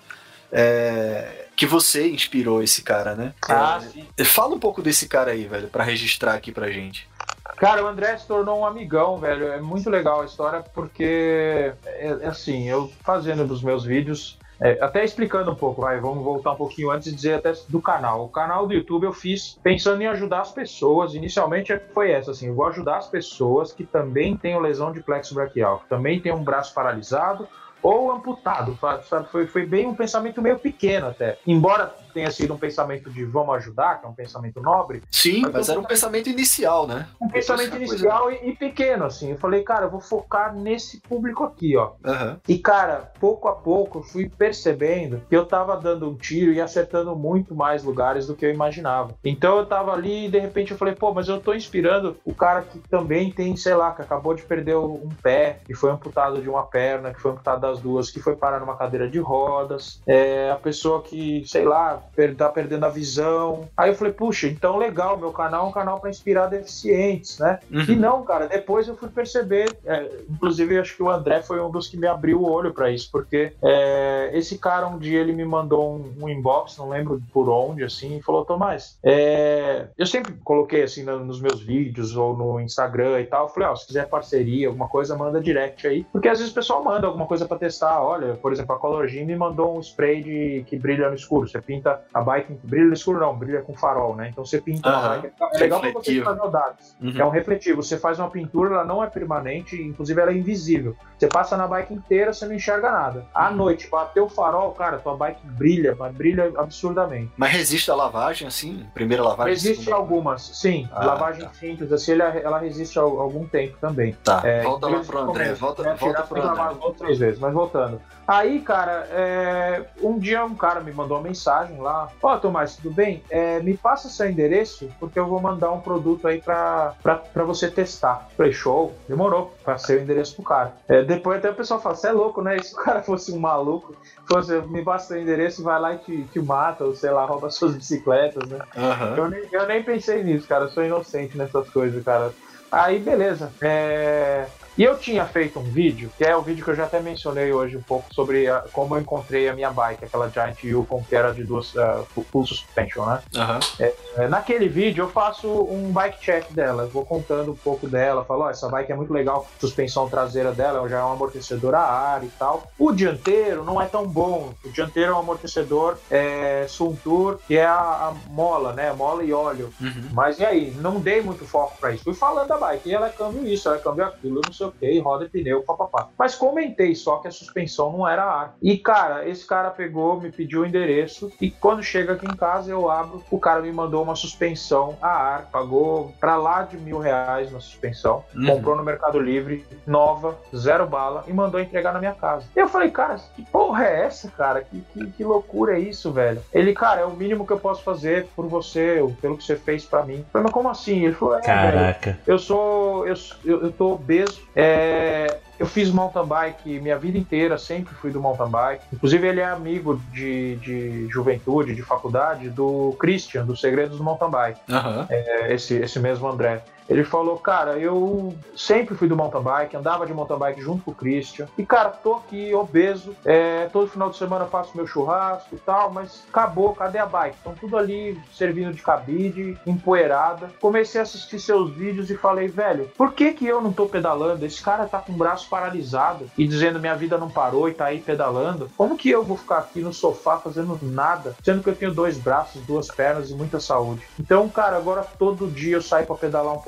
É, 0.53 1.47
que 1.55 1.65
você 1.65 2.09
inspirou 2.09 2.61
esse 2.61 2.83
cara, 2.83 3.15
né? 3.15 3.33
Ah, 3.49 3.81
É, 4.17 4.23
sim. 4.23 4.25
fala 4.25 4.53
um 4.55 4.59
pouco 4.59 4.81
desse 4.81 5.07
cara 5.09 5.31
aí, 5.31 5.45
velho, 5.45 5.67
pra 5.67 5.83
registrar 5.83 6.35
aqui 6.35 6.51
pra 6.51 6.71
gente. 6.71 7.09
Cara, 7.57 7.83
o 7.83 7.87
André 7.87 8.15
se 8.17 8.27
tornou 8.27 8.59
um 8.59 8.65
amigão, 8.65 9.17
velho. 9.17 9.47
É 9.47 9.59
muito 9.59 9.89
legal 9.89 10.21
a 10.21 10.25
história 10.25 10.63
porque, 10.73 11.73
é, 11.85 12.17
é 12.21 12.27
assim, 12.27 12.69
eu 12.69 12.91
fazendo 13.03 13.43
os 13.51 13.63
meus 13.63 13.83
vídeos, 13.83 14.37
é, 14.59 14.77
até 14.81 15.03
explicando 15.03 15.51
um 15.51 15.55
pouco, 15.55 15.81
vai, 15.81 15.99
vamos 15.99 16.23
voltar 16.23 16.51
um 16.51 16.55
pouquinho 16.55 16.91
antes 16.91 17.07
e 17.07 17.15
dizer 17.15 17.35
até 17.35 17.53
do 17.69 17.81
canal. 17.81 18.23
O 18.25 18.29
canal 18.29 18.67
do 18.67 18.73
YouTube 18.73 19.05
eu 19.05 19.13
fiz 19.13 19.57
pensando 19.63 20.01
em 20.01 20.07
ajudar 20.07 20.41
as 20.41 20.51
pessoas. 20.51 21.13
Inicialmente 21.13 21.77
foi 21.93 22.11
essa, 22.11 22.31
assim, 22.31 22.47
eu 22.47 22.55
vou 22.55 22.67
ajudar 22.67 22.97
as 22.97 23.07
pessoas 23.07 23.71
que 23.71 23.83
também 23.85 24.37
têm 24.37 24.59
lesão 24.61 24.91
de 24.91 25.01
plexo 25.01 25.33
braquial, 25.33 25.79
que 25.79 25.89
também 25.89 26.19
têm 26.19 26.33
um 26.33 26.43
braço 26.43 26.73
paralisado 26.73 27.47
ou 27.83 28.11
amputado, 28.11 28.77
sabe? 29.09 29.27
Foi, 29.29 29.45
foi 29.45 29.65
bem 29.65 29.85
um 29.85 29.93
pensamento 29.93 30.41
meio 30.41 30.57
pequeno 30.57 31.07
até. 31.07 31.37
Embora 31.45 31.93
tenha 32.13 32.31
sido 32.31 32.53
um 32.53 32.57
pensamento 32.57 33.09
de 33.09 33.25
vamos 33.25 33.55
ajudar, 33.55 33.99
que 33.99 34.05
é 34.05 34.09
um 34.09 34.13
pensamento 34.13 34.61
nobre, 34.61 35.01
Sim, 35.11 35.41
Mas 35.41 35.63
mas 35.63 35.69
era 35.69 35.79
um 35.79 35.83
pensamento 35.83 36.29
inicial, 36.29 36.85
né? 36.85 37.07
um 37.21 37.29
pensamento 37.29 37.75
inicial 37.75 38.31
e, 38.31 38.49
e 38.49 38.55
pequeno, 38.55 39.05
assim. 39.05 39.31
Eu 39.31 39.37
falei, 39.37 39.63
cara, 39.63 39.85
eu 39.85 39.89
vou 39.89 40.01
focar 40.01 40.53
nesse 40.53 40.99
público 40.99 41.43
aqui, 41.43 41.77
ó. 41.77 41.93
Aham. 42.03 42.39
E, 42.47 42.57
cara, 42.57 43.11
pouco 43.19 43.47
a 43.47 43.53
pouco 43.53 43.99
eu 43.99 44.03
fui 44.03 44.29
percebendo 44.29 45.21
que 45.29 45.35
eu 45.35 45.45
tava 45.45 45.77
dando 45.77 46.09
um 46.09 46.15
tiro 46.15 46.51
e 46.51 46.59
acertando 46.59 47.15
muito 47.15 47.55
mais 47.55 47.83
lugares 47.83 48.27
do 48.27 48.35
que 48.35 48.45
eu 48.45 48.53
imaginava. 48.53 49.15
Então 49.23 49.57
eu 49.57 49.65
tava 49.65 49.93
ali 49.93 50.25
e 50.25 50.29
de 50.29 50.39
repente 50.39 50.71
eu 50.71 50.77
falei, 50.77 50.93
pô, 50.93 51.13
mas 51.13 51.29
eu 51.29 51.39
tô 51.39 51.53
inspirando 51.53 52.17
o 52.25 52.33
cara 52.33 52.63
que 52.63 52.79
também 52.79 53.31
tem, 53.31 53.55
sei 53.55 53.75
lá, 53.75 53.91
que 53.91 54.01
acabou 54.01 54.33
de 54.33 54.43
perder 54.43 54.75
um 54.75 55.09
pé, 55.21 55.59
que 55.65 55.73
foi 55.73 55.91
amputado 55.91 56.41
de 56.41 56.49
uma 56.49 56.63
perna, 56.63 57.13
que 57.13 57.21
foi 57.21 57.31
amputado 57.31 57.61
das 57.61 57.79
duas, 57.79 58.11
que 58.11 58.19
foi 58.19 58.35
parar 58.35 58.59
numa 58.59 58.75
cadeira 58.75 59.09
de 59.09 59.19
rodas, 59.19 60.01
é, 60.05 60.51
a 60.51 60.55
pessoa 60.55 61.01
que, 61.01 61.43
sei 61.47 61.63
lá, 61.63 62.02
per- 62.15 62.35
tá 62.35 62.49
perdendo 62.49 62.85
a 62.85 62.89
visão. 62.89 63.67
Aí 63.75 63.89
eu 63.89 63.95
falei, 63.95 64.13
puxa, 64.13 64.47
então 64.47 64.77
legal, 64.77 65.17
meu 65.17 65.31
canal 65.31 65.65
é 65.65 65.69
um 65.69 65.71
canal 65.71 65.99
para 65.99 66.09
inspirar 66.09 66.47
deficientes, 66.47 67.39
né? 67.39 67.59
Uhum. 67.71 67.85
E 67.87 67.95
não, 67.95 68.23
cara, 68.23 68.47
depois 68.47 68.87
eu 68.87 68.95
fui 68.95 69.09
perceber, 69.09 69.75
é, 69.85 70.09
inclusive 70.29 70.77
acho 70.79 70.95
que 70.95 71.03
o 71.03 71.09
André 71.09 71.41
foi 71.41 71.61
um 71.61 71.69
dos 71.71 71.87
que 71.87 71.97
me 71.97 72.07
abriu 72.07 72.39
o 72.41 72.49
olho 72.51 72.73
pra 72.73 72.89
isso, 72.91 73.09
porque 73.11 73.53
é, 73.61 74.31
esse 74.33 74.57
cara 74.57 74.87
um 74.87 74.97
dia 74.97 75.19
ele 75.19 75.33
me 75.33 75.45
mandou 75.45 75.93
um, 75.95 76.13
um 76.25 76.29
inbox, 76.29 76.77
não 76.77 76.89
lembro 76.89 77.21
por 77.33 77.49
onde, 77.49 77.83
assim, 77.83 78.17
e 78.17 78.21
falou, 78.21 78.45
Tomás, 78.45 78.97
é, 79.03 79.87
eu 79.97 80.05
sempre 80.05 80.33
coloquei 80.43 80.83
assim 80.83 81.03
no- 81.03 81.23
nos 81.23 81.39
meus 81.41 81.61
vídeos 81.61 82.15
ou 82.15 82.35
no 82.35 82.59
Instagram 82.59 83.21
e 83.21 83.25
tal, 83.25 83.49
falei, 83.49 83.69
ó, 83.69 83.75
se 83.75 83.85
quiser 83.87 84.07
parceria, 84.07 84.67
alguma 84.67 84.87
coisa, 84.87 85.15
manda 85.15 85.39
direct 85.41 85.85
aí, 85.87 86.05
porque 86.11 86.27
às 86.27 86.39
vezes 86.39 86.51
o 86.51 86.55
pessoal 86.55 86.83
manda 86.83 87.07
alguma 87.07 87.25
coisa 87.25 87.45
pra 87.47 87.57
testar, 87.57 88.01
olha, 88.03 88.33
por 88.35 88.51
exemplo, 88.51 88.75
a 88.75 88.79
Color 88.79 89.07
Gym 89.07 89.25
me 89.25 89.35
mandou 89.35 89.77
um 89.77 89.79
spray 89.81 90.21
de, 90.23 90.63
que 90.67 90.77
brilha 90.77 91.09
no 91.09 91.15
escuro, 91.15 91.47
você 91.47 91.61
pinta 91.61 91.92
a 92.13 92.21
bike, 92.21 92.57
brilha 92.63 92.87
no 92.87 92.93
escuro 92.93 93.19
não, 93.19 93.35
brilha 93.35 93.61
com 93.61 93.75
farol, 93.75 94.15
né, 94.15 94.29
então 94.31 94.45
você 94.45 94.59
pinta 94.61 94.89
uma 94.89 94.97
Aham. 94.97 95.21
bike, 95.21 95.33
é 95.53 95.57
legal 95.59 95.79
pra 95.81 95.91
você 95.91 96.21
fazer 96.21 96.49
dados. 96.51 96.95
Uhum. 97.01 97.13
É 97.19 97.25
um 97.25 97.29
refletivo. 97.29 97.81
Você 97.83 97.97
faz 97.97 98.19
uma 98.19 98.29
pintura, 98.29 98.75
ela 98.75 98.83
não 98.85 99.03
é 99.03 99.07
permanente, 99.07 99.81
inclusive 99.81 100.19
ela 100.21 100.31
é 100.31 100.35
invisível. 100.35 100.95
Você 101.17 101.27
passa 101.27 101.55
na 101.57 101.67
bike 101.67 101.93
inteira, 101.93 102.33
você 102.33 102.45
não 102.45 102.53
enxerga 102.53 102.91
nada. 102.91 103.25
À 103.33 103.49
Uhum. 103.49 103.55
noite, 103.55 103.89
bateu 103.89 104.25
o 104.25 104.29
farol, 104.29 104.71
cara, 104.71 104.97
tua 104.97 105.15
bike 105.15 105.45
brilha, 105.45 105.95
mas 105.97 106.13
brilha 106.15 106.51
absurdamente. 106.57 107.31
Mas 107.37 107.51
resiste 107.51 107.89
à 107.91 107.95
lavagem, 107.95 108.47
assim? 108.47 108.85
Primeira 108.93 109.23
lavagem? 109.23 109.53
Existem 109.53 109.85
segunda- 109.85 109.97
algumas, 109.97 110.41
sim. 110.41 110.87
Ah, 110.91 111.05
lavagem 111.05 111.45
tá. 111.45 111.53
simples, 111.53 111.91
assim, 111.91 112.13
ela, 112.13 112.23
ela 112.37 112.59
resiste 112.59 112.97
a 112.99 113.01
algum 113.01 113.45
tempo 113.47 113.77
também. 113.79 114.13
Tá, 114.23 114.41
É, 114.43 114.63
volta 114.63 114.87
lá 114.87 114.99
pro 114.99 115.17
o 115.17 115.21
André, 115.21 115.43
começo, 115.45 115.61
volta, 115.61 115.83
né? 115.83 115.95
volta 115.99 116.21
pro 116.23 116.41
que 116.41 116.47
André. 116.47 116.93
três 116.97 117.17
vezes, 117.19 117.39
mas 117.39 117.53
voltando. 117.53 118.01
Aí, 118.25 118.61
cara, 118.61 119.07
é, 119.11 119.85
um 120.01 120.17
dia 120.17 120.45
um 120.45 120.55
cara 120.55 120.79
me 120.81 120.93
mandou 120.93 121.17
uma 121.17 121.23
mensagem 121.23 121.77
lá. 121.79 122.07
Ó, 122.21 122.37
Tomás, 122.37 122.77
tudo 122.77 122.93
bem? 122.93 123.25
É, 123.29 123.59
me 123.61 123.77
passa 123.77 124.07
seu 124.07 124.29
endereço, 124.29 124.87
porque 124.99 125.19
eu 125.19 125.27
vou 125.27 125.41
mandar 125.41 125.71
um 125.73 125.81
produto 125.81 126.25
aí 126.27 126.41
pra, 126.41 126.95
pra, 127.03 127.17
pra 127.17 127.43
você 127.43 127.69
testar. 127.69 128.27
Falei, 128.37 128.53
show, 128.53 128.97
demorou. 129.09 129.59
Passei 129.63 129.97
o 129.97 130.01
endereço 130.01 130.35
pro 130.35 130.45
cara. 130.45 130.77
É, 130.87 131.03
depois 131.03 131.39
até 131.39 131.49
o 131.49 131.55
pessoal 131.55 131.81
fala, 131.81 131.95
você 131.95 132.07
é 132.07 132.11
louco, 132.11 132.41
né? 132.41 132.57
E 132.57 132.61
se 132.63 132.73
o 132.73 132.77
cara 132.77 133.03
fosse 133.03 133.31
um 133.33 133.39
maluco, 133.39 133.97
fosse, 134.25 134.53
me 134.67 134.83
passa 134.85 135.07
seu 135.07 135.21
endereço 135.21 135.61
e 135.61 135.63
vai 135.65 135.79
lá 135.79 135.93
e 135.93 135.99
te, 135.99 136.29
te 136.29 136.39
mata, 136.41 136.85
ou 136.85 136.93
sei 136.93 137.11
lá, 137.11 137.25
rouba 137.25 137.49
suas 137.51 137.75
bicicletas, 137.75 138.49
né? 138.49 138.63
Aham. 138.77 139.17
Eu 139.17 139.29
nem, 139.29 139.49
eu 139.51 139.67
nem 139.67 139.83
pensei 139.83 140.23
nisso, 140.23 140.47
cara. 140.47 140.65
Eu 140.65 140.69
sou 140.69 140.83
inocente 140.83 141.35
nessas 141.35 141.69
coisas, 141.71 142.01
cara. 142.03 142.33
Aí, 142.71 142.99
beleza. 143.03 143.53
É, 143.61 144.49
E 144.77 144.83
eu 144.83 144.97
tinha 144.97 145.25
feito 145.25 145.59
um 145.59 145.63
vídeo, 145.63 146.11
que 146.17 146.23
é 146.23 146.35
o 146.35 146.41
vídeo 146.41 146.63
que 146.65 146.71
eu 146.71 146.75
já 146.75 146.85
até 146.85 146.99
mencionei 146.99 147.53
hoje 147.53 147.77
um 147.77 147.81
pouco 147.81 148.13
sobre 148.13 148.47
a- 148.47 148.63
como 148.73 148.95
eu 148.95 149.01
encontrei 149.01 149.47
a 149.47 149.53
minha 149.53 149.69
bike, 149.69 150.05
aquela 150.05 150.29
Giant 150.29 150.63
Yukon 150.63 151.03
que 151.07 151.15
era 151.15 151.31
de 151.33 151.43
duas 151.43 151.73
uh, 151.75 152.05
full 152.31 152.45
suspension, 152.45 153.05
né? 153.05 153.21
Aham. 153.35 153.59
É, 153.79 154.27
naquele 154.27 154.67
vídeo 154.67 155.03
eu 155.03 155.09
faço 155.09 155.47
um 155.47 155.91
bike 155.91 156.19
check 156.19 156.51
dela, 156.51 156.87
vou 156.87 157.05
contando 157.05 157.51
um 157.51 157.55
pouco 157.55 157.87
dela, 157.87 158.25
falo, 158.25 158.43
ó, 158.45 158.49
essa 158.49 158.67
bike 158.67 158.91
é 158.91 158.95
muito 158.95 159.13
legal, 159.13 159.47
suspensão 159.59 160.09
traseira 160.09 160.51
dela 160.51 160.87
já 160.89 160.99
é 160.99 161.03
um 161.03 161.11
amortecedor 161.13 161.75
a 161.75 161.81
ar 161.81 162.23
e 162.23 162.27
tal. 162.39 162.63
O 162.79 162.91
dianteiro 162.91 163.63
não 163.63 163.79
é 163.81 163.85
tão 163.85 164.07
bom, 164.07 164.53
o 164.65 164.69
dianteiro 164.69 165.11
é 165.11 165.15
um 165.15 165.19
amortecedor 165.19 165.97
é, 166.09 166.65
Suntour, 166.67 167.37
que 167.47 167.57
é 167.57 167.65
a, 167.65 167.73
a 168.09 168.13
mola, 168.29 168.73
né, 168.73 168.91
mola 168.93 169.23
e 169.23 169.31
óleo. 169.33 169.71
Uhum. 169.79 170.09
Mas 170.13 170.39
e 170.39 170.45
aí, 170.45 170.71
não 170.79 170.99
dei 170.99 171.21
muito 171.21 171.45
foco 171.45 171.77
pra 171.79 171.91
isso. 171.91 172.03
Fui 172.03 172.13
falando 172.15 172.47
da 172.47 172.57
bike, 172.57 172.89
e 172.89 172.93
ela 172.95 173.07
é 173.07 173.11
câmbio 173.11 173.45
isso, 173.47 173.67
ela 173.67 173.77
é 173.77 173.81
câmbio 173.81 174.05
aquilo, 174.05 174.41
não 174.43 174.51
sei 174.53 174.62
o 174.67 174.71
que, 174.71 174.99
roda 174.99 175.25
e 175.25 175.29
pneu, 175.29 175.63
papapá. 175.63 176.09
Mas 176.17 176.35
comentei 176.35 176.95
só 176.95 177.17
que 177.17 177.27
a 177.27 177.31
suspensão 177.31 177.91
não 177.91 178.07
era 178.07 178.23
ar. 178.23 178.55
E 178.61 178.77
cara, 178.77 179.27
esse 179.27 179.45
cara 179.47 179.69
pegou, 179.71 180.19
me 180.19 180.31
pediu 180.31 180.61
o 180.61 180.65
endereço, 180.65 181.31
e 181.41 181.49
quando 181.51 181.83
chega 181.83 182.13
aqui 182.13 182.25
em 182.25 182.35
casa 182.35 182.71
eu 182.71 182.89
abro, 182.89 183.23
o 183.29 183.39
cara 183.39 183.61
me 183.61 183.71
mandou 183.71 184.03
uma 184.03 184.15
suspensão 184.15 184.97
a 185.01 185.09
ar, 185.09 185.49
pagou 185.51 186.13
pra 186.19 186.35
lá 186.37 186.63
de 186.63 186.77
mil 186.77 186.99
reais 186.99 187.51
na 187.51 187.59
suspensão, 187.59 188.23
Uhum. 188.35 188.47
comprou 188.47 188.75
no 188.75 188.83
Mercado 188.83 189.19
Livre, 189.19 189.65
nova, 189.85 190.37
zero 190.55 190.85
bala, 190.87 191.23
e 191.27 191.33
mandou 191.33 191.59
entregar 191.59 191.93
na 191.93 191.99
minha 191.99 192.13
casa. 192.13 192.47
Eu 192.55 192.67
falei, 192.67 192.89
cara, 192.91 193.15
que 193.35 193.43
porra 193.51 193.85
é 193.85 194.05
essa, 194.05 194.29
cara? 194.31 194.61
Que, 194.63 194.81
que, 194.93 195.11
que 195.11 195.23
loucura 195.23 195.77
é 195.77 195.79
isso, 195.79 196.11
velho? 196.11 196.41
Ele, 196.53 196.73
cara, 196.73 197.01
é 197.01 197.05
o 197.05 197.15
mínimo 197.15 197.45
que 197.45 197.53
eu 197.53 197.59
posso 197.59 197.83
fazer 197.83 198.27
por 198.35 198.47
você, 198.47 199.03
pelo 199.21 199.37
que 199.37 199.43
você 199.43 199.55
fez 199.55 199.85
pra 199.85 200.03
mim. 200.03 200.17
Eu 200.19 200.25
falei, 200.31 200.43
mas 200.43 200.53
como 200.53 200.69
assim? 200.69 201.03
Ele 201.05 201.13
falou, 201.13 201.35
é, 201.35 201.41
velho, 201.41 201.43
Caraca. 201.45 202.19
eu 202.25 202.37
sou. 202.39 203.05
Eu, 203.07 203.15
eu, 203.43 203.63
eu 203.63 203.71
tô 203.71 203.93
obeso. 203.93 204.41
É, 204.55 205.37
eu 205.57 205.65
fiz 205.65 205.89
mountain 205.89 206.25
bike 206.25 206.79
minha 206.79 206.97
vida 206.97 207.17
inteira, 207.17 207.57
sempre 207.57 207.93
fui 207.95 208.11
do 208.11 208.21
mountain 208.21 208.49
bike. 208.49 208.83
Inclusive, 208.91 209.27
ele 209.27 209.39
é 209.39 209.45
amigo 209.45 210.01
de, 210.11 210.55
de 210.57 211.07
juventude, 211.09 211.73
de 211.75 211.81
faculdade, 211.81 212.49
do 212.49 212.95
Christian, 212.99 213.45
do 213.45 213.55
Segredos 213.55 213.97
do 213.97 214.03
Mountain 214.03 214.29
Bike, 214.29 214.59
Aham. 214.69 215.07
é, 215.09 215.53
esse, 215.53 215.75
esse 215.75 215.99
mesmo 215.99 216.27
André. 216.27 216.61
Ele 216.93 217.03
falou, 217.03 217.37
cara, 217.37 217.77
eu 217.79 218.35
sempre 218.55 218.95
fui 218.95 219.07
do 219.07 219.15
mountain 219.15 219.41
bike, 219.41 219.75
andava 219.75 220.05
de 220.05 220.13
mountain 220.13 220.37
bike 220.37 220.61
junto 220.61 220.83
com 220.83 220.91
o 220.91 220.95
Christian. 220.95 221.47
E, 221.57 221.65
cara, 221.65 221.89
tô 221.89 222.13
aqui 222.13 222.53
obeso. 222.53 223.15
é, 223.25 223.65
todo 223.73 223.89
final 223.89 224.09
de 224.11 224.17
semana 224.17 224.45
faço 224.45 224.75
meu 224.75 224.85
churrasco 224.85 225.55
e 225.55 225.57
tal, 225.57 225.91
mas 225.91 226.23
acabou, 226.29 226.75
cadê 226.75 226.99
a 226.99 227.05
bike? 227.05 227.35
Estão 227.35 227.55
tudo 227.55 227.77
ali 227.77 228.19
servindo 228.31 228.73
de 228.73 228.81
cabide, 228.81 229.57
empoeirada. 229.65 230.51
Comecei 230.61 230.99
a 230.99 231.03
assistir 231.03 231.39
seus 231.39 231.71
vídeos 231.71 232.11
e 232.11 232.15
falei, 232.15 232.47
velho, 232.47 232.91
por 232.95 233.13
que 233.13 233.33
que 233.33 233.47
eu 233.47 233.59
não 233.59 233.73
tô 233.73 233.87
pedalando? 233.87 234.45
Esse 234.45 234.61
cara 234.61 234.85
tá 234.85 234.99
com 234.99 235.13
o 235.13 235.17
braço 235.17 235.49
paralisado 235.49 236.29
e 236.37 236.47
dizendo 236.47 236.79
minha 236.79 236.95
vida 236.95 237.17
não 237.17 237.29
parou 237.29 237.67
e 237.67 237.73
tá 237.73 237.85
aí 237.85 237.99
pedalando. 237.99 238.69
Como 238.77 238.97
que 238.97 239.09
eu 239.09 239.23
vou 239.23 239.37
ficar 239.37 239.57
aqui 239.57 239.81
no 239.81 239.93
sofá 239.93 240.37
fazendo 240.37 240.77
nada, 240.81 241.35
sendo 241.43 241.63
que 241.63 241.69
eu 241.69 241.75
tenho 241.75 241.93
dois 241.93 242.17
braços, 242.17 242.61
duas 242.61 242.87
pernas 242.87 243.31
e 243.31 243.33
muita 243.33 243.59
saúde? 243.59 244.03
Então, 244.19 244.47
cara, 244.47 244.77
agora 244.77 245.05
todo 245.17 245.47
dia 245.47 245.75
eu 245.75 245.81
saio 245.81 246.05
pra 246.05 246.15
pedalar 246.15 246.53
um 246.53 246.59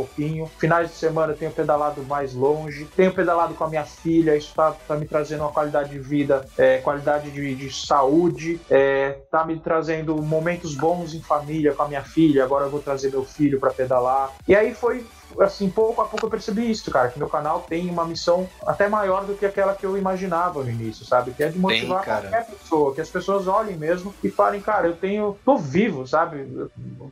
Finais 0.58 0.90
de 0.90 0.96
semana 0.96 1.34
eu 1.34 1.38
tenho 1.38 1.52
pedalado 1.52 2.04
mais 2.04 2.34
longe. 2.34 2.86
Tenho 2.96 3.14
pedalado 3.14 3.54
com 3.54 3.64
a 3.64 3.70
minha 3.70 3.84
filha. 3.84 4.36
Isso 4.36 4.54
tá, 4.56 4.76
tá 4.88 4.96
me 4.96 5.06
trazendo 5.06 5.42
uma 5.42 5.52
qualidade 5.52 5.90
de 5.90 6.00
vida, 6.00 6.46
é, 6.58 6.78
qualidade 6.78 7.32
de, 7.32 7.56
de 7.56 7.74
saúde. 7.74 8.60
É, 8.70 9.18
tá 9.30 9.46
me 9.46 9.60
trazendo 9.60 10.16
momentos 10.22 10.76
bons 10.76 11.14
em 11.14 11.22
família 11.22 11.74
com 11.74 11.84
a 11.84 11.88
minha 11.88 12.04
filha. 12.04 12.44
Agora 12.44 12.66
eu 12.66 12.70
vou 12.70 12.82
trazer 12.82 13.10
meu 13.12 13.24
filho 13.24 13.60
pra 13.60 13.72
pedalar. 13.72 14.32
E 14.48 14.56
aí 14.56 14.74
foi 14.74 15.06
assim, 15.40 15.70
pouco 15.70 16.02
a 16.02 16.06
pouco 16.06 16.26
eu 16.26 16.30
percebi 16.30 16.70
isso, 16.70 16.90
cara, 16.92 17.10
que 17.10 17.20
meu 17.20 17.30
canal 17.30 17.62
tem 17.62 17.90
uma 17.90 18.06
missão 18.06 18.48
até 18.66 18.88
maior 18.88 19.26
do 19.26 19.36
que 19.36 19.46
aquela 19.46 19.74
que 19.74 19.86
eu 19.86 19.98
imaginava 19.98 20.64
no 20.64 20.70
início, 20.70 21.06
sabe? 21.06 21.32
Que 21.32 21.44
é 21.44 21.50
de 21.50 21.60
motivar 21.60 22.04
Tem, 22.04 22.14
qualquer 22.14 22.48
pessoa, 22.48 22.94
que 22.94 23.02
as 23.02 23.10
pessoas 23.10 23.48
olhem 23.48 23.78
mesmo 23.78 24.14
e 24.24 24.30
falem, 24.30 24.62
cara, 24.62 24.88
eu 24.88 24.96
tenho, 24.96 25.38
tô 25.44 25.58
vivo, 25.58 26.08
sabe? 26.08 26.70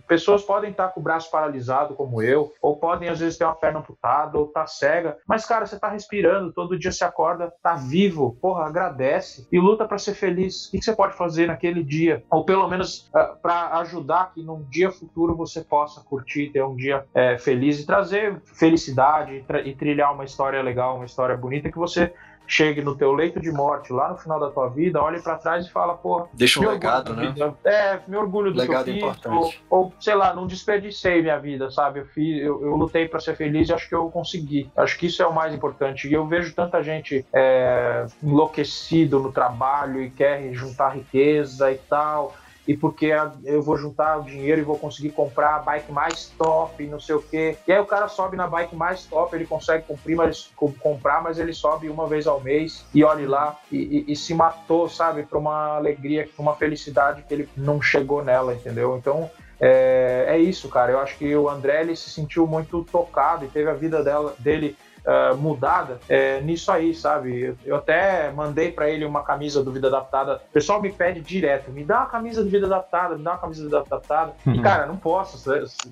Pessoas 0.08 0.44
podem 0.44 0.72
estar 0.72 0.90
com 0.90 1.00
o 1.00 1.04
braço 1.04 1.30
paralisado 1.30 1.96
como 1.96 2.22
eu, 2.22 2.54
ou 2.62 2.78
podem 2.78 3.10
às 3.10 3.20
vezes 3.20 3.38
ter 3.38 3.46
uma 3.46 3.56
perna 3.56 3.80
amputada, 3.80 4.38
ou 4.38 4.48
tá 4.48 4.66
cega, 4.68 5.18
mas 5.28 5.46
cara, 5.46 5.66
você 5.66 5.80
tá 5.80 5.90
respirando, 5.90 6.54
todo 6.54 6.78
dia 6.78 6.92
você 6.92 7.04
acorda, 7.04 7.54
tá 7.62 7.76
vivo, 7.76 8.38
porra, 8.42 8.66
agradece 8.66 9.48
e 9.52 9.60
luta 9.60 9.86
pra 9.86 9.98
ser 9.98 10.14
feliz. 10.14 10.68
O 10.68 10.72
que 10.72 10.82
você 10.82 10.96
pode 10.96 11.16
fazer 11.16 11.48
naquele 11.48 11.84
dia? 11.84 12.24
Ou 12.30 12.46
pelo 12.46 12.68
menos 12.68 13.10
ah, 13.14 13.36
pra 13.42 13.78
ajudar 13.80 14.34
que 14.34 14.44
num 14.44 14.64
dia 14.64 14.92
futuro 14.92 15.36
você 15.36 15.62
possa 15.62 16.02
curtir, 16.02 16.52
ter 16.52 16.64
um 16.64 16.76
dia 16.76 17.06
eh, 17.14 17.38
feliz 17.38 17.80
e 17.80 17.86
trazer 17.86 18.13
felicidade 18.46 19.44
e, 19.66 19.74
trilhar 19.74 20.14
uma 20.14 20.26
história 20.26 20.62
legal, 20.62 20.96
uma 20.96 21.06
história 21.06 21.36
bonita 21.36 21.72
que 21.72 21.78
você 21.78 22.14
chegue 22.48 22.82
no 22.82 22.96
teu 22.96 23.14
leito 23.14 23.40
de 23.40 23.52
morte, 23.52 23.92
lá 23.94 24.10
no 24.10 24.18
final 24.18 24.40
da 24.40 24.50
tua 24.50 24.68
vida, 24.68 25.02
olhe 25.02 25.22
pra 25.22 25.38
trás 25.38 25.66
e 25.66 25.72
fala, 25.72 25.94
pô, 25.96 26.28
Deixa 26.34 26.60
um 26.60 26.70
legado, 26.70 27.16
né? 27.16 27.28
vida. 27.28 27.54
É, 27.64 28.00
me 28.08 28.18
orgulho 28.18 28.52
do 28.52 28.60
Legado 28.60 28.84
que 28.84 28.90
eu 28.92 28.94
fiz, 28.96 29.04
importante. 29.04 29.62
ou, 29.70 29.86
ou, 29.86 29.94
sei 30.00 30.16
lá, 30.16 30.34
não 30.34 30.46
desperdicei 30.46 31.22
minha 31.22 31.40
vida, 31.40 31.72
sabe? 31.72 32.02
Eu, 32.02 32.06
fiz, 32.08 32.42
eu, 32.42 32.62
eu 32.62 32.76
lutei 32.76 33.08
pra 33.08 33.20
ser 33.20 33.36
feliz 33.36 33.70
e 33.70 33.74
acho 33.74 33.88
que 33.88 33.96
eu 33.96 34.10
consegui. 34.10 34.70
Acho 34.76 34.98
que 34.98 35.06
isso 35.08 35.24
é 35.24 35.28
o 35.28 35.34
mais 35.34 35.54
importante. 35.54 36.08
E 36.08 36.14
eu 36.14 36.28
vejo 36.28 36.54
tanta 36.54 36.84
gente 36.84 37.26
é, 37.34 38.06
enlouquecido 38.22 39.20
no 39.20 39.32
trabalho 39.32 40.02
e 40.02 40.10
quer 40.10 40.54
juntar 40.54 40.90
riqueza 40.90 41.72
e 41.72 41.78
tal. 41.78 42.36
E 42.68 42.78
porque 42.78 43.12
eu 43.44 43.62
vou 43.62 43.76
juntar 43.78 44.18
o 44.20 44.24
dinheiro 44.24 44.62
e 44.62 44.64
vou 44.64 44.78
conseguir 44.78 45.10
comprar 45.12 45.56
a 45.56 45.60
bike 45.60 45.92
mais 45.92 46.34
top, 46.38 46.86
não 46.88 47.00
sei 47.00 47.16
o 47.16 47.22
quê. 47.22 47.58
E 47.68 47.74
aí 47.74 47.80
o 47.80 47.86
cara 47.86 48.08
sobe 48.08 48.38
na 48.38 48.48
bike 48.48 48.76
mais 48.76 49.06
top, 49.06 49.36
ele 49.36 49.46
consegue 49.46 49.84
cumprir, 49.86 50.16
mas, 50.16 50.52
com- 50.56 50.72
comprar, 50.72 51.22
mas 51.22 51.40
ele 51.40 51.54
sobe 51.54 51.90
uma 51.90 52.08
vez 52.08 52.26
ao 52.26 52.40
mês 52.40 52.86
e 52.94 53.04
olhe 53.04 53.26
lá 53.26 53.58
e, 53.72 54.06
e- 54.08 54.12
e 54.14 54.16
se 54.16 54.34
matou, 54.34 54.88
sabe? 54.88 55.24
Pra 55.24 55.38
uma 55.40 55.76
alegria, 55.76 56.28
pra 56.34 56.42
uma 56.42 56.56
felicidade 56.56 57.24
que 57.24 57.34
ele 57.34 57.50
não 57.58 57.82
chegou 57.82 58.24
nela, 58.24 58.54
entendeu? 58.54 58.96
Então 58.98 59.30
é, 59.60 60.26
é 60.30 60.38
isso, 60.38 60.68
cara. 60.70 60.92
Eu 60.92 61.00
acho 61.00 61.18
que 61.18 61.36
o 61.36 61.50
André 61.50 61.82
ele 61.82 61.96
se 61.96 62.10
sentiu 62.10 62.46
muito 62.46 62.84
tocado 62.92 63.46
e 63.46 63.48
teve 63.48 63.70
a 63.70 63.74
vida 63.74 64.04
dela, 64.04 64.36
dele 64.40 64.78
ah, 65.06 65.34
mudada 65.38 66.00
é, 66.08 66.40
nisso 66.42 66.72
aí, 66.72 66.94
sabe? 66.96 67.42
Eu, 67.42 67.58
eu 67.66 67.76
até 67.76 68.32
mandei 68.32 68.72
pra 68.72 68.90
ele 68.90 69.04
uma 69.06 69.24
camisa 69.24 69.64
do 69.64 69.72
Vida 69.72 69.88
Adaptada. 69.88 70.42
O 70.50 70.54
pessoal 70.54 70.82
me 70.82 70.92
pede 70.92 71.20
direto: 71.22 71.72
me 71.72 71.84
dá 71.84 72.00
uma 72.00 72.06
camisa 72.06 72.44
do 72.44 72.50
Vida 72.50 72.66
Adaptada, 72.68 73.16
me 73.18 73.24
dá 73.24 73.32
uma 73.32 73.40
camisa 73.40 73.62
do 73.62 73.66
Vida 73.66 73.78
Adaptada. 73.80 74.34
E, 74.48 74.62
cara, 74.62 74.86
não 74.86 74.96
posso, 74.98 75.44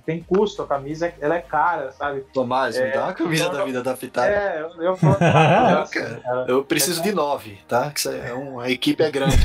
tem 0.05 0.21
custo, 0.23 0.61
a 0.63 0.67
camisa 0.67 1.11
ela 1.19 1.35
é 1.35 1.41
cara, 1.41 1.91
sabe? 1.91 2.21
Tomás, 2.33 2.77
me 2.77 2.83
É, 2.83 2.91
dá 2.91 3.03
uma 3.05 3.13
camisa 3.13 3.45
então, 3.45 3.57
da 3.57 3.65
vida 3.65 3.79
adaptada. 3.79 4.27
É, 4.27 4.61
eu, 4.61 4.83
eu. 4.83 4.97
Não, 5.01 5.88
cara. 5.88 6.45
Eu 6.47 6.63
preciso 6.63 7.01
de 7.01 7.11
nove, 7.11 7.59
tá? 7.67 7.91
Que 7.91 7.99
isso 7.99 8.09
é 8.09 8.33
um- 8.33 8.59
a 8.59 8.69
equipe 8.69 9.03
é 9.03 9.11
grande. 9.11 9.38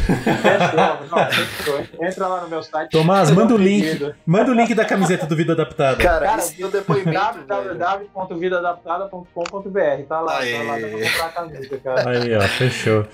Não, 1.10 1.26
fechou. 1.30 1.80
Entra 2.00 2.26
lá 2.28 2.40
no 2.42 2.48
meu 2.48 2.62
site. 2.62 2.90
Tomás, 2.90 3.30
manda 3.30 3.54
o 3.54 3.56
link. 3.56 4.14
Manda 4.24 4.50
o 4.50 4.54
link 4.54 4.74
da 4.74 4.84
camiseta 4.84 5.26
do 5.26 5.34
Vida 5.36 5.52
Adaptada. 5.52 5.96
Cara, 6.02 6.26
Cara, 6.26 6.38
esse 6.38 6.62
é 6.62 6.66
o 6.66 6.70
depoimento, 6.70 7.38
velho. 7.46 7.78
www.vidaadaptada.com.br 9.60 10.06
Tá 10.08 10.20
lá, 10.20 10.38
Aê. 10.38 10.52
tá 10.56 10.62
lá 10.62 10.78
pra 10.78 10.90
comprar 10.90 11.26
a 11.26 11.28
camisa, 11.28 11.78
cara. 11.82 12.10
Aí, 12.10 12.34
ó, 12.34 12.40
fechou. 12.42 13.06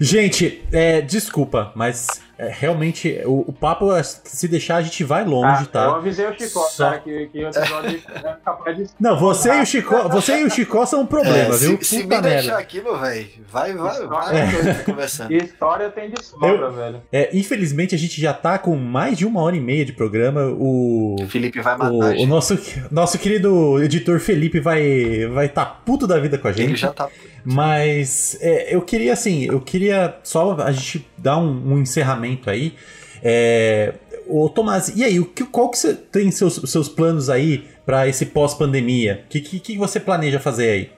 Gente, 0.00 0.62
é, 0.72 1.00
desculpa, 1.00 1.72
mas 1.74 2.06
é, 2.38 2.48
realmente 2.52 3.20
o, 3.24 3.44
o 3.48 3.52
papo, 3.52 3.94
é- 3.94 4.02
se 4.02 4.48
deixar, 4.48 4.76
a 4.76 4.82
gente 4.82 5.02
vai 5.04 5.24
longe, 5.24 5.46
Ah, 5.46 5.62
Eu 5.62 5.66
tá? 5.66 5.96
avisei 5.96 6.26
o 6.26 6.38
Chicó, 6.38 6.60
Só- 6.68 6.84
cara, 6.90 6.98
que, 7.00 7.26
que 7.26 7.44
o 7.44 7.48
episódio 7.48 8.02
é 8.14 8.36
capaz 8.44 8.76
de. 8.76 8.86
Não, 9.00 9.18
você 9.18 9.52
e 9.54 9.60
o 9.62 9.66
Chicó, 9.66 10.08
você 10.10 10.40
e 10.40 10.44
o 10.44 10.50
Chicó 10.50 10.84
são 10.86 11.02
um 11.02 11.06
problema, 11.06 11.54
É, 11.54 11.58
viu? 11.58 11.78
se, 11.78 11.84
se 11.84 11.96
me 11.98 12.20
deixar 12.20 12.22
merda. 12.22 12.58
aqui, 12.58 12.80
meu 12.82 12.98
velho, 12.98 13.26
vai, 13.50 13.72
vai, 13.74 14.02
É. 14.02 14.06
vai, 14.06 14.46
vai 14.62 14.84
conversando. 14.84 15.32
História 15.34 15.90
tem 15.90 16.10
de 16.10 16.24
sobra, 16.24 16.70
velho. 16.70 17.02
É, 17.12 17.30
infelizmente 17.36 17.94
a 17.94 17.98
gente 17.98 18.20
já 18.20 18.32
tá 18.32 18.58
com 18.58 18.76
mais 18.76 19.16
de 19.18 19.24
uma 19.26 19.40
hora 19.42 19.56
e 19.56 19.60
meia 19.60 19.84
de 19.84 19.92
programa. 19.92 20.46
O, 20.46 21.16
O 21.20 21.26
Felipe 21.28 21.60
vai 21.60 21.76
matar 21.76 21.92
o, 21.92 22.22
o 22.22 22.26
nosso, 22.26 22.58
nosso 22.90 23.18
querido 23.18 23.82
editor 23.82 24.18
Felipe 24.20 24.60
vai 24.60 25.26
vai 25.32 25.48
tá 25.48 25.64
puto 25.64 26.06
da 26.06 26.18
vida 26.18 26.36
com 26.38 26.48
a 26.48 26.52
gente. 26.52 26.70
Ele 26.70 26.76
já 26.76 26.92
tá. 26.92 27.08
Mas 27.46 28.36
é, 28.40 28.74
eu 28.74 28.80
queria, 28.80 29.12
assim, 29.12 29.44
eu 29.44 29.60
queria 29.60 30.16
só 30.22 30.54
a 30.60 30.72
gente 30.72 31.06
dar 31.18 31.36
um, 31.38 31.74
um 31.74 31.78
encerramento 31.78 32.23
aí. 32.50 32.74
É, 33.22 33.94
ô 34.26 34.48
Tomás, 34.48 34.92
e 34.94 35.04
aí, 35.04 35.20
o 35.20 35.24
que, 35.24 35.44
qual 35.44 35.70
que 35.70 35.78
você 35.78 35.94
tem 35.94 36.30
seus, 36.30 36.60
seus 36.66 36.88
planos 36.88 37.30
aí 37.30 37.64
pra 37.84 38.08
esse 38.08 38.26
pós-pandemia? 38.26 39.24
O 39.26 39.28
que, 39.28 39.40
que, 39.40 39.60
que 39.60 39.78
você 39.78 40.00
planeja 40.00 40.40
fazer 40.40 40.70
aí? 40.70 40.90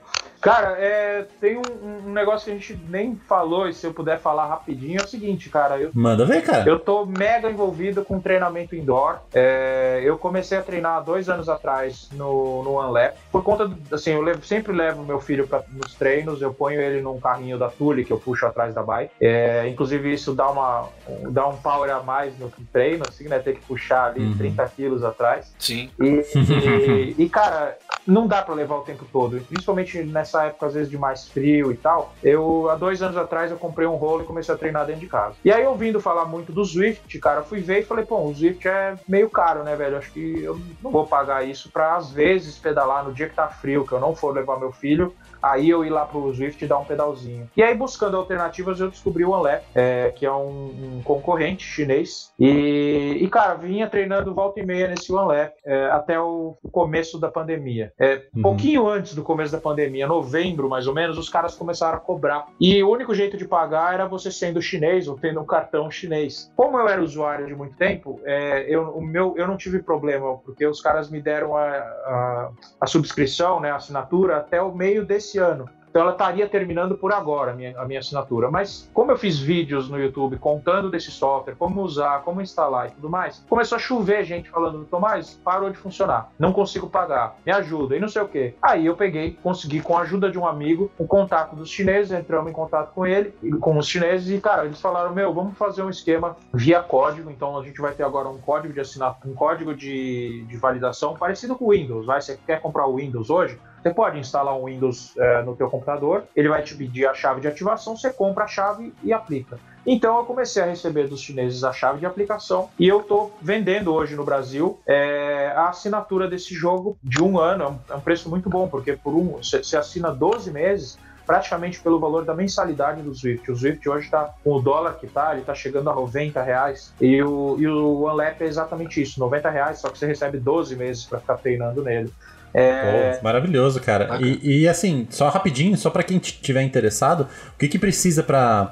Cara, 0.47 0.77
é, 0.79 1.27
tem 1.41 1.57
um, 1.59 2.07
um 2.07 2.13
negócio 2.13 2.45
que 2.45 2.53
a 2.53 2.55
gente 2.55 2.79
nem 2.89 3.17
falou, 3.29 3.69
e 3.69 3.75
se 3.75 3.85
eu 3.85 3.93
puder 3.93 4.21
falar 4.21 4.47
rapidinho, 4.47 5.01
é 5.01 5.05
o 5.05 5.09
seguinte, 5.09 5.51
cara. 5.51 5.77
Eu, 5.77 5.91
Manda 5.93 6.25
ver, 6.25 6.43
cara. 6.43 6.69
eu 6.71 6.79
tô 6.79 7.05
mega 7.05 7.51
envolvido 7.51 8.05
com 8.05 8.21
treinamento 8.21 8.77
indoor. 8.77 9.19
É, 9.35 10.01
eu 10.05 10.17
comecei 10.17 10.57
a 10.57 10.63
treinar 10.63 10.99
há 10.99 11.01
dois 11.01 11.29
anos 11.29 11.49
atrás 11.49 12.09
no, 12.13 12.63
no 12.63 12.75
OneLap. 12.75 13.17
Por 13.33 13.43
conta, 13.43 13.67
do, 13.67 13.93
assim, 13.93 14.13
eu 14.13 14.23
levo- 14.23 14.45
sempre 14.45 14.73
levo 14.73 15.03
meu 15.03 15.21
filho 15.21 15.49
pra, 15.49 15.65
nos 15.73 15.95
treinos, 15.95 16.41
eu 16.41 16.55
ponho 16.55 16.81
ele 16.81 17.01
num 17.01 17.19
carrinho 17.19 17.59
da 17.59 17.69
Tule 17.69 18.05
que 18.05 18.13
eu 18.13 18.19
puxo 18.21 18.47
atrás 18.47 18.73
da 18.73 18.85
bike. 18.85 19.13
É, 19.21 19.67
inclusive, 19.69 20.13
isso 20.15 20.33
dá, 20.33 20.49
uma, 20.49 20.89
um- 21.09 21.33
dá 21.33 21.45
um 21.49 21.57
power 21.57 21.91
a 21.91 22.01
mais 22.05 22.39
no 22.39 22.53
treino, 22.73 23.03
assim, 23.09 23.27
né? 23.27 23.41
Ter 23.41 23.55
que 23.55 23.63
puxar 23.63 24.11
ali 24.11 24.21
Uhum. 24.25 24.39
30 24.39 24.65
quilos 24.77 25.03
atrás. 25.03 25.53
Sim. 25.59 25.91
E, 26.01 26.23
e- 26.37 27.15
e, 27.19 27.29
cara, 27.29 27.77
não 28.07 28.29
dá 28.29 28.43
pra 28.43 28.55
levar 28.55 28.77
o 28.77 28.83
tempo 28.83 29.05
todo, 29.13 29.41
principalmente 29.41 30.05
nessa 30.05 30.36
época, 30.45 30.67
às 30.67 30.75
vezes, 30.75 30.91
de 30.91 30.99
mais 30.99 31.29
frio 31.29 31.73
e 31.73 31.77
tal. 31.77 32.15
Eu, 32.23 32.69
há 32.71 32.75
dois 32.75 33.03
anos 33.03 33.17
atrás, 33.17 33.51
eu 33.51 33.57
comprei 33.57 33.87
um 33.87 33.97
rolo 33.97 34.23
e 34.23 34.27
comecei 34.27 34.55
a 34.55 34.59
treinar 34.59 34.87
dentro 34.87 35.01
de 35.01 35.09
casa. 35.09 35.37
E 35.45 35.51
aí, 35.51 35.67
ouvindo 35.67 36.01
falar 36.01 36.25
muito 36.27 36.53
do 36.53 36.65
Swift, 36.65 37.19
cara, 37.19 37.43
fui 37.43 37.61
ver 37.61 37.81
e 37.81 37.85
falei, 37.85 38.05
pô, 38.05 38.21
o 38.21 38.35
Swift 38.35 38.67
é 38.67 38.95
meio 39.09 39.31
caro, 39.31 39.63
né, 39.63 39.75
velho? 39.77 39.97
Acho 39.97 40.13
que 40.13 40.43
eu 40.43 40.59
não 40.83 40.91
vou 40.91 41.07
pagar 41.07 41.47
isso 41.47 41.71
pra, 41.71 41.97
às 41.97 42.11
vezes, 42.11 42.59
pedalar 42.59 43.05
no 43.05 43.13
dia 43.13 43.29
que 43.29 43.35
tá 43.35 43.49
frio, 43.49 43.87
que 43.87 43.93
eu 43.93 44.01
não 44.01 44.15
for 44.15 44.35
levar 44.35 44.59
meu 44.59 44.73
filho. 44.73 45.15
Aí 45.43 45.69
eu 45.69 45.85
ir 45.85 45.91
lá 45.91 46.05
pro 46.05 46.35
Swift 46.35 46.65
e 46.65 46.69
dar 46.69 46.79
um 46.79 46.85
pedalzinho. 46.85 47.49
E 47.57 47.63
aí, 47.63 47.75
buscando 47.75 48.17
alternativas, 48.17 48.81
eu 48.81 48.91
descobri 48.91 49.25
o 49.25 49.31
OneLap, 49.31 49.63
é, 49.75 50.13
que 50.15 50.27
é 50.27 50.33
um, 50.33 50.99
um 50.99 51.03
concorrente 51.03 51.65
chinês. 51.65 52.33
E, 52.39 53.19
e, 53.21 53.29
cara, 53.29 53.55
vinha 53.55 53.89
treinando 53.89 54.35
volta 54.35 54.61
e 54.61 54.67
meia 54.67 54.89
nesse 54.89 55.13
OneLap 55.13 55.53
é, 55.65 55.87
até 55.87 56.19
o 56.21 56.57
começo 56.71 57.19
da 57.19 57.31
pandemia. 57.31 57.93
É, 57.99 58.27
Uhum. 58.35 58.43
Pouquinho 58.43 58.89
antes 58.89 59.15
do 59.15 59.23
começo 59.23 59.53
da 59.53 59.61
pandemia, 59.61 60.07
novembro 60.07 60.69
mais 60.69 60.87
ou 60.87 60.95
menos, 60.95 61.19
os 61.19 61.29
caras 61.29 61.55
começaram 61.55 61.97
a 61.97 62.01
cobrar. 62.01 62.47
E 62.61 62.83
o 62.83 62.91
único 62.91 63.15
jeito 63.15 63.37
de 63.37 63.47
pagar 63.47 63.95
era 63.95 64.07
você 64.07 64.31
sendo 64.31 64.61
chinês 64.61 65.09
ou 65.09 65.17
tendo 65.17 65.41
um 65.41 65.47
cartão 65.47 65.91
chinês. 65.91 66.51
Como 66.55 66.79
eu 66.79 66.89
era 66.89 67.03
usuário 67.03 67.47
de 67.47 67.55
muito 67.55 67.77
tempo, 67.77 68.21
é, 68.25 68.67
eu, 68.69 68.91
o 68.91 69.01
meu, 69.05 69.35
eu 69.37 69.47
não 69.47 69.57
tive 69.57 69.83
problema, 69.83 70.37
porque 70.39 70.67
os 70.67 70.81
caras 70.81 71.11
me 71.11 71.21
deram 71.21 71.57
a, 71.57 71.67
a, 71.67 72.51
a 72.81 72.87
subscrição, 72.87 73.61
né, 73.61 73.71
a 73.71 73.77
assinatura, 73.77 74.37
até 74.37 74.61
o 74.61 74.75
meio 74.75 75.05
desse 75.05 75.36
ano. 75.39 75.69
Então 75.97 76.05
ela 76.05 76.13
estaria 76.13 76.47
terminando 76.47 76.95
por 76.95 77.11
agora, 77.11 77.53
a 77.53 77.55
minha, 77.55 77.81
a 77.81 77.87
minha 77.87 78.01
assinatura. 78.01 78.51
Mas 78.51 78.87
como 78.93 79.11
eu 79.11 79.17
fiz 79.17 79.39
vídeos 79.39 79.89
no 79.89 79.99
YouTube 79.99 80.37
contando 80.37 80.91
desse 80.91 81.11
software, 81.11 81.55
como 81.55 81.81
usar, 81.81 82.21
como 82.21 82.43
instalar 82.43 82.89
e 82.89 82.91
tudo 82.91 83.09
mais, 83.09 83.43
começou 83.49 83.77
a 83.77 83.79
chover 83.79 84.23
gente 84.23 84.51
falando, 84.51 84.85
Tomás, 84.85 85.41
parou 85.43 85.71
de 85.71 85.79
funcionar, 85.79 86.29
não 86.39 86.53
consigo 86.53 86.91
pagar, 86.91 87.39
me 87.47 87.51
ajuda 87.51 87.97
e 87.97 88.01
não 88.01 88.09
sei 88.09 88.21
o 88.21 88.29
quê. 88.29 88.55
Aí 88.61 88.85
eu 88.85 88.95
peguei, 88.95 89.39
consegui 89.43 89.81
com 89.81 89.97
a 89.97 90.03
ajuda 90.03 90.31
de 90.31 90.39
um 90.39 90.47
amigo, 90.47 90.91
o 90.99 91.07
contato 91.07 91.57
dos 91.57 91.71
chineses, 91.71 92.13
entramos 92.13 92.51
em 92.51 92.55
contato 92.55 92.93
com 92.93 93.07
ele, 93.07 93.33
com 93.59 93.79
os 93.79 93.89
chineses 93.89 94.29
e, 94.29 94.39
cara, 94.39 94.67
eles 94.67 94.79
falaram, 94.79 95.15
meu, 95.15 95.33
vamos 95.33 95.57
fazer 95.57 95.83
um 95.83 95.89
esquema 95.89 96.37
via 96.53 96.83
código, 96.83 97.31
então 97.31 97.59
a 97.59 97.65
gente 97.65 97.81
vai 97.81 97.93
ter 97.93 98.03
agora 98.03 98.29
um 98.29 98.37
código 98.37 98.75
de 98.75 98.81
assinatura, 98.81 99.33
um 99.33 99.35
código 99.35 99.75
de, 99.75 100.45
de 100.45 100.57
validação 100.59 101.15
parecido 101.15 101.57
com 101.57 101.65
o 101.65 101.71
Windows, 101.71 102.05
vai? 102.05 102.21
Você 102.21 102.39
quer 102.47 102.61
comprar 102.61 102.87
o 102.87 102.97
Windows 102.97 103.31
hoje? 103.31 103.59
Você 103.87 103.95
pode 103.95 104.19
instalar 104.19 104.59
um 104.59 104.65
Windows 104.65 105.13
eh, 105.17 105.43
no 105.43 105.55
teu 105.55 105.71
computador, 105.71 106.25
ele 106.35 106.49
vai 106.49 106.61
te 106.61 106.75
pedir 106.75 107.07
a 107.07 107.15
chave 107.15 107.41
de 107.41 107.47
ativação, 107.47 107.97
você 107.97 108.13
compra 108.13 108.43
a 108.43 108.47
chave 108.49 108.93
e 109.01 109.13
aplica. 109.13 109.61
Então 109.87 110.19
eu 110.19 110.25
comecei 110.25 110.61
a 110.61 110.67
receber 110.67 111.07
dos 111.07 111.21
chineses 111.21 111.63
a 111.63 111.73
chave 111.73 112.01
de 112.01 112.07
aplicação 112.07 112.69
e 112.77 112.89
eu 112.89 113.03
estou 113.03 113.33
vendendo 113.41 113.95
hoje 113.95 114.17
no 114.17 114.25
Brasil 114.25 114.81
eh, 114.85 115.53
a 115.55 115.69
assinatura 115.69 116.27
desse 116.27 116.53
jogo 116.53 116.99
de 117.01 117.23
um 117.23 117.39
ano. 117.39 117.81
É 117.89 117.95
um, 117.95 117.99
é 117.99 118.01
preço 118.01 118.29
muito 118.29 118.51
bom, 118.51 118.67
porque 118.67 118.95
por 118.95 119.15
um 119.15 119.39
você 119.41 119.77
assina 119.77 120.11
12 120.11 120.51
meses 120.51 120.99
praticamente 121.25 121.79
pelo 121.81 122.01
valor 122.01 122.25
da 122.25 122.35
mensalidade 122.35 123.03
do 123.03 123.15
Swift. 123.15 123.49
O 123.53 123.57
Swift 123.57 123.89
hoje 123.89 124.07
está 124.07 124.35
com 124.43 124.53
o 124.53 124.61
dólar 124.61 124.95
que 124.99 125.07
está, 125.07 125.31
ele 125.31 125.43
está 125.43 125.55
chegando 125.55 125.91
a 125.91 125.95
90 125.95 126.43
reais. 126.43 126.93
E 127.01 127.23
o, 127.23 127.57
e 127.59 127.69
o 127.69 128.03
OneLap 128.03 128.41
é 128.41 128.47
exatamente 128.47 129.01
isso, 129.01 129.21
90 129.21 129.49
reais, 129.49 129.79
só 129.79 129.89
que 129.91 129.99
você 129.99 130.07
recebe 130.07 130.39
12 130.39 130.75
meses 130.75 131.05
para 131.05 131.21
ficar 131.21 131.37
treinando 131.37 131.85
nele. 131.85 132.13
É, 132.57 133.21
maravilhoso, 133.23 133.81
cara. 133.81 134.19
E, 134.21 134.63
e, 134.63 134.69
assim, 134.69 135.07
só 135.11 135.29
rapidinho, 135.29 135.77
só 135.77 135.91
pra 135.91 136.03
quem 136.03 136.19
tiver 136.19 136.63
interessado, 136.63 137.29
o 137.55 137.59
que 137.59 137.69
que 137.69 137.79
precisa 137.79 138.23
pra 138.23 138.71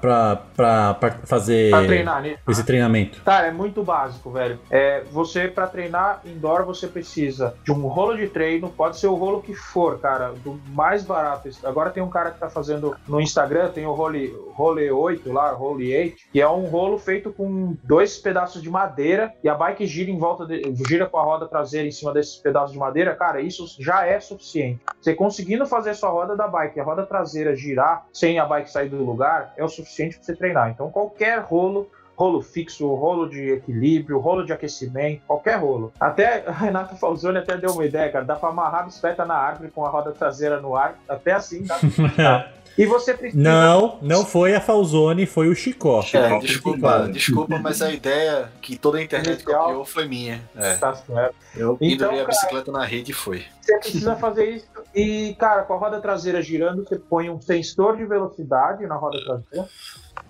fazer 1.25 1.71
pra 1.71 1.85
treinar, 1.85 2.23
né? 2.23 2.37
esse 2.49 2.65
treinamento? 2.65 3.21
Cara, 3.23 3.49
é 3.49 3.51
muito 3.51 3.83
básico, 3.83 4.31
velho. 4.31 4.59
É, 4.71 5.03
você, 5.11 5.49
pra 5.49 5.67
treinar 5.67 6.23
indoor, 6.25 6.65
você 6.65 6.87
precisa 6.87 7.55
de 7.63 7.73
um 7.73 7.87
rolo 7.87 8.17
de 8.17 8.27
treino, 8.29 8.71
pode 8.71 8.99
ser 8.99 9.09
o 9.09 9.15
rolo 9.15 9.43
que 9.43 9.55
for, 9.55 9.99
cara, 9.99 10.33
do 10.33 10.59
mais 10.69 11.03
barato. 11.03 11.51
Agora 11.63 11.91
tem 11.91 12.03
um 12.03 12.09
cara 12.09 12.31
que 12.31 12.39
tá 12.39 12.49
fazendo 12.49 12.97
no 13.07 13.21
Instagram, 13.21 13.69
tem 13.69 13.85
o 13.85 13.93
Role, 13.93 14.35
role 14.53 14.91
8 14.91 15.33
lá, 15.33 15.51
Role 15.53 15.95
8, 15.95 16.17
que 16.33 16.41
é 16.41 16.49
um 16.49 16.67
rolo 16.67 16.99
feito 16.99 17.33
com 17.33 17.77
dois 17.83 18.17
pedaços 18.17 18.63
de 18.63 18.71
madeira 18.71 19.35
e 19.43 19.49
a 19.49 19.55
bike 19.55 19.87
gira 19.87 20.11
em 20.11 20.19
volta, 20.19 20.47
de, 20.47 20.63
gira 20.89 21.07
com 21.07 21.19
a 21.19 21.23
roda 21.23 21.47
traseira 21.47 21.87
em 21.87 21.91
cima 21.91 22.13
desses 22.13 22.37
pedaços 22.37 22.73
de 22.73 22.79
madeira. 22.79 23.15
Cara, 23.15 23.41
isso 23.41 23.74
já 23.79 24.07
é 24.07 24.19
suficiente. 24.21 24.81
Você 25.01 25.15
conseguindo 25.15 25.67
fazer 25.67 25.91
a 25.91 25.95
sua 25.95 26.11
roda 26.11 26.37
da 26.37 26.49
bike 26.49 26.79
e 26.79 26.81
a 26.81 26.85
roda 26.85 27.05
traseira 27.05 27.55
girar 27.55 28.07
sem 28.13 28.39
a 28.39 28.45
bike 28.45 28.71
sair 28.71 28.89
do 28.89 29.03
lugar, 29.03 29.53
é 29.57 29.65
o 29.65 29.69
suficiente 29.69 30.17
pra 30.17 30.25
você 30.25 30.37
treinar. 30.37 30.71
Então, 30.71 30.91
qualquer 30.91 31.41
rolo 31.41 31.91
rolo 32.17 32.41
fixo, 32.41 32.93
rolo 32.95 33.29
de 33.29 33.51
equilíbrio, 33.51 34.19
rolo 34.19 34.45
de 34.45 34.53
aquecimento, 34.53 35.23
qualquer 35.27 35.59
rolo. 35.59 35.93
Até 35.99 36.45
a 36.49 36.53
Renata 36.53 36.95
Falzoni 36.95 37.39
até 37.39 37.57
deu 37.57 37.73
uma 37.73 37.85
ideia, 37.85 38.11
cara. 38.11 38.25
Dá 38.25 38.37
pra 38.37 38.51
amarrar 38.51 38.83
a 38.83 38.85
bicicleta 38.85 39.25
na 39.25 39.35
árvore 39.35 39.71
com 39.71 39.85
a 39.85 39.89
roda 39.89 40.13
traseira 40.13 40.61
no 40.61 40.77
ar. 40.77 40.97
Até 41.09 41.33
assim 41.33 41.65
dá 41.65 41.77
pra. 41.79 42.53
E 42.77 42.87
você 42.87 43.15
precisa. 43.15 43.41
Não, 43.43 43.99
não 44.03 44.25
foi 44.27 44.55
a 44.55 44.61
Falzone, 44.61 45.27
foi 45.27 45.49
o 45.49 45.55
Chicó. 45.55 46.05
É, 46.13 46.39
desculpa, 46.41 46.79
claro. 46.81 47.13
desculpa, 47.13 47.59
mas 47.59 47.81
a 47.81 47.93
ideia 47.93 48.51
que 48.61 48.77
toda 48.77 48.99
a 48.99 49.03
internet 49.03 49.43
Inicial. 49.43 49.65
copiou 49.67 49.85
foi 49.85 50.09
minha. 50.09 50.43
É. 50.57 50.75
Tá 50.77 50.93
certo. 50.95 51.35
Eu 51.57 51.79
Então, 51.81 52.09
pendurei 52.09 52.21
a 52.21 52.25
cara- 52.25 52.27
bicicleta 52.29 52.73
na 52.73 52.85
rede 52.85 53.13
e 53.13 53.15
foi. 53.15 53.45
Você 53.61 53.79
precisa 53.79 54.17
fazer 54.17 54.51
isso. 54.51 54.67
E, 54.95 55.35
cara, 55.39 55.63
com 55.63 55.75
a 55.75 55.77
roda 55.79 56.01
traseira 56.01 56.43
girando, 56.43 56.85
você 56.85 56.97
põe 56.99 57.31
um 57.31 57.41
sensor 57.41 57.97
de 57.97 58.05
velocidade 58.05 58.87
na 58.87 58.97
roda 58.97 59.19
traseira. 59.25 59.69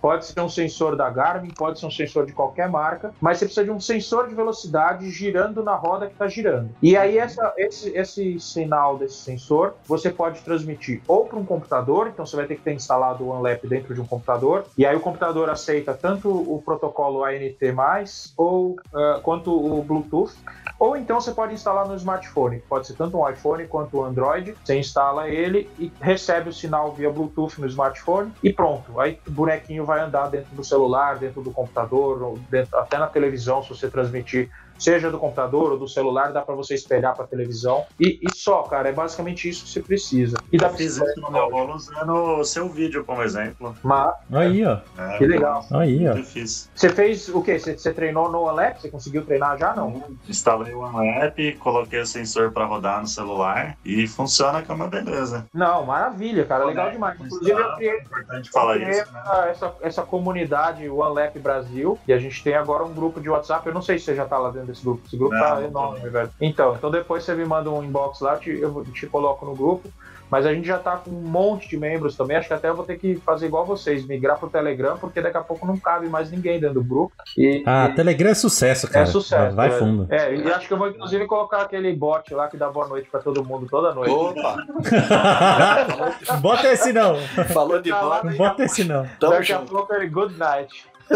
Pode 0.00 0.26
ser 0.26 0.40
um 0.40 0.48
sensor 0.48 0.96
da 0.96 1.08
Garmin, 1.08 1.48
pode 1.56 1.80
ser 1.80 1.86
um 1.86 1.90
sensor 1.90 2.26
de 2.26 2.32
qualquer 2.32 2.68
marca, 2.68 3.12
mas 3.20 3.38
você 3.38 3.46
precisa 3.46 3.64
de 3.64 3.70
um 3.70 3.80
sensor 3.80 4.28
de 4.28 4.34
velocidade 4.34 5.10
girando 5.10 5.62
na 5.62 5.74
roda 5.74 6.06
que 6.06 6.12
está 6.12 6.28
girando. 6.28 6.70
E 6.82 6.96
aí 6.96 7.16
essa- 7.16 7.52
esse, 7.56 7.90
esse 7.96 8.38
sinal 8.38 8.98
desse 8.98 9.16
sensor 9.16 9.74
você 9.86 10.10
pode 10.10 10.42
transmitir 10.42 11.02
ou 11.08 11.26
para 11.26 11.38
um 11.38 11.44
computador, 11.44 12.08
então 12.08 12.26
você 12.26 12.36
vai 12.36 12.46
ter 12.46 12.56
que 12.56 12.62
ter 12.62 12.74
instalado 12.74 13.24
o 13.24 13.28
OneLap 13.28 13.66
dentro 13.66 13.94
de 13.94 14.00
um 14.00 14.06
computador, 14.06 14.66
e 14.76 14.84
aí 14.84 14.94
o 14.94 15.00
computador 15.00 15.48
aceita 15.48 15.94
tanto 15.94 16.30
o 16.30 16.60
protocolo 16.62 17.24
ANT+, 17.24 17.56
ou 18.36 18.76
ah, 18.94 19.20
quanto 19.22 19.50
o 19.50 19.82
Bluetooth, 19.82 20.34
ou 20.78 20.96
então 20.96 21.20
você 21.20 21.32
pode 21.32 21.54
instalar 21.54 21.88
no 21.88 21.94
smartphone, 21.94 22.60
pode 22.68 22.86
ser 22.86 22.94
tanto 22.94 23.16
um 23.18 23.28
iPhone 23.28 23.66
quanto 23.66 23.98
um 23.98 24.04
Android. 24.04 24.54
Você 24.62 24.76
instala 24.76 25.28
ele 25.28 25.70
e 25.78 25.90
recebe 26.00 26.50
o 26.50 26.52
sinal 26.52 26.92
via 26.92 27.10
Bluetooth 27.10 27.58
no 27.58 27.66
smartphone 27.66 28.32
e 28.42 28.52
pronto. 28.52 29.00
Aí 29.00 29.18
o 29.26 29.30
bonequinho 29.30 29.73
vai 29.80 30.00
andar 30.00 30.28
dentro 30.28 30.54
do 30.54 30.62
celular, 30.64 31.18
dentro 31.18 31.42
do 31.42 31.52
computador, 31.52 32.38
dentro- 32.48 32.76
até 32.78 32.98
na 32.98 33.06
televisão, 33.06 33.62
se 33.62 33.70
você 33.70 33.90
transmitir, 33.90 34.50
seja 34.78 35.10
do 35.10 35.18
computador 35.18 35.72
ou 35.72 35.78
do 35.78 35.88
celular, 35.88 36.32
dá 36.32 36.42
para 36.42 36.54
você 36.54 36.74
espelhar 36.74 37.14
para 37.14 37.26
televisão. 37.26 37.84
E, 37.98 38.20
e 38.22 38.34
só, 38.34 38.62
cara, 38.62 38.88
é 38.88 38.92
basicamente 38.92 39.48
isso 39.48 39.64
que 39.64 39.70
você 39.70 39.82
precisa. 39.82 40.36
E 40.52 40.56
dá 40.56 40.70
fiz 40.70 40.96
isso 40.96 41.20
no 41.20 41.30
meu 41.30 41.48
rolo 41.50 41.74
usando 41.74 42.38
o 42.40 42.44
seu 42.44 42.68
vídeo 42.68 43.04
como 43.04 43.22
exemplo. 43.22 43.76
Mas, 43.82 44.14
Aí, 44.32 44.64
ó. 44.64 44.78
É, 44.98 45.18
que 45.18 45.26
legal. 45.26 45.64
Aí, 45.72 46.08
ó. 46.08 46.14
Fiz. 46.22 46.70
Você 46.74 46.88
fez 46.88 47.28
o 47.28 47.42
quê? 47.42 47.58
Você, 47.58 47.76
você 47.76 47.92
treinou 47.92 48.30
no 48.30 48.40
OLED? 48.40 48.80
Você 48.80 48.88
conseguiu 48.88 49.24
treinar 49.24 49.58
já? 49.58 49.74
Não. 49.74 50.02
Instalei 50.28 50.74
o 50.74 50.80
OneApp, 50.80 51.56
coloquei 51.56 52.00
o 52.00 52.06
sensor 52.06 52.52
para 52.52 52.64
rodar 52.64 53.00
no 53.00 53.06
celular 53.06 53.76
e 53.84 54.06
funciona 54.06 54.62
que 54.62 54.70
é 54.70 54.74
uma 54.74 54.88
beleza. 54.88 55.46
Não, 55.52 55.84
maravilha, 55.84 56.44
cara. 56.44 56.64
Legal 56.64 56.90
demais. 56.90 57.18
Inclusive, 57.20 57.50
eu 57.50 57.74
criei, 57.74 57.92
É 57.92 58.02
importante 58.02 58.50
falar 58.50 58.76
Eu 58.76 58.80
criei 58.80 59.00
isso, 59.00 59.12
né? 59.12 59.50
essa, 59.50 59.74
essa, 59.82 60.02
comunidade 60.02 60.88
OneLap 60.88 61.38
Brasil 61.38 61.98
e 62.06 62.12
a 62.12 62.18
gente 62.18 62.42
tem 62.42 62.54
agora 62.54 62.84
um 62.84 62.92
grupo 62.92 63.20
de 63.20 63.28
WhatsApp. 63.28 63.66
Eu 63.66 63.74
não 63.74 63.82
sei 63.82 63.98
se 63.98 64.06
você 64.06 64.14
já 64.14 64.24
tá 64.24 64.38
lá 64.38 64.50
dentro 64.50 64.63
desse 64.64 64.82
grupo. 64.82 65.02
Esse 65.06 65.16
grupo 65.16 65.34
Não, 65.34 65.40
tá 65.42 65.54
não 65.56 65.64
enorme, 65.64 66.00
tô. 66.00 66.10
velho. 66.10 66.30
Então, 66.40 66.74
então 66.74 66.90
depois 66.90 67.22
você 67.24 67.34
me 67.34 67.44
manda 67.44 67.70
um 67.70 67.82
inbox 67.84 68.20
lá, 68.20 68.34
eu 68.34 68.40
te, 68.40 68.50
eu 68.50 68.84
te 68.92 69.06
coloco 69.06 69.44
no 69.46 69.54
grupo. 69.54 69.88
Mas 70.30 70.46
a 70.46 70.54
gente 70.54 70.66
já 70.66 70.78
tá 70.78 70.96
com 70.96 71.10
um 71.10 71.20
monte 71.20 71.68
de 71.68 71.76
membros 71.76 72.16
também. 72.16 72.36
Acho 72.38 72.48
que 72.48 72.54
até 72.54 72.68
eu 72.70 72.74
vou 72.74 72.84
ter 72.84 72.98
que 72.98 73.14
fazer 73.16 73.46
igual 73.46 73.64
vocês, 73.64 74.04
migrar 74.06 74.36
pro 74.38 74.48
Telegram, 74.48 74.96
porque 74.98 75.20
daqui 75.20 75.36
a 75.36 75.42
pouco 75.42 75.64
não 75.66 75.76
cabe 75.78 76.08
mais 76.08 76.30
ninguém 76.30 76.58
dentro 76.58 76.76
do 76.82 76.82
grupo. 76.82 77.12
E, 77.38 77.62
Ah, 77.64 77.88
e- 77.90 77.94
Telegram 77.94 78.30
é 78.30 78.34
sucesso, 78.34 78.88
cara. 78.88 79.04
é 79.04 79.06
sucesso. 79.06 79.54
Vai 79.54 79.68
é. 79.68 79.72
fundo. 79.78 80.06
É, 80.10 80.34
e 80.34 80.50
acho 80.50 80.66
que 80.66 80.72
eu 80.72 80.78
vou 80.78 80.88
inclusive 80.88 81.26
colocar 81.26 81.60
aquele 81.60 81.92
bot 81.94 82.34
lá 82.34 82.48
que 82.48 82.56
dá 82.56 82.68
boa 82.70 82.88
noite 82.88 83.08
pra 83.08 83.20
todo 83.20 83.44
mundo 83.44 83.66
toda 83.70 83.94
noite. 83.94 84.10
Opa, 84.10 84.56
Bota 86.40 86.68
esse 86.72 86.92
não. 86.92 87.16
falou 87.52 87.80
de 87.80 87.92
bola. 87.92 88.22
Não 88.24 88.34
bota 88.36 88.64
esse 88.64 88.82
não. 88.82 89.06
Daqui 89.20 89.52
a 89.52 89.58
pouco 89.60 89.94
ele, 89.94 90.08
good 90.08 90.36
night. 90.38 90.86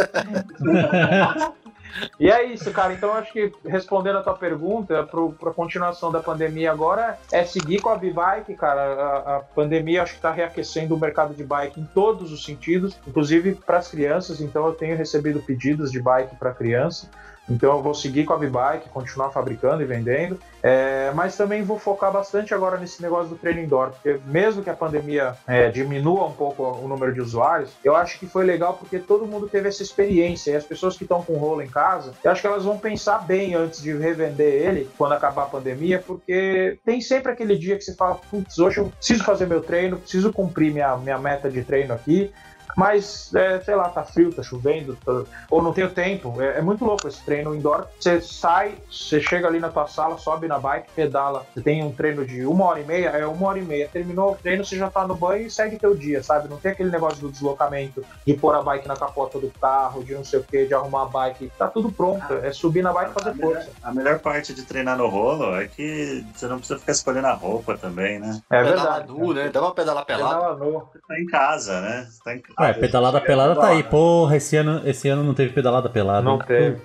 e 2.18 2.30
é 2.30 2.44
isso, 2.44 2.70
cara. 2.72 2.92
Então, 2.92 3.12
acho 3.14 3.32
que 3.32 3.52
respondendo 3.64 4.18
a 4.18 4.22
tua 4.22 4.34
pergunta, 4.34 5.02
para 5.04 5.50
a 5.50 5.54
continuação 5.54 6.10
da 6.10 6.20
pandemia 6.20 6.70
agora, 6.70 7.18
é 7.32 7.44
seguir 7.44 7.80
com 7.80 7.88
a 7.88 7.96
B-Bike, 7.96 8.54
cara. 8.54 8.80
A, 8.80 9.36
a 9.36 9.40
pandemia 9.40 10.02
acho 10.02 10.12
que 10.12 10.18
está 10.18 10.30
reaquecendo 10.30 10.94
o 10.94 10.98
mercado 10.98 11.34
de 11.34 11.44
bike 11.44 11.80
em 11.80 11.84
todos 11.84 12.32
os 12.32 12.44
sentidos, 12.44 12.98
inclusive 13.06 13.54
para 13.54 13.78
as 13.78 13.88
crianças. 13.88 14.40
Então, 14.40 14.66
eu 14.66 14.72
tenho 14.72 14.96
recebido 14.96 15.40
pedidos 15.40 15.90
de 15.90 16.00
bike 16.00 16.36
para 16.36 16.52
criança. 16.52 17.10
Então 17.48 17.76
eu 17.76 17.82
vou 17.82 17.94
seguir 17.94 18.24
com 18.24 18.34
a 18.34 18.38
B-Bike, 18.38 18.88
continuar 18.90 19.30
fabricando 19.30 19.82
e 19.82 19.86
vendendo, 19.86 20.38
É, 20.60 21.12
mas 21.14 21.36
também 21.36 21.62
vou 21.62 21.78
focar 21.78 22.12
bastante 22.12 22.52
agora 22.52 22.78
nesse 22.78 23.00
negócio 23.00 23.28
do 23.28 23.36
treino 23.36 23.60
indoor, 23.60 23.90
porque 23.90 24.18
mesmo 24.26 24.60
que 24.60 24.68
a 24.68 24.74
pandemia 24.74 25.36
é, 25.46 25.68
diminua 25.70 26.26
um 26.26 26.32
pouco 26.32 26.64
o 26.64 26.88
número 26.88 27.14
de 27.14 27.20
usuários, 27.20 27.70
eu 27.84 27.94
acho 27.94 28.18
que 28.18 28.26
foi 28.26 28.44
legal 28.44 28.74
porque 28.74 28.98
todo 28.98 29.24
mundo 29.24 29.48
teve 29.48 29.68
essa 29.68 29.84
experiência. 29.84 30.50
E 30.50 30.56
as 30.56 30.64
pessoas 30.64 30.96
que 30.96 31.04
estão 31.04 31.22
com 31.22 31.34
rolo 31.34 31.62
em 31.62 31.68
casa, 31.68 32.12
eu 32.24 32.30
acho 32.30 32.40
que 32.40 32.46
elas 32.46 32.64
vão 32.64 32.76
pensar 32.76 33.18
bem 33.24 33.54
antes 33.54 33.80
de 33.80 33.96
revender 33.96 34.52
ele 34.66 34.90
quando 34.98 35.12
acabar 35.12 35.44
a 35.44 35.46
pandemia, 35.46 36.02
porque 36.04 36.78
tem 36.84 37.00
sempre 37.00 37.30
aquele 37.30 37.56
dia 37.56 37.76
que 37.76 37.84
você 37.84 37.94
fala, 37.94 38.16
putz, 38.30 38.58
hoje 38.58 38.78
eu 38.78 38.86
preciso 38.86 39.22
fazer 39.22 39.46
meu 39.46 39.60
treino, 39.60 39.98
preciso 39.98 40.32
cumprir 40.32 40.72
minha, 40.72 40.96
minha 40.96 41.18
meta 41.18 41.48
de 41.48 41.62
treino 41.62 41.94
aqui, 41.94 42.32
mas, 42.78 43.34
é, 43.34 43.60
sei 43.60 43.74
lá, 43.74 43.88
tá 43.88 44.04
frio, 44.04 44.32
tá 44.32 44.40
chovendo, 44.40 44.96
tá- 45.04 45.24
ou 45.50 45.60
não 45.60 45.72
tenho 45.72 45.90
tempo. 45.90 46.40
É, 46.40 46.58
é 46.58 46.62
muito 46.62 46.84
louco 46.84 47.08
esse 47.08 47.20
treino 47.24 47.52
indoor. 47.52 47.86
Você 47.98 48.20
sai, 48.20 48.76
você 48.88 49.20
chega 49.20 49.48
ali 49.48 49.58
na 49.58 49.68
tua 49.68 49.88
sala, 49.88 50.16
sobe 50.16 50.46
na 50.46 50.60
bike, 50.60 50.88
pedala. 50.94 51.44
Você 51.52 51.60
tem 51.60 51.82
um 51.82 51.90
treino 51.90 52.24
de 52.24 52.46
uma 52.46 52.66
hora 52.66 52.78
e 52.78 52.84
meia, 52.84 53.08
é 53.08 53.26
uma 53.26 53.48
hora 53.48 53.58
e 53.58 53.62
meia. 53.62 53.88
Terminou 53.92 54.30
o 54.32 54.36
treino, 54.36 54.64
você 54.64 54.76
já 54.76 54.88
tá 54.88 55.04
no 55.08 55.16
banho 55.16 55.48
e 55.48 55.50
segue 55.50 55.76
teu 55.76 55.92
dia, 55.92 56.22
sabe? 56.22 56.48
Não 56.48 56.56
tem 56.56 56.70
aquele 56.70 56.90
negócio 56.90 57.18
do 57.20 57.32
deslocamento, 57.32 58.04
de 58.24 58.34
pôr 58.34 58.54
a 58.54 58.62
bike 58.62 58.86
na 58.86 58.94
capota 58.96 59.40
do 59.40 59.50
carro, 59.60 60.04
de 60.04 60.14
não 60.14 60.24
sei 60.24 60.38
o 60.38 60.44
que, 60.44 60.64
de 60.66 60.72
arrumar 60.72 61.02
a 61.02 61.06
bike. 61.06 61.50
Tá 61.58 61.66
tudo 61.66 61.90
pronto. 61.90 62.32
É 62.44 62.52
subir 62.52 62.82
na 62.82 62.92
bike 62.92 63.10
e 63.10 63.14
fazer 63.14 63.30
A 63.30 63.34
melhor, 63.34 63.54
força. 63.54 63.70
a 63.82 63.92
melhor 63.92 64.18
parte 64.20 64.54
de 64.54 64.62
treinar 64.62 64.96
no 64.96 65.08
rolo 65.08 65.56
é 65.56 65.66
que 65.66 66.24
você 66.32 66.46
não 66.46 66.58
precisa 66.58 66.78
ficar 66.78 66.92
escolhendo 66.92 67.26
a 67.26 67.32
roupa 67.34 67.76
também, 67.76 68.20
né? 68.20 68.40
É 68.48 68.62
Pedala 68.62 68.76
verdade. 69.00 69.08
nu, 69.12 69.34
né? 69.34 69.48
Dá 69.48 69.60
uma 69.62 69.74
pedala 69.74 70.04
pelada. 70.04 70.34
Pedala 70.36 70.56
nu. 70.56 70.88
Você 70.92 70.98
tá 71.08 71.18
em 71.18 71.26
casa, 71.26 71.80
né? 71.80 72.06
Você 72.08 72.22
tá 72.22 72.34
em 72.36 72.40
casa. 72.40 72.67
Ué, 72.68 72.74
pedalada 72.74 73.20
pelada 73.20 73.54
tá 73.54 73.68
aí. 73.68 73.82
Porra, 73.82 74.36
esse 74.36 74.56
ano, 74.56 74.82
esse 74.84 75.08
ano 75.08 75.24
não 75.24 75.34
teve 75.34 75.52
pedalada 75.52 75.88
pelada. 75.88 76.22
Não 76.22 76.38
teve. 76.38 76.78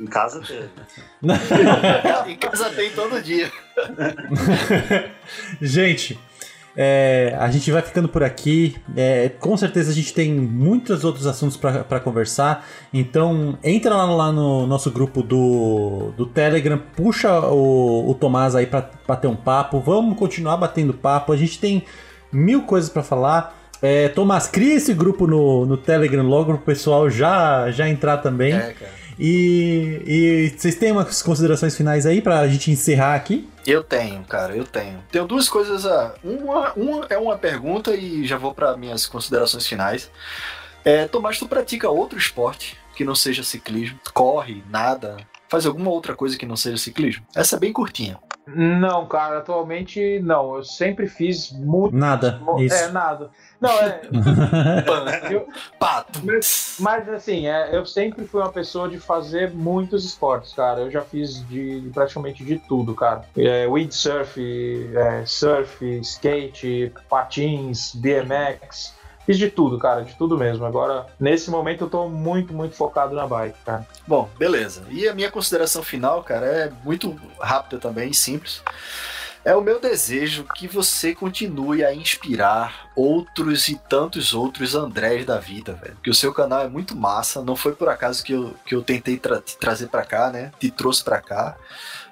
Em 0.00 0.06
casa 0.06 0.40
teve. 0.40 0.68
em 2.30 2.36
casa 2.36 2.70
tem 2.70 2.90
todo 2.90 3.20
dia. 3.20 3.50
gente, 5.60 6.18
é, 6.80 7.36
a 7.40 7.50
gente 7.50 7.72
vai 7.72 7.82
ficando 7.82 8.08
por 8.08 8.22
aqui. 8.22 8.76
É, 8.96 9.28
com 9.28 9.56
certeza 9.56 9.90
a 9.90 9.94
gente 9.94 10.14
tem 10.14 10.32
muitos 10.32 11.02
outros 11.02 11.26
assuntos 11.26 11.56
para 11.56 11.98
conversar. 11.98 12.64
Então, 12.94 13.58
entra 13.64 13.96
lá, 13.96 14.04
lá 14.04 14.32
no 14.32 14.64
nosso 14.64 14.88
grupo 14.92 15.20
do, 15.20 16.12
do 16.16 16.24
Telegram, 16.24 16.80
puxa 16.94 17.40
o, 17.40 18.08
o 18.08 18.14
Tomás 18.14 18.54
aí 18.54 18.64
para 18.64 18.88
bater 19.06 19.26
um 19.26 19.34
papo. 19.34 19.80
Vamos 19.80 20.16
continuar 20.16 20.56
batendo 20.56 20.94
papo. 20.94 21.32
A 21.32 21.36
gente 21.36 21.58
tem 21.58 21.84
mil 22.32 22.62
coisas 22.62 22.88
para 22.88 23.02
falar. 23.02 23.57
É, 23.80 24.08
Tomás, 24.08 24.46
cria 24.48 24.74
esse 24.74 24.92
grupo 24.92 25.26
no, 25.26 25.64
no 25.64 25.76
Telegram 25.76 26.22
logo 26.22 26.54
pro 26.54 26.62
pessoal 26.62 27.08
já, 27.08 27.70
já 27.70 27.88
entrar 27.88 28.18
também. 28.18 28.54
É, 28.54 28.72
cara. 28.72 28.98
E, 29.18 30.02
e 30.06 30.54
vocês 30.56 30.76
têm 30.76 30.92
umas 30.92 31.22
considerações 31.22 31.76
finais 31.76 32.06
aí 32.06 32.22
pra 32.22 32.46
gente 32.46 32.70
encerrar 32.70 33.14
aqui? 33.14 33.48
Eu 33.66 33.82
tenho, 33.82 34.22
cara, 34.24 34.56
eu 34.56 34.64
tenho. 34.64 35.02
Tenho 35.10 35.26
duas 35.26 35.48
coisas 35.48 35.84
a. 35.84 36.14
Uma, 36.22 36.72
uma 36.74 37.06
é 37.10 37.18
uma 37.18 37.36
pergunta 37.36 37.94
e 37.94 38.24
já 38.26 38.36
vou 38.36 38.54
para 38.54 38.76
minhas 38.76 39.06
considerações 39.06 39.66
finais. 39.66 40.10
É, 40.84 41.06
Tomás, 41.06 41.38
tu 41.38 41.48
pratica 41.48 41.90
outro 41.90 42.16
esporte 42.16 42.78
que 42.94 43.04
não 43.04 43.14
seja 43.14 43.42
ciclismo? 43.42 43.98
Corre, 44.14 44.62
nada, 44.70 45.16
faz 45.48 45.66
alguma 45.66 45.90
outra 45.90 46.14
coisa 46.14 46.36
que 46.36 46.46
não 46.46 46.56
seja 46.56 46.76
ciclismo? 46.76 47.24
Essa 47.34 47.56
é 47.56 47.58
bem 47.58 47.72
curtinha. 47.72 48.18
Não, 48.54 49.06
cara, 49.06 49.38
atualmente 49.38 50.20
não. 50.20 50.56
Eu 50.56 50.64
sempre 50.64 51.06
fiz 51.06 51.52
muito. 51.52 51.94
Nada. 51.94 52.40
Isso. 52.58 52.74
É, 52.74 52.88
nada. 52.88 53.30
Não, 53.60 53.70
é. 53.70 54.00
eu, 55.30 55.46
Pato. 55.78 56.20
mas, 56.24 56.76
mas, 56.80 57.08
assim, 57.08 57.46
é, 57.46 57.76
eu 57.76 57.84
sempre 57.84 58.24
fui 58.24 58.40
uma 58.40 58.52
pessoa 58.52 58.88
de 58.88 58.98
fazer 58.98 59.52
muitos 59.52 60.04
esportes, 60.04 60.52
cara. 60.54 60.80
Eu 60.80 60.90
já 60.90 61.02
fiz 61.02 61.46
de, 61.48 61.82
de 61.82 61.90
praticamente 61.90 62.42
de 62.44 62.58
tudo, 62.58 62.94
cara. 62.94 63.24
É, 63.36 63.66
windsurf, 63.68 64.40
é, 64.94 65.26
surf, 65.26 65.84
skate, 66.00 66.92
patins, 67.08 67.94
BMX. 67.94 68.96
Fiz 69.28 69.36
de 69.36 69.50
tudo, 69.50 69.78
cara, 69.78 70.00
de 70.04 70.14
tudo 70.14 70.38
mesmo. 70.38 70.64
Agora, 70.64 71.04
nesse 71.20 71.50
momento, 71.50 71.84
eu 71.84 71.90
tô 71.90 72.08
muito, 72.08 72.54
muito 72.54 72.74
focado 72.74 73.14
na 73.14 73.26
bike, 73.26 73.58
cara. 73.62 73.86
Bom, 74.06 74.26
beleza. 74.38 74.84
E 74.88 75.06
a 75.06 75.14
minha 75.14 75.30
consideração 75.30 75.82
final, 75.82 76.22
cara, 76.22 76.46
é 76.46 76.72
muito 76.82 77.14
rápida 77.38 77.78
também, 77.78 78.10
simples. 78.14 78.62
É 79.44 79.54
o 79.54 79.60
meu 79.60 79.78
desejo 79.78 80.44
que 80.54 80.66
você 80.66 81.14
continue 81.14 81.84
a 81.84 81.94
inspirar 81.94 82.90
outros 82.96 83.68
e 83.68 83.76
tantos 83.76 84.32
outros 84.32 84.74
Andrés 84.74 85.26
da 85.26 85.38
vida, 85.38 85.74
velho. 85.74 85.98
Que 86.02 86.08
o 86.08 86.14
seu 86.14 86.32
canal 86.32 86.62
é 86.62 86.68
muito 86.68 86.96
massa. 86.96 87.42
Não 87.42 87.54
foi 87.54 87.74
por 87.74 87.90
acaso 87.90 88.24
que 88.24 88.32
eu, 88.32 88.54
que 88.64 88.74
eu 88.74 88.82
tentei 88.82 89.18
tra 89.18 89.42
te 89.42 89.58
trazer 89.58 89.88
para 89.88 90.06
cá, 90.06 90.30
né? 90.30 90.52
Te 90.58 90.70
trouxe 90.70 91.04
para 91.04 91.20
cá 91.20 91.54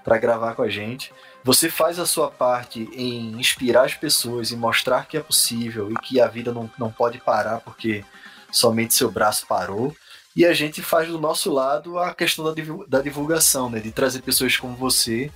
para 0.04 0.18
gravar 0.18 0.54
com 0.54 0.62
a 0.62 0.68
gente. 0.68 1.14
Você 1.46 1.70
faz 1.70 2.00
a 2.00 2.04
sua 2.04 2.28
parte 2.28 2.90
em 2.92 3.38
inspirar 3.38 3.84
as 3.84 3.94
pessoas 3.94 4.50
e 4.50 4.56
mostrar 4.56 5.06
que 5.06 5.16
é 5.16 5.20
possível 5.20 5.92
e 5.92 5.94
que 5.94 6.20
a 6.20 6.26
vida 6.26 6.52
não, 6.52 6.68
não 6.76 6.90
pode 6.90 7.20
parar 7.20 7.60
porque 7.60 8.04
somente 8.50 8.94
seu 8.94 9.12
braço 9.12 9.46
parou. 9.46 9.94
E 10.34 10.44
a 10.44 10.52
gente 10.52 10.82
faz 10.82 11.06
do 11.06 11.20
nosso 11.20 11.52
lado 11.52 12.00
a 12.00 12.12
questão 12.12 12.52
da, 12.88 13.00
divulgação, 13.00 13.70
né? 13.70 13.78
De 13.78 13.92
trazer 13.92 14.22
pessoas 14.22 14.56
como 14.56 14.74
você, 14.74 15.30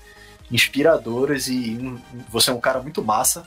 inspiradoras, 0.50 1.46
e 1.46 1.78
um, 1.80 2.02
você 2.28 2.50
é 2.50 2.54
um 2.54 2.60
cara 2.60 2.82
muito 2.82 3.04
massa 3.04 3.46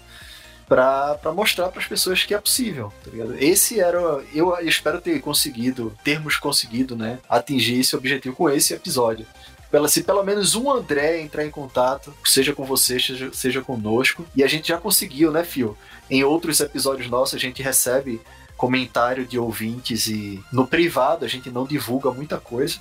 para 0.66 1.34
mostrar 1.36 1.68
para 1.68 1.82
as 1.82 1.86
pessoas 1.86 2.24
que 2.24 2.34
é 2.34 2.38
possível, 2.38 2.94
tá 3.04 3.12
Esse 3.42 3.82
era, 3.82 4.00
eu 4.34 4.58
espero 4.62 5.02
ter 5.02 5.20
conseguido, 5.20 5.94
termos 6.02 6.38
conseguido, 6.38 6.96
né, 6.96 7.20
atingir 7.30 7.82
esse 7.82 7.94
objetivo 7.94 8.34
com 8.34 8.50
esse 8.50 8.74
episódio 8.74 9.28
pela, 9.74 9.88
se 9.88 10.04
pelo 10.04 10.22
menos 10.22 10.54
um 10.54 10.72
André 10.72 11.20
entrar 11.20 11.44
em 11.44 11.50
contato, 11.50 12.14
seja 12.24 12.54
com 12.54 12.64
você, 12.64 13.00
seja, 13.00 13.34
seja 13.34 13.60
conosco. 13.60 14.24
E 14.36 14.44
a 14.44 14.48
gente 14.48 14.68
já 14.68 14.78
conseguiu, 14.78 15.32
né, 15.32 15.44
Fio? 15.44 15.76
Em 16.08 16.24
outros 16.24 16.60
episódios 16.60 17.10
nossos, 17.10 17.34
a 17.34 17.40
gente 17.40 17.64
recebe 17.64 18.22
comentário 18.56 19.26
de 19.26 19.40
ouvintes 19.40 20.06
e 20.06 20.40
no 20.52 20.68
privado 20.68 21.26
a 21.26 21.28
gente 21.28 21.50
não 21.50 21.66
divulga 21.66 22.12
muita 22.12 22.38
coisa, 22.38 22.78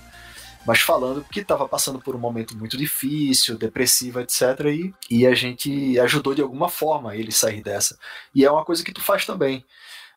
mas 0.67 0.81
falando 0.81 1.25
que 1.33 1.41
estava 1.41 1.67
passando 1.67 1.99
por 1.99 2.15
um 2.15 2.19
momento 2.19 2.55
muito 2.55 2.77
difícil, 2.77 3.57
depressivo, 3.57 4.21
etc. 4.21 4.43
E, 4.67 4.95
e 5.11 5.27
a 5.27 5.35
gente 5.35 5.99
ajudou 5.99 6.35
de 6.35 6.43
alguma 6.43 6.69
forma 6.69 7.17
ele 7.17 7.33
sair 7.33 7.63
dessa. 7.63 7.99
E 8.35 8.45
é 8.45 8.51
uma 8.51 8.67
coisa 8.67 8.85
que 8.85 8.93
tu 8.93 9.01
faz 9.01 9.25
também 9.25 9.65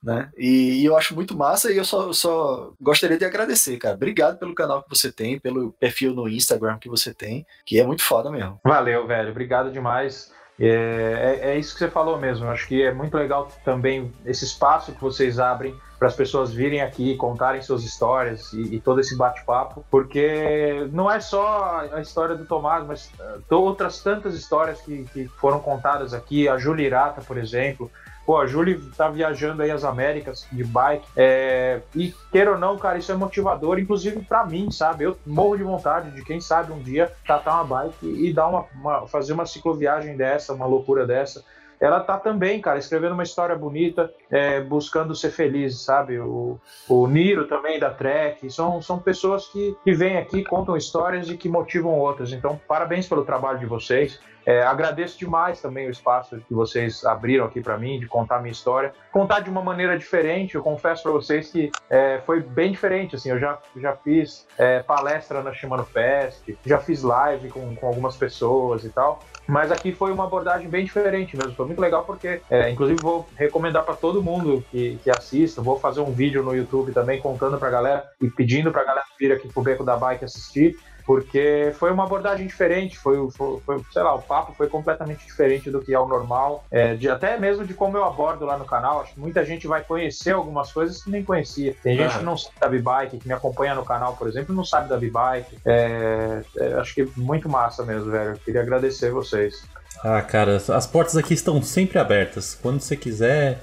né? 0.06 0.30
E, 0.38 0.82
e, 0.82 0.86
eu 0.86 0.96
acho 0.96 1.16
muito 1.16 1.36
massa 1.36 1.72
e 1.72 1.78
eu 1.78 1.84
só, 1.84 2.14
só 2.14 2.72
gostaria 2.80 3.18
de 3.18 3.26
agradecer, 3.26 3.76
cara. 3.78 3.96
Obrigado 3.96 4.38
pelo 4.38 4.54
canal 4.54 4.84
que 4.84 4.90
você 4.90 5.12
tem, 5.12 5.40
pelo 5.40 5.72
perfil 5.74 6.14
no 6.14 6.30
Instagram 6.30 6.78
que 6.78 6.88
você 6.88 7.12
tem, 7.12 7.44
que 7.66 7.80
é 7.80 7.86
muito 7.86 8.04
foda 8.04 8.30
mesmo. 8.30 8.60
Valeu, 8.64 9.08
velho. 9.08 9.32
Obrigado 9.32 9.72
demais. 9.72 10.32
É, 10.60 11.42
é, 11.42 11.50
é 11.50 11.58
isso 11.58 11.74
que 11.74 11.80
você 11.80 11.90
falou 11.90 12.20
mesmo. 12.20 12.46
Eu 12.46 12.52
acho 12.52 12.68
que 12.68 12.84
é 12.84 12.94
muito 12.94 13.18
legal 13.18 13.52
também 13.66 14.14
esse 14.24 14.46
espaço 14.46 14.92
que 14.92 15.02
vocês 15.02 15.40
abrem 15.40 15.76
para 15.98 16.08
as 16.08 16.16
pessoas 16.16 16.54
virem 16.54 16.82
aqui 16.82 17.16
contarem 17.16 17.62
suas 17.62 17.84
histórias 17.84 18.54
e, 18.54 18.76
e 18.76 18.82
todo 18.82 19.00
esse 19.00 19.16
bate-papo, 19.16 19.84
porque 19.90 20.88
não 20.92 21.10
é 21.10 21.20
só 21.20 21.88
a 21.92 22.02
história 22.02 22.36
do 22.36 22.46
Tomás, 22.46 22.86
mas 22.86 23.12
uh, 23.20 23.56
outras 23.56 24.02
tantas 24.02 24.36
histórias 24.36 24.82
que, 24.82 25.06
que 25.06 25.28
foram 25.40 25.60
contadas 25.60 26.14
aqui. 26.14 26.48
A 26.48 26.58
Julia 26.58 26.86
Irata, 26.86 27.22
por 27.22 27.38
exemplo, 27.38 27.90
Pô, 28.26 28.38
a 28.38 28.48
Julie 28.48 28.82
tá 28.98 29.08
viajando 29.08 29.62
aí 29.62 29.70
as 29.70 29.84
Américas 29.84 30.48
de 30.52 30.64
bike. 30.64 31.08
É, 31.16 31.82
e 31.96 32.14
queira 32.32 32.52
ou 32.52 32.58
não, 32.58 32.78
cara, 32.78 32.98
isso 32.98 33.12
é 33.12 33.16
motivador, 33.16 33.78
inclusive 33.80 34.22
para 34.22 34.46
mim, 34.46 34.72
sabe? 34.72 35.04
Eu 35.04 35.18
morro 35.26 35.58
de 35.58 35.64
vontade 35.64 36.12
de, 36.12 36.24
quem 36.24 36.42
sabe, 36.42 36.72
um 36.72 36.80
dia 36.80 37.12
catar 37.26 37.62
uma 37.62 37.64
bike 37.64 38.06
e 38.06 38.34
dar 38.34 38.48
uma, 38.48 38.66
uma 38.74 39.08
fazer 39.08 39.34
uma 39.34 39.46
cicloviagem 39.46 40.18
dessa, 40.18 40.54
uma 40.54 40.66
loucura 40.66 41.06
dessa 41.06 41.44
ela 41.80 42.00
tá 42.00 42.18
também, 42.18 42.62
cara, 42.62 42.80
escrevendo 42.80 43.14
uma 43.14 43.24
história 43.24 43.56
bonita, 43.56 44.12
é, 44.32 44.62
buscando 44.62 45.16
ser 45.16 45.32
feliz, 45.32 45.82
sabe? 45.82 46.20
O, 46.20 46.60
o 46.88 47.08
Niro 47.08 47.48
também 47.48 47.80
da 47.80 47.90
Trek, 47.90 48.50
são, 48.50 48.82
são 48.82 49.00
pessoas 49.00 49.48
que, 49.48 49.76
que 49.84 49.94
vêm 49.94 50.18
aqui, 50.18 50.44
contam 50.44 50.78
histórias 50.78 51.30
e 51.30 51.38
que 51.38 51.50
motivam 51.50 51.98
outras. 52.00 52.32
Então, 52.32 52.60
parabéns 52.68 53.08
pelo 53.08 53.26
trabalho 53.26 53.60
de 53.60 53.66
vocês. 53.66 54.20
É, 54.46 54.62
agradeço 54.62 55.18
demais 55.18 55.60
também 55.60 55.88
o 55.88 55.92
espaço 55.92 56.38
que 56.48 56.54
vocês 56.54 57.04
abriram 57.04 57.46
aqui 57.46 57.62
para 57.62 57.78
mim 57.78 58.00
de 58.00 58.06
contar 58.06 58.40
minha 58.40 58.52
história, 58.52 58.94
contar 59.12 59.40
de 59.40 59.50
uma 59.50 59.62
maneira 59.62 59.98
diferente. 59.98 60.56
Eu 60.56 60.62
confesso 60.62 61.04
para 61.04 61.12
vocês 61.12 61.52
que 61.52 61.72
é, 61.90 62.22
foi 62.26 62.42
bem 62.42 62.72
diferente. 62.72 63.16
Assim, 63.16 63.30
eu 63.32 63.40
já, 63.40 63.58
já 63.76 63.96
fiz 63.96 64.46
é, 64.58 64.82
palestra 64.84 65.42
na 65.42 65.54
Shimano 65.54 65.84
Fest, 65.84 66.44
já 66.66 66.78
fiz 66.78 67.02
live 67.02 67.50
com, 67.50 67.76
com 67.76 67.88
algumas 67.88 68.16
pessoas 68.16 68.84
e 68.84 68.90
tal. 68.90 69.20
Mas 69.48 69.72
aqui 69.72 69.92
foi 69.92 70.12
uma 70.12 70.26
abordagem 70.26 70.68
bem 70.68 70.84
diferente 70.84 71.38
mesmo. 71.38 71.54
Foi 71.54 71.66
muito 71.66 71.80
legal 71.80 72.04
porque, 72.04 72.42
é, 72.50 72.70
inclusive, 72.70 73.00
vou 73.02 73.28
recomendar 73.36 73.84
para 73.84 73.96
todo 73.96 74.22
mundo 74.22 74.64
que, 74.72 75.00
que 75.04 75.10
assista. 75.10 75.62
Vou 75.62 75.80
fazer 75.80 76.02
um 76.02 76.12
vídeo 76.12 76.44
no 76.44 76.56
YouTube 76.56 76.92
também 76.92 77.20
contando 77.20 77.58
para 77.58 77.68
a 77.68 77.72
galera 77.72 78.10
e 78.22 78.30
pedindo 78.30 78.72
para 78.72 78.82
a 78.82 78.86
galera 78.86 79.06
vir 79.20 79.32
aqui 79.32 79.48
pro 79.48 79.62
Beco 79.62 79.84
da 79.84 79.98
Bike 79.98 80.26
assistir 80.26 80.76
porque 81.06 81.72
foi 81.78 81.92
uma 81.92 82.04
abordagem 82.04 82.48
diferente, 82.48 82.98
foi, 82.98 83.30
foi, 83.32 83.60
foi, 83.66 83.82
sei 83.92 84.02
lá, 84.02 84.16
o 84.16 84.22
papo 84.22 84.54
foi 84.54 84.68
completamente 84.68 85.26
diferente 85.26 85.70
do 85.70 85.82
que 85.82 85.94
é 85.94 86.00
o 86.00 86.08
normal, 86.08 86.66
é, 86.72 86.96
de, 86.96 87.10
até 87.10 87.38
mesmo 87.38 87.66
de 87.66 87.74
como 87.74 87.96
eu 87.96 88.04
abordo 88.04 88.46
lá 88.46 88.58
no 88.58 88.66
canal. 88.66 89.02
Acho 89.02 89.14
que 89.14 89.20
muita 89.20 89.46
gente 89.46 89.68
vai 89.68 89.82
conhecer 89.84 90.32
algumas 90.32 90.72
coisas 90.72 91.04
que 91.04 91.12
nem 91.12 91.24
conhecia. 91.24 91.76
Tem 91.84 91.96
gente 91.96 92.18
que 92.18 92.24
não 92.24 92.38
sabe 92.38 92.56
da 92.60 92.68
B-Bike, 92.68 93.20
que 93.20 93.28
me 93.28 93.34
acompanha 93.34 93.76
no 93.76 93.86
canal, 93.86 94.16
por 94.16 94.28
exemplo, 94.28 94.56
não 94.56 94.66
sabe 94.66 94.90
da 94.90 94.98
B-Bike. 94.98 95.60
É, 95.64 96.42
é, 96.58 96.74
acho 96.74 96.96
que 96.96 97.08
muito 97.16 97.48
massa 97.48 97.84
mesmo, 97.84 98.12
velho. 98.12 98.38
queria 98.44 98.62
agradecer 98.62 99.12
vocês. 99.12 99.64
Ah, 100.04 100.22
cara, 100.22 100.58
as 100.58 100.88
portas 100.88 101.16
aqui 101.16 101.34
estão 101.34 101.62
sempre 101.62 102.00
abertas. 102.00 102.58
Quando 102.62 102.80
você 102.80 102.96
quiser, 102.96 103.60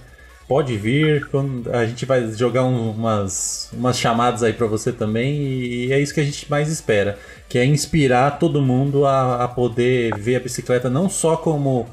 pode 0.53 0.77
vir. 0.77 1.27
A 1.73 1.87
gente 1.87 2.05
vai 2.05 2.31
jogar 2.33 2.65
umas, 2.65 3.71
umas 3.73 3.99
chamadas 3.99 4.43
aí 4.43 4.53
para 4.53 4.67
você 4.67 4.93
também. 4.93 5.41
E 5.41 5.91
é 5.91 5.99
isso 5.99 6.13
que 6.13 6.21
a 6.21 6.25
gente 6.25 6.51
mais 6.51 6.69
espera. 6.69 7.19
Que 7.49 7.57
é 7.59 7.65
inspirar 7.65 8.33
todo 8.33 8.61
mundo 8.61 9.07
a, 9.07 9.45
a 9.45 9.49
poder 9.49 10.15
ver 10.19 10.37
a 10.37 10.41
bicicleta 10.41 10.91
não 10.91 11.09
só 11.09 11.39
como 11.39 11.87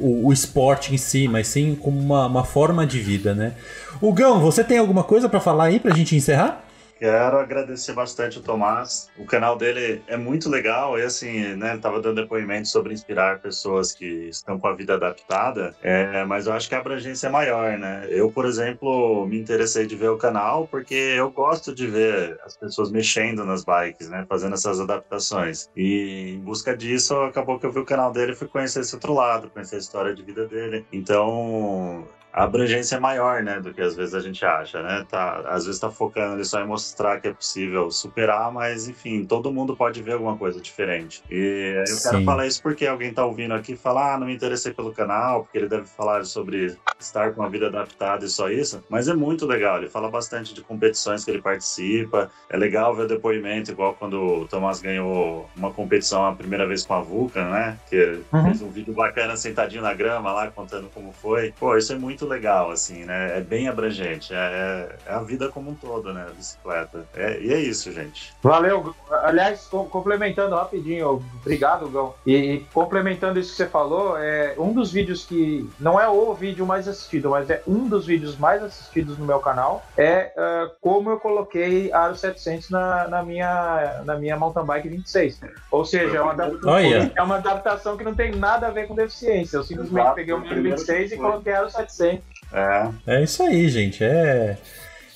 o, 0.00 0.28
o, 0.28 0.32
esporte 0.32 0.94
em 0.94 0.96
si, 0.96 1.28
mas 1.28 1.48
sim 1.48 1.74
como 1.74 2.00
uma, 2.00 2.26
uma 2.26 2.44
forma 2.44 2.86
de 2.86 2.98
vida, 2.98 3.34
né? 3.34 3.52
O 4.00 4.10
Gão, 4.10 4.40
você 4.40 4.64
tem 4.64 4.78
alguma 4.78 5.04
coisa 5.04 5.28
para 5.28 5.38
falar 5.38 5.64
aí 5.64 5.78
pra 5.78 5.94
gente 5.94 6.16
encerrar? 6.16 6.64
Quero 6.98 7.38
agradecer 7.38 7.92
bastante 7.92 8.38
o 8.38 8.42
Tomás. 8.42 9.08
O 9.16 9.24
canal 9.24 9.56
dele 9.56 10.02
é 10.06 10.16
muito 10.16 10.48
legal 10.50 10.98
e 10.98 11.02
assim, 11.02 11.54
né, 11.54 11.72
ele 11.72 11.80
tava 11.80 12.00
dando 12.00 12.22
depoimento 12.22 12.68
sobre 12.68 12.92
inspirar 12.92 13.40
pessoas 13.40 13.92
que 13.92 14.28
estão 14.28 14.58
com 14.58 14.66
a 14.66 14.74
vida 14.74 14.94
adaptada, 14.94 15.74
é, 15.82 16.24
mas 16.24 16.46
eu 16.46 16.52
acho 16.52 16.68
que 16.68 16.74
a 16.74 16.78
abrangência 16.78 17.28
é 17.28 17.30
maior, 17.30 17.78
né? 17.78 18.06
Eu, 18.10 18.30
por 18.30 18.46
exemplo, 18.46 19.26
me 19.26 19.38
interessei 19.38 19.86
de 19.86 19.94
ver 19.94 20.08
o 20.08 20.18
canal 20.18 20.66
porque 20.66 20.94
eu 20.94 21.30
gosto 21.30 21.74
de 21.74 21.86
ver 21.86 22.38
as 22.44 22.56
pessoas 22.56 22.90
mexendo 22.90 23.44
nas 23.44 23.64
bikes, 23.64 24.08
né, 24.08 24.26
fazendo 24.28 24.54
essas 24.54 24.80
adaptações. 24.80 25.70
E 25.76 26.34
em 26.34 26.40
busca 26.40 26.76
disso, 26.76 27.14
acabou 27.22 27.58
que 27.58 27.66
eu 27.66 27.72
vi 27.72 27.78
o 27.78 27.84
canal 27.84 28.12
dele 28.12 28.32
e 28.32 28.36
fui 28.36 28.48
conhecer 28.48 28.80
esse 28.80 28.94
outro 28.94 29.14
lado, 29.14 29.50
conhecer 29.50 29.76
a 29.76 29.78
história 29.78 30.14
de 30.14 30.22
vida 30.22 30.46
dele. 30.46 30.84
Então, 30.92 32.06
a 32.38 32.44
abrangência 32.44 32.94
é 32.94 33.00
maior, 33.00 33.42
né, 33.42 33.58
do 33.58 33.74
que 33.74 33.82
às 33.82 33.96
vezes 33.96 34.14
a 34.14 34.20
gente 34.20 34.44
acha, 34.44 34.80
né? 34.80 35.04
Tá, 35.10 35.40
às 35.48 35.64
vezes 35.64 35.74
está 35.74 35.90
focando 35.90 36.34
ali 36.34 36.44
só 36.44 36.60
em 36.60 36.66
mostrar 36.66 37.20
que 37.20 37.26
é 37.26 37.32
possível 37.32 37.90
superar, 37.90 38.52
mas 38.52 38.86
enfim, 38.86 39.24
todo 39.24 39.52
mundo 39.52 39.74
pode 39.76 40.00
ver 40.00 40.12
alguma 40.12 40.36
coisa 40.36 40.60
diferente. 40.60 41.20
E 41.28 41.74
eu 41.80 41.86
Sim. 41.88 42.10
quero 42.10 42.24
falar 42.24 42.46
isso 42.46 42.62
porque 42.62 42.86
alguém 42.86 43.10
está 43.10 43.26
ouvindo 43.26 43.54
aqui 43.54 43.72
e 43.72 43.76
fala, 43.76 44.14
ah, 44.14 44.18
não 44.18 44.28
me 44.28 44.36
interessei 44.36 44.72
pelo 44.72 44.92
canal, 44.92 45.42
porque 45.42 45.58
ele 45.58 45.68
deve 45.68 45.86
falar 45.86 46.24
sobre 46.24 46.76
estar 47.00 47.32
com 47.32 47.42
a 47.42 47.48
vida 47.48 47.66
adaptada 47.66 48.24
e 48.24 48.28
só 48.28 48.48
isso, 48.48 48.84
mas 48.88 49.08
é 49.08 49.14
muito 49.14 49.44
legal, 49.44 49.78
ele 49.78 49.88
fala 49.88 50.08
bastante 50.08 50.54
de 50.54 50.62
competições 50.62 51.24
que 51.24 51.32
ele 51.32 51.42
participa, 51.42 52.30
é 52.48 52.56
legal 52.56 52.94
ver 52.94 53.02
o 53.02 53.08
depoimento, 53.08 53.72
igual 53.72 53.94
quando 53.94 54.42
o 54.42 54.46
Tomás 54.46 54.80
ganhou 54.80 55.50
uma 55.56 55.72
competição 55.72 56.24
a 56.24 56.32
primeira 56.32 56.68
vez 56.68 56.86
com 56.86 56.94
a 56.94 57.00
Vulcan, 57.00 57.50
né, 57.50 57.78
que 57.90 58.20
uhum. 58.32 58.44
fez 58.44 58.62
um 58.62 58.70
vídeo 58.70 58.94
bacana 58.94 59.36
sentadinho 59.36 59.82
na 59.82 59.92
grama 59.92 60.32
lá, 60.32 60.48
contando 60.52 60.88
como 60.94 61.12
foi. 61.12 61.52
Pô, 61.58 61.76
isso 61.76 61.92
é 61.92 61.96
muito 61.96 62.27
legal, 62.28 62.70
assim, 62.70 63.04
né? 63.04 63.38
É 63.38 63.40
bem 63.40 63.68
abrangente. 63.68 64.32
É, 64.32 64.88
é 65.06 65.12
a 65.12 65.20
vida 65.20 65.48
como 65.48 65.70
um 65.70 65.74
todo, 65.74 66.12
né? 66.12 66.26
A 66.28 66.32
bicicleta. 66.32 67.04
É, 67.14 67.40
e 67.40 67.52
é 67.52 67.58
isso, 67.58 67.90
gente. 67.92 68.32
Valeu. 68.42 68.94
Aliás, 69.22 69.66
complementando 69.66 70.54
rapidinho, 70.54 71.22
obrigado, 71.40 71.88
Gão. 71.88 72.14
E, 72.24 72.34
e, 72.34 72.60
complementando 72.72 73.38
isso 73.38 73.50
que 73.50 73.56
você 73.56 73.66
falou, 73.66 74.16
é 74.16 74.54
um 74.58 74.72
dos 74.72 74.92
vídeos 74.92 75.24
que 75.24 75.68
não 75.80 75.98
é 75.98 76.08
o 76.08 76.32
vídeo 76.34 76.66
mais 76.66 76.86
assistido, 76.86 77.30
mas 77.30 77.48
é 77.50 77.62
um 77.66 77.88
dos 77.88 78.06
vídeos 78.06 78.36
mais 78.36 78.62
assistidos 78.62 79.18
no 79.18 79.24
meu 79.24 79.40
canal, 79.40 79.84
é 79.96 80.32
uh, 80.36 80.70
como 80.80 81.10
eu 81.10 81.18
coloquei 81.18 81.92
Aro 81.92 82.16
700 82.16 82.70
na, 82.70 83.08
na, 83.08 83.22
minha, 83.22 84.02
na 84.04 84.16
minha 84.16 84.36
mountain 84.36 84.64
bike 84.64 84.88
26. 84.88 85.40
Ou 85.70 85.84
seja, 85.84 86.18
é 86.18 86.20
uma, 86.20 86.32
adaptação, 86.32 86.78
é 86.78 87.22
uma 87.22 87.36
adaptação 87.36 87.96
que 87.96 88.04
não 88.04 88.14
tem 88.14 88.32
nada 88.32 88.68
a 88.68 88.70
ver 88.70 88.86
com 88.86 88.94
deficiência. 88.94 89.56
Eu 89.56 89.64
simplesmente 89.64 90.00
Exato. 90.00 90.14
peguei 90.14 90.34
o 90.34 90.40
meu 90.40 90.62
26 90.62 91.12
e 91.12 91.16
coloquei 91.16 91.52
Aro 91.52 91.70
700. 91.70 92.17
É. 92.52 92.88
é 93.06 93.22
isso 93.22 93.42
aí, 93.42 93.68
gente. 93.68 94.02
É, 94.02 94.56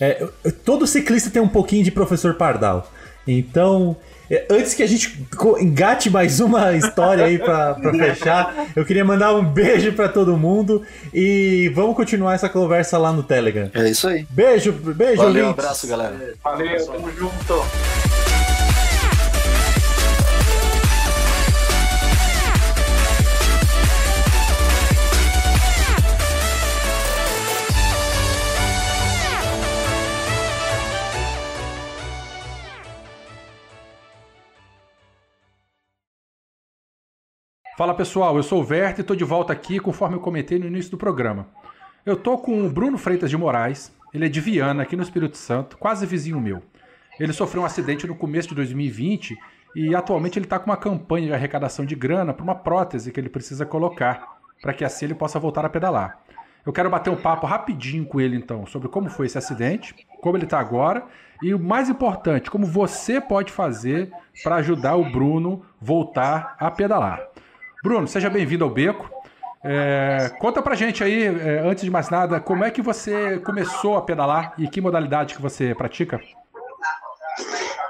é, 0.01 0.27
todo 0.65 0.87
ciclista 0.87 1.31
tem 1.31 1.41
um 1.41 1.49
pouquinho 1.49 1.85
de 1.85 1.91
professor 1.91 2.35
Pardal. 2.35 2.91
Então, 3.27 3.97
é, 4.31 4.47
antes 4.51 4.75
que 4.75 4.83
a 4.83 4.87
gente 4.87 5.27
engate 5.61 6.11
mais 6.11 6.41
uma 6.41 6.73
história 6.77 7.25
aí 7.25 7.39
para 7.39 7.77
fechar, 7.93 8.67
eu 8.75 8.85
queria 8.85 9.05
mandar 9.05 9.35
um 9.35 9.45
beijo 9.45 9.93
para 9.93 10.09
todo 10.09 10.37
mundo 10.37 10.83
e 11.13 11.71
vamos 11.75 11.95
continuar 11.95 12.35
essa 12.35 12.49
conversa 12.49 12.99
lá 12.99 13.13
no 13.13 13.23
Telegram. 13.23 13.71
É 13.75 13.89
isso 13.89 14.09
aí. 14.09 14.27
Beijo, 14.31 14.73
beijo, 14.73 15.23
Valeu, 15.23 15.47
um 15.47 15.51
abraço, 15.51 15.87
galera. 15.87 16.35
Valeu, 16.43 16.87
tamo 16.87 17.11
junto. 17.13 18.22
Fala 37.83 37.95
pessoal, 37.95 38.37
eu 38.37 38.45
sou 38.45 38.61
o 38.61 38.65
Vert 38.65 38.99
e 38.99 39.01
estou 39.01 39.17
de 39.17 39.25
volta 39.25 39.53
aqui 39.53 39.81
conforme 39.81 40.15
eu 40.15 40.21
comentei 40.21 40.57
no 40.57 40.69
início 40.69 40.89
do 40.93 40.97
programa. 40.97 41.49
Eu 42.07 42.15
tô 42.15 42.39
com 42.39 42.65
o 42.65 42.71
Bruno 42.71 42.97
Freitas 42.97 43.29
de 43.29 43.37
Moraes, 43.37 43.93
ele 44.15 44.27
é 44.27 44.29
de 44.29 44.41
Viana, 44.41 44.85
aqui 44.85 44.95
no 44.95 45.03
Espírito 45.03 45.37
Santo, 45.37 45.77
quase 45.77 46.07
vizinho 46.07 46.41
meu. 46.41 46.63
Ele 47.19 47.33
sofreu 47.33 47.63
um 47.63 47.67
acidente 47.67 48.07
no 48.07 48.15
começo 48.15 48.51
de 48.51 48.55
2020 48.55 49.37
e 49.75 49.97
atualmente 49.97 50.39
ele 50.39 50.47
está 50.47 50.61
com 50.61 50.67
uma 50.71 50.77
campanha 50.77 51.27
de 51.27 51.35
arrecadação 51.35 51.85
de 51.85 51.97
grana 51.97 52.33
para 52.33 52.45
uma 52.45 52.55
prótese 52.55 53.11
que 53.11 53.19
ele 53.19 53.29
precisa 53.29 53.67
colocar, 53.67 54.29
para 54.63 54.73
que 54.73 54.85
assim 54.85 55.07
ele 55.07 55.15
possa 55.17 55.41
voltar 55.41 55.65
a 55.65 55.69
pedalar. 55.69 56.21
Eu 56.65 56.73
quero 56.73 56.89
bater 56.89 57.11
um 57.11 57.21
papo 57.21 57.49
rapidinho 57.49 58.07
com 58.07 58.21
ele 58.21 58.37
então 58.37 58.65
sobre 58.65 58.87
como 58.87 59.11
foi 59.11 59.27
esse 59.27 59.39
acidente, 59.39 59.93
como 60.21 60.37
ele 60.37 60.45
está 60.45 60.61
agora 60.61 61.05
e 61.43 61.53
o 61.53 61.59
mais 61.59 61.89
importante, 61.89 62.49
como 62.49 62.65
você 62.65 63.21
pode 63.21 63.51
fazer 63.51 64.09
para 64.45 64.55
ajudar 64.55 64.95
o 64.95 65.11
Bruno 65.11 65.65
voltar 65.81 66.55
a 66.61 66.71
pedalar. 66.71 67.32
Bruno, 67.83 68.07
seja 68.07 68.31
bem-vindo 68.31 68.63
ao 68.63 68.71
Beco. 68.71 69.11
É, 69.65 70.31
conta 70.39 70.63
pra 70.63 70.77
gente 70.77 71.03
aí, 71.03 71.25
é, 71.25 71.59
antes 71.67 71.83
de 71.83 71.91
mais 71.91 72.09
nada, 72.09 72.39
como 72.39 72.63
é 72.63 72.71
que 72.71 72.81
você 72.81 73.41
começou 73.41 73.97
a 73.97 74.03
pedalar 74.03 74.55
e 74.57 74.69
que 74.69 74.81
modalidade 74.81 75.35
que 75.35 75.43
você 75.43 75.75
pratica? 75.75 76.21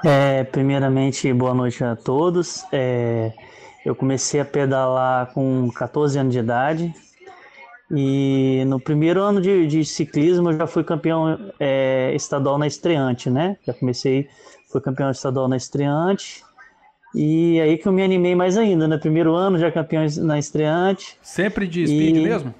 É, 0.03 0.45
primeiramente, 0.45 1.31
boa 1.31 1.53
noite 1.53 1.83
a 1.83 1.95
todos. 1.95 2.65
É, 2.71 3.31
eu 3.85 3.93
comecei 3.93 4.39
a 4.39 4.45
pedalar 4.45 5.31
com 5.31 5.69
14 5.69 6.17
anos 6.17 6.33
de 6.33 6.39
idade 6.39 6.91
e 7.91 8.63
no 8.65 8.79
primeiro 8.79 9.21
ano 9.21 9.39
de, 9.39 9.67
de 9.67 9.85
ciclismo 9.85 10.49
eu 10.49 10.57
já 10.57 10.65
fui 10.65 10.83
campeão 10.83 11.37
é, 11.59 12.11
estadual 12.15 12.57
na 12.57 12.65
estreante, 12.65 13.29
né? 13.29 13.57
Já 13.63 13.75
comecei, 13.75 14.27
fui 14.71 14.81
campeão 14.81 15.11
estadual 15.11 15.47
na 15.47 15.55
estreante 15.55 16.43
e 17.13 17.59
aí 17.61 17.77
que 17.77 17.87
eu 17.87 17.91
me 17.91 18.03
animei 18.03 18.35
mais 18.35 18.57
ainda, 18.57 18.87
né? 18.87 18.97
Primeiro 18.97 19.33
ano, 19.33 19.57
já 19.57 19.71
campeão 19.71 20.05
na 20.21 20.39
estreante. 20.39 21.17
Sempre 21.21 21.67
de 21.67 21.85
speed 21.85 22.15
e... 22.15 22.21
mesmo? 22.21 22.53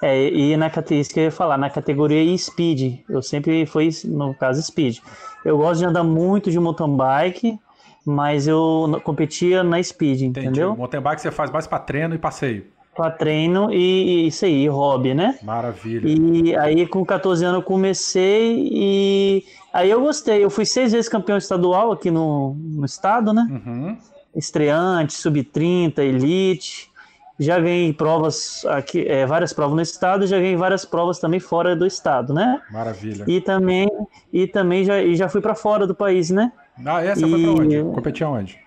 É, 0.00 0.28
e 0.28 0.56
na 0.56 0.70
isso 0.90 1.12
que 1.12 1.20
eu 1.20 1.24
ia 1.24 1.32
falar, 1.32 1.58
na 1.58 1.68
categoria 1.68 2.36
speed, 2.36 3.00
eu 3.08 3.20
sempre 3.20 3.66
fui, 3.66 3.88
no 4.04 4.32
caso, 4.34 4.62
speed. 4.62 4.98
Eu 5.44 5.56
gosto 5.56 5.80
de 5.80 5.86
andar 5.86 6.04
muito 6.04 6.50
de 6.50 6.58
mountain 6.58 6.96
bike, 6.96 7.58
mas 8.06 8.46
eu 8.46 9.00
competia 9.02 9.64
na 9.64 9.82
speed, 9.82 10.22
Entendi. 10.22 10.46
entendeu? 10.46 10.76
Mountain 10.76 11.00
bike 11.00 11.20
você 11.20 11.30
faz 11.30 11.50
mais 11.50 11.66
para 11.66 11.80
treino 11.80 12.14
e 12.14 12.18
passeio. 12.18 12.66
Para 12.94 13.10
treino 13.10 13.72
e, 13.72 14.24
e, 14.24 14.26
isso 14.28 14.44
aí, 14.44 14.68
hobby, 14.68 15.14
né? 15.14 15.38
Maravilha. 15.42 16.08
E 16.08 16.54
aí 16.56 16.86
com 16.86 17.04
14 17.04 17.44
anos 17.44 17.60
eu 17.60 17.62
comecei 17.62 18.68
e 18.72 19.44
Aí 19.72 19.90
eu 19.90 20.00
gostei, 20.00 20.44
eu 20.44 20.50
fui 20.50 20.64
seis 20.64 20.92
vezes 20.92 21.08
campeão 21.08 21.36
estadual 21.36 21.92
aqui 21.92 22.10
no, 22.10 22.54
no 22.54 22.84
estado, 22.84 23.32
né? 23.32 23.46
Uhum. 23.50 23.98
Estreante, 24.34 25.14
sub-30, 25.14 25.98
elite. 25.98 26.90
Já 27.38 27.60
ganhei 27.60 27.92
provas 27.92 28.64
aqui, 28.66 29.06
é, 29.06 29.24
várias 29.24 29.52
provas 29.52 29.76
no 29.76 29.82
estado, 29.82 30.26
já 30.26 30.38
ganhei 30.38 30.56
várias 30.56 30.84
provas 30.84 31.20
também 31.20 31.38
fora 31.38 31.76
do 31.76 31.86
estado, 31.86 32.34
né? 32.34 32.60
Maravilha. 32.70 33.24
E 33.28 33.40
também, 33.40 33.88
e 34.32 34.46
também 34.46 34.84
já, 34.84 35.00
e 35.00 35.14
já 35.14 35.28
fui 35.28 35.40
para 35.40 35.54
fora 35.54 35.86
do 35.86 35.94
país, 35.94 36.30
né? 36.30 36.50
Ah, 36.84 37.00
essa 37.00 37.24
e, 37.24 37.30
foi 37.30 37.42
pra 37.42 37.50
onde? 37.52 37.82
Competir 37.94 38.26
aonde? 38.26 38.58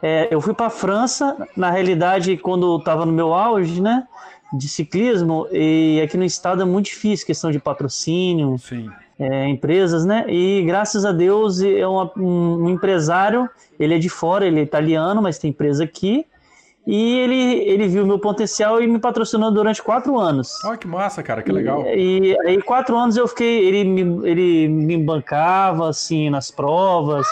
É, 0.00 0.28
eu 0.30 0.40
fui 0.40 0.54
para 0.54 0.70
França, 0.70 1.36
na 1.56 1.70
realidade, 1.70 2.36
quando 2.36 2.76
estava 2.76 3.04
no 3.04 3.12
meu 3.12 3.34
auge, 3.34 3.82
né? 3.82 4.06
De 4.52 4.68
ciclismo, 4.68 5.48
e 5.50 6.00
aqui 6.00 6.16
no 6.16 6.24
estado 6.24 6.62
é 6.62 6.64
muito 6.64 6.86
difícil, 6.86 7.26
questão 7.26 7.50
de 7.50 7.58
patrocínio. 7.58 8.56
Sim 8.58 8.88
é, 9.20 9.46
empresas, 9.48 10.06
né? 10.06 10.24
E 10.28 10.62
graças 10.62 11.04
a 11.04 11.12
Deus 11.12 11.60
é 11.60 11.86
uma, 11.86 12.10
um, 12.16 12.64
um, 12.64 12.70
empresário, 12.70 13.48
ele 13.78 13.94
é 13.94 13.98
de 13.98 14.08
fora, 14.08 14.46
ele 14.46 14.58
é 14.58 14.62
italiano, 14.62 15.20
mas 15.20 15.38
tem 15.38 15.50
empresa 15.50 15.84
aqui. 15.84 16.24
E 16.86 17.18
ele, 17.18 17.52
ele 17.68 17.86
viu 17.86 18.06
meu 18.06 18.18
potencial 18.18 18.82
e 18.82 18.86
me 18.86 18.98
patrocinou 18.98 19.50
durante 19.52 19.82
quatro 19.82 20.18
anos. 20.18 20.52
Olha 20.64 20.78
que 20.78 20.88
massa, 20.88 21.22
cara, 21.22 21.42
que 21.42 21.52
legal. 21.52 21.84
E, 21.86 22.30
e 22.30 22.40
aí, 22.48 22.62
quatro 22.62 22.96
anos 22.96 23.18
eu 23.18 23.28
fiquei, 23.28 23.68
ele 23.68 23.84
me, 23.84 24.26
ele 24.26 24.68
me 24.68 24.96
bancava, 24.96 25.90
assim, 25.90 26.30
nas 26.30 26.50
provas. 26.50 27.26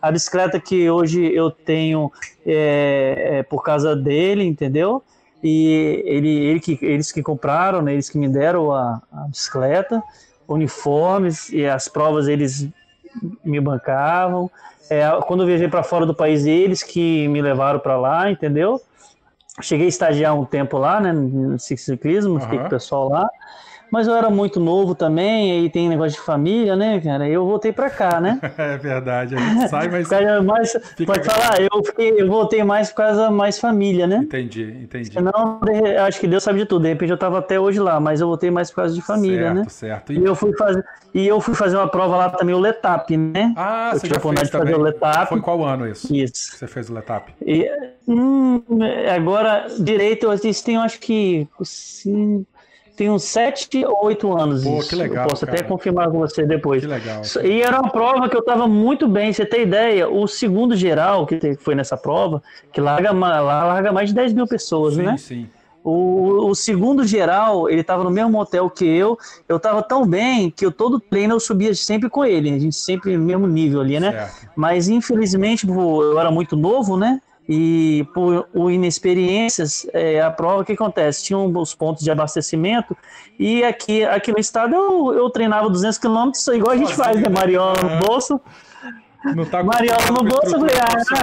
A 0.00 0.12
bicicleta 0.12 0.60
que 0.60 0.88
hoje 0.88 1.24
eu 1.34 1.50
tenho 1.50 2.12
é, 2.46 3.38
é 3.38 3.42
por 3.42 3.64
causa 3.64 3.96
dele, 3.96 4.44
entendeu? 4.44 5.02
E 5.42 6.04
ele, 6.06 6.28
ele 6.28 6.60
que, 6.60 6.78
eles 6.80 7.10
que 7.10 7.20
compraram, 7.20 7.82
né, 7.82 7.92
eles 7.94 8.08
que 8.08 8.16
me 8.16 8.28
deram 8.28 8.72
a, 8.72 9.02
a 9.12 9.20
bicicleta 9.28 10.00
uniformes 10.52 11.50
e 11.50 11.66
as 11.66 11.88
provas 11.88 12.28
eles 12.28 12.68
me 13.44 13.60
bancavam. 13.60 14.50
É, 14.90 15.08
quando 15.26 15.42
eu 15.42 15.46
viajei 15.46 15.68
para 15.68 15.82
fora 15.82 16.04
do 16.04 16.14
país, 16.14 16.44
eles 16.46 16.82
que 16.82 17.28
me 17.28 17.40
levaram 17.40 17.78
para 17.78 17.96
lá, 17.96 18.30
entendeu? 18.30 18.80
Cheguei 19.60 19.86
a 19.86 19.88
estagiar 19.88 20.38
um 20.38 20.44
tempo 20.44 20.78
lá, 20.78 21.00
né, 21.00 21.12
no 21.12 21.58
ciclismo, 21.58 22.40
fiquei 22.40 22.58
com 22.58 22.66
o 22.66 22.70
pessoal 22.70 23.08
lá. 23.08 23.28
Mas 23.92 24.08
eu 24.08 24.16
era 24.16 24.30
muito 24.30 24.58
novo 24.58 24.94
também, 24.94 25.52
aí 25.52 25.68
tem 25.68 25.86
negócio 25.86 26.18
de 26.18 26.24
família, 26.24 26.74
né, 26.74 26.98
cara? 26.98 27.28
Eu 27.28 27.44
voltei 27.44 27.72
pra 27.72 27.90
cá, 27.90 28.22
né? 28.22 28.40
é 28.56 28.78
verdade, 28.78 29.36
a 29.36 29.38
gente 29.38 29.68
sai, 29.68 29.86
mais, 30.40 30.72
pode 31.04 31.24
falar, 31.26 31.60
eu, 31.60 31.84
fiquei, 31.84 32.14
eu 32.16 32.26
voltei 32.26 32.64
mais 32.64 32.88
por 32.88 32.96
causa 32.96 33.30
mais 33.30 33.58
família, 33.58 34.06
né? 34.06 34.16
Entendi, 34.22 34.78
entendi. 34.82 35.12
Senão, 35.12 35.60
acho 36.06 36.18
que 36.18 36.26
Deus 36.26 36.42
sabe 36.42 36.60
de 36.60 36.64
tudo. 36.64 36.84
De 36.84 36.88
repente 36.88 37.10
eu 37.10 37.18
tava 37.18 37.40
até 37.40 37.60
hoje 37.60 37.78
lá, 37.80 38.00
mas 38.00 38.22
eu 38.22 38.28
voltei 38.28 38.50
mais 38.50 38.70
por 38.70 38.76
causa 38.76 38.94
de 38.94 39.02
família, 39.02 39.42
certo, 39.42 39.56
né? 39.56 39.64
Certo, 39.68 40.12
e... 40.14 40.20
e 40.20 40.24
eu 40.24 40.34
fui 40.34 40.56
fazer 40.56 40.82
E 41.12 41.28
eu 41.28 41.38
fui 41.38 41.54
fazer 41.54 41.76
uma 41.76 41.88
prova 41.88 42.16
lá 42.16 42.30
também, 42.30 42.54
o 42.54 42.58
Letap, 42.58 43.14
né? 43.14 43.52
Ah, 43.54 43.90
eu 43.92 44.00
você 44.00 44.06
já 44.06 44.18
fez 44.18 44.48
também. 44.48 44.74
o 44.74 44.80
Letap. 44.80 45.28
Foi 45.28 45.40
qual 45.42 45.62
ano 45.66 45.86
isso? 45.86 46.14
Isso. 46.16 46.56
Você 46.56 46.66
fez 46.66 46.88
o 46.88 46.94
Letap? 46.94 47.30
E, 47.44 47.70
hum, 48.08 48.62
agora, 49.14 49.66
direito, 49.78 50.32
eu 50.32 50.38
tem, 50.64 50.78
acho 50.78 50.98
que. 50.98 51.46
Assim, 51.60 52.46
tem 53.02 53.10
uns 53.10 53.24
7 53.24 53.84
ou 53.84 54.04
8 54.06 54.38
anos. 54.38 54.62
Pô, 54.62 54.78
isso. 54.78 54.88
que 54.88 54.94
legal. 54.94 55.24
Eu 55.24 55.30
posso 55.30 55.44
cara. 55.44 55.58
até 55.58 55.68
confirmar 55.68 56.08
com 56.08 56.20
você 56.20 56.46
depois. 56.46 56.82
Que 56.82 56.86
legal. 56.86 57.22
E 57.42 57.60
era 57.60 57.80
uma 57.80 57.90
prova 57.90 58.28
que 58.28 58.36
eu 58.36 58.40
estava 58.40 58.68
muito 58.68 59.08
bem. 59.08 59.32
Você 59.32 59.44
tem 59.44 59.62
ideia? 59.62 60.08
O 60.08 60.28
segundo 60.28 60.76
geral 60.76 61.26
que 61.26 61.56
foi 61.56 61.74
nessa 61.74 61.96
prova, 61.96 62.40
que 62.72 62.80
larga, 62.80 63.10
larga 63.10 63.92
mais 63.92 64.10
de 64.10 64.14
10 64.14 64.34
mil 64.34 64.46
pessoas, 64.46 64.94
sim, 64.94 65.02
né? 65.02 65.16
Sim, 65.16 65.24
sim. 65.24 65.48
O, 65.84 66.48
o, 66.48 66.54
segundo 66.54 67.04
geral, 67.04 67.68
ele 67.68 67.80
estava 67.80 68.04
no 68.04 68.10
mesmo 68.10 68.38
hotel 68.38 68.70
que 68.70 68.84
eu. 68.84 69.18
Eu 69.48 69.56
estava 69.56 69.82
tão 69.82 70.06
bem 70.06 70.48
que 70.48 70.64
eu 70.64 70.70
todo 70.70 71.00
treino 71.00 71.34
eu 71.34 71.40
subia 71.40 71.74
sempre 71.74 72.08
com 72.08 72.24
ele. 72.24 72.54
A 72.54 72.58
gente 72.60 72.76
sempre 72.76 73.16
no 73.16 73.24
mesmo 73.24 73.48
nível 73.48 73.80
ali, 73.80 73.98
né? 73.98 74.12
Certo. 74.12 74.48
Mas 74.54 74.88
infelizmente 74.88 75.66
eu 75.66 76.20
era 76.20 76.30
muito 76.30 76.56
novo, 76.56 76.96
né? 76.96 77.20
E 77.48 78.06
por, 78.14 78.48
inexperiências, 78.70 79.86
é, 79.92 80.20
a 80.20 80.30
prova, 80.30 80.62
o 80.62 80.64
que 80.64 80.72
acontece? 80.72 81.24
Tinha 81.24 81.38
os 81.38 81.74
pontos 81.74 82.04
de 82.04 82.10
abastecimento 82.10 82.96
e 83.38 83.64
aqui, 83.64 84.04
aqui 84.04 84.30
no 84.30 84.38
estado 84.38 84.74
eu, 84.74 85.12
eu 85.14 85.30
treinava 85.30 85.68
200 85.68 85.98
quilômetros, 85.98 86.46
igual 86.48 86.72
a 86.72 86.76
gente 86.76 86.94
faz, 86.94 87.20
né? 87.20 87.28
Mariola 87.28 87.74
no 87.82 88.06
bolso. 88.06 88.40
Não 89.36 89.44
tá 89.44 89.62
Mariola 89.62 90.06
no 90.10 90.24
bolso, 90.24 90.54
eu 90.56 90.60
falei, 90.60 90.76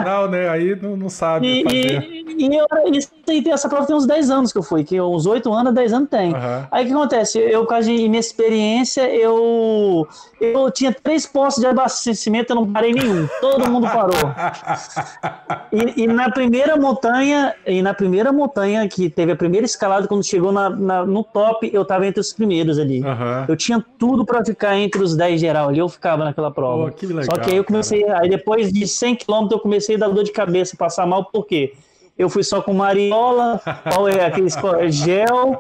ah, 0.06 0.28
né? 0.28 0.50
Aí 0.50 0.76
não, 0.76 0.96
não 0.96 1.10
sabe 1.10 1.46
E, 1.48 1.64
e, 1.68 2.48
e 2.48 2.56
eu, 2.56 2.66
isso 2.94 3.12
essa 3.52 3.70
prova 3.70 3.86
tem 3.86 3.96
uns 3.96 4.08
10 4.08 4.30
anos 4.32 4.52
que 4.52 4.58
eu 4.58 4.64
fui, 4.64 4.84
que 4.84 5.00
uns 5.00 5.26
8 5.26 5.52
anos, 5.54 5.74
10 5.74 5.94
anos 5.94 6.10
tem. 6.10 6.34
Aham. 6.34 6.68
Aí 6.72 6.84
o 6.84 6.88
que 6.88 6.94
acontece? 6.94 7.38
Eu, 7.40 7.62
por 7.62 7.70
causa 7.70 7.88
de 7.88 8.10
minha 8.10 8.20
experiência, 8.20 9.08
eu, 9.14 10.08
eu 10.42 10.72
tinha 10.72 10.92
três 10.92 11.26
postos 11.26 11.62
de 11.62 11.70
abastecimento, 11.70 12.52
eu 12.52 12.56
não 12.56 12.72
parei 12.72 12.92
nenhum. 12.94 13.28
Todo 13.40 13.70
mundo 13.70 13.88
parou. 13.88 14.10
E, 15.72 16.04
e 16.04 16.08
na 16.08 16.32
primeira 16.32 16.76
montanha, 16.76 17.54
e 17.66 17.82
na 17.82 17.94
primeira 17.94 18.32
montanha 18.32 18.88
que 18.88 19.08
teve 19.10 19.32
a 19.32 19.36
primeira 19.36 19.66
escalada, 19.66 20.08
quando 20.08 20.24
chegou 20.24 20.52
na, 20.52 20.70
na- 20.70 21.06
no 21.06 21.24
top, 21.24 21.70
eu 21.72 21.86
tava 21.86 22.08
entre 22.08 22.20
os 22.20 22.34
primeiros 22.34 22.80
ali. 22.80 23.04
Aham. 23.04 23.46
Eu 23.48 23.56
tinha 23.56 23.84
tudo 24.00 24.26
pra 24.26 24.44
ficar 24.44 24.78
entre 24.78 25.02
os 25.04 25.16
10 25.16 25.40
geral 25.40 25.70
ali, 25.70 25.78
eu 25.80 25.88
ficava 25.88 26.24
naquela 26.24 26.50
prova. 26.52 26.86
Pô, 26.86 26.92
que 26.92 27.06
legal, 27.06 27.26
Só 27.26 27.34
que 27.42 27.52
aí 27.52 27.58
eu 27.58 27.64
comecei, 27.64 27.89
aí 27.94 28.30
depois 28.30 28.72
de 28.72 28.88
100 28.88 29.16
km 29.18 29.48
eu 29.52 29.60
comecei 29.60 29.96
a 29.96 30.00
dar 30.00 30.10
dor 30.10 30.24
de 30.24 30.32
cabeça, 30.32 30.76
passar 30.78 31.06
mal, 31.06 31.26
por 31.26 31.46
quê? 31.46 31.74
Eu 32.18 32.28
fui 32.30 32.44
só 32.44 32.62
com 32.62 32.74
mariola, 32.74 33.62
qual 33.94 34.10
é 34.10 34.26
aqueles 34.26 34.54
qual 34.56 34.76
é, 34.76 34.92
gel, 34.92 35.58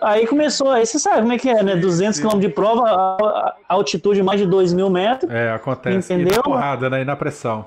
aí 0.00 0.26
começou, 0.26 0.68
aí 0.70 0.84
você 0.84 0.98
sabe 0.98 1.20
como 1.20 1.32
é 1.32 1.38
que 1.38 1.48
é, 1.48 1.62
né? 1.62 1.76
200 1.76 2.18
km 2.18 2.40
de 2.40 2.48
prova, 2.48 2.88
a- 2.90 3.54
altitude 3.68 4.20
mais 4.20 4.40
de 4.40 4.46
2 4.46 4.72
mil 4.72 4.90
metros, 4.90 5.30
É, 5.30 5.52
acontece. 5.52 6.12
E 6.12 6.16
Entendeu? 6.16 6.38
na 6.38 6.42
porrada, 6.42 6.90
né? 6.90 7.02
E 7.02 7.04
na 7.04 7.14
pressão. 7.14 7.66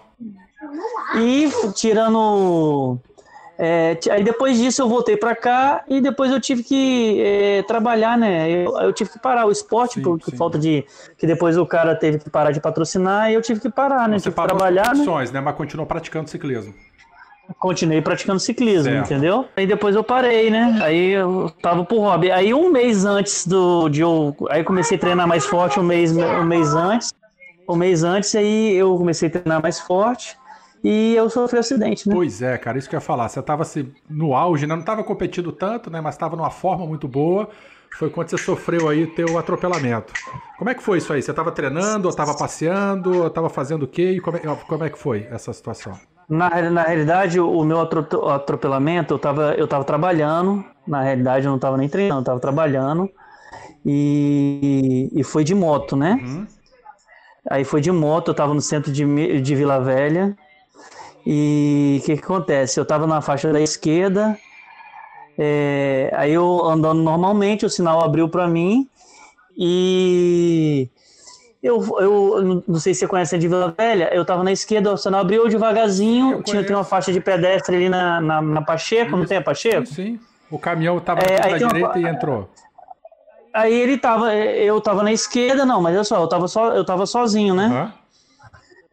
e 1.17 1.49
tirando. 1.73 2.99
É, 3.57 3.97
aí 4.11 4.23
depois 4.23 4.57
disso 4.57 4.81
eu 4.81 4.89
voltei 4.89 5.15
pra 5.15 5.33
cá 5.33 5.83
e 5.87 6.01
depois 6.01 6.29
eu 6.31 6.41
tive 6.41 6.61
que 6.61 7.21
é, 7.21 7.63
trabalhar, 7.63 8.17
né? 8.17 8.49
Eu, 8.49 8.77
eu 8.81 8.93
tive 8.93 9.11
que 9.11 9.19
parar 9.19 9.45
o 9.45 9.51
esporte 9.51 9.95
Sim, 9.95 10.01
por, 10.01 10.21
sim. 10.21 10.35
falta 10.35 10.59
de. 10.59 10.85
Que 11.17 11.25
depois 11.25 11.57
o 11.57 11.65
cara 11.65 11.95
teve 11.95 12.19
que 12.19 12.29
parar 12.29 12.51
de 12.51 12.59
patrocinar 12.59 13.31
e 13.31 13.33
eu 13.33 13.41
tive 13.41 13.61
que 13.61 13.69
parar, 13.69 14.09
né? 14.09 14.19
Você 14.19 14.23
tive 14.23 14.35
parou 14.35 14.55
as 14.55 14.57
trabalhar, 14.57 14.83
né? 14.83 14.89
competições, 14.89 15.31
né? 15.31 15.39
Mas 15.39 15.55
continuou 15.55 15.87
praticando 15.87 16.29
ciclismo. 16.29 16.73
Continuei 17.59 18.01
praticando 18.01 18.39
ciclismo, 18.39 18.91
Certo. 18.91 19.05
entendeu? 19.05 19.45
Aí 19.55 19.67
depois 19.67 19.95
eu 19.95 20.03
parei, 20.03 20.49
né? 20.49 20.79
Aí 20.81 21.11
eu 21.11 21.51
tava 21.61 21.85
pro 21.85 21.99
hobby. 21.99 22.31
Aí 22.31 22.53
um 22.53 22.71
mês 22.71 23.05
antes 23.05 23.45
do 23.47 23.87
de 23.87 24.01
eu, 24.01 24.35
aí 24.49 24.61
eu 24.61 24.65
comecei 24.65 24.97
a 24.97 24.99
treinar 24.99 25.27
mais 25.27 25.45
forte 25.45 25.79
um 25.79 25.83
mês 25.83 26.11
um 26.11 26.43
mês 26.43 26.73
antes. 26.73 27.13
Um 27.69 27.75
mês 27.75 28.03
antes 28.03 28.35
aí 28.35 28.73
eu 28.73 28.97
comecei 28.97 29.29
a 29.29 29.31
treinar 29.31 29.61
mais 29.61 29.79
forte 29.79 30.35
e 30.85 31.15
eu 31.15 31.29
sofri 31.29 31.57
um 31.57 31.59
acidente, 31.61 32.07
né? 32.09 32.15
Pois 32.15 32.41
é, 32.41 32.57
cara, 32.57 32.77
isso 32.77 32.87
que 32.89 32.95
eu 32.95 32.97
ia 32.97 33.01
falar. 33.01 33.27
Você 33.29 33.41
tava 33.41 33.63
assim, 33.63 33.91
no 34.09 34.35
auge, 34.35 34.67
né? 34.67 34.75
Não 34.75 34.83
tava 34.83 35.03
competindo 35.03 35.51
tanto, 35.51 35.89
né? 35.89 35.99
Mas 36.01 36.17
tava 36.17 36.35
numa 36.35 36.51
forma 36.51 36.85
muito 36.85 37.07
boa. 37.07 37.49
Foi 37.91 38.09
quando 38.09 38.29
você 38.29 38.37
sofreu 38.37 38.87
aí 38.87 39.07
teu 39.07 39.37
atropelamento. 39.37 40.15
Como 40.55 40.69
é 40.69 40.75
que 40.75 40.83
foi 40.83 40.99
isso 40.99 41.11
aí? 41.11 41.21
Você 41.21 41.33
tava 41.33 41.51
treinando, 41.51 42.07
ou 42.07 42.13
tava 42.13 42.33
passeando, 42.35 43.23
ou 43.23 43.29
tava 43.29 43.49
fazendo 43.49 43.83
o 43.83 43.87
quê? 43.87 44.11
E 44.11 44.19
como 44.21 44.37
é, 44.37 44.41
como 44.41 44.83
é 44.83 44.89
que 44.89 44.97
foi 44.97 45.27
essa 45.31 45.51
situação? 45.51 45.99
Na, 46.27 46.49
na 46.71 46.83
realidade, 46.83 47.39
o 47.39 47.63
meu 47.63 47.79
atro- 47.81 48.27
atropelamento, 48.29 49.13
eu 49.13 49.19
tava, 49.19 49.53
eu 49.55 49.67
tava 49.67 49.83
trabalhando. 49.83 50.63
Na 50.87 51.01
realidade, 51.01 51.45
eu 51.45 51.51
não 51.51 51.59
tava 51.59 51.77
nem 51.77 51.89
treinando, 51.89 52.21
eu 52.21 52.25
tava 52.25 52.39
trabalhando. 52.39 53.09
E, 53.85 55.09
e 55.13 55.23
foi 55.23 55.43
de 55.43 55.55
moto, 55.55 55.95
né? 55.95 56.19
Uhum. 56.21 56.47
Aí 57.49 57.63
foi 57.63 57.79
de 57.81 57.91
moto, 57.91 58.29
eu 58.29 58.35
tava 58.35 58.53
no 58.53 58.61
centro 58.61 58.91
de, 58.91 59.41
de 59.41 59.55
Vila 59.55 59.79
Velha. 59.79 60.35
E 61.25 61.99
o 62.01 62.05
que, 62.05 62.17
que 62.17 62.23
acontece? 62.23 62.79
Eu 62.79 62.85
tava 62.85 63.07
na 63.07 63.21
faixa 63.21 63.51
da 63.51 63.59
esquerda. 63.59 64.37
é, 65.37 66.11
aí 66.15 66.31
eu 66.33 66.63
andando 66.65 67.01
normalmente, 67.01 67.65
o 67.65 67.69
sinal 67.69 68.01
abriu 68.03 68.29
para 68.29 68.47
mim. 68.47 68.87
E 69.57 70.87
eu, 71.63 71.81
eu 71.99 72.63
não 72.67 72.79
sei 72.79 72.93
se 72.93 72.99
você 73.01 73.07
conhece 73.07 73.35
a 73.35 73.39
de 73.39 73.47
Vila 73.47 73.73
Velha, 73.75 74.13
eu 74.13 74.23
tava 74.25 74.43
na 74.43 74.51
esquerda, 74.51 74.91
o 74.93 74.97
sinal 74.97 75.21
abriu 75.21 75.47
devagarzinho, 75.47 76.43
tinha, 76.43 76.63
tem 76.63 76.75
uma 76.75 76.83
faixa 76.83 77.11
de 77.11 77.19
pedestre 77.19 77.75
ali 77.75 77.89
na, 77.89 78.19
na, 78.21 78.41
na 78.41 78.61
Pacheco, 78.61 79.11
não 79.11 79.19
Isso. 79.21 79.29
tem 79.29 79.37
a 79.37 79.41
Pacheco? 79.41 79.85
Sim, 79.87 79.93
sim. 79.93 80.19
O 80.51 80.59
caminhão 80.59 80.99
tava 80.99 81.21
É, 81.21 81.37
na 81.39 81.57
tem 81.57 81.67
uma- 81.67 81.73
direita 81.73 81.99
e 81.99 82.05
entrou. 82.05 82.49
Aí 83.53 83.73
ele 83.73 83.97
tava, 83.97 84.35
eu 84.35 84.79
tava 84.81 85.01
na 85.01 85.13
esquerda, 85.13 85.65
não, 85.65 85.81
mas 85.81 85.95
olha 85.95 86.03
só, 86.03 86.21
eu 86.21 86.27
tava, 86.27 86.47
só, 86.47 86.73
eu 86.75 86.83
tava 86.85 87.05
sozinho, 87.05 87.55
né? 87.55 87.65
Aham. 87.65 87.93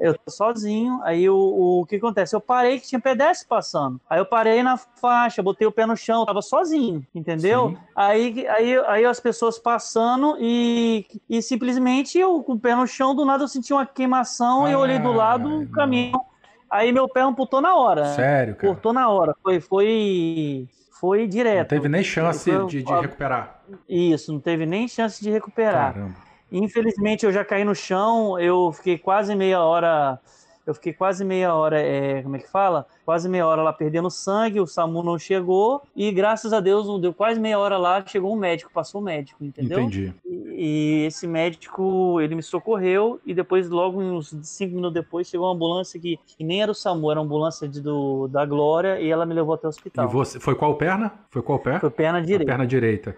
Eu 0.03 0.19
tô 0.19 0.33
sozinho, 0.33 1.01
aí 1.05 1.31
o, 1.31 1.37
o, 1.37 1.87
que 1.87 1.95
acontece? 1.95 2.35
Eu 2.35 2.41
parei 2.41 2.81
que 2.81 2.89
tinha 2.89 3.01
pedestre 3.01 3.47
passando. 3.47 4.01
Aí 4.11 4.19
eu 4.19 4.27
parei 4.27 4.61
na 4.61 4.77
faixa, 4.77 5.41
botei 5.41 5.65
o 5.65 5.71
pé 5.71 5.87
no 5.87 5.97
chão, 5.97 6.27
tava 6.27 6.43
sozinho, 6.43 7.07
entendeu? 7.15 7.69
Sim. 7.69 7.79
Aí, 7.95 8.49
aí, 8.49 8.79
aí 8.89 9.05
as 9.05 9.21
pessoas 9.21 9.61
passando 9.61 10.37
e, 10.41 11.07
e 11.31 11.41
simplesmente 11.41 12.19
eu 12.19 12.43
com 12.43 12.55
o 12.55 12.59
pé 12.59 12.75
no 12.75 12.85
chão, 12.85 13.15
do 13.15 13.25
nada 13.25 13.45
eu 13.45 13.49
senti 13.49 13.73
uma 13.73 13.87
queimação 13.87 14.69
e 14.69 14.73
eu 14.73 14.81
olhei 14.81 14.99
do 14.99 15.13
lado 15.13 15.49
não. 15.49 15.63
o 15.63 15.69
caminhão. 15.69 16.21
Aí 16.69 16.91
meu 16.91 17.09
pé 17.09 17.21
amputou 17.21 17.61
na 17.61 17.77
hora. 17.77 18.07
Sério, 18.07 18.57
cara. 18.57 18.73
Cortou 18.73 18.93
na 18.93 19.09
hora. 19.09 19.37
Foi, 19.41 19.61
foi, 19.61 20.69
foi 20.99 21.21
Não 21.21 21.29
direto. 21.29 21.69
teve 21.69 21.89
nem 21.89 22.03
chance 22.03 22.51
de, 22.51 22.83
de 22.83 22.93
recuperar. 22.93 23.63
Isso, 23.89 24.33
não 24.33 24.41
teve 24.41 24.67
nem 24.67 24.89
chance 24.89 25.23
de 25.23 25.31
recuperar. 25.31 25.95
Caramba. 25.95 26.32
Infelizmente 26.53 27.25
eu 27.25 27.33
já 27.33 27.45
caí 27.45 27.65
no 27.65 27.75
chão, 27.75 28.39
eu 28.39 28.71
fiquei 28.73 28.99
quase 28.99 29.35
meia 29.35 29.63
hora, 29.63 30.21
eu 30.67 30.75
fiquei 30.75 30.93
quase 30.93 31.25
meia 31.25 31.55
hora, 31.55 31.81
é, 31.81 32.23
como 32.23 32.37
é 32.37 32.39
que 32.39 32.51
fala? 32.51 32.87
Quase 33.05 33.29
meia 33.29 33.47
hora 33.47 33.63
lá 33.63 33.73
perdendo 33.73 34.09
sangue, 34.11 34.61
o 34.61 34.67
SAMU 34.67 35.03
não 35.03 35.19
chegou 35.19 35.83
e 35.95 36.11
graças 36.13 36.53
a 36.53 36.61
Deus 36.61 36.87
não 36.87 37.01
deu 37.01 37.13
quase 37.13 37.41
meia 37.41 37.59
hora 37.59 37.77
lá, 37.79 38.05
chegou 38.07 38.33
um 38.33 38.37
médico, 38.39 38.71
passou 38.73 39.01
o 39.01 39.05
médico, 39.05 39.45
entendeu? 39.45 39.81
Entendi. 39.81 40.15
E, 40.25 41.03
e 41.03 41.07
esse 41.07 41.27
médico, 41.27 42.21
ele 42.21 42.35
me 42.35 42.43
socorreu 42.43 43.21
e 43.27 43.35
depois, 43.35 43.69
logo 43.69 44.01
uns 44.01 44.35
cinco 44.43 44.75
minutos 44.77 44.95
depois, 44.95 45.29
chegou 45.29 45.47
uma 45.49 45.55
ambulância 45.55 45.99
que, 45.99 46.19
que 46.27 46.45
nem 46.45 46.63
era 46.63 46.71
o 46.71 46.75
SAMU, 46.75 47.11
era 47.11 47.21
uma 47.21 47.27
ambulância 47.27 47.69
de, 47.69 47.81
do, 47.81 48.29
da 48.29 48.45
Glória 48.47 49.01
e 49.01 49.11
ela 49.11 49.27
me 49.27 49.35
levou 49.35 49.55
até 49.55 49.67
o 49.67 49.71
E 49.71 49.71
hospital. 49.71 50.09
você, 50.09 50.39
foi 50.39 50.55
qual 50.55 50.77
perna? 50.77 51.13
Foi 51.31 51.43
qual 51.43 51.59
pé? 51.59 51.81
Foi 51.81 51.91
perna 51.91 52.19
A 52.19 52.23
direita. 52.23 52.45
perna 52.45 52.67
direita. 52.67 53.17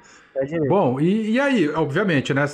Bom, 0.68 0.98
e, 1.00 1.32
e 1.32 1.40
aí, 1.40 1.68
obviamente, 1.70 2.32
né? 2.34 2.44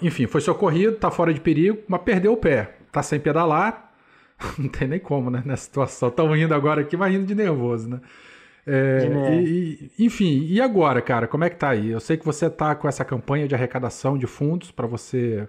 Enfim, 0.00 0.26
foi 0.26 0.40
socorrido, 0.40 0.96
tá 0.96 1.10
fora 1.10 1.32
de 1.34 1.40
perigo, 1.40 1.78
mas 1.88 2.00
perdeu 2.02 2.32
o 2.32 2.36
pé. 2.36 2.76
Tá 2.90 3.02
sem 3.02 3.20
pedalar. 3.20 3.87
Não 4.58 4.68
tem 4.68 4.88
nem 4.88 5.00
como, 5.00 5.30
né? 5.30 5.42
Nessa 5.44 5.64
situação. 5.64 6.08
Estão 6.08 6.30
rindo 6.32 6.54
agora 6.54 6.80
aqui, 6.80 6.96
mas 6.96 7.12
rindo 7.12 7.26
de 7.26 7.34
nervoso, 7.34 7.88
né? 7.88 8.00
É, 8.66 8.98
De 8.98 9.08
nervo. 9.08 9.32
e- 9.32 9.90
e- 9.98 10.04
enfim, 10.04 10.44
e 10.46 10.60
agora, 10.60 11.00
cara, 11.00 11.26
como 11.26 11.44
é 11.44 11.50
que 11.50 11.56
tá 11.56 11.70
aí? 11.70 11.88
Eu 11.90 12.00
sei 12.00 12.16
que 12.16 12.24
você 12.24 12.50
tá 12.50 12.74
com 12.74 12.86
essa 12.86 13.04
campanha 13.04 13.48
de 13.48 13.54
arrecadação 13.54 14.18
de 14.18 14.26
fundos 14.26 14.70
para 14.70 14.86
você 14.86 15.48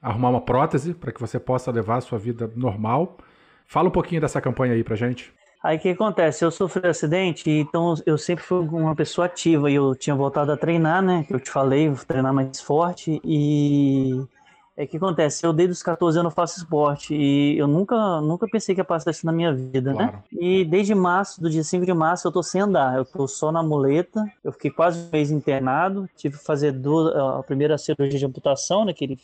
arrumar 0.00 0.30
uma 0.30 0.40
prótese, 0.40 0.94
para 0.94 1.12
que 1.12 1.20
você 1.20 1.38
possa 1.38 1.70
levar 1.70 1.96
a 1.96 2.00
sua 2.00 2.18
vida 2.18 2.50
normal. 2.56 3.18
Fala 3.66 3.88
um 3.88 3.92
pouquinho 3.92 4.20
dessa 4.20 4.40
campanha 4.40 4.74
aí 4.74 4.82
pra 4.84 4.96
gente. 4.96 5.32
Aí 5.62 5.76
o 5.76 5.80
que 5.80 5.88
acontece? 5.90 6.44
Eu 6.44 6.50
sofri 6.50 6.86
um 6.86 6.90
acidente, 6.90 7.50
então 7.50 7.94
eu 8.06 8.16
sempre 8.16 8.44
fui 8.44 8.58
uma 8.60 8.94
pessoa 8.94 9.26
ativa 9.26 9.68
e 9.70 9.74
eu 9.74 9.94
tinha 9.96 10.14
voltado 10.14 10.52
a 10.52 10.56
treinar, 10.56 11.02
né? 11.02 11.24
Que 11.26 11.34
eu 11.34 11.40
te 11.40 11.50
falei, 11.50 11.88
vou 11.88 12.04
treinar 12.06 12.32
mais 12.32 12.60
forte 12.60 13.20
e 13.24 14.22
é 14.76 14.84
o 14.84 14.88
que 14.88 14.98
acontece? 14.98 15.44
Eu 15.44 15.54
desde 15.54 15.72
os 15.72 15.82
14 15.82 16.18
anos 16.18 16.34
faço 16.34 16.58
esporte 16.58 17.14
e 17.14 17.56
eu 17.56 17.66
nunca, 17.66 18.20
nunca 18.20 18.46
pensei 18.46 18.74
que 18.74 18.80
ia 18.80 18.84
passar 18.84 19.10
isso 19.10 19.24
na 19.24 19.32
minha 19.32 19.52
vida, 19.52 19.94
né? 19.94 20.08
Claro. 20.08 20.22
E 20.32 20.66
desde 20.66 20.94
março, 20.94 21.40
do 21.40 21.48
dia 21.48 21.64
5 21.64 21.86
de 21.86 21.94
março, 21.94 22.28
eu 22.28 22.32
tô 22.32 22.42
sem 22.42 22.60
andar. 22.60 22.94
Eu 22.94 23.04
tô 23.04 23.26
só 23.26 23.50
na 23.50 23.62
muleta. 23.62 24.30
Eu 24.44 24.52
fiquei 24.52 24.70
quase 24.70 24.98
um 24.98 25.08
mês 25.10 25.30
internado. 25.30 26.06
Tive 26.14 26.36
que 26.36 26.44
fazer 26.44 26.72
duas, 26.72 27.16
a 27.16 27.42
primeira 27.42 27.78
cirurgia 27.78 28.18
de 28.18 28.26
amputação, 28.26 28.84
né? 28.84 28.92
Que 28.92 29.04
ele 29.04 29.18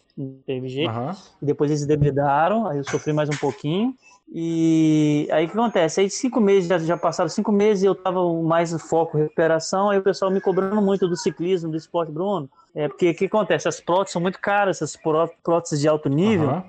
teve 0.46 0.68
jeito. 0.68 0.90
Aham. 0.90 1.14
E 1.42 1.44
depois 1.44 1.70
eles 1.70 1.84
debridaram, 1.84 2.66
aí 2.66 2.78
eu 2.78 2.84
sofri 2.84 3.12
mais 3.12 3.28
um 3.28 3.36
pouquinho. 3.36 3.94
E 4.34 5.28
aí 5.30 5.44
o 5.44 5.48
que 5.48 5.58
acontece? 5.58 6.00
Aí 6.00 6.08
cinco 6.08 6.40
meses, 6.40 6.66
já, 6.66 6.78
já 6.78 6.96
passaram 6.96 7.28
cinco 7.28 7.52
meses 7.52 7.84
e 7.84 7.86
eu 7.86 7.94
tava 7.94 8.20
mais 8.42 8.72
no 8.72 8.78
foco 8.78 9.18
recuperação, 9.18 9.90
aí 9.90 9.98
o 9.98 10.02
pessoal 10.02 10.30
me 10.30 10.40
cobrando 10.40 10.80
muito 10.80 11.06
do 11.06 11.14
ciclismo, 11.14 11.70
do 11.70 11.76
esporte, 11.76 12.10
Bruno. 12.10 12.48
É 12.74 12.88
porque 12.88 13.10
o 13.10 13.14
que 13.14 13.24
acontece? 13.26 13.68
As 13.68 13.80
próteses 13.80 14.12
são 14.12 14.22
muito 14.22 14.38
caras, 14.40 14.78
essas 14.78 14.96
pró- 14.96 15.28
próteses 15.42 15.80
de 15.80 15.86
alto 15.88 16.08
nível, 16.08 16.48
aham. 16.48 16.64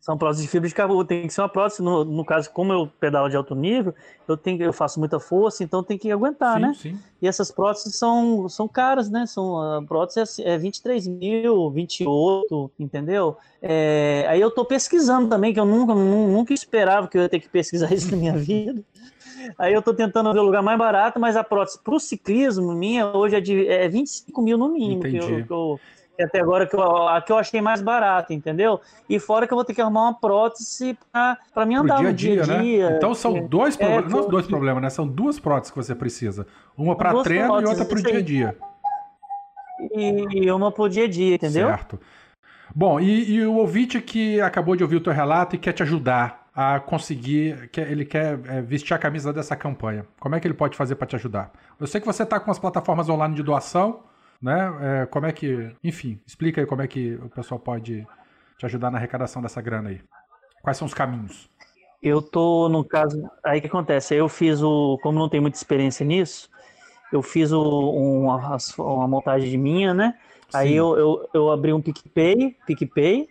são 0.00 0.16
próteses 0.16 0.44
de 0.44 0.48
fibra 0.50 0.68
de 0.68 0.74
carbono, 0.74 1.04
tem 1.04 1.26
que 1.26 1.32
ser 1.32 1.40
uma 1.42 1.48
prótese, 1.48 1.82
no, 1.82 2.04
no 2.04 2.24
caso, 2.24 2.50
como 2.52 2.72
eu 2.72 2.86
pedalo 3.00 3.28
de 3.28 3.36
alto 3.36 3.54
nível, 3.54 3.94
eu, 4.26 4.36
tenho, 4.36 4.62
eu 4.62 4.72
faço 4.72 4.98
muita 4.98 5.18
força, 5.20 5.62
então 5.64 5.82
tem 5.82 5.98
que 5.98 6.10
aguentar, 6.12 6.54
sim, 6.54 6.60
né? 6.62 6.74
sim. 6.74 6.98
E 7.20 7.26
essas 7.26 7.50
próteses 7.50 7.96
são, 7.98 8.48
são 8.48 8.68
caras, 8.68 9.10
né? 9.10 9.26
São, 9.26 9.60
a 9.60 9.82
prótese 9.82 10.42
é, 10.42 10.52
é 10.52 10.58
23 10.58 11.06
mil, 11.06 11.70
28, 11.70 12.70
entendeu? 12.78 13.36
É, 13.60 14.24
aí 14.28 14.40
eu 14.40 14.50
tô 14.50 14.64
pesquisando 14.64 15.28
também, 15.28 15.52
que 15.52 15.58
eu 15.60 15.64
nunca, 15.66 15.94
nu- 15.94 16.28
nunca 16.28 16.54
esperava 16.54 17.08
que 17.08 17.18
eu 17.18 17.22
ia 17.22 17.28
ter 17.28 17.40
que 17.40 17.48
pesquisar 17.48 17.92
isso 17.94 18.10
na 18.10 18.16
minha 18.16 18.36
vida. 18.36 18.82
Aí 19.58 19.72
eu 19.72 19.82
tô 19.82 19.92
tentando 19.94 20.32
ver 20.32 20.40
o 20.40 20.42
lugar 20.44 20.62
mais 20.62 20.78
barato, 20.78 21.18
mas 21.20 21.36
a 21.36 21.44
prótese 21.44 21.78
pro 21.82 21.98
ciclismo 22.00 22.72
minha 22.74 23.06
hoje 23.06 23.36
é, 23.36 23.40
de, 23.40 23.66
é 23.68 23.88
25 23.88 24.42
mil 24.42 24.58
no 24.58 24.68
mínimo. 24.72 25.02
Que 25.02 25.16
eu, 25.16 25.44
que 25.46 25.52
eu- 25.52 25.80
até 26.18 26.40
agora 26.40 26.66
que 26.66 26.74
eu, 26.74 27.08
a 27.08 27.20
que 27.20 27.30
eu 27.30 27.36
achei 27.36 27.60
mais 27.60 27.82
barata, 27.82 28.32
entendeu? 28.32 28.80
E 29.08 29.18
fora 29.20 29.46
que 29.46 29.52
eu 29.52 29.56
vou 29.56 29.64
ter 29.64 29.74
que 29.74 29.82
arrumar 29.82 30.04
uma 30.04 30.14
prótese 30.14 30.98
me 31.66 31.74
Pro 31.74 31.84
andar 31.84 31.98
dia 31.98 32.08
no 32.08 32.14
dia 32.14 32.14
dia, 32.14 32.42
a 32.42 32.58
dia. 32.60 32.90
né? 32.90 32.96
Então 32.96 33.14
são 33.14 33.46
dois 33.46 33.74
É, 33.74 33.78
problemas, 33.78 34.12
não 34.12 34.28
dois 34.28 34.46
problemas, 34.46 34.82
né? 34.82 34.88
São 34.90 35.06
duas 35.06 35.38
próteses 35.38 35.70
que 35.70 35.76
você 35.76 35.94
precisa. 35.94 36.46
Uma 36.76 36.96
para 36.96 37.22
treino 37.22 37.44
e 37.44 37.48
próteses, 37.48 37.68
outra 37.70 37.84
pro 37.84 37.98
isso 37.98 38.08
dia 38.08 38.18
a 38.18 38.22
dia. 38.22 38.56
E 39.94 40.50
uma 40.50 40.72
pro 40.72 40.88
dia 40.88 41.04
a 41.04 41.08
dia, 41.08 41.34
entendeu? 41.34 41.68
Certo. 41.68 42.00
Bom, 42.74 42.98
e, 42.98 43.30
e, 43.32 43.46
o 43.46 43.54
ouvinte 43.56 44.00
que 44.00 44.40
acabou 44.40 44.74
de 44.74 44.82
ouvir 44.82 44.96
o 44.96 45.00
teu 45.00 45.12
relato 45.12 45.54
e 45.54 45.58
quer 45.58 45.72
te 45.72 45.82
ajudar 45.82 46.45
a 46.56 46.80
conseguir, 46.80 47.68
quer, 47.68 47.90
ele 47.90 48.06
quer 48.06 48.40
é, 48.46 48.62
vestir 48.62 48.94
a 48.94 48.98
camisa 48.98 49.30
dessa 49.30 49.54
campanha. 49.54 50.06
Como 50.18 50.34
é 50.34 50.40
que 50.40 50.46
ele 50.46 50.54
pode 50.54 50.74
fazer 50.74 50.94
para 50.94 51.06
te 51.06 51.14
ajudar? 51.14 51.52
Eu 51.78 51.86
sei 51.86 52.00
que 52.00 52.06
você 52.06 52.22
está 52.22 52.40
com 52.40 52.50
as 52.50 52.58
plataformas 52.58 53.10
online 53.10 53.34
de 53.34 53.42
doação, 53.42 54.04
né? 54.40 55.02
É, 55.02 55.06
como 55.06 55.26
é 55.26 55.32
que, 55.32 55.70
enfim, 55.84 56.18
explica 56.26 56.62
aí 56.62 56.66
como 56.66 56.80
é 56.80 56.86
que 56.88 57.16
o 57.16 57.28
pessoal 57.28 57.60
pode 57.60 58.06
te 58.56 58.64
ajudar 58.64 58.90
na 58.90 58.96
arrecadação 58.96 59.42
dessa 59.42 59.60
grana 59.60 59.90
aí. 59.90 60.00
Quais 60.62 60.78
são 60.78 60.86
os 60.86 60.94
caminhos? 60.94 61.50
Eu 62.02 62.22
tô 62.22 62.70
no 62.70 62.82
caso, 62.82 63.28
aí 63.44 63.60
que 63.60 63.66
acontece, 63.66 64.14
eu 64.14 64.26
fiz 64.26 64.62
o, 64.62 64.98
como 65.02 65.18
não 65.18 65.28
tenho 65.28 65.42
muita 65.42 65.58
experiência 65.58 66.06
nisso, 66.06 66.48
eu 67.12 67.20
fiz 67.20 67.52
o, 67.52 67.62
uma, 67.62 68.56
uma 68.78 69.06
montagem 69.08 69.50
de 69.50 69.58
minha, 69.58 69.92
né? 69.92 70.14
Sim. 70.48 70.56
Aí 70.56 70.74
eu, 70.74 70.96
eu, 70.96 71.28
eu 71.34 71.50
abri 71.52 71.72
um 71.74 71.82
PicPay, 71.82 72.56
PicPay, 72.66 73.28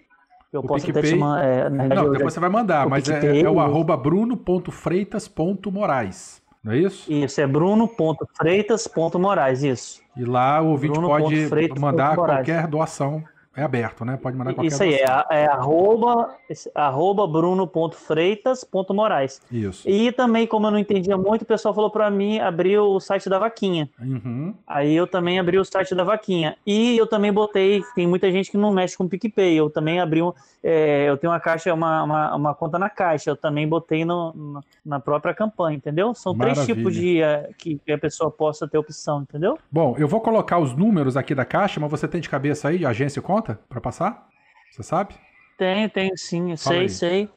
eu 0.56 0.62
o 0.62 0.68
posso 0.68 0.86
PicPay... 0.86 1.14
te 1.14 1.16
mandar. 1.16 1.44
É, 1.44 1.68
não, 1.70 2.12
depois 2.12 2.20
já... 2.20 2.26
você 2.26 2.40
vai 2.40 2.50
mandar, 2.50 2.88
o 2.88 2.90
mas 2.90 3.10
é, 3.10 3.42
é, 3.42 3.50
o 3.50 3.60
arroba 3.60 3.98
bruno.freitas.moraes. 3.98 6.42
Não 6.64 6.72
é 6.74 6.78
isso? 6.80 7.12
Isso, 7.12 7.40
é 7.40 7.46
bruno.freitas.moraes, 7.46 9.62
isso. 9.64 10.02
E 10.18 10.26
lá 10.26 10.60
o 10.62 10.70
ouvinte 10.70 10.94
Bruno. 10.94 11.10
pode 11.10 11.48
mandar 11.80 12.16
qualquer 12.16 12.66
doação 12.68 13.24
é 13.56 13.64
aberto, 13.64 14.04
né? 14.04 14.18
Pode 14.18 14.36
mandar 14.36 14.54
qualquer 14.54 14.68
Isso 14.68 14.84
aí, 14.84 14.96
é, 14.96 15.06
é, 15.32 15.46
arroba, 15.46 16.36
arroba 16.74 17.26
bruno.freitas.moraes. 17.26 19.42
Isso. 19.50 19.90
E 19.90 20.12
também, 20.12 20.46
como 20.46 20.68
eu 20.68 20.72
não 20.72 20.80
entendia 20.80 21.18
muito, 21.18 21.44
o 21.44 21.46
pessoal 21.46 21.74
falou 21.74 21.90
para 21.90 22.12
mim 22.12 22.38
abrir 22.40 22.78
o 22.80 23.00
site 23.00 23.30
da 23.30 23.40
Vaquinha. 23.40 23.90
Uhum. 24.00 24.54
Aí 24.68 24.94
eu 24.94 25.08
também 25.08 25.40
abri 25.40 25.58
o 25.58 25.64
site 25.64 25.96
da 25.96 26.04
Vaquinha. 26.04 26.58
E 26.66 26.98
eu 26.98 27.08
também 27.08 27.32
botei, 27.32 27.82
tem 27.96 28.06
muita 28.06 28.30
gente 28.32 28.52
que 28.52 28.58
não 28.58 28.74
mexe 28.74 28.98
com 28.98 29.08
PicPay. 29.08 29.56
Eu 29.56 29.70
também 29.70 30.02
abri 30.02 30.22
um, 30.22 30.34
é, 30.62 31.08
eu 31.08 31.16
tenho 31.16 31.32
uma 31.32 31.40
caixa, 31.40 31.74
uma, 31.74 32.04
uma, 32.04 32.36
uma, 32.36 32.54
conta 32.56 32.78
na 32.80 32.90
caixa. 32.90 33.30
Eu 33.30 33.38
também 33.38 33.66
botei 33.68 34.04
no, 34.04 34.62
na 34.84 35.00
própria 35.00 35.34
campanha, 35.34 35.78
entendeu? 35.78 36.14
São 36.14 36.34
Maravilha. 36.34 36.66
três 36.66 36.78
tipos 36.78 36.94
de 36.94 37.22
uh, 37.22 37.54
que 37.58 37.80
a 37.92 37.98
pessoa 37.98 38.30
possa 38.32 38.68
ter 38.68 38.78
opção, 38.78 39.22
entendeu? 39.22 39.58
Bom, 39.72 39.96
eu 39.98 40.08
vou 40.08 40.20
colocar 40.20 40.58
os 40.58 40.76
números 40.76 41.16
aqui 41.16 41.36
da 41.36 41.46
caixa, 41.46 41.80
mas 41.80 41.90
você 41.90 42.06
tem 42.08 42.20
de 42.20 42.28
cabeça 42.28 42.68
aí, 42.70 42.86
agência 42.86 43.22
conta? 43.22 43.45
Conta 43.46 43.60
para 43.70 43.80
passar? 43.80 44.28
Você 44.72 44.82
sabe? 44.82 45.16
Tenho, 45.58 45.90
tenho 45.90 46.18
sim, 46.18 46.58
Fala 46.58 46.58
sei, 46.58 46.80
aí. 46.80 46.90
sei. 46.90 47.30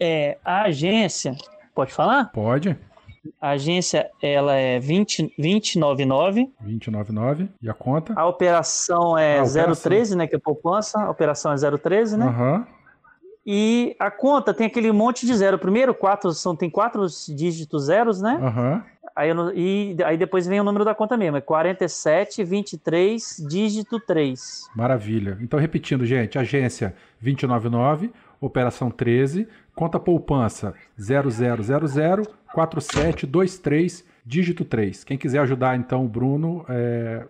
É, 0.00 0.38
a 0.44 0.62
agência, 0.62 1.36
pode 1.74 1.92
falar? 1.92 2.32
Pode. 2.32 2.76
A 3.40 3.50
agência, 3.50 4.10
ela 4.20 4.54
é 4.56 4.80
20, 4.80 5.34
299. 5.38 6.50
299. 6.60 7.48
E 7.60 7.70
a 7.70 7.74
conta? 7.74 8.14
A 8.16 8.26
operação 8.26 9.16
é 9.16 9.38
a 9.38 9.44
operação... 9.44 9.90
013, 9.90 10.16
né? 10.16 10.26
Que 10.26 10.34
é 10.34 10.38
poupança. 10.40 11.00
A 11.00 11.10
operação 11.10 11.52
é 11.52 11.56
013, 11.56 12.16
né? 12.16 12.26
Aham. 12.26 12.54
Uhum. 12.54 12.66
E 13.44 13.96
a 13.98 14.08
conta 14.10 14.54
tem 14.54 14.68
aquele 14.68 14.90
monte 14.92 15.26
de 15.26 15.34
zero. 15.34 15.58
Primeiro, 15.58 15.92
quatro, 15.94 16.32
são, 16.32 16.54
tem 16.54 16.70
quatro 16.70 17.04
dígitos 17.28 17.86
zeros, 17.86 18.20
né? 18.20 18.38
Uhum. 18.40 18.82
Aí, 19.14 19.30
e, 19.54 19.96
aí 20.04 20.16
depois 20.16 20.46
vem 20.46 20.60
o 20.60 20.64
número 20.64 20.84
da 20.84 20.94
conta 20.94 21.16
mesmo, 21.16 21.36
é 21.36 21.40
47 21.40 22.42
23 22.44 23.46
dígito 23.48 24.00
3. 24.00 24.70
Maravilha. 24.74 25.38
Então, 25.40 25.58
repetindo, 25.58 26.04
gente, 26.04 26.38
agência 26.38 26.94
299, 27.20 28.10
operação 28.40 28.90
13, 28.90 29.46
conta 29.74 29.98
poupança 30.00 30.74
0000 30.98 32.26
4723 32.52 34.04
dígito 34.24 34.64
3. 34.64 35.04
Quem 35.04 35.18
quiser 35.18 35.40
ajudar, 35.40 35.76
então, 35.76 36.04
o 36.04 36.08
Bruno, 36.08 36.64
é, 36.68 37.26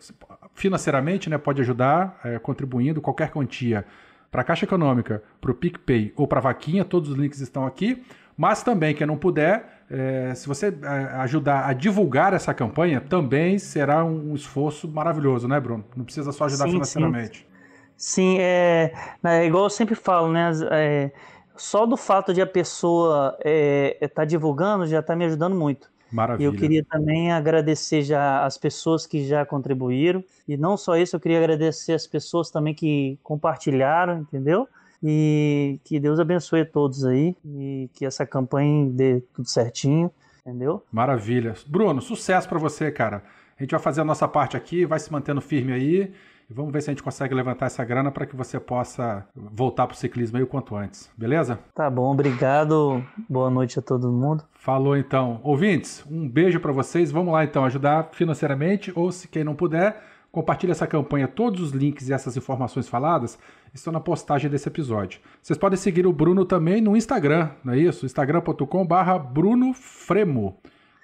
financeiramente, 0.54 1.30
né, 1.30 1.38
pode 1.38 1.60
ajudar 1.62 2.20
é, 2.24 2.38
contribuindo 2.38 3.00
qualquer 3.00 3.30
quantia 3.30 3.84
para 4.30 4.40
a 4.40 4.44
Caixa 4.44 4.64
Econômica, 4.64 5.22
para 5.40 5.50
o 5.50 5.54
PicPay 5.54 6.12
ou 6.16 6.26
para 6.26 6.38
a 6.38 6.42
Vaquinha, 6.42 6.84
todos 6.84 7.10
os 7.10 7.16
links 7.16 7.40
estão 7.40 7.66
aqui. 7.66 8.02
Mas 8.36 8.62
também, 8.62 8.94
quem 8.94 9.06
não 9.06 9.16
puder, 9.16 9.81
é, 9.94 10.34
se 10.34 10.48
você 10.48 10.68
é, 10.68 10.86
ajudar 11.18 11.68
a 11.68 11.74
divulgar 11.74 12.32
essa 12.32 12.54
campanha, 12.54 12.98
também 12.98 13.58
será 13.58 14.02
um 14.02 14.34
esforço 14.34 14.88
maravilhoso, 14.88 15.46
né, 15.46 15.60
Bruno? 15.60 15.84
Não 15.94 16.02
precisa 16.02 16.32
só 16.32 16.46
ajudar 16.46 16.64
sim, 16.64 16.72
financeiramente. 16.72 17.46
Sim, 17.94 18.34
sim 18.34 18.38
é, 18.40 18.94
é, 19.22 19.44
igual 19.44 19.64
eu 19.64 19.70
sempre 19.70 19.94
falo, 19.94 20.32
né? 20.32 20.50
É, 20.70 21.10
só 21.54 21.84
do 21.84 21.98
fato 21.98 22.32
de 22.32 22.40
a 22.40 22.46
pessoa 22.46 23.36
estar 23.38 23.44
é, 23.44 24.08
tá 24.08 24.24
divulgando 24.24 24.86
já 24.86 25.00
está 25.00 25.14
me 25.14 25.26
ajudando 25.26 25.54
muito. 25.54 25.92
Maravilha. 26.10 26.46
E 26.46 26.48
eu 26.48 26.58
queria 26.58 26.84
também 26.84 27.30
agradecer 27.30 28.00
já 28.00 28.44
as 28.46 28.56
pessoas 28.56 29.06
que 29.06 29.26
já 29.26 29.44
contribuíram. 29.44 30.24
E 30.48 30.56
não 30.56 30.78
só 30.78 30.96
isso, 30.96 31.16
eu 31.16 31.20
queria 31.20 31.38
agradecer 31.38 31.92
as 31.92 32.06
pessoas 32.06 32.50
também 32.50 32.74
que 32.74 33.18
compartilharam, 33.22 34.20
entendeu? 34.20 34.66
E 35.02 35.80
que 35.84 35.98
Deus 35.98 36.20
abençoe 36.20 36.64
todos 36.64 37.04
aí 37.04 37.36
e 37.44 37.90
que 37.92 38.06
essa 38.06 38.24
campanha 38.24 38.88
dê 38.88 39.20
tudo 39.34 39.48
certinho, 39.48 40.10
entendeu? 40.46 40.82
Maravilha. 40.92 41.54
Bruno, 41.66 42.00
sucesso 42.00 42.48
para 42.48 42.58
você, 42.58 42.90
cara. 42.90 43.22
A 43.58 43.62
gente 43.62 43.72
vai 43.72 43.80
fazer 43.80 44.00
a 44.00 44.04
nossa 44.04 44.28
parte 44.28 44.56
aqui, 44.56 44.86
vai 44.86 44.98
se 44.98 45.12
mantendo 45.12 45.40
firme 45.40 45.72
aí. 45.72 46.12
E 46.50 46.54
vamos 46.54 46.72
ver 46.72 46.82
se 46.82 46.90
a 46.90 46.92
gente 46.92 47.02
consegue 47.02 47.34
levantar 47.34 47.66
essa 47.66 47.84
grana 47.84 48.10
para 48.10 48.26
que 48.26 48.36
você 48.36 48.60
possa 48.60 49.26
voltar 49.34 49.86
para 49.86 49.94
o 49.94 49.96
ciclismo 49.96 50.36
aí 50.36 50.42
o 50.42 50.46
quanto 50.46 50.76
antes. 50.76 51.08
Beleza? 51.16 51.58
Tá 51.74 51.88
bom, 51.88 52.12
obrigado. 52.12 53.02
Boa 53.28 53.48
noite 53.48 53.78
a 53.78 53.82
todo 53.82 54.10
mundo. 54.10 54.44
Falou 54.52 54.96
então. 54.96 55.40
Ouvintes, 55.42 56.04
um 56.10 56.28
beijo 56.28 56.60
para 56.60 56.72
vocês. 56.72 57.10
Vamos 57.10 57.32
lá 57.32 57.44
então 57.44 57.64
ajudar 57.64 58.10
financeiramente 58.12 58.92
ou 58.94 59.10
se 59.10 59.28
quem 59.28 59.44
não 59.44 59.54
puder, 59.54 60.02
compartilhe 60.32 60.72
essa 60.72 60.86
campanha. 60.86 61.28
Todos 61.28 61.60
os 61.60 61.72
links 61.72 62.08
e 62.08 62.12
essas 62.12 62.36
informações 62.36 62.88
faladas 62.88 63.38
estão 63.72 63.92
na 63.92 64.00
postagem 64.00 64.50
desse 64.50 64.68
episódio. 64.68 65.20
Vocês 65.40 65.56
podem 65.58 65.76
seguir 65.76 66.04
o 66.06 66.12
Bruno 66.12 66.46
também 66.46 66.80
no 66.80 66.96
Instagram, 66.96 67.50
não 67.62 67.74
é 67.74 67.78
isso? 67.78 68.06
instagram.com/brunofremo. 68.06 70.56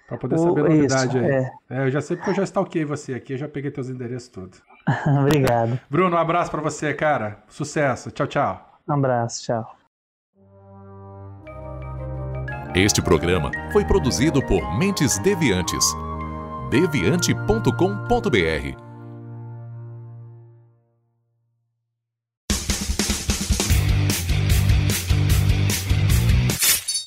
Para 0.08 0.16
poder 0.16 0.38
saber 0.38 0.64
a 0.64 0.68
novidade 0.70 1.18
isso, 1.18 1.26
aí. 1.26 1.30
É. 1.30 1.52
É, 1.68 1.84
eu 1.84 1.90
já 1.90 2.00
sei 2.00 2.16
porque 2.16 2.30
eu 2.30 2.34
já 2.34 2.44
stalkeei 2.44 2.86
você 2.86 3.12
aqui, 3.12 3.34
eu 3.34 3.38
já 3.38 3.46
peguei 3.46 3.70
teus 3.70 3.90
endereços 3.90 4.30
tudo. 4.30 4.56
Obrigado. 5.20 5.78
Bruno, 5.90 6.16
um 6.16 6.18
abraço 6.18 6.50
para 6.50 6.62
você, 6.62 6.94
cara. 6.94 7.44
Sucesso. 7.46 8.10
Tchau, 8.10 8.26
tchau. 8.26 8.78
Um 8.88 8.94
abraço, 8.94 9.44
tchau. 9.44 9.76
Este 12.74 13.02
programa 13.02 13.50
foi 13.70 13.84
produzido 13.84 14.40
por 14.46 14.78
Mentes 14.78 15.18
Deviantes. 15.18 15.84
deviante.com.br 16.70 18.87